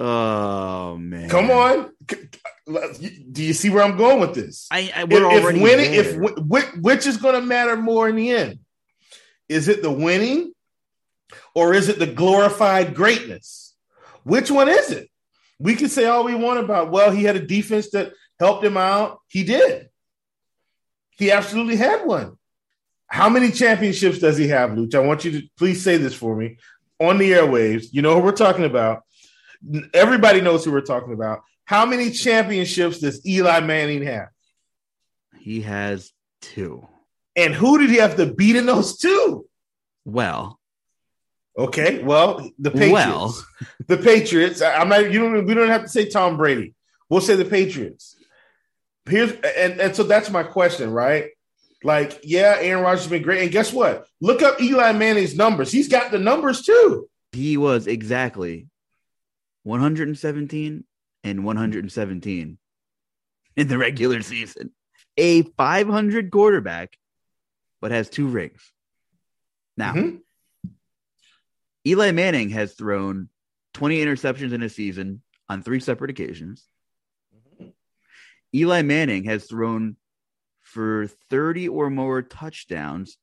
Oh 0.02 0.96
man. 0.98 1.30
Come 1.30 1.52
on, 1.52 1.92
Do 3.32 3.44
you 3.44 3.54
see 3.54 3.70
where 3.70 3.84
I'm 3.84 3.98
going 3.98 4.22
with 4.22 4.34
this? 4.34 4.68
I, 4.72 4.92
I 4.96 5.04
we're 5.04 5.30
if, 5.30 5.44
already 5.44 5.58
if 5.58 5.64
winning, 5.64 5.92
there. 5.92 6.24
if 6.24 6.38
which, 6.40 6.66
which 6.80 7.06
is 7.06 7.18
going 7.18 7.36
to 7.36 7.42
matter 7.42 7.76
more 7.76 8.08
in 8.08 8.16
the 8.16 8.32
end? 8.32 8.60
Is 9.50 9.68
it 9.68 9.82
the 9.82 9.92
winning, 9.92 10.54
or 11.54 11.74
is 11.74 11.90
it 11.90 12.00
the 12.00 12.08
glorified 12.08 12.96
greatness? 12.96 13.76
Which 14.24 14.50
one 14.50 14.70
is 14.70 14.92
it? 14.92 15.10
We 15.60 15.76
can 15.76 15.90
say 15.90 16.06
all 16.06 16.24
we 16.24 16.36
want 16.36 16.60
about. 16.60 16.92
Well, 16.92 17.12
he 17.12 17.26
had 17.26 17.36
a 17.36 17.46
defense 17.46 17.90
that 17.90 18.14
helped 18.40 18.64
him 18.64 18.78
out. 18.78 19.20
He 19.28 19.44
did. 19.44 19.90
He 21.18 21.30
absolutely 21.32 21.76
had 21.76 22.06
one. 22.06 22.38
How 23.08 23.28
many 23.28 23.52
championships 23.52 24.20
does 24.20 24.38
he 24.38 24.48
have, 24.48 24.70
Luch? 24.70 24.96
I 24.96 25.00
want 25.00 25.26
you 25.26 25.42
to 25.42 25.48
please 25.58 25.84
say 25.84 25.98
this 25.98 26.14
for 26.14 26.38
me 26.38 26.58
on 27.00 27.18
the 27.18 27.32
airwaves. 27.32 27.88
You 27.92 28.02
know 28.02 28.14
who 28.16 28.22
we're 28.22 28.32
talking 28.32 28.64
about. 28.64 29.04
Everybody 29.94 30.42
knows 30.42 30.64
who 30.64 30.72
we're 30.72 30.82
talking 30.82 31.14
about. 31.14 31.42
How 31.66 31.86
many 31.86 32.12
championships 32.12 33.00
does 33.00 33.26
Eli 33.26 33.60
Manning 33.60 34.04
have? 34.04 34.30
He 35.40 35.62
has 35.62 36.12
two. 36.42 36.88
And 37.36 37.54
who 37.54 37.78
did 37.78 37.90
he 37.90 37.98
have 37.98 38.16
to 38.18 38.34
beat 38.34 38.56
in 38.56 38.66
those 38.66 38.98
two? 38.98 39.46
Well, 40.06 40.60
okay. 41.58 42.02
Well, 42.02 42.50
the 42.58 42.72
Patriots. 42.72 42.94
Well. 42.94 43.46
the 43.88 43.98
Patriots. 43.98 44.62
I'm 44.62 44.90
not. 44.90 45.12
You 45.12 45.20
don't. 45.20 45.46
We 45.46 45.54
don't 45.54 45.70
have 45.70 45.84
to 45.84 45.90
say 45.90 46.10
Tom 46.10 46.38
Brady. 46.38 46.74
We'll 47.10 47.22
say 47.22 47.36
the 47.36 47.46
Patriots. 47.46 48.16
Here's 49.08 49.32
and, 49.32 49.80
and 49.80 49.96
so 49.96 50.04
that's 50.04 50.30
my 50.30 50.44
question, 50.44 50.92
right? 50.92 51.30
Like, 51.84 52.20
yeah, 52.24 52.58
Aaron 52.60 52.84
Rodgers 52.84 53.04
has 53.04 53.10
been 53.10 53.24
great. 53.24 53.42
And 53.42 53.52
guess 53.52 53.72
what? 53.72 54.06
Look 54.20 54.42
up 54.42 54.62
Eli 54.62 54.92
Manning's 54.92 55.36
numbers. 55.36 55.72
He's 55.72 55.88
got 55.88 56.12
the 56.12 56.20
numbers 56.20 56.62
too. 56.62 57.10
He 57.32 57.58
was 57.58 57.88
exactly 57.88 58.68
117 59.70 60.84
and 61.24 61.46
117 61.46 62.58
in 63.56 63.68
the 63.68 63.78
regular 63.78 64.22
season. 64.24 64.72
A 65.16 65.44
500 65.44 66.32
quarterback, 66.32 66.98
but 67.80 67.92
has 67.92 68.10
two 68.10 68.28
rings. 68.28 68.72
Now, 69.78 69.94
mm-hmm. 69.94 70.70
Eli 71.86 72.12
Manning 72.12 72.50
has 72.50 72.74
thrown 72.74 73.30
20 73.76 74.04
interceptions 74.04 74.54
in 74.54 74.64
a 74.64 74.70
season 74.70 75.22
on 75.48 75.62
three 75.62 75.80
separate 75.80 76.10
occasions. 76.10 76.66
Mm-hmm. 77.62 77.70
Eli 78.56 78.82
Manning 78.82 79.26
has 79.26 79.46
thrown 79.46 79.98
for 80.62 81.08
30 81.30 81.70
or 81.70 81.92
more 81.92 82.24
touchdowns 82.24 83.18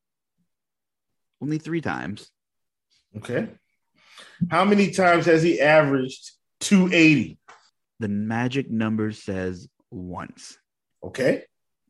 only 1.43 1.59
three 1.59 1.81
times. 1.81 2.31
Okay. 3.16 3.48
How 4.51 4.64
many 4.64 4.90
times 4.90 5.27
has 5.27 5.43
he 5.43 5.60
averaged 5.60 6.35
280? 6.60 7.38
The 8.00 8.08
magic 8.08 8.70
number 8.70 9.12
says 9.12 9.68
once. 9.90 10.58
Okay. 11.02 11.44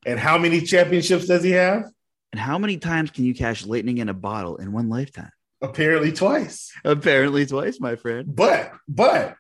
And 0.05 0.19
how 0.19 0.39
many 0.39 0.61
championships 0.61 1.27
does 1.27 1.43
he 1.43 1.53
have? 1.53 1.85
And 2.33 2.41
how 2.41 2.59
many 2.59 2.77
times 2.77 3.11
can 3.11 3.25
you 3.25 3.35
cash 3.35 3.65
lightning 3.67 3.99
in 3.99 4.09
a 4.09 4.15
bottle 4.15 4.57
in 4.57 4.73
one 4.73 4.89
lifetime? 4.89 5.31
Apparently 5.63 6.13
twice. 6.13 6.71
Apparently 6.85 7.47
twice, 7.47 7.81
my 7.81 7.97
friend. 7.97 8.35
But 8.35 8.73
but 8.87 9.37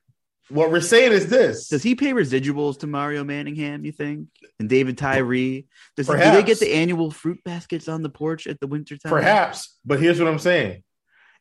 what 0.48 0.70
we're 0.70 0.80
saying 0.80 1.12
is 1.12 1.28
this: 1.28 1.68
Does 1.68 1.82
he 1.82 1.94
pay 1.94 2.12
residuals 2.12 2.78
to 2.80 2.86
Mario 2.86 3.22
Manningham? 3.24 3.84
You 3.84 3.92
think 3.92 4.28
and 4.58 4.68
David 4.68 4.96
Tyree? 4.96 5.66
Does 5.96 6.06
Perhaps. 6.06 6.30
do 6.30 6.36
they 6.36 6.46
get 6.46 6.58
the 6.58 6.72
annual 6.72 7.10
fruit 7.10 7.42
baskets 7.44 7.88
on 7.88 8.02
the 8.02 8.08
porch 8.08 8.46
at 8.46 8.60
the 8.60 8.66
winter 8.66 8.96
time? 8.96 9.10
Perhaps, 9.10 9.78
but 9.84 10.00
here's 10.00 10.18
what 10.18 10.28
I'm 10.28 10.38
saying: 10.38 10.82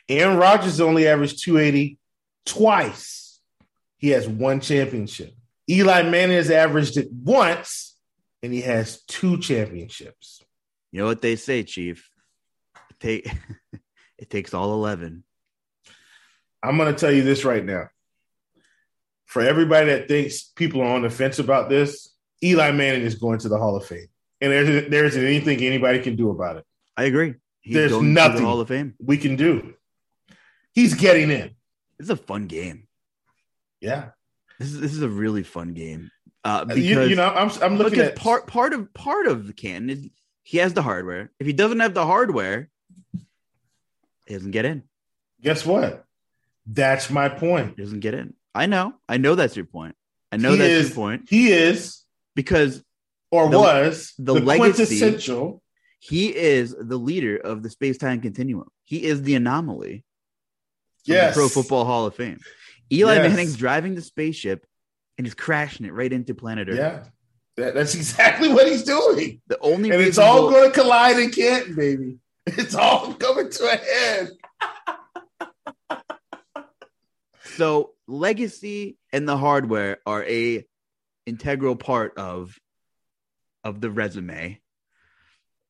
Aaron 0.10 0.38
Rodgers 0.38 0.82
only 0.82 1.08
averaged 1.08 1.44
280 1.44 1.98
twice. 2.46 3.25
He 3.98 4.10
has 4.10 4.28
one 4.28 4.60
championship. 4.60 5.34
Eli 5.70 6.04
Manning 6.04 6.38
has 6.38 6.52
averaged 6.52 6.98
it 6.98 7.12
once, 7.12 7.98
and 8.44 8.54
he 8.54 8.62
has 8.62 9.02
two 9.04 9.40
championships. 9.40 10.44
You 10.92 11.02
know 11.02 11.08
what 11.08 11.22
they 11.22 11.36
say, 11.36 11.64
Chief? 11.64 12.10
It, 12.92 13.00
take, 13.00 13.32
it 14.18 14.30
takes 14.30 14.54
all 14.54 14.74
eleven. 14.74 15.24
I'm 16.62 16.78
going 16.78 16.94
to 16.94 17.00
tell 17.00 17.12
you 17.12 17.24
this 17.24 17.46
right 17.46 17.64
now 17.64 17.90
for 19.36 19.42
everybody 19.42 19.88
that 19.88 20.08
thinks 20.08 20.44
people 20.44 20.82
are 20.82 20.96
on 20.96 21.02
the 21.02 21.10
fence 21.10 21.40
about 21.40 21.68
this, 21.68 22.14
Eli 22.42 22.72
Manning 22.72 23.02
is 23.02 23.16
going 23.16 23.38
to 23.40 23.50
the 23.50 23.58
Hall 23.58 23.76
of 23.76 23.86
Fame, 23.86 24.08
and 24.40 24.50
there's 24.50 24.90
there 24.90 25.04
isn't 25.04 25.22
anything 25.22 25.62
anybody 25.62 26.00
can 26.00 26.16
do 26.16 26.30
about 26.30 26.56
it. 26.56 26.66
I 26.96 27.04
agree. 27.04 27.36
He's 27.60 27.74
there's 27.74 28.02
nothing 28.02 28.44
the 28.44 28.48
Hall 28.48 28.62
of 28.62 28.70
Fame 28.70 28.94
we 28.98 29.18
can 29.18 29.36
do. 29.36 29.74
He's 30.74 30.94
getting 30.94 31.32
in. 31.32 31.52
It's 32.00 32.10
a 32.10 32.16
fun 32.16 32.48
game. 32.48 32.85
Yeah, 33.82 34.10
this 34.60 34.72
is 34.72 34.80
this 34.80 34.94
is 34.94 35.02
a 35.02 35.10
really 35.10 35.44
fun 35.44 35.74
game. 35.74 36.12
Uh, 36.44 36.66
because 36.66 36.84
you, 36.84 37.02
you 37.04 37.16
know, 37.16 37.28
I'm 37.28 37.52
I'm 37.62 37.78
looking 37.78 38.00
at 38.00 38.16
part 38.16 38.48
part 38.48 38.74
of 38.74 38.94
part 38.94 39.28
of 39.28 39.48
the 39.48 39.54
can 39.54 39.90
is 39.90 40.08
he 40.44 40.60
has 40.60 40.74
the 40.74 40.84
hardware. 40.84 41.32
If 41.40 41.48
he 41.48 41.54
doesn't 41.54 41.80
have 41.80 41.94
the 41.94 42.06
hardware, 42.06 42.70
he 44.28 44.34
doesn't 44.34 44.52
get 44.52 44.66
in. 44.66 44.84
Guess 45.42 45.66
what? 45.66 46.06
That's 46.68 47.10
my 47.10 47.30
point. 47.30 47.74
He 47.76 47.84
doesn't 47.84 48.00
get 48.00 48.14
in. 48.14 48.36
I 48.54 48.68
know. 48.68 48.94
I 49.10 49.18
know 49.18 49.36
that's 49.36 49.56
your 49.56 49.66
point. 49.66 49.96
I 50.32 50.38
know 50.38 50.52
he 50.52 50.58
that's 50.58 50.72
is, 50.72 50.90
your 50.90 50.96
point. 50.96 51.30
He 51.30 51.52
is 51.52 52.04
because 52.36 52.84
or 53.32 53.50
the, 53.50 53.60
was 53.60 54.14
the, 54.18 54.34
the 54.36 54.42
legacy, 54.42 54.86
quintessential. 55.00 55.62
He 56.00 56.36
is 56.36 56.76
the 56.80 56.98
leader 56.98 57.38
of 57.38 57.64
the 57.64 57.70
space 57.70 57.98
time 57.98 58.22
continuum. 58.22 58.68
He 58.84 59.04
is 59.04 59.24
the 59.24 59.36
anomaly. 59.36 60.04
Yes. 61.06 61.34
The 61.34 61.40
Pro 61.40 61.50
Football 61.50 61.86
Hall 61.86 62.06
of 62.06 62.16
Fame. 62.16 62.40
Eli 62.92 63.16
yes. 63.16 63.30
Manning's 63.30 63.58
driving 63.58 63.96
the 63.96 64.02
spaceship 64.02 64.66
and 65.18 65.26
he's 65.26 65.34
crashing 65.34 65.86
it 65.86 65.94
right 65.94 66.12
into 66.12 66.36
planet 66.36 66.70
Earth. 66.70 66.78
Yeah. 66.78 67.04
That, 67.58 67.74
that's 67.74 67.96
exactly 67.96 68.52
what 68.52 68.68
he's 68.68 68.84
doing. 68.84 69.42
The 69.48 69.58
only 69.60 69.92
and 69.92 70.02
it's 70.02 70.18
all 70.18 70.50
going 70.50 70.72
to 70.72 70.78
collide 70.78 71.18
in 71.18 71.32
Canton, 71.32 71.76
baby. 71.76 72.18
It's 72.46 72.76
all 72.76 73.14
coming 73.20 73.50
to 73.50 73.64
a 73.66 73.78
head. 73.78 74.30
so 77.56 77.94
legacy 78.08 78.98
and 79.14 79.28
the 79.28 79.38
hardware 79.38 80.00
are 80.06 80.24
a 80.26 80.66
integral 81.26 81.76
part 81.76 82.18
of 82.18 82.60
of 83.64 83.82
the 83.82 83.90
resume. 83.90 84.60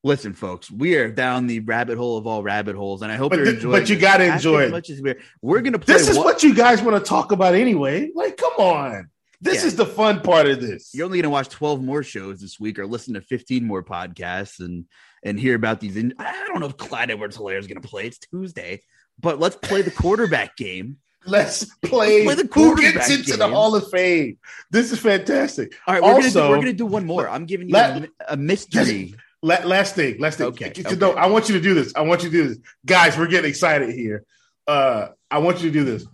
Listen, 0.06 0.34
folks, 0.34 0.69
we 0.69 0.98
are 0.98 1.10
down 1.10 1.48
the 1.48 1.61
rabbit 1.61 1.98
hole 1.98 2.15
of 2.15 2.27
all 2.27 2.44
rabbit 2.44 2.76
holes, 2.76 3.02
and 3.02 3.11
I 3.11 3.15
hope 3.15 3.32
but 3.32 3.40
you're 3.40 3.49
enjoying. 3.49 3.82
But 3.82 3.90
you 3.90 3.98
got 3.98 4.18
to 4.18 4.32
enjoy 4.32 4.61
it. 4.61 4.65
As 4.65 4.72
much 4.72 4.90
as 4.91 5.02
we're 5.02 5.19
we're 5.41 5.61
gonna. 5.61 5.80
Play 5.80 5.95
this 5.95 6.07
is 6.07 6.15
what, 6.15 6.26
what 6.26 6.44
you 6.44 6.53
guys 6.53 6.80
want 6.84 7.03
to 7.03 7.10
talk 7.10 7.32
about 7.32 7.56
anyway. 7.56 8.11
Like, 8.14 8.38
come 8.38 8.53
on. 8.60 9.10
This 9.41 9.61
yeah. 9.61 9.68
is 9.68 9.76
the 9.76 9.86
fun 9.88 10.22
part 10.22 10.45
of 10.45 10.61
this. 10.61 10.91
You're 10.94 11.06
only 11.06 11.18
going 11.18 11.23
to 11.23 11.32
watch 11.32 11.49
12 11.49 11.82
more 11.82 12.03
shows 12.03 12.40
this 12.40 12.60
week 12.60 12.77
or 12.77 12.86
listen 12.86 13.15
to 13.15 13.22
15 13.22 13.65
more 13.65 13.84
podcasts 13.84 14.60
and 14.60 14.86
and 15.23 15.40
hear 15.40 15.56
about 15.56 15.80
these. 15.80 15.98
In- 15.98 16.14
I 16.19 16.45
don't 16.49 16.60
know 16.60 16.68
if 16.68 16.77
Clyde 16.77 17.10
Edwards 17.10 17.36
Helaire 17.36 17.57
is 17.57 17.65
going 17.65 17.82
to 17.82 17.88
play. 17.88 18.06
It's 18.06 18.19
Tuesday, 18.19 18.82
but 19.19 19.40
let's 19.40 19.56
play 19.56 19.82
the 19.82 19.90
quarterback 19.90 20.56
game 20.57 20.98
Let's 21.26 21.65
play, 21.84 22.26
Let's 22.26 22.44
play 22.44 22.64
who 22.64 22.77
gets 22.80 23.10
into 23.10 23.32
game. 23.32 23.40
the 23.40 23.48
Hall 23.48 23.76
of 23.76 23.90
Fame. 23.90 24.38
This 24.69 24.91
is 24.91 24.99
fantastic. 24.99 25.73
All 25.88 25.95
right, 25.95 26.03
we're 26.03 26.14
also, 26.14 26.22
gonna 26.22 26.32
do, 26.32 26.49
we're 26.49 26.57
gonna 26.57 26.73
do 26.73 26.86
one 26.86 27.06
more. 27.06 27.27
I'm 27.27 27.45
giving 27.45 27.69
you 27.69 27.73
la- 27.73 27.98
a, 27.98 28.07
a, 28.30 28.38
mystery. 28.38 29.15
La- 29.41 29.65
last 29.65 29.95
thing, 29.95 30.19
last 30.19 30.37
thing. 30.37 30.47
Okay, 30.47 30.69
okay. 30.69 30.95
No, 30.95 31.13
I 31.13 31.27
want 31.27 31.49
you 31.49 31.55
to 31.55 31.61
do 31.61 31.73
this. 31.73 31.93
I 31.95 32.01
want 32.01 32.23
you 32.23 32.29
to 32.29 32.35
do 32.35 32.47
this, 32.49 32.57
guys. 32.85 33.17
We're 33.17 33.27
getting 33.27 33.49
excited 33.49 33.93
here. 33.93 34.23
Uh, 34.67 35.09
I 35.29 35.39
want 35.39 35.61
you 35.61 35.71
to 35.71 35.73
do 35.73 35.83
this. 35.83 36.05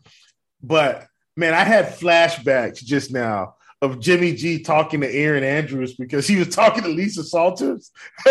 But 0.61 1.07
man, 1.35 1.53
I 1.53 1.63
had 1.63 1.93
flashbacks 1.93 2.83
just 2.83 3.11
now 3.11 3.55
of 3.81 3.99
Jimmy 3.99 4.33
G 4.35 4.61
talking 4.61 5.01
to 5.01 5.11
Erin 5.11 5.43
Andrews 5.43 5.95
because 5.95 6.27
he 6.27 6.35
was 6.35 6.49
talking 6.49 6.83
to 6.83 6.89
Lisa 6.89 7.23
Salters. 7.23 7.91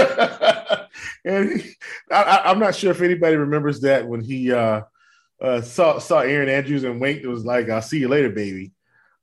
and 1.25 1.61
he, 1.61 1.73
I, 2.11 2.51
am 2.51 2.59
not 2.59 2.75
sure 2.75 2.93
if 2.93 3.01
anybody 3.01 3.37
remembers 3.37 3.81
that 3.81 4.07
when 4.07 4.21
he 4.21 4.53
uh, 4.53 4.83
uh, 5.41 5.61
saw 5.63 5.99
saw 5.99 6.21
Erin 6.21 6.49
Andrews 6.49 6.85
and 6.85 7.01
winked. 7.01 7.25
It 7.25 7.29
was 7.29 7.45
like, 7.45 7.69
"I'll 7.69 7.83
see 7.83 7.99
you 7.99 8.09
later, 8.09 8.31
baby." 8.31 8.73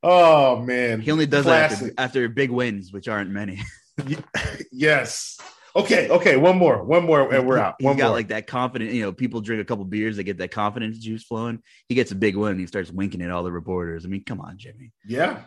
Oh 0.03 0.59
man, 0.59 1.01
he 1.01 1.11
only 1.11 1.25
does 1.25 1.45
Classic. 1.45 1.79
that 1.95 2.01
after, 2.01 2.19
after 2.19 2.29
big 2.29 2.51
wins, 2.51 2.91
which 2.91 3.07
aren't 3.07 3.29
many. 3.29 3.61
yes. 4.71 5.39
Okay. 5.77 6.09
Okay. 6.09 6.37
One 6.37 6.57
more. 6.57 6.83
One 6.83 7.05
more, 7.05 7.33
and 7.33 7.47
we're 7.47 7.59
out. 7.59 7.75
One 7.79 7.93
He's 7.93 8.01
got 8.01 8.07
more. 8.07 8.15
like 8.15 8.29
that 8.29 8.47
confident. 8.47 8.91
You 8.91 9.03
know, 9.03 9.11
people 9.11 9.41
drink 9.41 9.61
a 9.61 9.65
couple 9.65 9.85
beers, 9.85 10.17
they 10.17 10.23
get 10.23 10.39
that 10.39 10.51
confidence 10.51 10.97
juice 10.97 11.23
flowing. 11.23 11.61
He 11.87 11.95
gets 11.95 12.11
a 12.11 12.15
big 12.15 12.35
win, 12.35 12.51
and 12.51 12.59
he 12.59 12.65
starts 12.65 12.91
winking 12.91 13.21
at 13.21 13.29
all 13.31 13.43
the 13.43 13.51
reporters. 13.51 14.03
I 14.03 14.07
mean, 14.07 14.23
come 14.23 14.41
on, 14.41 14.57
Jimmy. 14.57 14.91
Yeah. 15.05 15.41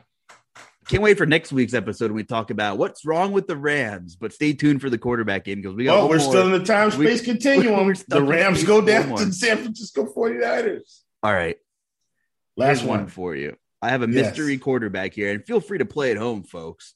Can't 0.88 1.02
wait 1.02 1.18
for 1.18 1.26
next 1.26 1.52
week's 1.52 1.74
episode 1.74 2.06
when 2.06 2.16
we 2.16 2.24
talk 2.24 2.50
about 2.50 2.78
what's 2.78 3.04
wrong 3.04 3.32
with 3.32 3.46
the 3.46 3.56
Rams. 3.56 4.16
But 4.16 4.32
stay 4.32 4.52
tuned 4.52 4.80
for 4.80 4.90
the 4.90 4.98
quarterback 4.98 5.44
game 5.44 5.60
because 5.60 5.76
we 5.76 5.84
got. 5.84 5.98
Oh, 5.98 6.06
we're 6.06 6.18
more. 6.18 6.28
still 6.30 6.46
in 6.46 6.52
the 6.52 6.64
time 6.64 6.90
space 6.90 7.22
continuum. 7.22 7.74
We're, 7.86 7.94
we're 7.94 7.94
the 8.08 8.22
Rams 8.22 8.64
go 8.64 8.80
down 8.80 9.16
to 9.16 9.24
the 9.24 9.32
San 9.32 9.58
Francisco 9.58 10.06
49ers. 10.12 11.00
All 11.22 11.32
right. 11.32 11.56
Last 12.56 12.82
one. 12.82 13.00
one 13.00 13.06
for 13.08 13.34
you. 13.34 13.56
I 13.82 13.90
have 13.90 14.02
a 14.02 14.08
mystery 14.08 14.58
quarterback 14.58 15.14
here, 15.14 15.30
and 15.30 15.44
feel 15.44 15.60
free 15.60 15.78
to 15.78 15.86
play 15.86 16.10
at 16.10 16.16
home, 16.16 16.42
folks. 16.42 16.94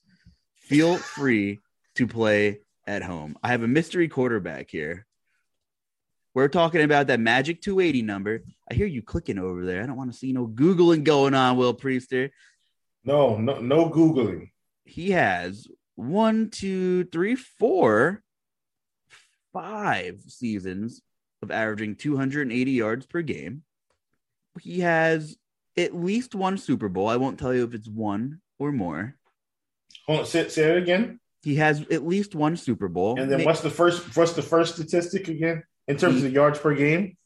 Feel 0.56 0.96
free 0.96 1.60
to 1.94 2.06
play 2.06 2.60
at 2.86 3.02
home. 3.02 3.36
I 3.42 3.48
have 3.48 3.62
a 3.62 3.68
mystery 3.68 4.08
quarterback 4.08 4.70
here. 4.70 5.06
We're 6.34 6.48
talking 6.48 6.82
about 6.82 7.06
that 7.06 7.20
magic 7.20 7.62
280 7.62 8.02
number. 8.02 8.42
I 8.70 8.74
hear 8.74 8.86
you 8.86 9.02
clicking 9.02 9.38
over 9.38 9.64
there. 9.64 9.82
I 9.82 9.86
don't 9.86 9.96
want 9.96 10.12
to 10.12 10.18
see 10.18 10.32
no 10.32 10.46
Googling 10.48 11.04
going 11.04 11.34
on, 11.34 11.56
Will 11.56 11.74
Priester. 11.74 12.30
No, 13.04 13.36
no, 13.36 13.60
no 13.60 13.88
Googling. 13.88 14.50
he 14.84 15.10
has 15.12 15.68
one, 15.94 16.50
two, 16.50 17.04
three, 17.04 17.36
four, 17.36 18.22
five 19.52 20.22
seasons 20.26 21.02
of 21.42 21.52
averaging 21.52 21.94
280 21.94 22.70
yards 22.72 23.06
per 23.06 23.22
game. 23.22 23.62
He 24.60 24.80
has 24.80 25.36
at 25.76 25.94
least 25.94 26.34
one 26.34 26.58
Super 26.58 26.88
Bowl. 26.88 27.08
I 27.08 27.16
won't 27.16 27.38
tell 27.38 27.54
you 27.54 27.64
if 27.64 27.74
it's 27.74 27.88
one 27.88 28.40
or 28.58 28.72
more. 28.72 29.14
Hold 30.06 30.20
on, 30.20 30.26
say, 30.26 30.48
say 30.48 30.72
it 30.72 30.78
again. 30.82 31.20
He 31.44 31.56
has 31.56 31.82
at 31.90 32.06
least 32.06 32.34
one 32.34 32.56
Super 32.56 32.88
Bowl. 32.88 33.20
And 33.20 33.30
then 33.30 33.44
what's 33.44 33.60
the 33.60 33.70
first 33.70 34.16
what's 34.16 34.32
the 34.32 34.42
first 34.42 34.74
statistic 34.76 35.28
again 35.28 35.62
in 35.86 35.96
terms 35.98 36.20
He- 36.22 36.26
of 36.26 36.32
yards 36.32 36.58
per 36.58 36.74
game? 36.74 37.16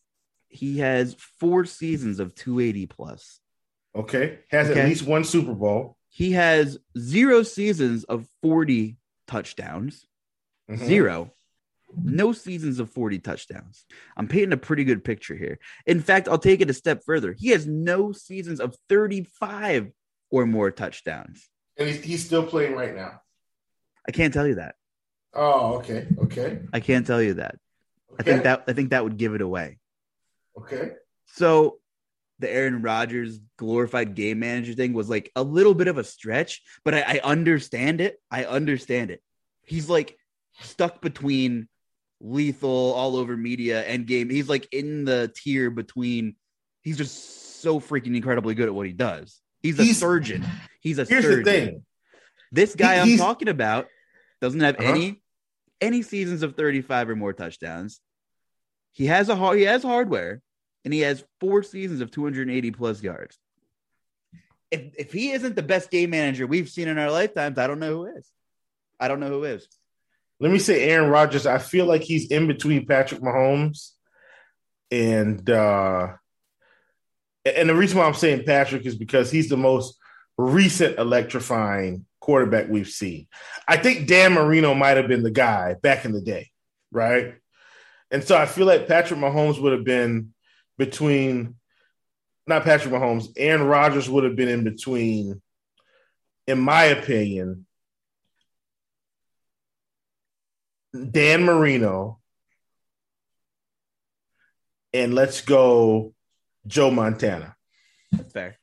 he 0.50 0.78
has 0.78 1.14
four 1.38 1.64
seasons 1.66 2.18
of 2.18 2.34
280 2.34 2.86
plus. 2.86 3.38
Okay. 3.94 4.38
Has 4.50 4.70
Okay. 4.70 4.80
at 4.80 4.88
least 4.88 5.06
one 5.06 5.22
Super 5.24 5.54
Bowl. 5.54 5.96
He 6.08 6.32
has 6.32 6.78
zero 6.98 7.42
seasons 7.42 8.04
of 8.04 8.26
40 8.42 8.96
touchdowns. 9.26 10.06
Mhm. 10.70 10.84
Zero. 10.86 11.32
No 11.94 12.32
seasons 12.32 12.80
of 12.80 12.90
40 12.90 13.18
touchdowns. 13.18 13.84
I'm 14.16 14.26
painting 14.26 14.52
a 14.52 14.56
pretty 14.58 14.84
good 14.84 15.04
picture 15.04 15.36
here. 15.36 15.58
In 15.86 16.00
fact, 16.00 16.28
I'll 16.28 16.38
take 16.38 16.60
it 16.60 16.70
a 16.70 16.74
step 16.74 17.04
further. 17.04 17.34
He 17.34 17.48
has 17.50 17.66
no 17.66 18.12
seasons 18.12 18.58
of 18.58 18.74
35 18.88 19.92
or 20.30 20.44
more 20.46 20.70
touchdowns. 20.70 21.48
And 21.76 21.88
he's, 21.88 22.02
he's 22.02 22.24
still 22.26 22.44
playing 22.46 22.72
right 22.74 22.94
now. 22.96 23.20
I 24.08 24.10
can't 24.10 24.32
tell 24.32 24.46
you 24.46 24.54
that. 24.56 24.74
Oh, 25.34 25.74
okay. 25.76 26.06
Okay. 26.24 26.60
I 26.72 26.80
can't 26.80 27.06
tell 27.06 27.22
you 27.22 27.34
that. 27.34 27.56
I 28.18 28.22
think 28.22 28.42
that 28.44 28.64
I 28.66 28.72
think 28.72 28.90
that 28.90 29.04
would 29.04 29.16
give 29.18 29.34
it 29.34 29.42
away. 29.42 29.78
Okay. 30.58 30.92
So 31.26 31.78
the 32.40 32.50
Aaron 32.50 32.82
Rodgers 32.82 33.38
glorified 33.58 34.14
game 34.14 34.38
manager 34.40 34.72
thing 34.72 34.92
was 34.92 35.08
like 35.10 35.30
a 35.36 35.42
little 35.42 35.74
bit 35.74 35.88
of 35.88 35.98
a 35.98 36.04
stretch, 36.04 36.62
but 36.84 36.94
I, 36.94 37.00
I 37.00 37.20
understand 37.22 38.00
it. 38.00 38.20
I 38.30 38.44
understand 38.44 39.10
it. 39.10 39.22
He's 39.62 39.88
like 39.88 40.16
stuck 40.62 41.00
between 41.02 41.68
lethal 42.20 42.92
all 42.94 43.16
over 43.16 43.36
media 43.36 43.82
and 43.84 44.06
game. 44.06 44.30
He's 44.30 44.48
like 44.48 44.66
in 44.72 45.04
the 45.04 45.30
tier 45.36 45.70
between. 45.70 46.34
He's 46.82 46.96
just 46.96 47.60
so 47.60 47.78
freaking 47.80 48.16
incredibly 48.16 48.54
good 48.54 48.68
at 48.68 48.74
what 48.74 48.86
he 48.86 48.92
does. 48.92 49.40
He's 49.62 49.78
a 49.78 49.82
He's- 49.84 49.98
surgeon. 49.98 50.44
He's 50.80 50.98
a 50.98 51.04
Here's 51.04 51.24
surgeon. 51.24 51.44
the 51.44 51.50
thing. 51.50 51.84
This 52.50 52.74
guy 52.74 53.04
He- 53.04 53.12
I'm 53.12 53.18
talking 53.18 53.48
about 53.48 53.88
doesn't 54.40 54.60
have 54.60 54.76
Uh-huh. 54.78 54.92
any 54.92 55.22
any 55.80 56.02
seasons 56.02 56.42
of 56.42 56.56
35 56.56 57.10
or 57.10 57.16
more 57.16 57.32
touchdowns. 57.32 58.00
He 58.92 59.06
has 59.06 59.28
a 59.28 59.54
he 59.56 59.62
has 59.62 59.82
hardware 59.82 60.42
and 60.84 60.92
he 60.92 61.00
has 61.00 61.24
four 61.40 61.62
seasons 61.62 62.00
of 62.00 62.10
280 62.10 62.70
plus 62.72 63.02
yards. 63.02 63.38
If 64.70 64.94
if 64.98 65.12
he 65.12 65.30
isn't 65.30 65.56
the 65.56 65.62
best 65.62 65.90
game 65.90 66.10
manager 66.10 66.46
we've 66.46 66.68
seen 66.68 66.88
in 66.88 66.98
our 66.98 67.10
lifetimes, 67.10 67.58
I 67.58 67.66
don't 67.66 67.78
know 67.78 67.92
who 67.92 68.16
is. 68.16 68.28
I 69.00 69.08
don't 69.08 69.20
know 69.20 69.28
who 69.28 69.44
is. 69.44 69.68
Let 70.40 70.52
me 70.52 70.58
say 70.58 70.88
Aaron 70.88 71.10
Rodgers. 71.10 71.46
I 71.46 71.58
feel 71.58 71.86
like 71.86 72.02
he's 72.02 72.30
in 72.30 72.46
between 72.48 72.86
Patrick 72.86 73.20
Mahomes 73.20 73.92
and 74.90 75.48
uh 75.48 76.08
and 77.44 77.68
the 77.68 77.74
reason 77.74 77.98
why 77.98 78.04
I'm 78.06 78.14
saying 78.14 78.44
Patrick 78.44 78.84
is 78.84 78.96
because 78.96 79.30
he's 79.30 79.48
the 79.48 79.56
most 79.56 79.96
recent 80.36 80.98
electrifying 80.98 82.04
quarterback 82.28 82.68
we've 82.68 82.90
seen. 82.90 83.26
I 83.66 83.78
think 83.78 84.06
Dan 84.06 84.34
Marino 84.34 84.74
might 84.74 84.98
have 84.98 85.08
been 85.08 85.22
the 85.22 85.30
guy 85.30 85.76
back 85.82 86.04
in 86.04 86.12
the 86.12 86.20
day, 86.20 86.50
right? 86.92 87.36
And 88.10 88.22
so 88.22 88.36
I 88.36 88.44
feel 88.44 88.66
like 88.66 88.86
Patrick 88.86 89.18
Mahomes 89.18 89.58
would 89.58 89.72
have 89.72 89.84
been 89.84 90.34
between 90.76 91.54
not 92.46 92.64
Patrick 92.64 92.92
Mahomes, 92.92 93.28
Aaron 93.38 93.62
Rodgers 93.62 94.10
would 94.10 94.24
have 94.24 94.36
been 94.36 94.50
in 94.50 94.62
between, 94.62 95.40
in 96.46 96.58
my 96.58 96.84
opinion, 96.84 97.64
Dan 101.10 101.44
Marino, 101.44 102.18
and 104.92 105.14
let's 105.14 105.40
go 105.40 106.12
Joe 106.66 106.90
Montana. 106.90 107.56
That's 108.12 108.32
fair. 108.34 108.57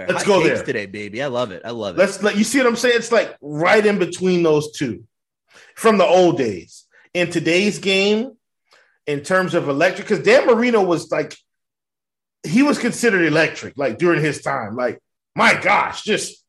Fair. 0.00 0.08
Let's 0.08 0.24
Hot 0.24 0.26
go 0.26 0.42
there. 0.42 0.62
today, 0.62 0.86
baby. 0.86 1.22
I 1.22 1.26
love 1.26 1.52
it. 1.52 1.62
I 1.64 1.70
love 1.70 1.96
it. 1.96 1.98
Let's 1.98 2.22
let 2.22 2.36
you 2.36 2.44
see 2.44 2.58
what 2.58 2.66
I'm 2.66 2.76
saying. 2.76 2.96
It's 2.96 3.12
like 3.12 3.36
right 3.42 3.84
in 3.84 3.98
between 3.98 4.42
those 4.42 4.72
two 4.72 5.04
from 5.74 5.98
the 5.98 6.06
old 6.06 6.38
days. 6.38 6.86
In 7.12 7.30
today's 7.30 7.78
game, 7.78 8.32
in 9.06 9.20
terms 9.22 9.54
of 9.54 9.68
electric, 9.68 10.08
because 10.08 10.24
Dan 10.24 10.46
Marino 10.46 10.82
was 10.82 11.10
like 11.10 11.36
he 12.46 12.62
was 12.62 12.78
considered 12.78 13.26
electric, 13.26 13.76
like 13.76 13.98
during 13.98 14.22
his 14.22 14.40
time. 14.40 14.74
Like, 14.74 15.00
my 15.34 15.60
gosh, 15.60 16.02
just 16.02 16.44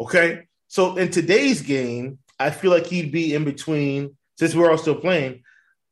okay. 0.00 0.46
So 0.68 0.96
in 0.96 1.10
today's 1.10 1.60
game, 1.62 2.18
I 2.38 2.50
feel 2.50 2.70
like 2.70 2.86
he'd 2.86 3.12
be 3.12 3.34
in 3.34 3.44
between, 3.44 4.16
since 4.38 4.54
we're 4.54 4.70
all 4.70 4.78
still 4.78 4.94
playing, 4.94 5.42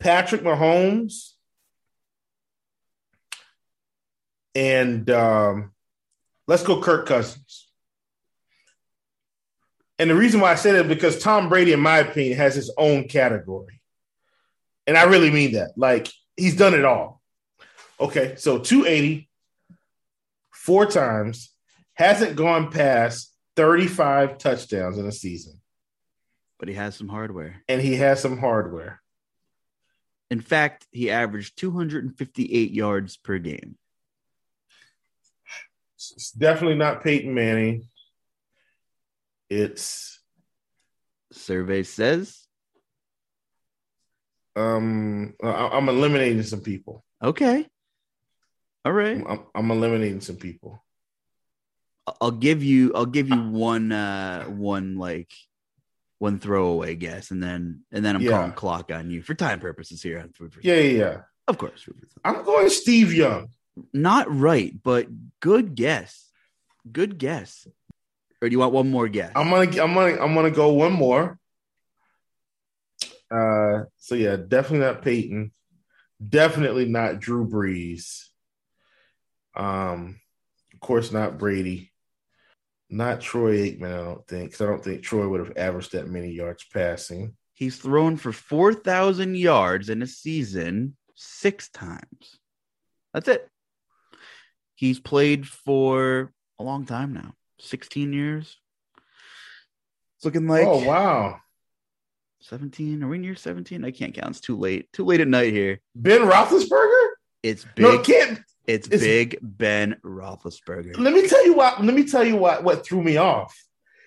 Patrick 0.01 0.43
Mahomes 0.43 1.33
and 4.55 5.11
um, 5.11 5.74
let's 6.47 6.63
go 6.63 6.81
Kirk 6.81 7.07
Cousins. 7.07 7.69
And 9.99 10.11
the 10.11 10.15
reason 10.17 10.41
why 10.41 10.51
I 10.53 10.57
say 10.57 10.73
that 10.73 10.87
is 10.87 10.89
because 10.89 11.19
Tom 11.21 11.49
Brady, 11.49 11.73
in 11.73 11.81
my 11.81 11.99
opinion, 11.99 12.37
has 12.37 12.55
his 12.55 12.73
own 12.77 13.07
category. 13.07 13.81
And 14.87 14.99
I 14.99 15.05
really 15.05 15.31
mean 15.31 15.53
that. 15.53 15.73
Like, 15.77 16.09
he's 16.37 16.57
done 16.57 16.75
it 16.75 16.85
all. 16.85 17.23
Okay, 18.01 18.35
so 18.37 18.59
280, 18.59 19.29
four 20.51 20.87
times, 20.87 21.53
hasn't 21.95 22.35
gone 22.35 22.73
past 22.73 23.33
35 23.57 24.37
touchdowns 24.39 24.99
in 24.99 25.07
a 25.07 25.13
season. 25.13 25.61
but 26.59 26.69
he 26.69 26.75
has 26.75 26.97
some 26.97 27.09
hardware. 27.09 27.63
And 27.69 27.81
he 27.81 27.97
has 27.97 28.21
some 28.21 28.39
hardware. 28.39 29.01
In 30.31 30.41
fact, 30.41 30.87
he 30.91 31.11
averaged 31.11 31.59
258 31.59 32.71
yards 32.73 33.17
per 33.17 33.39
game. 33.39 33.77
It's 36.13 36.31
definitely 36.33 36.77
not 36.77 37.03
Peyton 37.03 37.33
Manning. 37.35 37.89
It's 39.51 40.21
Survey 41.33 41.83
says, 41.83 42.47
um 44.57 45.35
I- 45.43 45.69
I'm 45.73 45.89
eliminating 45.89 46.43
some 46.43 46.61
people. 46.61 47.05
okay. 47.23 47.67
All 48.85 48.93
right. 48.93 49.17
I'm, 49.17 49.27
I'm- 49.27 49.47
I'm 49.55 49.71
eliminating 49.71 50.21
some 50.21 50.37
people. 50.37 50.85
I'll 52.21 52.31
give 52.31 52.63
you 52.63 52.93
I'll 52.95 53.07
give 53.07 53.31
you 53.31 53.49
one 53.51 53.91
uh 53.91 54.45
one 54.45 54.97
like 54.99 55.33
one 56.19 56.39
throwaway 56.39 56.95
guess 56.95 57.31
and 57.31 57.43
then 57.43 57.81
and 57.93 58.05
then 58.05 58.15
I'm 58.17 58.23
Yeah. 58.23 58.31
calling 58.31 58.53
clock 58.53 58.93
on 58.93 59.11
you 59.11 59.23
for 59.23 59.35
time 59.35 59.59
purposes 59.59 60.03
here 60.03 60.21
on 60.21 60.31
food 60.33 60.53
for 60.53 60.61
Yeah, 60.63 60.77
yeah, 60.77 60.99
yeah. 60.99 61.17
Of 61.49 61.57
course. 61.59 61.83
Food 61.83 61.97
for 61.99 62.07
thought. 62.07 62.21
I'm 62.39 62.45
going 62.45 62.69
Steve 62.69 63.13
Young. 63.13 63.49
Not 63.93 64.33
right, 64.33 64.73
but 64.83 65.09
good 65.41 65.75
guess. 65.75 66.31
Good 66.91 67.19
guess. 67.19 67.67
Or 68.41 68.49
do 68.49 68.53
you 68.53 68.59
want 68.59 68.73
one 68.73 68.91
more 68.91 69.09
guess? 69.09 69.33
I'm 69.35 69.51
gonna 69.51 69.83
I'm 69.83 69.95
gonna 69.95 70.23
I'm 70.23 70.35
gonna 70.35 70.51
go 70.51 70.73
one 70.73 70.93
more. 70.93 71.39
Uh 73.31 73.85
so 73.97 74.15
yeah, 74.15 74.37
definitely 74.37 74.87
not 74.87 75.03
Peyton. 75.03 75.53
Definitely 76.27 76.87
not 76.87 77.21
Drew 77.21 77.49
Brees. 77.49 78.27
Um, 79.57 80.21
of 80.73 80.81
course 80.81 81.13
not 81.13 81.39
Brady. 81.39 81.91
Not 82.91 83.21
Troy 83.21 83.71
Aikman, 83.71 83.93
I 83.93 84.05
don't 84.05 84.27
think, 84.27 84.51
because 84.51 84.61
I 84.61 84.67
don't 84.67 84.85
think 84.85 85.03
Troy 85.03 85.27
would 85.27 85.41
have 85.41 85.57
averaged 85.57 85.93
that 85.93 86.09
many 86.09 86.31
yards 86.31 86.65
passing. 86.73 87.35
He's 87.55 87.77
thrown 87.77 88.17
for 88.17 88.31
4,000 88.31 89.37
yards 89.37 89.89
in 89.89 90.03
a 90.03 90.07
season 90.07 90.97
six 91.15 91.69
times. 91.71 92.39
That's 93.13 93.29
it. 93.29 93.49
He's 94.75 94.99
played 95.01 95.47
for 95.47 96.33
a 96.59 96.63
long 96.63 96.85
time 96.87 97.13
now 97.13 97.35
16 97.61 98.13
years. 98.13 98.57
It's 100.17 100.25
looking 100.25 100.47
like 100.49 100.67
oh 100.67 100.85
wow. 100.85 101.41
17. 102.41 103.03
Are 103.03 103.09
we 103.09 103.19
near 103.19 103.35
17? 103.35 103.85
I 103.85 103.91
can't 103.91 104.13
count. 104.15 104.31
It's 104.31 104.41
too 104.41 104.59
late. 104.59 104.93
Too 104.93 105.05
late 105.05 105.21
at 105.21 105.29
night 105.29 105.53
here. 105.53 105.81
Ben 105.95 106.21
Roethlisberger? 106.21 107.09
It's 107.43 107.65
No, 107.79 107.93
big. 107.93 108.01
it 108.01 108.07
can't. 108.07 108.41
it's, 108.67 108.87
it's- 108.89 109.01
big 109.01 109.39
Ben 109.41 109.97
Roethlisberger. 110.05 110.99
Let 110.99 111.15
me 111.15 111.27
tell 111.27 111.45
you 111.47 111.55
what. 111.55 111.83
Let 111.83 111.95
me 111.95 112.05
tell 112.05 112.25
you 112.25 112.37
what. 112.37 112.63
What 112.65 112.85
threw 112.87 113.03
me 113.03 113.17
off. 113.17 113.57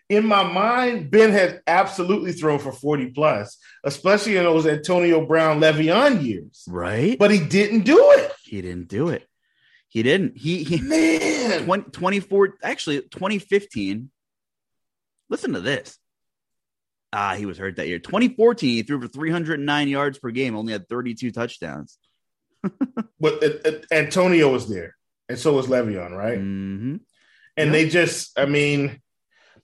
In 0.10 0.26
my 0.26 0.44
mind, 0.44 1.12
Ben 1.12 1.32
had 1.32 1.62
absolutely 1.68 2.32
thrown 2.32 2.60
for 2.60 2.72
forty 2.72 3.08
plus, 3.12 3.58
especially 3.84 4.38
in 4.38 4.44
those 4.46 4.66
Antonio 4.66 5.26
Brown 5.26 5.60
Le'Veon 5.60 6.24
years. 6.24 6.64
Right? 6.68 7.20
But 7.20 7.30
he 7.32 7.40
didn't 7.40 7.82
do 7.82 7.98
it. 8.18 8.32
he 8.46 8.62
didn't 8.62 8.88
do 8.88 9.10
it. 9.10 9.28
He 9.90 10.04
didn't. 10.04 10.38
He, 10.38 10.64
he 10.64 10.82
Man, 10.82 11.64
20, 11.64 11.92
24 11.92 12.56
actually 12.64 13.02
2015 13.02 14.10
listen 15.30 15.54
to 15.54 15.62
this 15.62 15.98
ah 17.14 17.36
he 17.36 17.46
was 17.46 17.58
hurt 17.58 17.78
that 17.78 17.88
year 17.88 18.00
2014 18.00 18.70
he 18.70 18.84
threw 18.84 19.00
for 19.02 19.08
309 19.08 19.88
yards 19.88 20.20
per 20.20 20.30
game 20.32 20.56
only 20.56 20.74
had 20.74 20.88
32 20.90 21.32
touchdowns 21.32 21.98
but 23.20 23.44
uh, 23.44 23.50
uh, 23.66 23.72
Antonio 23.92 24.52
was 24.52 24.68
there, 24.70 24.96
and 25.30 25.38
so 25.38 25.54
was 25.54 25.68
Le'Veon, 25.68 26.12
right? 26.12 26.38
hmm 26.38 26.98
And 27.56 27.68
Yeah. 27.68 27.72
they 27.72 27.90
just, 27.90 28.38
I 28.38 28.46
mean, 28.46 29.00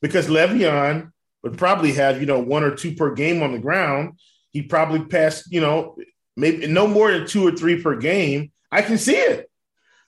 because 0.01 0.27
Le'Veon 0.27 1.11
would 1.43 1.57
probably 1.57 1.93
have, 1.93 2.19
you 2.19 2.25
know, 2.25 2.39
one 2.39 2.63
or 2.63 2.75
two 2.75 2.93
per 2.95 3.13
game 3.13 3.43
on 3.43 3.51
the 3.51 3.59
ground. 3.59 4.19
He 4.51 4.61
probably 4.61 5.05
passed, 5.05 5.51
you 5.51 5.61
know, 5.61 5.97
maybe 6.37 6.67
no 6.67 6.87
more 6.87 7.11
than 7.11 7.27
two 7.27 7.45
or 7.47 7.51
three 7.51 7.81
per 7.81 7.95
game. 7.97 8.51
I 8.71 8.81
can 8.81 8.97
see 8.97 9.15
it. 9.15 9.49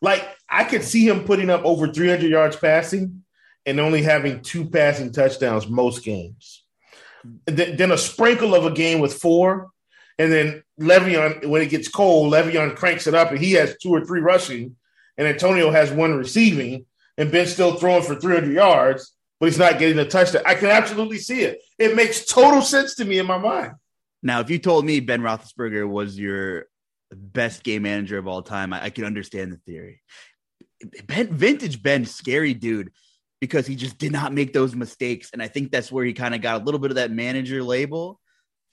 Like 0.05 0.23
I 0.47 0.65
could 0.65 0.83
see 0.83 1.07
him 1.07 1.23
putting 1.23 1.49
up 1.49 1.65
over 1.65 1.91
300 1.91 2.29
yards 2.29 2.55
passing 2.55 3.23
and 3.65 3.79
only 3.79 4.03
having 4.03 4.43
two 4.43 4.69
passing 4.69 5.11
touchdowns 5.11 5.67
most 5.67 6.03
games. 6.03 6.63
Then 7.47 7.89
a 7.89 7.97
sprinkle 7.97 8.53
of 8.53 8.67
a 8.67 8.71
game 8.71 8.99
with 8.99 9.15
four, 9.15 9.71
and 10.19 10.31
then 10.31 10.63
Le'Veon, 10.79 11.47
when 11.47 11.63
it 11.63 11.71
gets 11.71 11.87
cold, 11.87 12.31
Le'Veon 12.31 12.75
cranks 12.75 13.07
it 13.07 13.15
up 13.15 13.31
and 13.31 13.39
he 13.39 13.53
has 13.53 13.77
two 13.81 13.89
or 13.89 14.05
three 14.05 14.21
rushing, 14.21 14.75
and 15.17 15.27
Antonio 15.27 15.71
has 15.71 15.91
one 15.91 16.13
receiving, 16.13 16.85
and 17.17 17.31
Ben's 17.31 17.53
still 17.53 17.73
throwing 17.73 18.03
for 18.03 18.13
300 18.13 18.53
yards, 18.53 19.11
but 19.39 19.47
he's 19.47 19.57
not 19.57 19.79
getting 19.79 19.97
a 19.97 20.05
touchdown. 20.05 20.43
I 20.45 20.53
can 20.53 20.69
absolutely 20.69 21.17
see 21.17 21.41
it. 21.41 21.63
It 21.79 21.95
makes 21.95 22.25
total 22.25 22.61
sense 22.61 22.93
to 22.97 23.05
me 23.05 23.17
in 23.17 23.25
my 23.25 23.39
mind. 23.39 23.73
Now, 24.21 24.39
if 24.41 24.51
you 24.51 24.59
told 24.59 24.85
me 24.85 24.99
Ben 24.99 25.21
Roethlisberger 25.21 25.89
was 25.89 26.19
your 26.19 26.67
best 27.15 27.63
game 27.63 27.83
manager 27.83 28.17
of 28.17 28.27
all 28.27 28.41
time, 28.41 28.73
I, 28.73 28.85
I 28.85 28.89
can 28.89 29.05
understand 29.05 29.51
the 29.51 29.57
theory. 29.57 30.01
Ben, 31.07 31.33
vintage 31.33 31.81
Ben, 31.81 32.05
scary 32.05 32.53
dude, 32.53 32.91
because 33.41 33.65
he 33.65 33.75
just 33.75 33.97
did 33.97 34.11
not 34.11 34.33
make 34.33 34.53
those 34.53 34.75
mistakes, 34.75 35.31
and 35.31 35.41
I 35.41 35.47
think 35.47 35.71
that's 35.71 35.91
where 35.91 36.05
he 36.05 36.13
kind 36.13 36.35
of 36.35 36.41
got 36.41 36.61
a 36.61 36.63
little 36.63 36.79
bit 36.79 36.91
of 36.91 36.95
that 36.95 37.11
manager 37.11 37.63
label. 37.63 38.19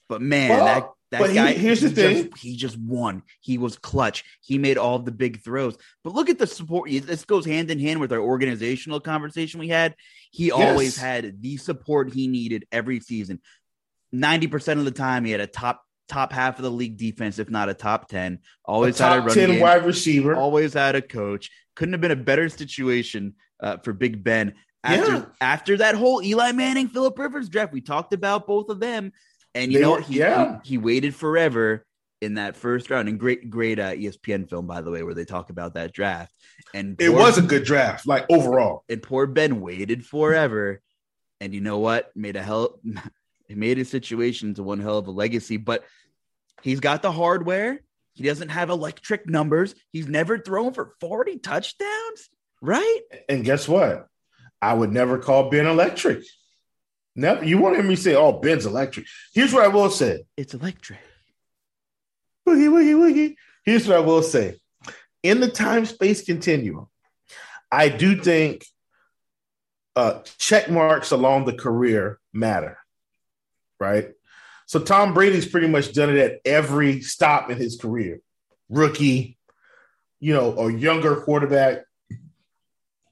But 0.09 0.21
man, 0.21 0.49
well, 0.49 0.65
that 0.65 0.89
that 1.11 1.19
but 1.19 1.33
guy, 1.33 1.51
he, 1.53 1.59
here's 1.59 1.81
the 1.81 1.89
thing: 1.89 2.29
just, 2.29 2.43
he 2.43 2.55
just 2.55 2.77
won. 2.77 3.23
He 3.39 3.57
was 3.57 3.77
clutch. 3.77 4.23
He 4.41 4.57
made 4.57 4.77
all 4.77 4.99
the 4.99 5.11
big 5.11 5.43
throws. 5.43 5.77
But 6.03 6.13
look 6.13 6.29
at 6.29 6.39
the 6.39 6.47
support. 6.47 6.89
This 6.89 7.25
goes 7.25 7.45
hand 7.45 7.71
in 7.71 7.79
hand 7.79 7.99
with 7.99 8.11
our 8.11 8.19
organizational 8.19 8.99
conversation 8.99 9.59
we 9.59 9.69
had. 9.69 9.95
He 10.31 10.47
yes. 10.47 10.55
always 10.55 10.97
had 10.97 11.41
the 11.41 11.57
support 11.57 12.11
he 12.11 12.27
needed 12.27 12.65
every 12.71 12.99
season. 12.99 13.39
Ninety 14.11 14.47
percent 14.47 14.79
of 14.79 14.85
the 14.85 14.91
time, 14.91 15.23
he 15.23 15.31
had 15.31 15.41
a 15.41 15.47
top 15.47 15.83
top 16.07 16.33
half 16.33 16.57
of 16.57 16.63
the 16.63 16.71
league 16.71 16.97
defense, 16.97 17.39
if 17.39 17.49
not 17.49 17.69
a 17.69 17.73
top 17.73 18.07
ten. 18.07 18.39
Always 18.65 18.99
a 18.99 19.03
had 19.03 19.17
a 19.19 19.21
run 19.21 19.35
ten 19.35 19.49
game, 19.49 19.59
wide 19.59 19.85
receiver. 19.85 20.35
Always 20.35 20.73
had 20.73 20.95
a 20.95 21.01
coach. 21.01 21.49
Couldn't 21.75 21.93
have 21.93 22.01
been 22.01 22.11
a 22.11 22.15
better 22.15 22.49
situation 22.49 23.35
uh, 23.61 23.77
for 23.77 23.93
Big 23.93 24.23
Ben. 24.23 24.53
After 24.83 25.13
yeah. 25.13 25.25
after 25.39 25.77
that 25.77 25.95
whole 25.95 26.21
Eli 26.21 26.51
Manning, 26.51 26.89
Philip 26.89 27.17
Rivers 27.17 27.49
draft, 27.49 27.71
we 27.71 27.81
talked 27.81 28.13
about 28.13 28.47
both 28.47 28.69
of 28.69 28.79
them. 28.79 29.13
And 29.55 29.71
you 29.71 29.79
they 29.79 29.83
know 29.83 29.91
what? 29.91 30.03
He, 30.03 30.19
yeah. 30.19 30.59
he, 30.63 30.71
he 30.71 30.77
waited 30.77 31.15
forever 31.15 31.85
in 32.21 32.35
that 32.35 32.55
first 32.55 32.89
round. 32.89 33.07
And 33.07 33.19
great, 33.19 33.49
great 33.49 33.79
uh, 33.79 33.93
ESPN 33.93 34.49
film, 34.49 34.65
by 34.65 34.81
the 34.81 34.91
way, 34.91 35.03
where 35.03 35.13
they 35.13 35.25
talk 35.25 35.49
about 35.49 35.75
that 35.75 35.93
draft. 35.93 36.33
And 36.73 36.99
it 36.99 37.09
was 37.09 37.37
a 37.37 37.41
good 37.41 37.63
draft, 37.63 38.07
like 38.07 38.25
overall. 38.29 38.83
And 38.89 39.01
poor 39.01 39.27
Ben 39.27 39.61
waited 39.61 40.05
forever. 40.05 40.81
And 41.39 41.53
you 41.53 41.61
know 41.61 41.79
what? 41.79 42.11
Made 42.15 42.35
a 42.35 42.41
hell 42.41 42.79
it 43.53 43.57
made 43.57 43.77
his 43.77 43.89
situation 43.89 44.49
into 44.49 44.63
one 44.63 44.79
hell 44.79 44.97
of 44.97 45.07
a 45.07 45.11
legacy. 45.11 45.57
But 45.57 45.83
he's 46.61 46.79
got 46.79 47.01
the 47.01 47.11
hardware. 47.11 47.79
He 48.13 48.23
doesn't 48.23 48.49
have 48.49 48.69
electric 48.69 49.27
numbers. 49.27 49.73
He's 49.91 50.07
never 50.07 50.37
thrown 50.37 50.73
for 50.73 50.95
40 50.99 51.39
touchdowns, 51.39 52.29
right? 52.61 52.99
And 53.29 53.45
guess 53.45 53.67
what? 53.67 54.07
I 54.61 54.73
would 54.73 54.91
never 54.91 55.17
call 55.17 55.49
Ben 55.49 55.65
electric. 55.65 56.23
Never. 57.15 57.45
You 57.45 57.57
won't 57.59 57.75
hear 57.75 57.83
me 57.83 57.95
say, 57.95 58.15
"Oh, 58.15 58.31
Ben's 58.31 58.65
electric." 58.65 59.05
Here's 59.33 59.53
what 59.53 59.63
I 59.63 59.67
will 59.67 59.91
say: 59.91 60.23
It's 60.35 60.55
electric. 60.55 60.99
Woogie, 62.47 62.69
woogie, 62.69 62.95
woogie. 62.95 63.35
Here's 63.65 63.87
what 63.87 63.97
I 63.97 63.99
will 63.99 64.23
say: 64.23 64.55
In 65.21 65.39
the 65.39 65.47
time 65.47 65.85
space 65.85 66.23
continuum, 66.23 66.87
I 67.71 67.89
do 67.89 68.19
think 68.19 68.65
uh, 69.95 70.21
check 70.39 70.71
marks 70.71 71.11
along 71.11 71.45
the 71.45 71.53
career 71.53 72.19
matter, 72.31 72.77
right? 73.83 74.11
So 74.65 74.79
Tom 74.79 75.13
Brady's 75.13 75.45
pretty 75.45 75.67
much 75.67 75.93
done 75.93 76.09
it 76.09 76.17
at 76.17 76.39
every 76.45 77.01
stop 77.01 77.51
in 77.51 77.57
his 77.57 77.77
career. 77.77 78.21
Rookie, 78.69 79.37
you 80.21 80.33
know, 80.33 80.57
a 80.57 80.71
younger 80.71 81.17
quarterback. 81.17 81.83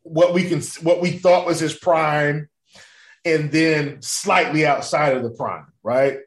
What 0.04 0.34
we 0.34 0.48
can, 0.48 0.62
what 0.82 1.02
we 1.02 1.12
thought 1.12 1.46
was 1.46 1.60
his 1.60 1.78
prime, 1.78 2.50
and 3.26 3.52
then 3.52 4.02
slightly 4.02 4.66
outside 4.66 5.16
of 5.16 5.24
the 5.24 5.30
prime, 5.30 5.68
right? 5.84 6.20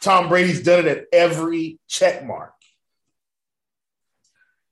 Tom 0.00 0.28
Brady's 0.28 0.62
done 0.62 0.80
it 0.80 0.86
at 0.86 1.04
every 1.12 1.78
check 1.86 2.24
mark. 2.24 2.54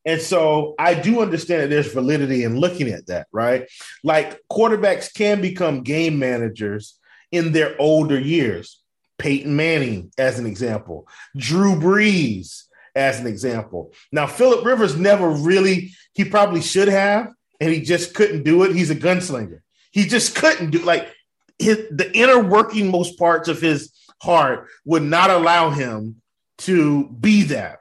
And 0.07 0.23
so 0.23 0.75
I 0.79 0.95
do 0.95 1.21
understand 1.21 1.63
that 1.63 1.71
there's 1.71 1.93
validity 1.93 2.43
in 2.45 2.59
looking 2.59 2.89
at 2.89 3.09
that, 3.09 3.27
right? 3.31 3.69
Like 4.03 4.41
quarterbacks 4.51 5.13
can 5.13 5.43
become 5.43 5.83
game 5.83 6.19
managers 6.19 6.99
in 7.31 7.53
their 7.53 7.77
older 7.79 8.19
years. 8.19 8.83
Peyton 9.19 9.55
Manning, 9.55 10.13
as 10.17 10.39
an 10.39 10.47
example, 10.47 11.09
Drew 11.37 11.75
Brees, 11.75 12.65
as 12.95 13.21
an 13.21 13.27
example. 13.27 13.93
Now, 14.13 14.27
Philip 14.27 14.65
Rivers 14.65 14.97
never 14.97 15.29
really, 15.29 15.93
he 16.15 16.25
probably 16.25 16.63
should 16.63 16.89
have, 16.89 17.29
and 17.61 17.73
he 17.73 17.81
just 17.81 18.15
couldn't 18.15 18.45
do 18.45 18.63
it. 18.63 18.75
He's 18.75 18.91
a 18.91 18.97
gunslinger. 18.97 19.61
He 19.91 20.07
just 20.07 20.35
couldn't 20.37 20.71
do 20.71 20.79
like 20.81 21.13
his, 21.59 21.79
the 21.91 22.11
inner 22.17 22.43
working 22.43 22.91
most 22.91 23.19
parts 23.19 23.49
of 23.49 23.61
his 23.61 23.93
heart 24.23 24.69
would 24.85 25.03
not 25.03 25.31
allow 25.31 25.71
him 25.71 26.23
to 26.59 27.09
be 27.09 27.45
that. 27.45 27.79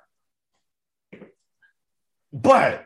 But 2.33 2.83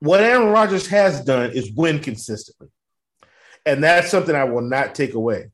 what 0.00 0.20
Aaron 0.20 0.48
Rodgers 0.48 0.86
has 0.88 1.22
done 1.22 1.50
is 1.50 1.72
win 1.72 2.00
consistently. 2.00 2.68
And 3.66 3.82
that's 3.82 4.10
something 4.10 4.34
I 4.34 4.44
will 4.44 4.62
not 4.62 4.94
take 4.94 5.14
away. 5.14 5.50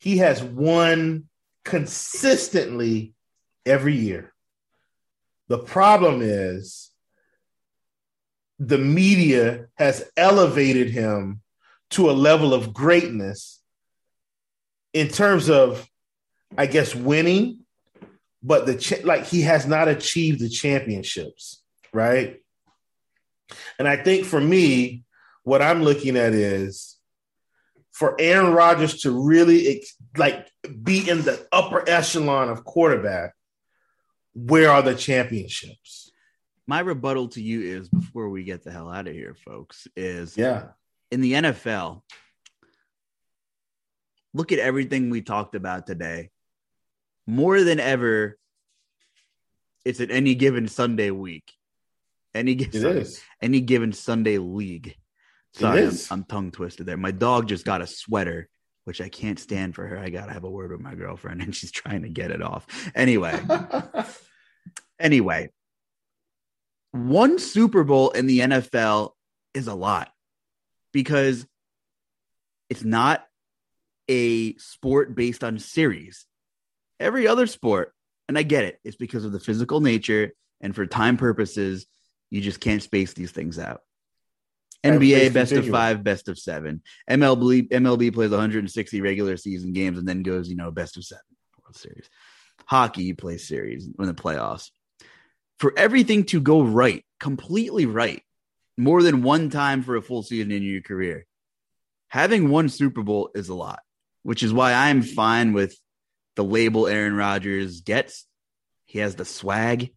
He 0.00 0.18
has 0.18 0.42
won 0.42 1.28
consistently 1.64 3.14
every 3.64 3.94
year. 3.94 4.32
The 5.48 5.58
problem 5.58 6.20
is 6.22 6.90
the 8.58 8.78
media 8.78 9.66
has 9.76 10.08
elevated 10.16 10.90
him 10.90 11.42
to 11.90 12.10
a 12.10 12.12
level 12.12 12.54
of 12.54 12.72
greatness 12.72 13.60
in 14.92 15.08
terms 15.08 15.48
of, 15.48 15.88
I 16.56 16.66
guess, 16.66 16.94
winning, 16.94 17.60
but 18.42 18.66
the 18.66 18.76
cha- 18.76 19.04
like 19.04 19.26
he 19.26 19.42
has 19.42 19.66
not 19.66 19.88
achieved 19.88 20.40
the 20.40 20.48
championships, 20.48 21.62
right? 21.92 22.40
And 23.78 23.88
I 23.88 23.96
think 23.96 24.24
for 24.24 24.40
me, 24.40 25.04
what 25.42 25.62
I'm 25.62 25.82
looking 25.82 26.16
at 26.16 26.32
is 26.32 26.89
for 28.00 28.16
Aaron 28.18 28.54
Rodgers 28.54 29.02
to 29.02 29.10
really 29.10 29.84
like 30.16 30.50
be 30.82 31.06
in 31.06 31.20
the 31.20 31.46
upper 31.52 31.86
echelon 31.86 32.48
of 32.48 32.64
quarterback, 32.64 33.34
where 34.32 34.70
are 34.70 34.80
the 34.80 34.94
championships? 34.94 36.10
My 36.66 36.80
rebuttal 36.80 37.28
to 37.28 37.42
you 37.42 37.60
is 37.60 37.90
before 37.90 38.30
we 38.30 38.42
get 38.42 38.64
the 38.64 38.72
hell 38.72 38.90
out 38.90 39.06
of 39.06 39.12
here, 39.12 39.36
folks, 39.44 39.86
is 39.96 40.34
yeah, 40.34 40.68
in 41.10 41.20
the 41.20 41.34
NFL, 41.34 42.00
look 44.32 44.50
at 44.50 44.58
everything 44.60 45.10
we 45.10 45.20
talked 45.20 45.54
about 45.54 45.86
today. 45.86 46.30
More 47.26 47.60
than 47.60 47.80
ever, 47.80 48.38
it's 49.84 50.00
at 50.00 50.10
any 50.10 50.34
given 50.34 50.68
Sunday 50.68 51.10
week. 51.10 51.52
Any 52.34 52.54
given 52.54 53.04
any 53.42 53.60
given 53.60 53.92
Sunday 53.92 54.38
league. 54.38 54.96
Sorry, 55.54 55.84
I'm, 55.84 55.94
I'm 56.10 56.24
tongue 56.24 56.50
twisted 56.50 56.86
there. 56.86 56.96
My 56.96 57.10
dog 57.10 57.48
just 57.48 57.64
got 57.64 57.82
a 57.82 57.86
sweater, 57.86 58.48
which 58.84 59.00
I 59.00 59.08
can't 59.08 59.38
stand 59.38 59.74
for 59.74 59.86
her. 59.86 59.98
I 59.98 60.10
gotta 60.10 60.32
have 60.32 60.44
a 60.44 60.50
word 60.50 60.70
with 60.70 60.80
my 60.80 60.94
girlfriend, 60.94 61.42
and 61.42 61.54
she's 61.54 61.72
trying 61.72 62.02
to 62.02 62.08
get 62.08 62.30
it 62.30 62.42
off. 62.42 62.66
Anyway, 62.94 63.38
anyway, 65.00 65.50
one 66.92 67.38
Super 67.38 67.84
Bowl 67.84 68.10
in 68.10 68.26
the 68.26 68.40
NFL 68.40 69.10
is 69.54 69.66
a 69.66 69.74
lot 69.74 70.12
because 70.92 71.46
it's 72.68 72.84
not 72.84 73.26
a 74.08 74.56
sport 74.56 75.14
based 75.14 75.44
on 75.44 75.58
series. 75.58 76.26
Every 76.98 77.26
other 77.26 77.46
sport, 77.46 77.92
and 78.28 78.36
I 78.36 78.42
get 78.42 78.64
it, 78.64 78.78
it's 78.84 78.96
because 78.96 79.24
of 79.24 79.32
the 79.32 79.40
physical 79.40 79.80
nature 79.80 80.32
and 80.60 80.74
for 80.74 80.86
time 80.86 81.16
purposes, 81.16 81.86
you 82.28 82.40
just 82.40 82.60
can't 82.60 82.82
space 82.82 83.12
these 83.12 83.32
things 83.32 83.58
out. 83.58 83.80
NBA 84.84 85.32
best 85.32 85.52
of 85.52 85.68
five, 85.68 86.02
best 86.02 86.28
of 86.28 86.38
seven. 86.38 86.82
MLB 87.08 87.68
MLB 87.68 88.12
plays 88.12 88.30
160 88.30 89.00
regular 89.00 89.36
season 89.36 89.72
games 89.72 89.98
and 89.98 90.08
then 90.08 90.22
goes, 90.22 90.48
you 90.48 90.56
know, 90.56 90.70
best 90.70 90.96
of 90.96 91.04
seven 91.04 91.22
World 91.62 91.76
Series. 91.76 92.08
Hockey, 92.66 93.12
plays 93.12 93.46
series 93.46 93.86
in 93.86 94.06
the 94.06 94.14
playoffs. 94.14 94.70
For 95.58 95.74
everything 95.76 96.24
to 96.26 96.40
go 96.40 96.62
right, 96.62 97.04
completely 97.18 97.84
right, 97.84 98.22
more 98.78 99.02
than 99.02 99.22
one 99.22 99.50
time 99.50 99.82
for 99.82 99.96
a 99.96 100.02
full 100.02 100.22
season 100.22 100.52
in 100.52 100.62
your 100.62 100.80
career. 100.80 101.26
Having 102.08 102.48
one 102.48 102.68
Super 102.68 103.02
Bowl 103.02 103.30
is 103.34 103.48
a 103.48 103.54
lot, 103.54 103.80
which 104.22 104.42
is 104.42 104.52
why 104.52 104.72
I'm 104.72 105.02
fine 105.02 105.52
with 105.52 105.76
the 106.36 106.44
label 106.44 106.86
Aaron 106.86 107.14
Rodgers 107.14 107.82
gets. 107.82 108.26
He 108.86 109.00
has 109.00 109.16
the 109.16 109.24
swag, 109.24 109.92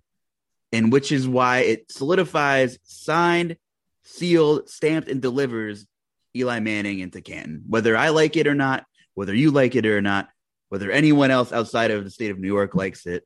and 0.71 0.91
which 0.91 1.11
is 1.11 1.27
why 1.27 1.59
it 1.59 1.91
solidifies, 1.91 2.77
signed, 2.83 3.57
sealed, 4.03 4.69
stamped, 4.69 5.09
and 5.09 5.21
delivers 5.21 5.85
Eli 6.35 6.59
Manning 6.59 6.99
into 6.99 7.21
Canton, 7.21 7.63
whether 7.67 7.95
I 7.95 8.09
like 8.09 8.37
it 8.37 8.47
or 8.47 8.55
not, 8.55 8.85
whether 9.13 9.33
you 9.33 9.51
like 9.51 9.75
it 9.75 9.85
or 9.85 10.01
not, 10.01 10.29
whether 10.69 10.91
anyone 10.91 11.31
else 11.31 11.51
outside 11.51 11.91
of 11.91 12.03
the 12.03 12.09
state 12.09 12.31
of 12.31 12.39
New 12.39 12.47
York 12.47 12.75
likes 12.75 13.05
it. 13.05 13.25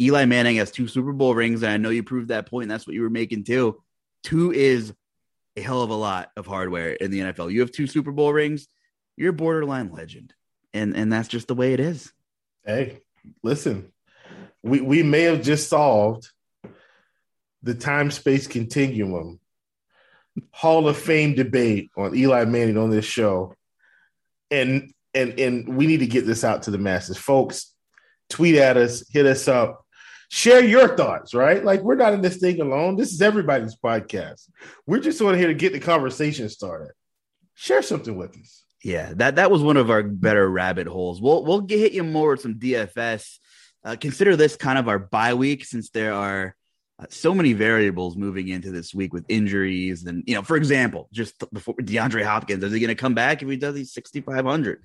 Eli 0.00 0.24
Manning 0.24 0.56
has 0.56 0.70
two 0.70 0.88
Super 0.88 1.12
Bowl 1.12 1.34
rings, 1.34 1.62
and 1.62 1.72
I 1.72 1.76
know 1.76 1.90
you 1.90 2.02
proved 2.02 2.28
that 2.28 2.48
point. 2.48 2.68
That's 2.68 2.86
what 2.86 2.94
you 2.94 3.02
were 3.02 3.10
making 3.10 3.44
too. 3.44 3.82
Two 4.22 4.52
is 4.52 4.92
a 5.56 5.60
hell 5.60 5.82
of 5.82 5.90
a 5.90 5.94
lot 5.94 6.30
of 6.36 6.46
hardware 6.46 6.92
in 6.92 7.10
the 7.10 7.20
NFL. 7.20 7.52
You 7.52 7.60
have 7.60 7.72
two 7.72 7.86
Super 7.86 8.12
Bowl 8.12 8.32
rings, 8.32 8.66
you're 9.16 9.30
a 9.30 9.34
borderline 9.34 9.92
legend. 9.92 10.34
And 10.72 10.96
and 10.96 11.12
that's 11.12 11.28
just 11.28 11.48
the 11.48 11.54
way 11.54 11.72
it 11.74 11.80
is. 11.80 12.12
Hey, 12.64 13.00
listen, 13.42 13.92
we, 14.62 14.80
we 14.80 15.02
may 15.02 15.22
have 15.22 15.42
just 15.42 15.68
solved 15.68 16.30
the 17.62 17.74
time 17.74 18.10
space 18.10 18.46
continuum 18.46 19.39
Hall 20.52 20.88
of 20.88 20.96
Fame 20.96 21.34
debate 21.34 21.90
on 21.96 22.14
Eli 22.14 22.44
Manning 22.44 22.78
on 22.78 22.90
this 22.90 23.04
show. 23.04 23.54
And 24.50 24.92
and 25.14 25.38
and 25.38 25.76
we 25.76 25.86
need 25.86 26.00
to 26.00 26.06
get 26.06 26.26
this 26.26 26.44
out 26.44 26.64
to 26.64 26.70
the 26.70 26.78
masses. 26.78 27.16
Folks, 27.16 27.74
tweet 28.28 28.56
at 28.56 28.76
us, 28.76 29.08
hit 29.10 29.26
us 29.26 29.48
up, 29.48 29.84
share 30.28 30.64
your 30.64 30.96
thoughts, 30.96 31.34
right? 31.34 31.64
Like 31.64 31.82
we're 31.82 31.96
not 31.96 32.14
in 32.14 32.22
this 32.22 32.38
thing 32.38 32.60
alone. 32.60 32.96
This 32.96 33.12
is 33.12 33.20
everybody's 33.20 33.76
podcast. 33.76 34.48
We're 34.86 35.00
just 35.00 35.18
sort 35.18 35.34
of 35.34 35.40
here 35.40 35.48
to 35.48 35.54
get 35.54 35.72
the 35.72 35.80
conversation 35.80 36.48
started. 36.48 36.92
Share 37.54 37.82
something 37.82 38.16
with 38.16 38.36
us. 38.36 38.64
Yeah, 38.82 39.12
that 39.16 39.36
that 39.36 39.50
was 39.50 39.62
one 39.62 39.76
of 39.76 39.90
our 39.90 40.02
better 40.02 40.48
rabbit 40.48 40.86
holes. 40.86 41.20
We'll 41.20 41.44
we'll 41.44 41.60
get, 41.60 41.78
hit 41.78 41.92
you 41.92 42.04
more 42.04 42.30
with 42.30 42.40
some 42.40 42.54
DFS. 42.54 43.38
Uh, 43.84 43.96
consider 44.00 44.36
this 44.36 44.56
kind 44.56 44.78
of 44.78 44.88
our 44.88 44.98
bye 44.98 45.34
week 45.34 45.64
since 45.64 45.90
there 45.90 46.12
are 46.12 46.54
uh, 47.00 47.06
so 47.08 47.34
many 47.34 47.52
variables 47.52 48.16
moving 48.16 48.48
into 48.48 48.70
this 48.70 48.94
week 48.94 49.12
with 49.12 49.24
injuries 49.28 50.04
and 50.04 50.22
you 50.26 50.34
know, 50.34 50.42
for 50.42 50.56
example, 50.56 51.08
just 51.12 51.34
before 51.52 51.74
DeAndre 51.74 52.24
Hopkins, 52.24 52.62
is 52.62 52.72
he 52.72 52.80
going 52.80 52.88
to 52.88 52.94
come 52.94 53.14
back 53.14 53.42
if 53.42 53.48
he 53.48 53.56
does 53.56 53.98
five 54.26 54.44
hundred? 54.44 54.82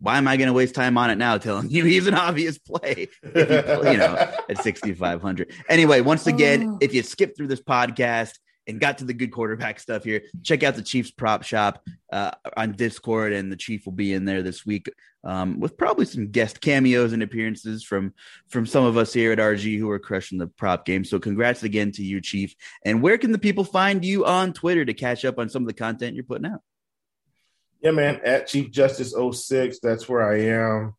Why 0.00 0.18
am 0.18 0.28
I 0.28 0.36
going 0.36 0.48
to 0.48 0.52
waste 0.52 0.74
time 0.74 0.98
on 0.98 1.10
it 1.10 1.16
now 1.16 1.38
telling 1.38 1.70
you 1.70 1.84
he's 1.86 2.06
an 2.06 2.14
obvious 2.14 2.58
play, 2.58 3.08
you, 3.22 3.40
you 3.40 3.96
know, 3.96 4.32
at 4.48 4.62
6,500? 4.62 5.52
Anyway, 5.68 6.00
once 6.02 6.26
again, 6.26 6.68
oh. 6.68 6.78
if 6.80 6.92
you 6.92 7.02
skip 7.02 7.36
through 7.36 7.46
this 7.48 7.62
podcast, 7.62 8.32
and 8.68 8.78
got 8.78 8.98
to 8.98 9.04
the 9.04 9.14
good 9.14 9.32
quarterback 9.32 9.80
stuff 9.80 10.04
here, 10.04 10.22
check 10.42 10.62
out 10.62 10.76
the 10.76 10.82
Chiefs 10.82 11.10
prop 11.10 11.42
shop 11.42 11.82
uh, 12.12 12.32
on 12.56 12.72
Discord, 12.72 13.32
and 13.32 13.50
the 13.50 13.56
Chief 13.56 13.86
will 13.86 13.94
be 13.94 14.12
in 14.12 14.26
there 14.26 14.42
this 14.42 14.64
week 14.66 14.88
um, 15.24 15.58
with 15.58 15.76
probably 15.76 16.04
some 16.04 16.30
guest 16.30 16.60
cameos 16.60 17.12
and 17.12 17.22
appearances 17.22 17.82
from 17.82 18.14
from 18.48 18.66
some 18.66 18.84
of 18.84 18.96
us 18.96 19.12
here 19.12 19.32
at 19.32 19.38
RG 19.38 19.78
who 19.78 19.90
are 19.90 19.98
crushing 19.98 20.38
the 20.38 20.46
prop 20.46 20.84
game. 20.84 21.04
So, 21.04 21.18
congrats 21.18 21.62
again 21.62 21.90
to 21.92 22.04
you, 22.04 22.20
Chief. 22.20 22.54
And 22.84 23.02
where 23.02 23.18
can 23.18 23.32
the 23.32 23.38
people 23.38 23.64
find 23.64 24.04
you 24.04 24.26
on 24.26 24.52
Twitter 24.52 24.84
to 24.84 24.94
catch 24.94 25.24
up 25.24 25.38
on 25.38 25.48
some 25.48 25.62
of 25.62 25.66
the 25.66 25.74
content 25.74 26.14
you're 26.14 26.24
putting 26.24 26.46
out? 26.46 26.60
Yeah, 27.80 27.92
man, 27.92 28.20
at 28.24 28.48
Chief 28.48 28.70
Justice 28.70 29.14
06, 29.14 29.78
that's 29.80 30.08
where 30.08 30.22
I 30.22 30.40
am. 30.40 30.94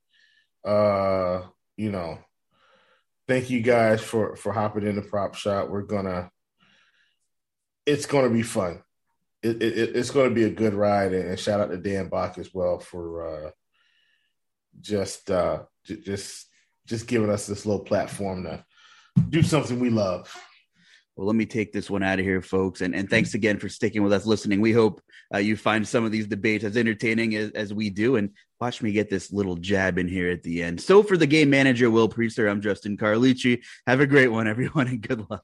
Uh, 0.65 1.47
you 1.77 1.91
know, 1.91 2.19
thank 3.27 3.49
you 3.49 3.61
guys 3.61 4.01
for 4.01 4.35
for 4.35 4.51
hopping 4.51 4.85
in 4.85 4.95
the 4.95 5.01
prop 5.01 5.35
shop. 5.35 5.69
We're 5.69 5.83
gonna 5.83 6.31
it's 7.89 8.05
going 8.05 8.25
to 8.25 8.33
be 8.33 8.43
fun. 8.43 8.81
It, 9.41 9.61
it, 9.61 9.95
it's 9.95 10.11
going 10.11 10.29
to 10.29 10.35
be 10.35 10.43
a 10.43 10.49
good 10.49 10.73
ride, 10.73 11.13
and 11.13 11.39
shout 11.39 11.59
out 11.59 11.71
to 11.71 11.77
Dan 11.77 12.09
Bach 12.09 12.37
as 12.37 12.53
well 12.53 12.79
for 12.79 13.47
uh, 13.47 13.51
just 14.81 15.31
uh, 15.31 15.63
j- 15.85 16.01
just 16.01 16.47
just 16.85 17.07
giving 17.07 17.29
us 17.29 17.47
this 17.47 17.65
little 17.65 17.83
platform 17.83 18.43
to 18.43 18.65
do 19.29 19.41
something 19.41 19.79
we 19.79 19.89
love. 19.89 20.33
Well, 21.15 21.27
let 21.27 21.35
me 21.35 21.45
take 21.45 21.73
this 21.73 21.89
one 21.89 22.01
out 22.01 22.19
of 22.19 22.25
here, 22.25 22.41
folks. 22.41 22.79
And, 22.79 22.95
and 22.95 23.09
thanks 23.09 23.33
again 23.33 23.59
for 23.59 23.67
sticking 23.67 24.03
with 24.03 24.13
us, 24.13 24.25
listening. 24.25 24.61
We 24.61 24.71
hope 24.71 25.01
uh, 25.33 25.39
you 25.39 25.57
find 25.57 25.85
some 25.85 26.05
of 26.05 26.13
these 26.13 26.27
debates 26.27 26.63
as 26.63 26.77
entertaining 26.77 27.35
as, 27.35 27.51
as 27.51 27.73
we 27.73 27.89
do. 27.89 28.15
And 28.15 28.29
watch 28.61 28.81
me 28.81 28.93
get 28.93 29.09
this 29.09 29.29
little 29.29 29.57
jab 29.57 29.97
in 29.97 30.07
here 30.07 30.29
at 30.31 30.43
the 30.43 30.63
end. 30.63 30.79
So, 30.79 31.03
for 31.03 31.17
the 31.17 31.27
game 31.27 31.49
manager, 31.49 31.91
Will 31.91 32.07
Priester, 32.07 32.49
I'm 32.49 32.61
Justin 32.61 32.95
Carlucci. 32.95 33.61
Have 33.85 33.99
a 33.99 34.07
great 34.07 34.29
one, 34.29 34.47
everyone, 34.47 34.87
and 34.89 35.01
good 35.01 35.29
luck. 35.29 35.43